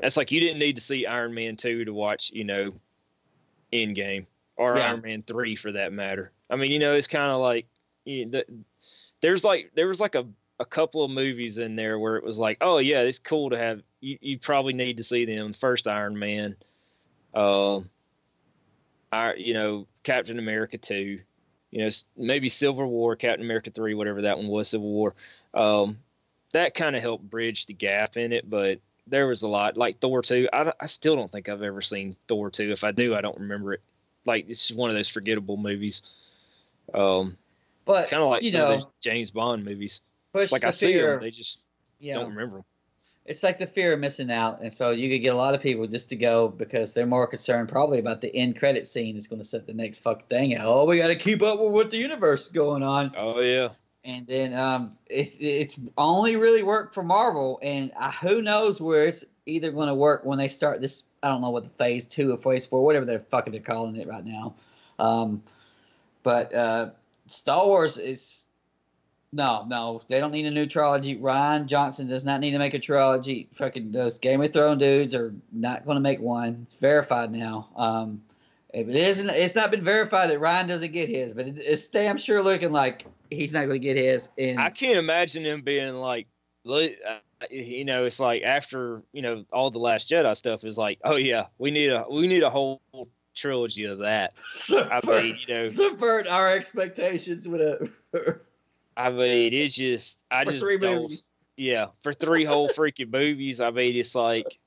That's 0.01 0.17
like 0.17 0.31
you 0.33 0.41
didn't 0.41 0.59
need 0.59 0.77
to 0.77 0.83
see 0.83 1.07
Iron 1.07 1.35
Man 1.35 1.57
two 1.57 1.85
to 1.85 1.93
watch, 1.93 2.31
you 2.33 2.45
know, 2.45 2.73
Endgame 3.73 4.27
or 4.57 4.77
Yeah. 4.77 4.91
Iron 4.91 5.03
Man 5.03 5.23
three 5.23 5.57
for 5.57 5.73
that 5.73 5.93
matter. 5.93 6.33
I 6.49 6.57
mean, 6.57 6.71
you 6.73 6.79
know, 6.79 6.95
it's 6.95 7.07
kind 7.07 7.31
of 7.31 7.41
like 7.41 7.67
you 8.05 8.27
know, 8.27 8.31
the- 8.33 8.47
there's 9.21 9.45
like 9.45 9.71
there 9.75 9.89
was 9.89 10.01
like 10.01 10.15
a 10.15 10.27
a 10.59 10.65
couple 10.65 11.03
of 11.03 11.11
movies 11.11 11.57
in 11.59 11.75
there 11.77 11.99
where 11.99 12.17
it 12.17 12.25
was 12.25 12.39
like, 12.39 12.59
oh 12.61 12.79
yeah, 12.79 13.01
it's 13.01 13.19
cool 13.19 13.51
to 13.51 13.59
have. 13.59 13.83
You 14.01 14.19
you 14.21 14.39
probably 14.39 14.73
need 14.73 14.97
to 14.99 15.03
see 15.03 15.25
them. 15.25 15.53
First 15.53 15.87
Iron 15.87 16.19
Man, 16.19 16.57
uh, 17.35 17.81
I 19.13 19.35
you 19.35 19.55
know 19.55 19.87
Captain 20.03 20.39
America 20.39 20.79
two, 20.79 21.21
you 21.71 21.85
know 21.85 21.91
maybe 22.17 22.49
Civil 22.49 22.87
War, 22.87 23.17
Captain 23.17 23.45
America 23.45 23.71
three, 23.71 23.95
whatever 23.95 24.23
that 24.23 24.39
one 24.39 24.49
was, 24.49 24.69
Civil 24.69 24.91
War. 24.91 25.15
Um, 25.55 25.99
that 26.53 26.75
kind 26.75 26.97
of 26.97 27.03
helped 27.03 27.29
bridge 27.29 27.67
the 27.67 27.75
gap 27.75 28.17
in 28.17 28.33
it, 28.33 28.49
but 28.49 28.81
there 29.07 29.27
was 29.27 29.43
a 29.43 29.49
lot 29.49 29.77
like 29.77 29.99
Thor 30.01 30.23
two. 30.23 30.49
I 30.53 30.73
I 30.81 30.87
still 30.87 31.17
don't 31.17 31.31
think 31.31 31.49
I've 31.49 31.63
ever 31.63 31.83
seen 31.83 32.17
Thor 32.29 32.51
two. 32.51 32.71
If 32.73 32.85
I 32.85 32.93
do, 32.93 33.15
I 33.15 33.21
don't 33.21 33.39
remember 33.39 33.75
it. 33.75 33.81
Like 34.25 34.49
it's 34.49 34.69
just 34.69 34.79
one 34.79 34.91
of 34.91 34.97
those 34.97 35.09
forgettable 35.09 35.57
movies. 35.57 36.03
Um, 36.95 37.37
But 37.85 38.09
kind 38.11 38.23
of 38.23 38.29
like 38.31 38.43
you 38.45 38.51
some 38.51 38.61
know, 38.61 38.67
of 38.75 38.81
those 38.81 38.87
James 39.01 39.31
Bond 39.31 39.65
movies. 39.65 40.01
Like 40.35 40.65
I 40.65 40.71
see 40.71 40.93
fear. 40.93 41.13
them, 41.15 41.23
they 41.23 41.31
just 41.31 41.61
yeah, 41.99 42.15
don't 42.15 42.31
remember 42.31 42.57
them. 42.59 42.65
it's 43.27 43.43
like 43.43 43.59
the 43.59 43.67
fear 43.67 43.93
of 43.93 44.01
missing 44.01 44.31
out, 44.31 44.61
and 44.63 44.73
so 44.73 44.91
you 44.91 45.09
could 45.11 45.23
get 45.23 45.35
a 45.35 45.37
lot 45.37 45.55
of 45.55 45.61
people 45.61 45.87
just 45.87 46.09
to 46.11 46.17
go 46.17 46.49
because 46.49 46.93
they're 46.93 47.07
more 47.07 47.27
concerned 47.27 47.69
probably 47.69 47.99
about 47.99 48.21
the 48.21 48.35
end 48.35 48.59
credit 48.59 48.87
scene 48.87 49.17
is 49.17 49.27
going 49.27 49.41
to 49.41 49.45
set 49.47 49.67
the 49.67 49.75
next 49.75 50.01
fucking 50.01 50.27
thing 50.29 50.55
out. 50.57 50.67
Oh, 50.67 50.85
we 50.87 50.99
got 50.99 51.09
to 51.09 51.17
keep 51.17 51.43
up 51.43 51.59
with 51.61 51.73
what 51.73 51.91
the 51.91 51.97
universe 51.99 52.45
is 52.45 52.51
going 52.51 52.83
on, 52.83 53.13
Oh 53.17 53.41
yeah, 53.41 53.71
and 54.05 54.27
then 54.27 54.55
um, 54.55 54.97
it, 55.07 55.35
it's 55.41 55.79
only 55.99 56.37
really 56.37 56.63
worked 56.63 56.95
for 56.95 57.03
Marvel, 57.03 57.59
and 57.63 57.93
uh, 57.99 58.11
who 58.13 58.43
knows 58.43 58.81
where 58.81 59.07
it's 59.07 59.25
either 59.47 59.71
going 59.71 59.89
to 59.89 59.95
work 59.95 60.25
when 60.25 60.39
they 60.39 60.49
start 60.49 60.81
this. 60.81 61.05
I 61.23 61.29
don't 61.29 61.43
know 61.43 61.51
what 61.51 61.65
the 61.65 61.71
phase 61.71 62.07
two 62.07 62.33
or 62.33 62.39
phase 62.39 62.67
four, 62.67 62.85
whatever 62.85 63.05
they're 63.05 63.19
fucking 63.19 63.53
they're 63.53 63.63
calling 63.63 63.97
it 63.97 64.09
right 64.09 64.25
now. 64.25 64.55
Um, 64.99 65.43
but 66.23 66.55
uh, 66.55 66.91
Star 67.27 67.67
Wars 67.67 67.99
is 67.99 68.47
no, 69.33 69.65
no, 69.69 70.03
they 70.09 70.19
don't 70.19 70.33
need 70.33 70.47
a 70.47 70.51
new 70.51 70.67
trilogy. 70.67 71.17
Rian 71.17 71.67
Johnson 71.67 72.09
does 72.09 72.25
not 72.25 72.41
need 72.41 72.51
to 72.51 72.59
make 72.59 72.75
a 72.75 72.79
trilogy. 72.79 73.49
Fucking 73.55 73.93
those 73.93 74.19
Game 74.19 74.43
of 74.43 74.53
Thrones 74.53 74.81
dudes 74.81 75.15
are 75.15 75.33
not 75.53 75.85
going 75.85 75.97
to 75.97 76.01
make 76.01 76.21
one. 76.21 76.61
It's 76.63 76.75
verified 76.75 77.31
now. 77.31 77.69
Um, 77.77 78.23
if 78.73 78.89
it 78.89 78.97
isn't, 78.97 79.31
it's 79.31 79.55
not 79.55 79.71
been 79.71 79.85
verified 79.85 80.31
that 80.31 80.41
Rian 80.41 80.69
doesn't 80.69 80.93
get 80.93 81.09
his, 81.09 81.35
but 81.35 81.47
it, 81.47 81.59
it's 81.59 81.89
damn 81.89 82.19
sure 82.19 82.43
looking 82.43 82.73
like 82.73 83.07
he's 83.31 83.53
not 83.53 83.67
going 83.67 83.81
to 83.81 83.85
get 83.85 83.97
his. 83.97 84.29
And 84.37 84.61
I 84.61 84.71
can't 84.71 84.99
imagine 84.99 85.43
them 85.43 85.63
being 85.63 85.95
like, 85.95 86.27
li- 86.65 86.97
uh, 87.09 87.19
you 87.51 87.85
know, 87.85 88.05
it's 88.05 88.21
like 88.21 88.43
after 88.43 89.03
you 89.13 89.23
know 89.23 89.45
all 89.53 89.71
the 89.71 89.79
Last 89.79 90.11
Jedi 90.11 90.37
stuff 90.37 90.65
is 90.65 90.77
like, 90.77 90.99
oh 91.05 91.17
yeah, 91.17 91.47
we 91.59 91.71
need 91.71 91.89
a 91.91 92.05
we 92.11 92.27
need 92.27 92.43
a 92.43 92.51
whole 92.51 92.81
trilogy 93.35 93.85
of 93.85 93.99
that. 93.99 94.35
I 94.39 94.43
subvert, 94.53 95.25
mean, 95.25 95.39
you 95.47 95.55
know, 95.55 95.67
subvert 95.69 96.27
our 96.27 96.53
expectations 96.53 97.49
with 97.49 97.61
a 97.61 98.41
I 98.97 99.11
mean, 99.11 99.55
it's 99.55 99.75
just 99.75 100.25
I 100.31 100.45
just 100.45 100.61
3 100.61 100.79
don't. 100.79 101.03
movies. 101.03 101.31
Yeah, 101.57 101.89
for 102.03 102.15
three 102.15 102.45
whole 102.45 102.71
freaking 102.71 103.13
movies. 103.13 103.61
I 103.61 103.71
mean, 103.71 103.95
it's 103.97 104.15
like 104.15 104.59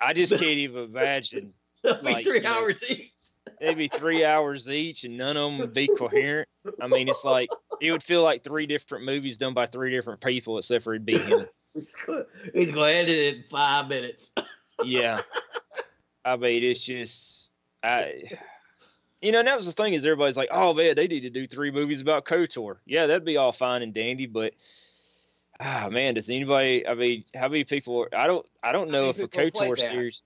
I 0.00 0.12
just 0.12 0.32
can't 0.32 0.42
even 0.42 0.84
imagine. 0.84 1.52
Like, 2.02 2.24
three 2.24 2.36
you 2.36 2.44
know, 2.44 2.62
hours 2.62 2.82
each. 2.88 3.12
They'd 3.60 3.76
be 3.76 3.88
three 3.88 4.24
hours 4.24 4.68
each, 4.68 5.04
and 5.04 5.16
none 5.16 5.36
of 5.36 5.50
them 5.50 5.58
would 5.58 5.74
be 5.74 5.88
coherent. 5.88 6.48
I 6.80 6.86
mean, 6.86 7.08
it's 7.08 7.24
like 7.24 7.50
it 7.80 7.92
would 7.92 8.02
feel 8.02 8.22
like 8.22 8.42
three 8.42 8.66
different 8.66 9.04
movies 9.04 9.36
done 9.36 9.54
by 9.54 9.66
three 9.66 9.90
different 9.90 10.20
people, 10.20 10.58
except 10.58 10.84
for 10.84 10.94
it'd 10.94 11.06
be 11.06 11.18
him. 11.18 11.46
He's 11.74 11.94
going 12.70 12.92
to 12.92 12.98
edit 12.98 13.08
it 13.08 13.36
in 13.36 13.44
five 13.50 13.88
minutes. 13.88 14.32
yeah. 14.84 15.20
I 16.24 16.36
mean, 16.36 16.62
it's 16.62 16.82
just 16.82 17.48
I. 17.82 18.38
You 19.20 19.32
know, 19.32 19.38
and 19.38 19.48
that 19.48 19.56
was 19.56 19.66
the 19.66 19.72
thing 19.72 19.94
is 19.94 20.04
everybody's 20.04 20.36
like, 20.36 20.50
oh 20.52 20.74
man, 20.74 20.96
they 20.96 21.06
need 21.06 21.20
to 21.20 21.30
do 21.30 21.46
three 21.46 21.70
movies 21.70 22.02
about 22.02 22.26
Kotor. 22.26 22.76
Yeah, 22.84 23.06
that'd 23.06 23.24
be 23.24 23.38
all 23.38 23.52
fine 23.52 23.80
and 23.80 23.94
dandy, 23.94 24.26
but 24.26 24.52
ah 25.60 25.88
man, 25.90 26.14
does 26.14 26.28
anybody? 26.28 26.86
I 26.86 26.94
mean, 26.94 27.24
how 27.34 27.48
many 27.48 27.64
people? 27.64 28.06
I 28.14 28.26
don't. 28.26 28.46
I 28.62 28.72
don't 28.72 28.90
know 28.90 29.08
if 29.08 29.18
a 29.18 29.28
Kotor 29.28 29.78
series. 29.78 30.22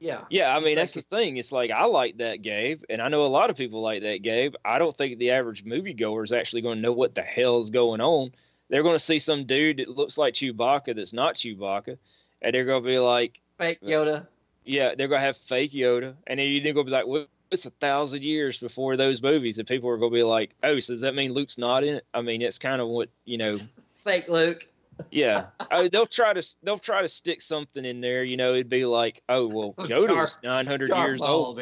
Yeah. 0.00 0.20
Yeah, 0.28 0.54
I 0.54 0.60
mean 0.60 0.76
that's 0.76 0.96
like 0.96 1.08
the 1.08 1.16
thing. 1.16 1.36
It's 1.36 1.52
like 1.52 1.70
I 1.70 1.84
like 1.86 2.18
that 2.18 2.42
Gabe, 2.42 2.82
and 2.90 3.00
I 3.00 3.08
know 3.08 3.24
a 3.24 3.28
lot 3.28 3.50
of 3.50 3.56
people 3.56 3.80
like 3.80 4.02
that 4.02 4.22
Gabe. 4.22 4.54
I 4.64 4.78
don't 4.78 4.96
think 4.96 5.18
the 5.18 5.30
average 5.30 5.64
moviegoer 5.64 6.24
is 6.24 6.32
actually 6.32 6.62
going 6.62 6.76
to 6.76 6.82
know 6.82 6.92
what 6.92 7.14
the 7.14 7.22
hell's 7.22 7.70
going 7.70 8.00
on. 8.00 8.32
They're 8.68 8.82
going 8.82 8.96
to 8.96 9.04
see 9.04 9.18
some 9.18 9.44
dude 9.44 9.78
that 9.78 9.88
looks 9.88 10.18
like 10.18 10.34
Chewbacca 10.34 10.96
that's 10.96 11.12
not 11.12 11.36
Chewbacca, 11.36 11.96
and 12.42 12.54
they're 12.54 12.64
going 12.64 12.82
to 12.82 12.88
be 12.88 12.98
like, 12.98 13.40
Fake 13.58 13.80
Yoda. 13.82 14.26
yeah, 14.64 14.94
they're 14.94 15.08
going 15.08 15.20
to 15.20 15.26
have 15.26 15.36
fake 15.36 15.72
Yoda, 15.72 16.14
and 16.26 16.38
then 16.40 16.48
you're 16.48 16.62
going 16.62 16.76
to 16.76 16.84
be 16.84 16.90
like, 16.90 17.06
well, 17.06 17.26
it's 17.50 17.66
a 17.66 17.70
thousand 17.70 18.22
years 18.22 18.58
before 18.58 18.96
those 18.96 19.22
movies, 19.22 19.58
and 19.58 19.68
people 19.68 19.88
are 19.90 19.96
going 19.96 20.10
to 20.10 20.16
be 20.16 20.22
like, 20.22 20.54
oh, 20.64 20.80
so 20.80 20.94
does 20.94 21.02
that 21.02 21.14
mean 21.14 21.32
Luke's 21.32 21.58
not 21.58 21.84
in 21.84 21.96
it? 21.96 22.06
I 22.12 22.20
mean, 22.20 22.42
it's 22.42 22.58
kind 22.58 22.80
of 22.80 22.88
what 22.88 23.08
you 23.24 23.38
know. 23.38 23.58
Fake 23.98 24.28
Luke. 24.28 24.66
Yeah, 25.10 25.46
I, 25.70 25.88
they'll 25.88 26.06
try 26.06 26.32
to 26.32 26.42
they'll 26.62 26.78
try 26.78 27.02
to 27.02 27.08
stick 27.08 27.40
something 27.42 27.84
in 27.84 28.00
there. 28.00 28.24
You 28.24 28.36
know, 28.36 28.52
it'd 28.52 28.68
be 28.68 28.84
like, 28.84 29.22
oh 29.28 29.46
well, 29.46 29.74
Yoda 29.78 30.16
was 30.16 30.38
900 30.42 30.88
years 30.88 31.20
old. 31.22 31.56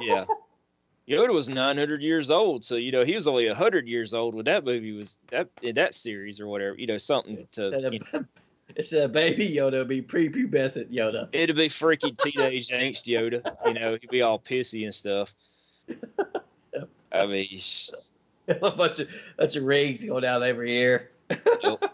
yeah. 0.00 0.24
Yoda 1.08 1.32
was 1.32 1.48
900 1.48 2.02
years 2.02 2.30
old, 2.32 2.64
so 2.64 2.74
you 2.74 2.90
know 2.90 3.04
he 3.04 3.14
was 3.14 3.28
only 3.28 3.46
100 3.46 3.86
years 3.86 4.12
old 4.12 4.34
when 4.34 4.44
that 4.46 4.64
movie 4.64 4.90
was 4.92 5.16
that 5.30 5.48
in 5.62 5.76
that 5.76 5.94
series 5.94 6.40
or 6.40 6.48
whatever. 6.48 6.76
You 6.76 6.88
know, 6.88 6.98
something 6.98 7.36
Instead 7.38 7.70
to 7.80 7.86
of, 7.86 7.94
you 7.94 8.00
know, 8.12 8.24
instead 8.76 9.02
of 9.02 9.12
baby 9.12 9.48
Yoda, 9.48 9.74
it'll 9.74 9.84
be 9.84 10.02
prepubescent 10.02 10.92
Yoda. 10.92 11.28
it'd 11.32 11.54
be 11.54 11.68
freaking 11.68 12.18
teenage 12.22 12.68
angst 12.70 13.04
Yoda. 13.06 13.40
You 13.66 13.74
know, 13.74 13.96
he'd 14.00 14.10
be 14.10 14.22
all 14.22 14.40
pissy 14.40 14.84
and 14.84 14.92
stuff. 14.94 15.32
I 17.12 17.26
mean, 17.26 17.46
it's- 17.52 18.10
a 18.48 18.54
bunch 18.70 18.98
of 19.00 19.08
bunch 19.36 19.56
of 19.56 19.64
rigs 19.64 20.04
going 20.04 20.22
down 20.22 20.42
every 20.42 20.72
year. 20.72 21.10
Yep. 21.62 21.84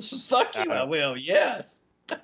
Fuck 0.28 0.56
you, 0.56 0.70
I 0.72 0.84
will. 0.84 1.16
Yes. 1.16 1.82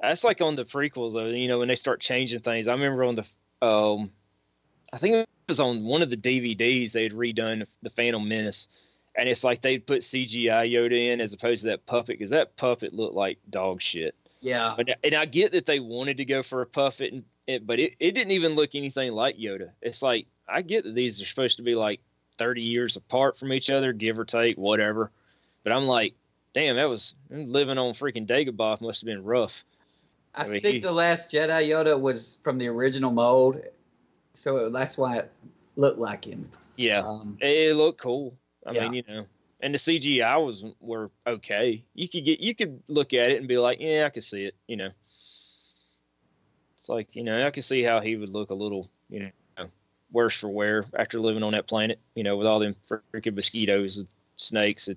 that's 0.00 0.24
like 0.24 0.40
on 0.40 0.54
the 0.54 0.64
prequels 0.64 1.12
though. 1.12 1.26
You 1.26 1.48
know, 1.48 1.58
when 1.58 1.68
they 1.68 1.76
start 1.76 2.00
changing 2.00 2.40
things. 2.40 2.68
I 2.68 2.72
remember 2.72 3.04
on 3.04 3.14
the 3.16 3.24
um, 3.66 4.10
I 4.92 4.98
think 4.98 5.14
it 5.14 5.28
was 5.48 5.60
on 5.60 5.84
one 5.84 6.02
of 6.02 6.10
the 6.10 6.16
DVDs 6.16 6.92
they 6.92 7.02
had 7.04 7.12
redone 7.12 7.66
the 7.82 7.90
Phantom 7.90 8.26
Menace, 8.26 8.68
and 9.16 9.28
it's 9.28 9.44
like 9.44 9.62
they 9.62 9.78
put 9.78 10.02
CGI 10.02 10.70
Yoda 10.72 11.12
in 11.12 11.20
as 11.20 11.32
opposed 11.32 11.62
to 11.62 11.68
that 11.68 11.86
puppet 11.86 12.18
because 12.18 12.30
that 12.30 12.56
puppet 12.56 12.92
looked 12.94 13.14
like 13.14 13.38
dog 13.50 13.80
shit. 13.80 14.14
Yeah. 14.40 14.74
But 14.76 14.98
and 15.02 15.14
I 15.14 15.24
get 15.24 15.52
that 15.52 15.66
they 15.66 15.80
wanted 15.80 16.18
to 16.18 16.24
go 16.24 16.42
for 16.42 16.62
a 16.62 16.66
puppet, 16.66 17.12
and 17.12 17.24
it, 17.46 17.66
but 17.66 17.78
it, 17.78 17.94
it 17.98 18.12
didn't 18.12 18.32
even 18.32 18.54
look 18.54 18.74
anything 18.74 19.12
like 19.12 19.36
Yoda. 19.36 19.70
It's 19.80 20.02
like 20.02 20.26
I 20.48 20.62
get 20.62 20.84
that 20.84 20.94
these 20.94 21.20
are 21.20 21.26
supposed 21.26 21.56
to 21.56 21.62
be 21.62 21.74
like 21.74 22.00
thirty 22.38 22.62
years 22.62 22.96
apart 22.96 23.38
from 23.38 23.52
each 23.52 23.70
other, 23.70 23.92
give 23.92 24.18
or 24.18 24.24
take, 24.24 24.56
whatever. 24.56 25.10
But 25.64 25.72
I'm 25.72 25.86
like, 25.86 26.14
damn, 26.54 26.76
that 26.76 26.88
was 26.88 27.14
living 27.30 27.78
on 27.78 27.94
freaking 27.94 28.26
Dagobah 28.26 28.80
must 28.80 29.00
have 29.00 29.06
been 29.06 29.24
rough. 29.24 29.64
I, 30.34 30.44
I 30.44 30.48
mean, 30.48 30.60
think 30.62 30.74
he- 30.76 30.80
the 30.80 30.92
last 30.92 31.32
Jedi 31.32 31.68
Yoda 31.68 31.98
was 31.98 32.38
from 32.44 32.58
the 32.58 32.68
original 32.68 33.10
mold, 33.10 33.60
so 34.34 34.68
that's 34.68 34.98
why 34.98 35.18
it 35.18 35.32
looked 35.76 35.98
like 35.98 36.24
him. 36.26 36.50
Yeah, 36.76 37.00
Um, 37.00 37.38
it, 37.40 37.74
looked 37.76 38.00
cool. 38.00 38.36
I 38.66 38.72
Yeah. 38.72 38.82
mean, 38.82 38.94
you 38.94 39.02
know, 39.06 39.26
and 39.60 39.72
the 39.72 39.78
CGI 39.78 40.36
was 40.44 40.64
were 40.80 41.10
okay. 41.26 41.84
You 41.94 42.08
could 42.08 42.24
get 42.24 42.40
you 42.40 42.54
could 42.54 42.82
look 42.88 43.14
at 43.14 43.30
it 43.30 43.38
and 43.38 43.48
be 43.48 43.58
like, 43.58 43.80
yeah, 43.80 44.04
I 44.06 44.10
could 44.10 44.24
see 44.24 44.44
it. 44.44 44.54
You 44.66 44.76
know, 44.76 44.90
it's 46.76 46.88
like 46.88 47.14
you 47.14 47.22
know 47.22 47.46
I 47.46 47.50
could 47.50 47.64
see 47.64 47.82
how 47.82 48.00
he 48.00 48.16
would 48.16 48.28
look 48.30 48.50
a 48.50 48.54
little, 48.54 48.90
you 49.08 49.30
know, 49.58 49.66
worse 50.10 50.34
for 50.36 50.48
wear 50.48 50.84
after 50.98 51.20
living 51.20 51.42
on 51.44 51.52
that 51.52 51.68
planet. 51.68 52.00
You 52.16 52.24
know, 52.24 52.36
with 52.36 52.46
all 52.46 52.58
them 52.58 52.74
freaking 53.14 53.34
mosquitoes 53.34 53.98
and 53.98 54.08
snakes 54.36 54.88
and 54.88 54.96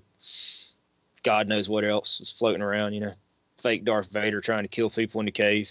God 1.22 1.48
knows 1.48 1.68
what 1.68 1.84
else 1.84 2.20
is 2.20 2.32
floating 2.32 2.62
around. 2.62 2.94
You 2.94 3.00
know, 3.00 3.14
fake 3.58 3.84
Darth 3.84 4.10
Vader 4.10 4.40
trying 4.40 4.64
to 4.64 4.68
kill 4.68 4.90
people 4.90 5.20
in 5.20 5.26
the 5.26 5.32
cave. 5.32 5.70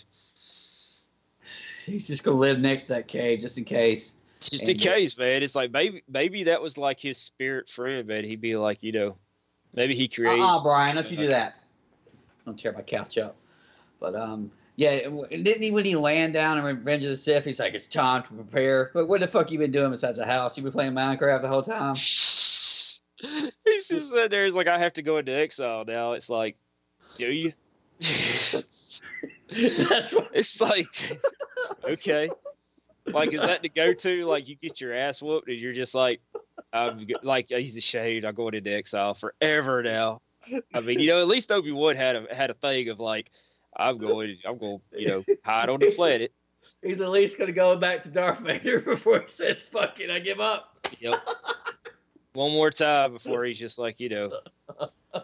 he's 1.41 2.07
just 2.07 2.23
gonna 2.23 2.37
live 2.37 2.59
next 2.59 2.85
to 2.85 2.93
that 2.93 3.07
cave 3.07 3.39
just 3.39 3.57
in 3.57 3.63
case. 3.63 4.15
Just 4.39 4.63
And 4.63 4.71
in 4.71 4.77
case, 4.77 5.17
man. 5.17 5.43
It's 5.43 5.55
like 5.55 5.71
maybe 5.71 6.03
maybe 6.07 6.43
that 6.43 6.61
was 6.61 6.77
like 6.77 6.99
his 6.99 7.17
spirit 7.17 7.69
friend, 7.69 8.07
man. 8.07 8.23
He'd 8.23 8.41
be 8.41 8.55
like, 8.55 8.83
you 8.83 8.91
know, 8.91 9.17
maybe 9.73 9.95
he 9.95 10.07
created. 10.07 10.41
Uh 10.41 10.57
uh 10.57 10.63
Brian, 10.63 10.95
don't 10.95 11.09
you 11.09 11.17
do 11.17 11.27
that. 11.27 11.55
Don't 12.45 12.57
tear 12.57 12.71
my 12.71 12.81
couch 12.81 13.17
up. 13.17 13.35
But 13.99 14.15
um, 14.15 14.51
yeah, 14.75 15.09
didn't 15.29 15.61
he 15.61 15.71
when 15.71 15.85
he 15.85 15.95
land 15.95 16.33
down 16.33 16.57
in 16.57 16.63
Revenge 16.63 17.03
of 17.03 17.09
the 17.09 17.17
Sith? 17.17 17.45
He's 17.45 17.59
like, 17.59 17.73
it's 17.73 17.87
time 17.87 18.23
to 18.23 18.29
prepare. 18.29 18.91
But 18.93 19.07
what 19.07 19.21
the 19.21 19.27
fuck 19.27 19.51
you 19.51 19.57
been 19.57 19.71
doing 19.71 19.91
besides 19.91 20.19
the 20.19 20.25
house? 20.25 20.55
You 20.55 20.63
been 20.63 20.71
playing 20.71 20.93
Minecraft 20.93 21.41
the 21.41 21.47
whole 21.47 21.63
time? 21.63 21.95
He's 23.77 23.87
just 23.87 24.09
sitting 24.09 24.29
there. 24.29 24.45
He's 24.45 24.55
like, 24.55 24.67
I 24.67 24.79
have 24.79 24.93
to 24.93 25.03
go 25.03 25.17
into 25.17 25.31
exile 25.31 25.85
now. 25.85 26.13
It's 26.13 26.29
like, 26.29 26.57
do 27.17 27.31
you? 27.31 27.53
That's 27.99 29.01
what. 30.15 30.29
it's 30.33 30.59
like, 30.59 31.19
okay. 31.83 32.29
Like, 33.05 33.33
is 33.33 33.41
that 33.41 33.61
the 33.61 33.69
go-to? 33.69 34.25
Like, 34.25 34.49
you 34.49 34.55
get 34.55 34.81
your 34.81 34.93
ass 34.93 35.21
whooped, 35.21 35.47
and 35.47 35.59
you're 35.59 35.73
just 35.73 35.93
like, 35.93 36.21
I'm 36.73 37.07
like, 37.21 37.47
he's 37.49 37.77
a 37.77 37.81
shade. 37.81 38.25
I'm 38.25 38.33
going 38.33 38.55
into 38.55 38.73
exile 38.73 39.13
forever 39.13 39.83
now. 39.83 40.21
I 40.73 40.79
mean, 40.79 40.99
you 40.99 41.07
know, 41.07 41.19
at 41.19 41.27
least 41.27 41.51
Obi 41.51 41.71
Wan 41.71 41.95
had 41.95 42.15
a 42.15 42.33
had 42.33 42.49
a 42.49 42.53
thing 42.55 42.89
of 42.89 42.99
like, 42.99 43.31
I'm 43.75 43.97
going, 43.97 44.37
I'm 44.45 44.57
going, 44.57 44.79
you 44.95 45.07
know, 45.07 45.25
hide 45.43 45.69
on 45.69 45.79
the 45.79 45.91
planet. 45.95 46.31
He's 46.81 47.01
at 47.01 47.09
least 47.09 47.37
gonna 47.37 47.51
go 47.51 47.77
back 47.77 48.03
to 48.03 48.09
Darth 48.09 48.39
Vader 48.39 48.79
before 48.81 49.19
he 49.19 49.27
says, 49.27 49.63
"Fuck 49.63 49.99
it, 49.99 50.09
I 50.09 50.19
give 50.19 50.39
up." 50.39 50.87
Yep. 50.99 51.27
One 52.37 52.51
more 52.51 52.69
time 52.69 53.13
before 53.13 53.45
he's 53.45 53.57
just 53.57 53.79
like, 53.79 53.99
you 53.99 54.09
know. 54.09 54.31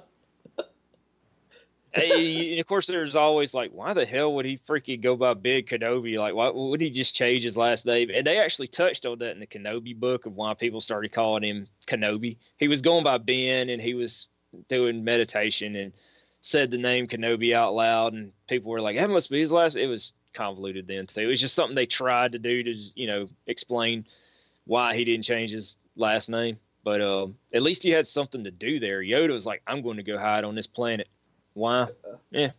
Hey, 1.95 2.57
of 2.57 2.66
course, 2.66 2.88
there's 2.88 3.16
always 3.16 3.53
like, 3.53 3.70
why 3.72 3.93
the 3.93 4.03
hell 4.03 4.34
would 4.34 4.45
he 4.45 4.57
freaking 4.68 4.99
go 4.99 5.16
by 5.16 5.36
Big 5.36 5.68
Kenobi? 5.68 6.18
Like, 6.18 6.34
why 6.34 6.49
would 6.49 6.82
he 6.82 6.89
just 6.89 7.14
change 7.14 7.43
his 7.43 7.55
last 7.55 7.86
name? 7.86 8.09
And 8.11 8.26
they 8.26 8.39
actually 8.39 8.66
touched 8.66 9.05
on 9.05 9.20
that 9.20 9.30
in 9.30 9.39
the 9.39 9.45
Kenobi 9.45 9.95
book 9.95 10.26
of 10.26 10.34
why 10.34 10.55
people 10.55 10.82
started 10.82 11.11
calling 11.11 11.43
him 11.43 11.68
Kenobi. 11.86 12.38
He 12.57 12.68
was 12.68 12.82
going 12.82 13.03
by 13.03 13.20
Ben, 13.20 13.70
and 13.70 13.80
he 13.80 13.93
was 13.93 14.28
doing 14.68 15.03
meditation 15.03 15.76
and 15.76 15.93
said 16.41 16.72
the 16.72 16.80
name 16.80 17.05
Kenobi 17.05 17.53
out 17.53 17.76
loud, 17.76 18.14
and 18.14 18.32
people 18.49 18.72
were 18.72 18.82
like, 18.82 18.97
that 18.97 19.11
must 19.11 19.30
be 19.30 19.41
his 19.41 19.51
last. 19.51 19.76
It 19.76 19.86
was 19.86 20.14
convoluted 20.34 20.88
then 20.88 21.05
too. 21.05 21.20
It 21.20 21.28
was 21.28 21.39
just 21.39 21.53
something 21.53 21.76
they 21.76 21.86
tried 21.86 22.32
to 22.32 22.39
do 22.39 22.64
to, 22.64 22.74
you 22.95 23.05
know, 23.05 23.28
explain 23.45 24.07
why 24.66 24.95
he 24.95 25.05
didn't 25.05 25.26
change 25.26 25.51
his 25.51 25.78
last 25.95 26.28
name. 26.28 26.57
But 26.84 27.02
um, 27.02 27.38
at 27.54 27.62
least 27.62 27.84
he 27.84 27.92
had 27.92 28.08
something 28.08 28.44
to 28.44 28.52
do 28.52 28.80
there. 28.80 29.02
Yoda 29.02 29.32
was 29.32 29.46
like, 29.46 29.62
I'm 29.68 29.82
going 29.82 29.98
to 29.98 30.04
go 30.04 30.18
hide 30.18 30.44
on 30.44 30.56
this 30.56 30.68
planet. 30.68 31.08
Why? 31.54 31.88
Yeah. 32.32 32.52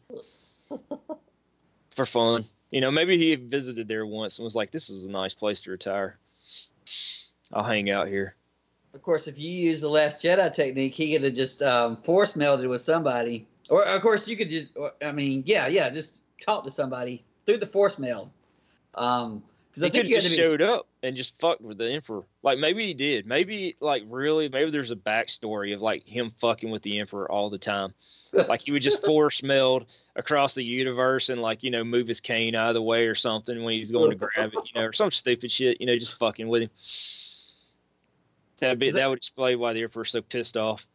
For 1.91 2.07
fun. 2.07 2.47
You 2.70 2.81
know, 2.81 2.91
maybe 2.91 3.18
he 3.18 3.35
visited 3.35 3.87
there 3.87 4.07
once 4.07 4.39
and 4.39 4.45
was 4.45 4.55
like, 4.55 4.70
this 4.70 4.89
is 4.89 5.05
a 5.05 5.11
nice 5.11 5.35
place 5.35 5.61
to 5.62 5.70
retire. 5.70 6.18
I'll 7.53 7.64
hang 7.64 7.91
out 7.91 8.09
here. 8.09 8.35
Of 8.95 9.03
course, 9.03 9.29
if 9.29 9.39
you 9.39 9.51
use 9.51 9.81
the 9.81 9.89
Last 9.89 10.25
Jedi 10.25 10.53
technique, 10.53 10.95
he 10.95 11.12
could 11.12 11.25
have 11.25 11.35
just 11.35 11.62
um, 11.62 11.97
force 11.99 12.35
melded 12.35 12.68
with 12.68 12.81
somebody, 12.81 13.47
or 13.68 13.85
of 13.85 14.01
course 14.01 14.29
you 14.29 14.37
could 14.37 14.49
just, 14.49 14.77
or, 14.77 14.93
I 15.05 15.11
mean, 15.11 15.43
yeah, 15.47 15.66
yeah, 15.66 15.91
just 15.91 16.22
talk 16.41 16.64
to 16.64 16.70
somebody 16.70 17.25
through 17.45 17.59
the 17.59 17.66
force 17.66 17.99
meld. 17.99 18.31
Um, 18.95 19.43
because 19.68 19.83
He 19.83 19.89
I 19.89 19.91
think 19.91 20.05
could 20.05 20.11
you 20.11 20.14
have 20.16 20.22
just 20.22 20.37
be, 20.37 20.43
showed 20.43 20.62
up 20.62 20.87
and 21.05 21.14
just 21.14 21.38
fucked 21.38 21.61
with 21.61 21.78
the 21.78 21.90
Emperor. 21.92 22.22
Like 22.42 22.59
maybe 22.59 22.86
he 22.86 22.94
did. 22.94 23.26
Maybe 23.26 23.76
like 23.80 24.02
really, 24.09 24.48
maybe 24.48 24.70
there's 24.70 24.90
a 24.90 24.96
backstory 24.96 25.74
of 25.74 25.82
like 25.82 26.05
him 26.07 26.32
fucking 26.40 26.70
with 26.70 26.82
the 26.82 26.98
Emperor 26.98 27.30
all 27.30 27.50
the 27.50 27.59
time. 27.59 27.92
like 28.32 28.62
he 28.62 28.72
would 28.72 28.82
just 28.82 29.05
force 29.05 29.42
meld 29.42 29.86
across 30.16 30.55
the 30.55 30.64
universe 30.64 31.28
and 31.28 31.40
like 31.42 31.62
you 31.62 31.70
know 31.70 31.84
move 31.84 32.09
his 32.09 32.20
cane 32.20 32.55
out 32.55 32.68
of 32.68 32.74
the 32.74 32.82
way 32.82 33.07
or 33.07 33.14
something 33.14 33.62
when 33.62 33.74
he's 33.74 33.90
going 33.90 34.11
to 34.11 34.16
grab 34.16 34.52
it, 34.52 34.70
you 34.74 34.80
know, 34.80 34.86
or 34.86 34.92
some 34.92 35.11
stupid 35.11 35.52
shit, 35.52 35.80
you 35.80 35.86
know, 35.86 35.96
just 35.96 36.18
fucking 36.18 36.48
with 36.48 36.62
him. 36.62 36.70
That 38.61 38.78
be, 38.78 38.90
that- 38.90 38.96
that 38.96 39.09
would 39.09 39.18
explain 39.18 39.59
why 39.59 39.74
the 39.74 39.82
Emperor's 39.82 40.11
so 40.11 40.22
pissed 40.22 40.57
off. 40.57 40.86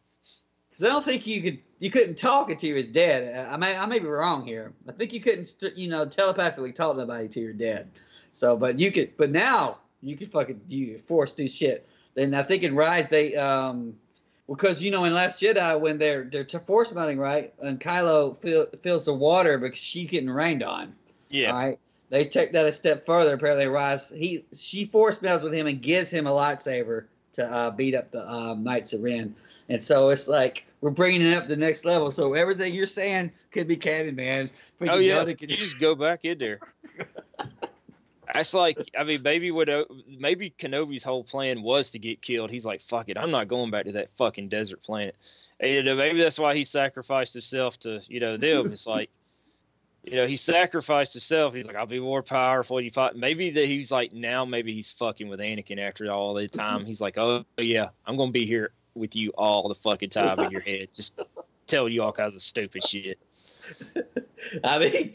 Because 0.70 0.84
I 0.84 0.88
don't 0.88 1.04
think 1.04 1.26
you 1.26 1.42
could, 1.42 1.58
you 1.78 1.90
couldn't 1.90 2.16
talk 2.16 2.50
until 2.50 2.68
he 2.68 2.74
was 2.74 2.86
dead. 2.86 3.46
I 3.50 3.56
may, 3.56 3.76
I 3.76 3.86
may 3.86 3.98
be 3.98 4.06
wrong 4.06 4.46
here. 4.46 4.72
I 4.88 4.92
think 4.92 5.12
you 5.12 5.20
couldn't, 5.20 5.52
you 5.76 5.88
know, 5.88 6.06
telepathically 6.06 6.72
talk 6.72 6.94
to 6.94 7.00
nobody 7.00 7.28
till 7.28 7.42
you're 7.42 7.52
dead. 7.52 7.90
So, 8.32 8.56
but 8.56 8.78
you 8.78 8.92
could, 8.92 9.16
but 9.16 9.30
now 9.30 9.80
you 10.02 10.16
could 10.16 10.30
fucking 10.30 10.60
you 10.68 10.98
force 10.98 11.32
do 11.32 11.48
shit. 11.48 11.88
Then 12.14 12.34
I 12.34 12.42
think 12.42 12.62
in 12.62 12.74
Rise 12.74 13.08
they, 13.08 13.36
um, 13.36 13.94
because 14.48 14.82
you 14.82 14.90
know 14.90 15.04
in 15.04 15.14
Last 15.14 15.40
Jedi 15.40 15.80
when 15.80 15.98
they're 15.98 16.24
they're 16.24 16.44
force 16.60 16.92
mounting 16.92 17.18
right, 17.18 17.52
and 17.60 17.80
Kylo 17.80 18.36
fill, 18.36 18.66
fills 18.82 19.04
the 19.04 19.14
water 19.14 19.58
because 19.58 19.78
she's 19.78 20.08
getting 20.08 20.30
rained 20.30 20.62
on. 20.62 20.94
Yeah. 21.28 21.50
Right. 21.50 21.78
They 22.08 22.24
take 22.24 22.52
that 22.52 22.66
a 22.66 22.72
step 22.72 23.06
further. 23.06 23.34
Apparently, 23.34 23.66
Rise 23.66 24.10
he 24.10 24.44
she 24.54 24.86
force 24.86 25.20
melds 25.20 25.42
with 25.42 25.54
him 25.54 25.66
and 25.66 25.80
gives 25.80 26.10
him 26.10 26.26
a 26.26 26.30
lightsaber 26.30 27.04
to 27.34 27.50
uh, 27.50 27.70
beat 27.70 27.94
up 27.94 28.10
the 28.10 28.28
um, 28.28 28.64
Knights 28.64 28.92
of 28.92 29.02
Ren. 29.02 29.34
And 29.68 29.82
so 29.82 30.08
it's 30.08 30.26
like 30.26 30.66
we're 30.80 30.90
bringing 30.90 31.22
it 31.22 31.34
up 31.36 31.44
to 31.44 31.50
the 31.50 31.56
next 31.56 31.84
level. 31.84 32.10
So 32.10 32.34
everything 32.34 32.74
you're 32.74 32.86
saying 32.86 33.30
could 33.52 33.68
be 33.68 33.76
canon, 33.76 34.16
man. 34.16 34.50
Oh 34.80 34.98
yeah, 34.98 35.22
Yoda 35.24 35.40
you 35.40 35.46
just 35.46 35.78
go 35.78 35.94
back 35.94 36.24
in 36.24 36.38
there. 36.38 36.58
That's 38.34 38.54
like, 38.54 38.78
I 38.98 39.04
mean, 39.04 39.22
maybe 39.22 39.50
what, 39.50 39.68
uh, 39.68 39.84
maybe 40.08 40.54
Kenobi's 40.58 41.04
whole 41.04 41.24
plan 41.24 41.62
was 41.62 41.90
to 41.90 41.98
get 41.98 42.22
killed. 42.22 42.50
He's 42.50 42.64
like, 42.64 42.82
fuck 42.82 43.08
it, 43.08 43.18
I'm 43.18 43.30
not 43.30 43.48
going 43.48 43.70
back 43.70 43.84
to 43.86 43.92
that 43.92 44.10
fucking 44.16 44.48
desert 44.48 44.82
planet. 44.82 45.16
And, 45.60 45.70
you 45.70 45.82
know, 45.82 45.96
maybe 45.96 46.18
that's 46.18 46.38
why 46.38 46.54
he 46.54 46.64
sacrificed 46.64 47.34
himself 47.34 47.78
to, 47.80 48.00
you 48.08 48.20
know, 48.20 48.36
them. 48.36 48.72
It's 48.72 48.86
like, 48.86 49.10
you 50.04 50.16
know, 50.16 50.26
he 50.26 50.36
sacrificed 50.36 51.12
himself. 51.12 51.54
He's 51.54 51.66
like, 51.66 51.76
I'll 51.76 51.86
be 51.86 52.00
more 52.00 52.22
powerful. 52.22 52.80
You 52.80 52.90
fight. 52.90 53.16
Maybe 53.16 53.50
that 53.50 53.66
he's 53.66 53.90
like, 53.90 54.12
now 54.12 54.44
maybe 54.44 54.74
he's 54.74 54.90
fucking 54.92 55.28
with 55.28 55.40
Anakin 55.40 55.78
after 55.78 56.10
all 56.10 56.32
the 56.34 56.48
time. 56.48 56.86
He's 56.86 57.00
like, 57.00 57.18
oh 57.18 57.44
yeah, 57.58 57.90
I'm 58.06 58.16
gonna 58.16 58.30
be 58.30 58.46
here 58.46 58.72
with 58.94 59.14
you 59.14 59.30
all 59.36 59.68
the 59.68 59.74
fucking 59.74 60.10
time 60.10 60.38
in 60.40 60.50
your 60.50 60.60
head, 60.66 60.88
just 60.94 61.20
tell 61.66 61.88
you 61.88 62.02
all 62.02 62.12
kinds 62.12 62.34
of 62.34 62.42
stupid 62.42 62.82
shit. 62.86 63.18
I 64.64 64.78
mean, 64.78 65.14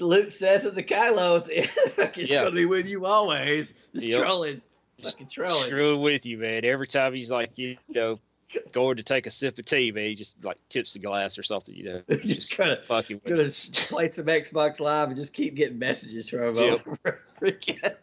Luke 0.00 0.30
says 0.32 0.64
it 0.64 0.74
to 0.74 0.82
Kylo, 0.82 1.46
it's, 1.48 1.70
it's 2.18 2.30
Yeah. 2.30 2.40
going 2.40 2.52
to 2.52 2.56
be 2.56 2.66
with 2.66 2.86
you 2.88 3.06
always. 3.06 3.74
Just 3.94 4.06
Yep. 4.06 4.20
trolling. 4.22 4.62
Fucking 5.02 5.26
trolling. 5.28 5.66
screwing 5.66 6.00
with 6.00 6.24
you, 6.24 6.38
man. 6.38 6.64
Every 6.64 6.86
time 6.86 7.14
he's 7.14 7.30
like, 7.30 7.56
you 7.56 7.76
know, 7.94 8.18
going 8.72 8.96
to 8.96 9.02
take 9.02 9.26
a 9.26 9.30
sip 9.30 9.58
of 9.58 9.64
tea, 9.64 9.90
man, 9.92 10.04
he 10.06 10.14
just 10.14 10.42
like 10.44 10.56
tips 10.68 10.92
the 10.92 10.98
glass 11.00 11.36
or 11.38 11.42
something, 11.42 11.74
you 11.74 11.84
know, 11.84 12.02
just 12.10 12.24
just 12.24 12.56
kind 12.56 12.70
of 12.72 12.84
fucking 12.86 13.20
with 13.24 13.34
gonna 13.36 13.88
play 13.88 14.08
some 14.08 14.26
Xbox 14.26 14.80
Live 14.80 15.08
and 15.08 15.16
just 15.16 15.32
keep 15.34 15.54
getting 15.56 15.78
messages 15.78 16.28
from 16.28 16.56
him 16.56 16.86
Yep. 17.42 18.00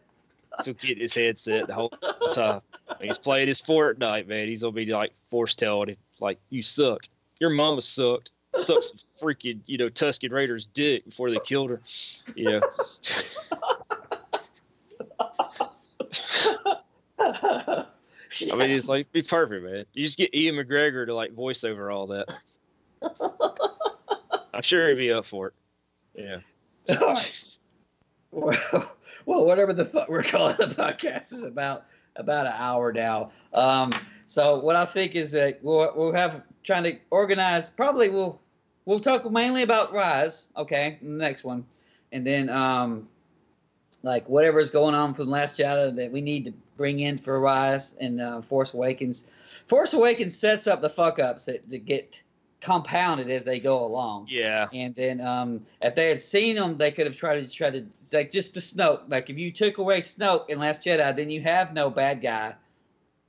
So 0.63 0.73
get 0.73 0.97
his 0.99 1.13
headset 1.13 1.67
the 1.67 1.73
whole 1.73 1.91
time. 2.33 2.61
He's 2.99 3.17
playing 3.17 3.47
his 3.47 3.61
Fortnite, 3.61 4.27
man. 4.27 4.47
He's 4.47 4.61
gonna 4.61 4.73
be 4.73 4.85
like 4.85 5.13
force 5.29 5.55
telling 5.55 5.89
him, 5.89 5.97
like, 6.19 6.39
you 6.49 6.61
suck. 6.61 7.07
Your 7.39 7.49
mama 7.49 7.81
sucked. 7.81 8.31
Sucks 8.55 8.89
some 8.89 8.99
freaking, 9.21 9.59
you 9.65 9.77
know, 9.77 9.89
Tusken 9.89 10.31
Raiders 10.31 10.67
dick 10.67 11.05
before 11.05 11.31
they 11.31 11.39
killed 11.39 11.69
her. 11.69 11.81
You 12.35 12.59
know. 12.59 12.61
I 17.19 18.55
mean, 18.55 18.71
it's 18.71 18.87
like 18.87 19.11
be 19.11 19.21
perfect, 19.21 19.63
man. 19.63 19.85
You 19.93 20.05
just 20.05 20.17
get 20.17 20.33
Ewan 20.33 20.65
McGregor 20.65 21.05
to 21.05 21.13
like 21.13 21.33
voice 21.33 21.63
over 21.63 21.91
all 21.91 22.07
that. 22.07 22.33
I'm 24.53 24.61
sure 24.61 24.89
he'd 24.89 24.95
be 24.95 25.11
up 25.11 25.25
for 25.25 25.47
it. 25.47 25.53
Yeah. 26.15 26.97
All 26.99 27.13
right. 27.13 27.43
Well, 28.33 28.55
well, 29.25 29.45
whatever 29.45 29.73
the 29.73 29.83
fuck 29.83 30.07
we're 30.07 30.23
calling 30.23 30.55
the 30.57 30.67
podcast 30.67 31.33
is 31.33 31.43
about 31.43 31.85
about 32.15 32.47
an 32.47 32.53
hour 32.55 32.93
now. 32.93 33.31
Um, 33.53 33.93
so 34.31 34.57
what 34.59 34.77
I 34.77 34.85
think 34.85 35.15
is 35.15 35.33
that 35.33 35.59
we'll 35.61 35.91
we'll 35.93 36.13
have 36.13 36.41
trying 36.63 36.83
to 36.85 36.97
organize. 37.09 37.69
Probably 37.69 38.07
we'll 38.07 38.39
we'll 38.85 39.01
talk 39.01 39.29
mainly 39.29 39.63
about 39.63 39.91
Rise. 39.91 40.47
Okay, 40.55 40.97
the 41.01 41.09
next 41.09 41.43
one, 41.43 41.65
and 42.13 42.25
then 42.25 42.47
um, 42.47 43.09
like 44.03 44.25
whatever's 44.29 44.71
going 44.71 44.95
on 44.95 45.13
from 45.13 45.29
Last 45.29 45.59
Jedi 45.59 45.93
that 45.97 46.13
we 46.13 46.21
need 46.21 46.45
to 46.45 46.53
bring 46.77 47.01
in 47.01 47.17
for 47.17 47.41
Rise 47.41 47.95
and 47.99 48.21
uh, 48.21 48.41
Force 48.41 48.73
Awakens. 48.73 49.25
Force 49.67 49.93
Awakens 49.93 50.33
sets 50.33 50.65
up 50.65 50.81
the 50.81 50.89
fuck 50.89 51.19
ups 51.19 51.43
that, 51.45 51.69
that 51.69 51.85
get 51.85 52.23
compounded 52.61 53.29
as 53.29 53.43
they 53.43 53.59
go 53.59 53.83
along. 53.83 54.27
Yeah. 54.29 54.69
And 54.71 54.95
then 54.95 55.19
um, 55.19 55.65
if 55.81 55.93
they 55.95 56.07
had 56.07 56.21
seen 56.21 56.55
them, 56.55 56.77
they 56.77 56.91
could 56.91 57.05
have 57.05 57.17
tried 57.17 57.45
to 57.45 57.53
try 57.53 57.69
to 57.69 57.85
like 58.13 58.31
just 58.31 58.53
the 58.53 58.61
Snoke. 58.61 59.01
Like 59.09 59.29
if 59.29 59.37
you 59.37 59.51
took 59.51 59.77
away 59.77 59.99
Snoke 59.99 60.49
in 60.49 60.59
Last 60.59 60.85
Jedi, 60.85 61.13
then 61.13 61.29
you 61.29 61.41
have 61.41 61.73
no 61.73 61.89
bad 61.89 62.21
guy, 62.21 62.55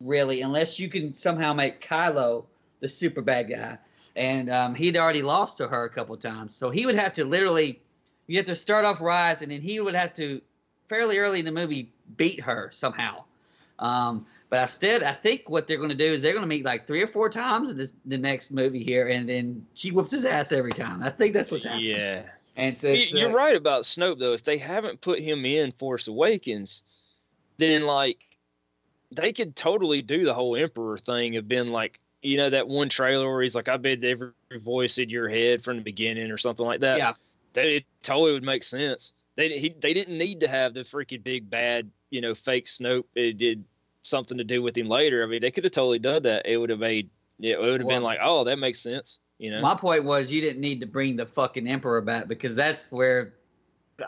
really, 0.03 0.43
unless 0.43 0.79
you 0.79 0.89
can 0.89 1.15
somehow 1.15 1.53
make 1.53 1.87
Kylo 1.87 2.45
the 2.81 2.89
super 2.89 3.23
bad 3.23 3.49
guy. 3.49 3.79
And 4.15 4.51
um, 4.51 4.75
he'd 4.75 4.97
already 4.97 5.23
lost 5.23 5.59
to 5.59 5.69
her 5.69 5.85
a 5.85 5.89
couple 5.89 6.17
times, 6.17 6.55
so 6.55 6.69
he 6.69 6.85
would 6.85 6.95
have 6.95 7.15
to 7.15 7.25
literally, 7.25 7.81
you 8.27 8.37
have 8.37 8.47
to 8.47 8.55
start 8.55 8.85
off 8.85 9.01
Rise, 9.01 9.41
and 9.43 9.51
then 9.51 9.63
he 9.63 9.81
would 9.81 9.95
have 9.95 10.13
to 10.15 10.41
fairly 10.89 11.19
early 11.19 11.39
in 11.39 11.47
the 11.47 11.53
movie 11.53 11.91
beat 12.17 12.41
her 12.41 12.69
somehow. 12.73 13.25
Um, 13.79 14.27
but 14.51 14.61
instead, 14.61 15.03
I 15.03 15.13
think 15.13 15.49
what 15.49 15.67
they're 15.67 15.79
going 15.79 15.89
to 15.89 15.95
do 15.95 16.13
is 16.13 16.21
they're 16.21 16.33
going 16.33 16.43
to 16.43 16.49
meet 16.49 16.65
like 16.65 16.87
three 16.87 17.01
or 17.01 17.07
four 17.07 17.31
times 17.31 17.71
in 17.71 17.79
this 17.79 17.95
the 18.05 18.19
next 18.19 18.51
movie 18.51 18.85
here, 18.85 19.09
and 19.09 19.27
then 19.27 19.67
she 19.73 19.91
whoops 19.91 20.13
his 20.13 20.27
ass 20.27 20.53
every 20.53 20.73
time. 20.73 21.03
I 21.03 21.09
think 21.09 21.33
that's 21.33 21.51
what's 21.51 21.65
happening. 21.65 21.87
Yeah. 21.87 22.25
And 22.57 22.77
so 22.77 22.89
you, 22.89 23.07
you're 23.19 23.31
uh, 23.31 23.35
right 23.35 23.57
about 23.57 23.85
Snoke 23.85 24.19
though. 24.19 24.35
If 24.35 24.45
they 24.45 24.59
haven't 24.59 25.01
put 25.01 25.21
him 25.21 25.47
in 25.47 25.73
Force 25.73 26.07
Awakens, 26.07 26.85
then 27.57 27.87
like 27.87 28.19
they 29.15 29.33
could 29.33 29.57
totally 29.57 30.03
do 30.03 30.25
the 30.25 30.35
whole 30.35 30.57
Emperor 30.57 30.99
thing 30.99 31.37
of 31.37 31.49
being 31.49 31.69
like, 31.69 32.01
you 32.23 32.37
know, 32.37 32.51
that 32.51 32.69
one 32.69 32.89
trailer 32.89 33.31
where 33.31 33.43
he's 33.43 33.55
like, 33.55 33.69
I 33.69 33.77
bet 33.77 34.03
every 34.05 34.33
voice 34.61 34.99
in 34.99 35.11
your 35.11 35.29
head 35.29 35.63
from 35.63 35.77
the 35.77 35.83
beginning 35.83 36.31
or 36.31 36.39
something 36.39 36.65
like 36.65 36.81
that. 36.81 36.99
Yeah. 36.99 37.15
That 37.55 37.67
it 37.67 37.85
totally 38.03 38.33
would 38.33 38.45
make 38.45 38.63
sense. 38.63 39.13
They 39.37 39.59
he, 39.59 39.75
they 39.81 39.95
didn't 39.95 40.17
need 40.17 40.41
to 40.41 40.49
have 40.49 40.75
the 40.75 40.81
freaking 40.81 41.23
big 41.23 41.49
bad, 41.51 41.91
you 42.11 42.21
know, 42.21 42.35
fake 42.35 42.67
Snoke. 42.67 43.05
It 43.15 43.39
did 43.39 43.65
something 44.03 44.39
to 44.39 44.45
do 44.45 44.63
with 44.63 44.77
him 44.77 44.89
later. 44.89 45.23
I 45.23 45.27
mean, 45.27 45.41
they 45.41 45.51
could 45.51 45.65
have 45.65 45.73
totally 45.73 45.99
done 45.99 46.23
that. 46.25 46.47
It 46.47 46.57
would 46.57 46.71
have 46.71 46.79
made 46.79 47.11
yeah, 47.39 47.55
it 47.55 47.61
would 47.61 47.81
have 47.81 47.87
Well- 47.87 47.97
been 47.97 48.03
like, 48.05 48.21
oh, 48.23 48.45
that 48.45 48.59
makes 48.59 48.81
sense. 48.81 49.19
You 49.39 49.51
know. 49.51 49.61
My 49.61 49.75
point 49.75 50.05
was 50.05 50.31
you 50.31 50.41
didn't 50.41 50.61
need 50.61 50.79
to 50.81 50.87
bring 50.87 51.17
the 51.17 51.27
fucking 51.27 51.67
emperor 51.67 52.01
back 52.01 52.29
because 52.29 52.55
that's 52.55 52.93
where 52.93 53.35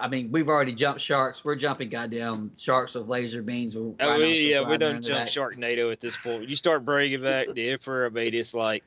I 0.00 0.08
mean, 0.08 0.32
we've 0.32 0.48
already 0.48 0.74
jumped 0.74 1.00
sharks. 1.00 1.44
We're 1.44 1.56
jumping 1.56 1.90
goddamn 1.90 2.52
sharks 2.56 2.94
with 2.94 3.06
laser 3.06 3.42
beams. 3.42 3.76
With 3.76 3.96
Oh, 4.00 4.18
we, 4.18 4.50
yeah, 4.50 4.60
we 4.60 4.64
riding 4.64 4.78
done 4.78 4.92
around 4.94 5.04
the 5.04 5.08
jumped 5.10 5.26
back. 5.26 5.28
Sharknado 5.28 5.92
at 5.92 6.00
this 6.00 6.16
point. 6.16 6.48
You 6.48 6.56
start 6.56 6.84
bringing 6.84 7.20
back 7.22 7.48
the 7.52 7.70
Emperor, 7.70 8.06
I 8.06 8.08
mean, 8.08 8.34
it's 8.34 8.54
like, 8.54 8.82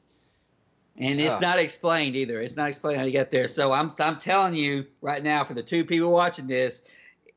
And 1.00 1.22
it's 1.22 1.34
Ah. 1.36 1.40
not 1.40 1.60
explained 1.60 2.16
either. 2.16 2.42
It's 2.42 2.58
not 2.58 2.68
explained 2.70 2.98
how 3.00 3.06
you 3.06 3.12
get 3.12 3.30
there. 3.30 3.48
So 3.48 3.72
I'm 3.72 3.92
I'm 4.00 4.18
telling 4.18 4.56
you 4.56 4.86
right 5.02 5.22
now, 5.24 5.44
for 5.46 5.54
the 5.54 5.62
two 5.62 5.86
people 5.86 6.10
watching 6.12 6.48
this, 6.48 6.84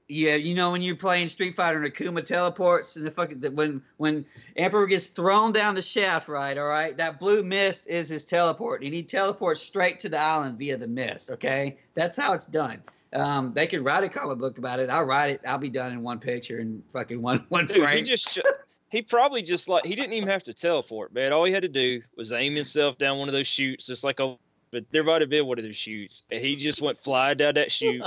yeah, 0.09 0.35
you 0.37 0.55
know 0.55 0.71
when 0.73 0.81
you're 0.81 0.97
playing 0.97 1.29
Street 1.29 1.57
Fighter 1.57 1.85
and 1.85 1.93
Akuma 1.95 2.25
teleports 2.25 2.97
and 2.97 3.07
the 3.07 3.11
fucking 3.11 3.41
the- 3.41 3.51
when 3.51 3.83
when 3.99 4.25
Emperor 4.57 4.87
gets 4.87 5.09
thrown 5.09 5.53
down 5.53 5.75
the 5.75 5.83
shaft, 5.83 6.27
right? 6.27 6.57
All 6.57 6.65
right, 6.67 6.97
that 6.97 7.21
blue 7.21 7.43
mist 7.43 7.87
is 7.87 8.09
his 8.09 8.25
teleport, 8.25 8.83
and 8.83 8.95
he 8.95 9.03
teleports 9.03 9.61
straight 9.61 10.01
to 10.01 10.09
the 10.09 10.19
island 10.19 10.59
via 10.59 10.79
the 10.79 10.89
mist. 10.89 11.31
Okay, 11.31 11.77
that's 11.95 12.17
how 12.17 12.33
it's 12.33 12.47
done. 12.47 12.83
Um, 13.13 13.53
they 13.53 13.67
could 13.67 13.85
write 13.85 14.05
a 14.05 14.09
comic 14.09 14.39
book 14.39 14.59
about 14.59 14.79
it. 14.79 14.89
I'll 14.89 15.05
write 15.05 15.31
it. 15.31 15.41
I'll 15.47 15.59
be 15.59 15.71
done 15.71 15.93
in 15.93 16.03
one 16.03 16.21
picture 16.21 16.61
and 16.61 16.83
fucking 16.93 17.21
one 17.21 17.45
one 17.49 17.67
dude, 17.67 17.89
he 17.89 18.03
just, 18.03 18.39
he 18.91 19.03
probably 19.03 19.43
just 19.43 19.69
like, 19.69 19.85
he 19.85 19.95
didn't 19.95 20.13
even 20.13 20.29
have 20.29 20.45
to 20.45 20.55
teleport, 20.55 21.13
man. 21.13 21.33
All 21.33 21.45
he 21.45 21.53
had 21.53 21.63
to 21.63 21.69
do 21.69 22.03
was 22.17 22.33
aim 22.33 22.55
himself 22.55 22.99
down 22.99 23.19
one 23.19 23.29
of 23.29 23.35
those 23.35 23.49
shoots, 23.49 23.87
just 23.87 24.05
like 24.05 24.21
a, 24.21 24.37
but 24.71 24.85
there 24.93 25.03
might 25.03 25.21
have 25.21 25.31
been 25.31 25.47
one 25.47 25.59
of 25.59 25.65
those 25.65 25.77
shoots. 25.77 26.23
And 26.31 26.45
he 26.45 26.55
just 26.55 26.81
went 26.81 26.99
fly 26.99 27.35
down 27.35 27.55
that 27.55 27.73
chute, 27.73 28.05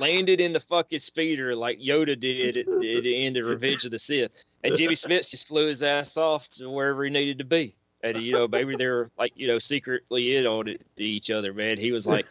landed 0.00 0.40
in 0.40 0.52
the 0.52 0.60
fucking 0.60 0.98
speeder 0.98 1.54
like 1.54 1.78
Yoda 1.78 2.18
did 2.18 2.56
at, 2.56 2.66
at 2.66 2.80
the 2.80 3.24
end 3.24 3.36
of 3.36 3.46
Revenge 3.46 3.84
of 3.84 3.92
the 3.92 3.98
Sith. 3.98 4.32
And 4.64 4.76
Jimmy 4.76 4.96
Smith 4.96 5.30
just 5.30 5.46
flew 5.46 5.68
his 5.68 5.82
ass 5.82 6.16
off 6.16 6.48
to 6.52 6.68
wherever 6.68 7.04
he 7.04 7.10
needed 7.10 7.38
to 7.38 7.44
be. 7.44 7.76
And 8.02 8.16
you 8.16 8.32
know, 8.32 8.48
maybe 8.48 8.76
they're 8.76 9.10
like, 9.18 9.32
you 9.36 9.46
know, 9.46 9.58
secretly 9.58 10.36
in 10.36 10.46
on 10.46 10.68
it 10.68 10.80
to 10.96 11.02
each 11.04 11.30
other, 11.30 11.52
man. 11.52 11.76
He 11.76 11.92
was 11.92 12.06
like, 12.06 12.26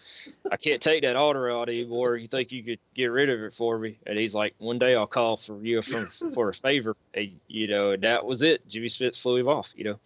I 0.51 0.57
can't 0.57 0.82
take 0.82 1.03
that 1.03 1.15
order 1.15 1.51
out 1.51 1.70
anymore. 1.70 2.15
You 2.15 2.28
think 2.28 2.51
you 2.51 2.63
could 2.63 2.80
get 2.95 3.07
rid 3.07 3.30
of 3.30 3.39
it 3.41 3.53
for 3.53 3.78
me? 3.78 3.97
And 4.07 4.17
he's 4.17 4.34
like, 4.34 4.55
One 4.57 4.80
day 4.80 4.95
I'll 4.95 5.05
call 5.05 5.38
for 5.38 5.63
you 5.63 5.82
for 5.82 6.07
for 6.34 6.49
a 6.49 6.53
favor. 6.53 6.95
And 7.13 7.39
you 7.47 7.67
know, 7.67 7.91
and 7.91 8.01
that 8.03 8.26
was 8.26 8.41
it. 8.41 8.67
Jimmy 8.67 8.89
Smith 8.89 9.15
flew 9.15 9.36
him 9.38 9.47
off, 9.47 9.70
you 9.76 9.84
know. 9.84 9.99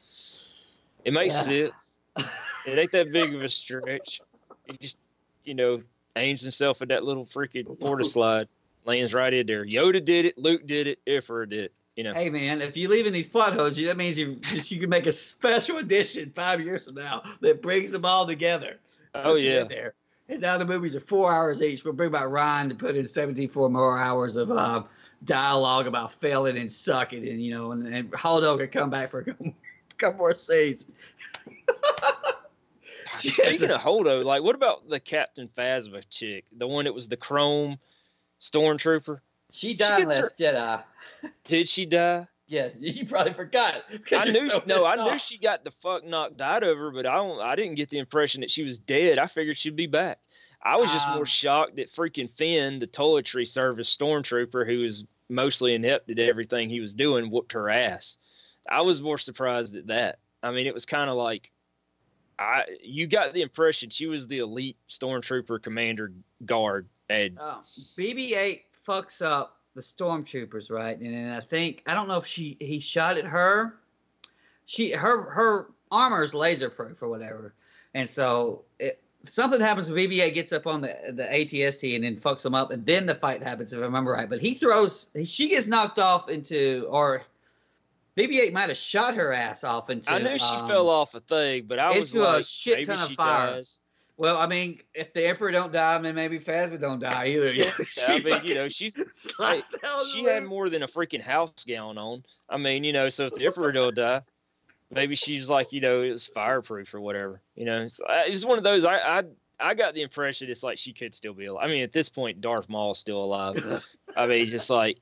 It 1.05 1.13
makes 1.13 1.33
Yeah. 1.47 1.69
sense. 1.69 2.01
It 2.65 2.77
ain't 2.77 2.91
that 2.91 3.11
big 3.11 3.33
of 3.33 3.43
a 3.43 3.49
stretch. 3.49 4.21
He 4.65 4.77
just, 4.81 4.97
you 5.43 5.53
know, 5.53 5.81
aims 6.15 6.41
himself 6.41 6.81
at 6.81 6.89
that 6.89 7.03
little 7.03 7.25
freaking 7.25 7.79
porta 7.79 8.05
slide, 8.05 8.47
lands 8.85 9.13
right 9.13 9.33
in 9.33 9.47
there. 9.47 9.65
Yoda 9.65 10.03
did 10.03 10.25
it, 10.25 10.37
Luke 10.37 10.65
did 10.65 10.87
it, 10.87 10.99
Emperor 11.07 11.45
did 11.45 11.65
it. 11.65 11.73
You 11.95 12.03
know, 12.03 12.13
Hey 12.13 12.29
man, 12.29 12.61
if 12.61 12.75
you 12.75 12.89
leave 12.89 13.05
in 13.05 13.13
these 13.13 13.29
plot 13.29 13.53
holes, 13.53 13.77
that 13.77 13.97
means 13.97 14.17
you 14.17 14.35
just 14.35 14.71
you 14.71 14.79
can 14.79 14.89
make 14.89 15.05
a 15.05 15.11
special 15.11 15.77
edition 15.77 16.31
five 16.35 16.59
years 16.59 16.85
from 16.85 16.95
now 16.95 17.21
that 17.41 17.61
brings 17.61 17.91
them 17.91 18.05
all 18.05 18.25
together. 18.25 18.79
oh 19.13 19.35
yeah, 19.35 19.63
there. 19.63 19.93
And 20.29 20.41
now 20.41 20.57
the 20.57 20.65
movies 20.65 20.95
are 20.95 21.01
four 21.01 21.31
hours 21.31 21.61
each. 21.61 21.83
We'll 21.83 21.93
bring 21.93 22.11
back 22.11 22.23
Rian 22.23 22.69
to 22.69 22.75
put 22.75 22.95
in 22.95 23.07
74 23.07 23.69
more 23.69 23.99
hours 23.99 24.37
of 24.37 24.49
uh, 24.51 24.83
dialogue 25.25 25.85
about 25.85 26.13
failing 26.13 26.57
and 26.57 26.71
sucking, 26.71 27.27
and 27.27 27.43
you 27.43 27.53
know, 27.53 27.73
and, 27.73 27.85
and 27.93 28.11
Holdo 28.11 28.57
can 28.57 28.69
come 28.69 28.89
back 28.89 29.11
for 29.11 29.19
a 29.19 29.25
couple, 29.25 29.53
couple 29.97 30.17
more 30.17 30.33
scenes. 30.33 30.87
Speaking 33.13 33.69
of 33.69 33.79
Holdo, 33.79 34.23
like, 34.23 34.41
what 34.41 34.55
about 34.55 34.89
the 34.89 34.99
Captain 34.99 35.47
Phasma 35.55 36.03
chick, 36.09 36.45
the 36.57 36.67
one 36.67 36.85
that 36.85 36.93
was 36.93 37.07
the 37.07 37.17
Chrome 37.17 37.77
Stormtrooper? 38.41 39.19
She 39.53 39.73
died 39.73 39.99
gets 40.07 40.17
her- 40.17 40.23
last 40.23 40.37
Jedi. 40.37 40.83
Did 41.45 41.67
she 41.69 41.85
die? 41.85 42.27
Yes, 42.47 42.75
you 42.79 43.05
probably 43.05 43.33
forgot. 43.33 43.83
I 44.11 44.29
knew. 44.29 44.49
so 44.49 44.61
no, 44.65 44.85
I 44.85 44.95
pissed 44.95 45.11
knew 45.11 45.19
she 45.19 45.37
got 45.37 45.63
the 45.63 45.71
fuck 45.71 46.03
knocked 46.05 46.41
out 46.41 46.63
of 46.63 46.77
her, 46.77 46.91
but 46.91 47.05
I 47.05 47.15
don't. 47.15 47.39
I 47.39 47.55
didn't 47.55 47.75
get 47.75 47.89
the 47.89 47.99
impression 47.99 48.41
that 48.41 48.51
she 48.51 48.63
was 48.63 48.77
dead. 48.79 49.17
I 49.19 49.27
figured 49.27 49.57
she'd 49.57 49.75
be 49.75 49.87
back. 49.87 50.19
I 50.61 50.75
was 50.77 50.91
just 50.91 51.07
Um, 51.07 51.15
more 51.15 51.25
shocked 51.25 51.75
that 51.77 51.91
freaking 51.93 52.29
Finn, 52.29 52.79
the 52.79 52.87
toiletry 52.87 53.47
service 53.47 53.95
stormtrooper, 53.95 54.65
who 54.65 54.79
was 54.79 55.03
mostly 55.29 55.73
inept 55.73 56.09
at 56.09 56.19
everything 56.19 56.69
he 56.69 56.79
was 56.79 56.93
doing, 56.95 57.29
whooped 57.31 57.51
her 57.53 57.69
ass. 57.69 58.17
I 58.69 58.81
was 58.81 59.01
more 59.01 59.17
surprised 59.17 59.75
at 59.75 59.87
that. 59.87 60.19
I 60.41 60.51
mean, 60.51 60.67
it 60.67 60.73
was 60.73 60.85
kind 60.85 61.09
of 61.09 61.15
like, 61.17 61.51
I 62.39 62.63
you 62.81 63.07
got 63.07 63.33
the 63.33 63.41
impression 63.41 63.89
she 63.89 64.07
was 64.07 64.27
the 64.27 64.39
elite 64.39 64.77
stormtrooper 64.89 65.61
commander 65.61 66.11
guard, 66.45 66.87
and 67.09 67.37
Oh, 67.41 67.61
BB-8 67.97 68.61
fucks 68.87 69.21
up 69.25 69.59
the 69.75 69.81
stormtroopers, 69.81 70.69
right? 70.71 70.97
And 70.99 71.13
then 71.13 71.31
I 71.31 71.41
think 71.41 71.83
I 71.85 71.93
don't 71.93 72.07
know 72.07 72.17
if 72.17 72.25
she 72.25 72.57
he 72.59 72.79
shot 72.79 73.17
at 73.17 73.25
her. 73.25 73.75
She 74.65 74.91
her 74.91 75.29
her 75.29 75.67
armor 75.91 76.21
is 76.21 76.33
laser 76.33 76.69
proof 76.69 77.01
or 77.01 77.09
whatever, 77.09 77.53
and 77.93 78.09
so 78.09 78.63
it, 78.79 79.01
something 79.25 79.59
happens 79.59 79.89
when 79.89 79.97
BB-8 80.09 80.33
gets 80.33 80.53
up 80.53 80.67
on 80.67 80.81
the 80.81 80.95
the 81.13 81.23
ATST 81.23 81.95
and 81.95 82.03
then 82.03 82.17
fucks 82.17 82.43
them 82.43 82.55
up, 82.55 82.71
and 82.71 82.85
then 82.85 83.05
the 83.05 83.15
fight 83.15 83.43
happens 83.43 83.73
if 83.73 83.79
I 83.79 83.83
remember 83.83 84.11
right. 84.11 84.29
But 84.29 84.39
he 84.39 84.53
throws 84.53 85.09
she 85.25 85.49
gets 85.49 85.67
knocked 85.67 85.99
off 85.99 86.29
into 86.29 86.87
or. 86.89 87.23
BB-8 88.15 88.53
might 88.53 88.69
have 88.69 88.77
shot 88.77 89.15
her 89.15 89.33
ass 89.33 89.63
off 89.63 89.89
into. 89.89 90.13
I 90.13 90.19
knew 90.19 90.37
she 90.37 90.45
um, 90.45 90.67
fell 90.67 90.87
off 90.87 91.15
a 91.15 91.19
thing, 91.19 91.65
but 91.65 91.79
I 91.79 91.97
was 91.99 92.13
into 92.13 92.29
a 92.29 92.43
shit 92.43 92.85
ton 92.85 92.99
of 92.99 93.09
she 93.09 93.15
fire. 93.15 93.55
dies. 93.55 93.79
Well, 94.23 94.37
I 94.37 94.47
mean, 94.47 94.79
if 94.93 95.11
the 95.11 95.27
Emperor 95.27 95.51
don't 95.51 95.73
die, 95.73 95.97
then 95.97 96.15
maybe 96.15 96.39
Phasma 96.39 96.79
don't 96.79 97.01
die 97.01 97.25
either. 97.25 97.51
Yeah, 97.51 97.73
I 98.07 98.19
mean, 98.21 98.39
you 98.45 98.55
know, 98.55 98.69
she's 98.69 98.93
down 99.39 99.61
she 100.13 100.23
had 100.23 100.45
more 100.45 100.69
than 100.69 100.81
a 100.81 100.87
freaking 100.87 101.19
house 101.19 101.51
gown 101.67 101.97
on. 101.97 102.23
I 102.49 102.55
mean, 102.55 102.85
you 102.85 102.93
know, 102.93 103.09
so 103.09 103.25
if 103.25 103.35
the 103.35 103.45
emperor 103.45 103.73
don't 103.73 103.93
die, 103.93 104.21
maybe 104.89 105.17
she's 105.17 105.49
like, 105.49 105.73
you 105.73 105.81
know, 105.81 106.03
it 106.03 106.11
was 106.11 106.25
fireproof 106.25 106.93
or 106.93 107.01
whatever. 107.01 107.41
You 107.55 107.65
know, 107.65 107.89
so 107.89 108.05
I, 108.07 108.23
it's 108.27 108.45
one 108.45 108.57
of 108.57 108.63
those. 108.63 108.85
I, 108.85 108.95
I 108.95 109.23
I 109.59 109.73
got 109.73 109.93
the 109.93 110.03
impression 110.03 110.49
it's 110.49 110.63
like 110.63 110.77
she 110.77 110.93
could 110.93 111.13
still 111.13 111.33
be 111.33 111.47
alive. 111.47 111.65
I 111.65 111.67
mean, 111.67 111.83
at 111.83 111.91
this 111.91 112.07
point, 112.07 112.39
Darth 112.39 112.69
Maul's 112.69 112.99
still 112.99 113.21
alive. 113.21 113.83
I 114.15 114.25
mean, 114.25 114.47
just 114.47 114.69
like 114.69 114.99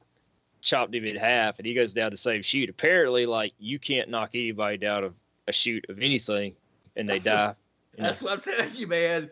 chopped 0.62 0.96
him 0.96 1.06
in 1.06 1.16
half, 1.16 1.60
and 1.60 1.68
he 1.68 1.76
goes 1.76 1.94
down 1.94 2.10
the 2.10 2.18
same 2.18 2.42
chute. 2.42 2.72
Apparently, 2.72 3.28
like 3.28 3.54
you 3.60 3.78
can't 3.78 4.10
knock 4.10 4.32
anybody 4.34 4.78
down 4.78 5.04
of 5.04 5.14
a 5.48 5.54
chute 5.54 5.86
of 5.90 6.00
anything, 6.00 6.56
and 6.96 7.08
they 7.08 7.20
That's 7.20 7.26
die. 7.26 7.46
know. 7.50 7.56
That's 8.02 8.22
what 8.22 8.34
I'm 8.34 8.42
telling 8.42 8.74
you, 8.74 8.88
man. 8.88 9.30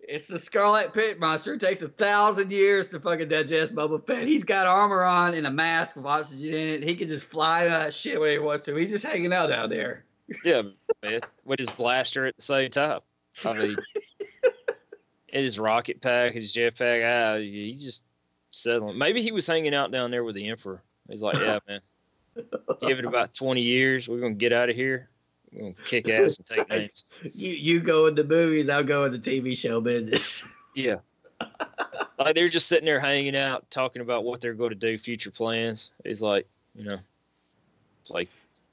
It's 0.00 0.28
the 0.28 0.38
Sarlacc 0.38 0.94
Pit 0.94 1.20
monster. 1.20 1.54
It 1.54 1.60
takes 1.60 1.82
a 1.82 1.88
thousand 1.88 2.50
years 2.50 2.88
to 2.88 3.00
fucking 3.00 3.28
digest 3.28 3.74
Boba 3.74 4.04
Fett. 4.06 4.26
He's 4.26 4.44
got 4.44 4.66
armor 4.66 5.04
on 5.04 5.34
and 5.34 5.46
a 5.46 5.50
mask 5.50 5.96
with 5.96 6.06
oxygen 6.06 6.54
in 6.54 6.68
it. 6.68 6.88
He 6.88 6.96
can 6.96 7.08
just 7.08 7.26
fly 7.26 7.64
that 7.64 7.92
shit 7.92 8.18
when 8.18 8.30
he 8.30 8.38
wants 8.38 8.64
to. 8.64 8.74
He's 8.74 8.90
just 8.90 9.04
hanging 9.04 9.34
out 9.34 9.48
down 9.48 9.68
there. 9.68 10.04
Yeah, 10.44 10.62
man, 11.02 11.20
with 11.44 11.58
his 11.58 11.70
blaster 11.70 12.26
at 12.26 12.36
the 12.36 12.42
same 12.42 12.70
time. 12.70 13.00
I 13.44 13.52
mean, 13.52 13.76
and 15.32 15.44
his 15.44 15.58
rocket 15.58 16.00
pack, 16.00 16.32
his 16.32 16.54
jetpack. 16.54 17.04
Ah, 17.04 17.38
he 17.38 17.76
just 17.78 18.02
settling. 18.50 18.98
Maybe 18.98 19.22
he 19.22 19.32
was 19.32 19.46
hanging 19.46 19.74
out 19.74 19.90
down 19.90 20.10
there 20.10 20.24
with 20.24 20.34
the 20.34 20.48
emperor. 20.48 20.82
He's 21.08 21.22
like, 21.22 21.36
yeah, 21.36 21.58
man. 21.68 21.80
Give 22.80 22.98
it 22.98 23.04
about 23.04 23.34
twenty 23.34 23.62
years, 23.62 24.08
we're 24.08 24.20
gonna 24.20 24.34
get 24.34 24.52
out 24.52 24.68
of 24.70 24.76
here. 24.76 25.08
Kick 25.84 26.08
ass 26.08 26.38
and 26.38 26.46
take 26.46 26.68
names. 26.70 27.04
You 27.22 27.50
you 27.50 27.80
go 27.80 28.06
in 28.06 28.14
the 28.14 28.24
movies, 28.24 28.68
I'll 28.68 28.84
go 28.84 29.04
in 29.04 29.12
the 29.12 29.18
TV 29.18 29.56
show 29.56 29.80
business. 29.80 30.46
Yeah. 30.74 30.98
Like 32.20 32.36
they're 32.36 32.48
just 32.48 32.68
sitting 32.68 32.84
there 32.84 33.00
hanging 33.00 33.34
out, 33.34 33.68
talking 33.68 34.00
about 34.00 34.22
what 34.22 34.40
they're 34.40 34.54
going 34.54 34.70
to 34.70 34.76
do, 34.76 34.96
future 34.96 35.32
plans. 35.32 35.90
It's 36.04 36.20
like, 36.20 36.46
you 36.76 36.84
know, 36.84 36.98
it's 38.00 38.10
like 38.10 38.28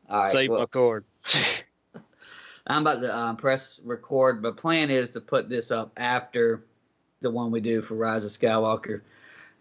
right, 0.08 0.32
save 0.32 0.52
well, 0.52 0.60
my 0.60 0.66
cord. 0.68 1.04
I'm 2.68 2.82
about 2.82 3.02
to 3.02 3.18
um, 3.18 3.38
press 3.38 3.82
record. 3.84 4.44
But 4.44 4.58
plan 4.58 4.92
is 4.92 5.12
to 5.12 5.22
put 5.22 5.50
this 5.50 5.72
up 5.72 5.94
after 5.98 6.64
the 7.22 7.32
one 7.32 7.50
we 7.50 7.60
do 7.60 7.82
for 7.82 7.96
Rise 7.96 8.24
of 8.24 8.32
Skywalker. 8.32 9.02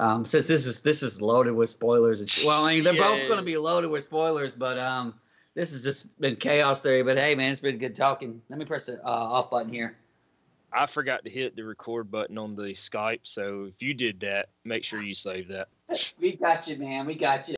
Um, 0.01 0.27
since 0.27 0.47
this 0.47 0.67
is 0.67 0.83
this 0.83 1.03
is 1.03 1.23
loaded 1.23 1.53
with 1.53 1.71
spoilers. 1.71 2.21
And 2.21 2.31
well, 2.47 2.65
I 2.65 2.75
mean 2.75 2.85
they're 2.85 2.95
both 2.95 3.27
going 3.27 3.39
to 3.39 3.45
be 3.45 3.57
loaded 3.57 3.89
with 3.89 4.03
spoilers, 4.03 4.55
but 4.55 4.79
um, 4.79 5.15
this 5.55 5.73
has 5.73 5.83
just 5.83 6.19
been 6.21 6.37
chaos 6.37 6.83
theory. 6.83 7.03
But 7.03 7.17
hey, 7.17 7.35
man, 7.35 7.51
it's 7.51 7.61
been 7.61 7.79
good 7.79 7.97
talking. 7.97 8.43
Let 8.49 8.59
me 8.59 8.65
press 8.65 8.87
the 8.87 9.01
uh, 9.05 9.09
off 9.09 9.51
button 9.51 9.73
here. 9.73 9.97
I 10.73 10.87
forgot 10.87 11.25
to 11.25 11.31
hit 11.31 11.55
the 11.55 11.63
record 11.63 12.11
button 12.11 12.37
on 12.37 12.57
the 12.57 12.75
Skype, 12.75 13.21
so 13.23 13.67
if 13.69 13.81
you 13.81 13.95
did 13.95 14.21
that, 14.21 14.49
make 14.65 14.83
sure 14.83 15.01
you 15.01 15.15
save 15.15 15.49
that. 15.49 15.69
We 16.19 16.37
got 16.37 16.67
you, 16.67 16.77
man. 16.77 17.07
We 17.07 17.15
got 17.15 17.49
you. 17.49 17.55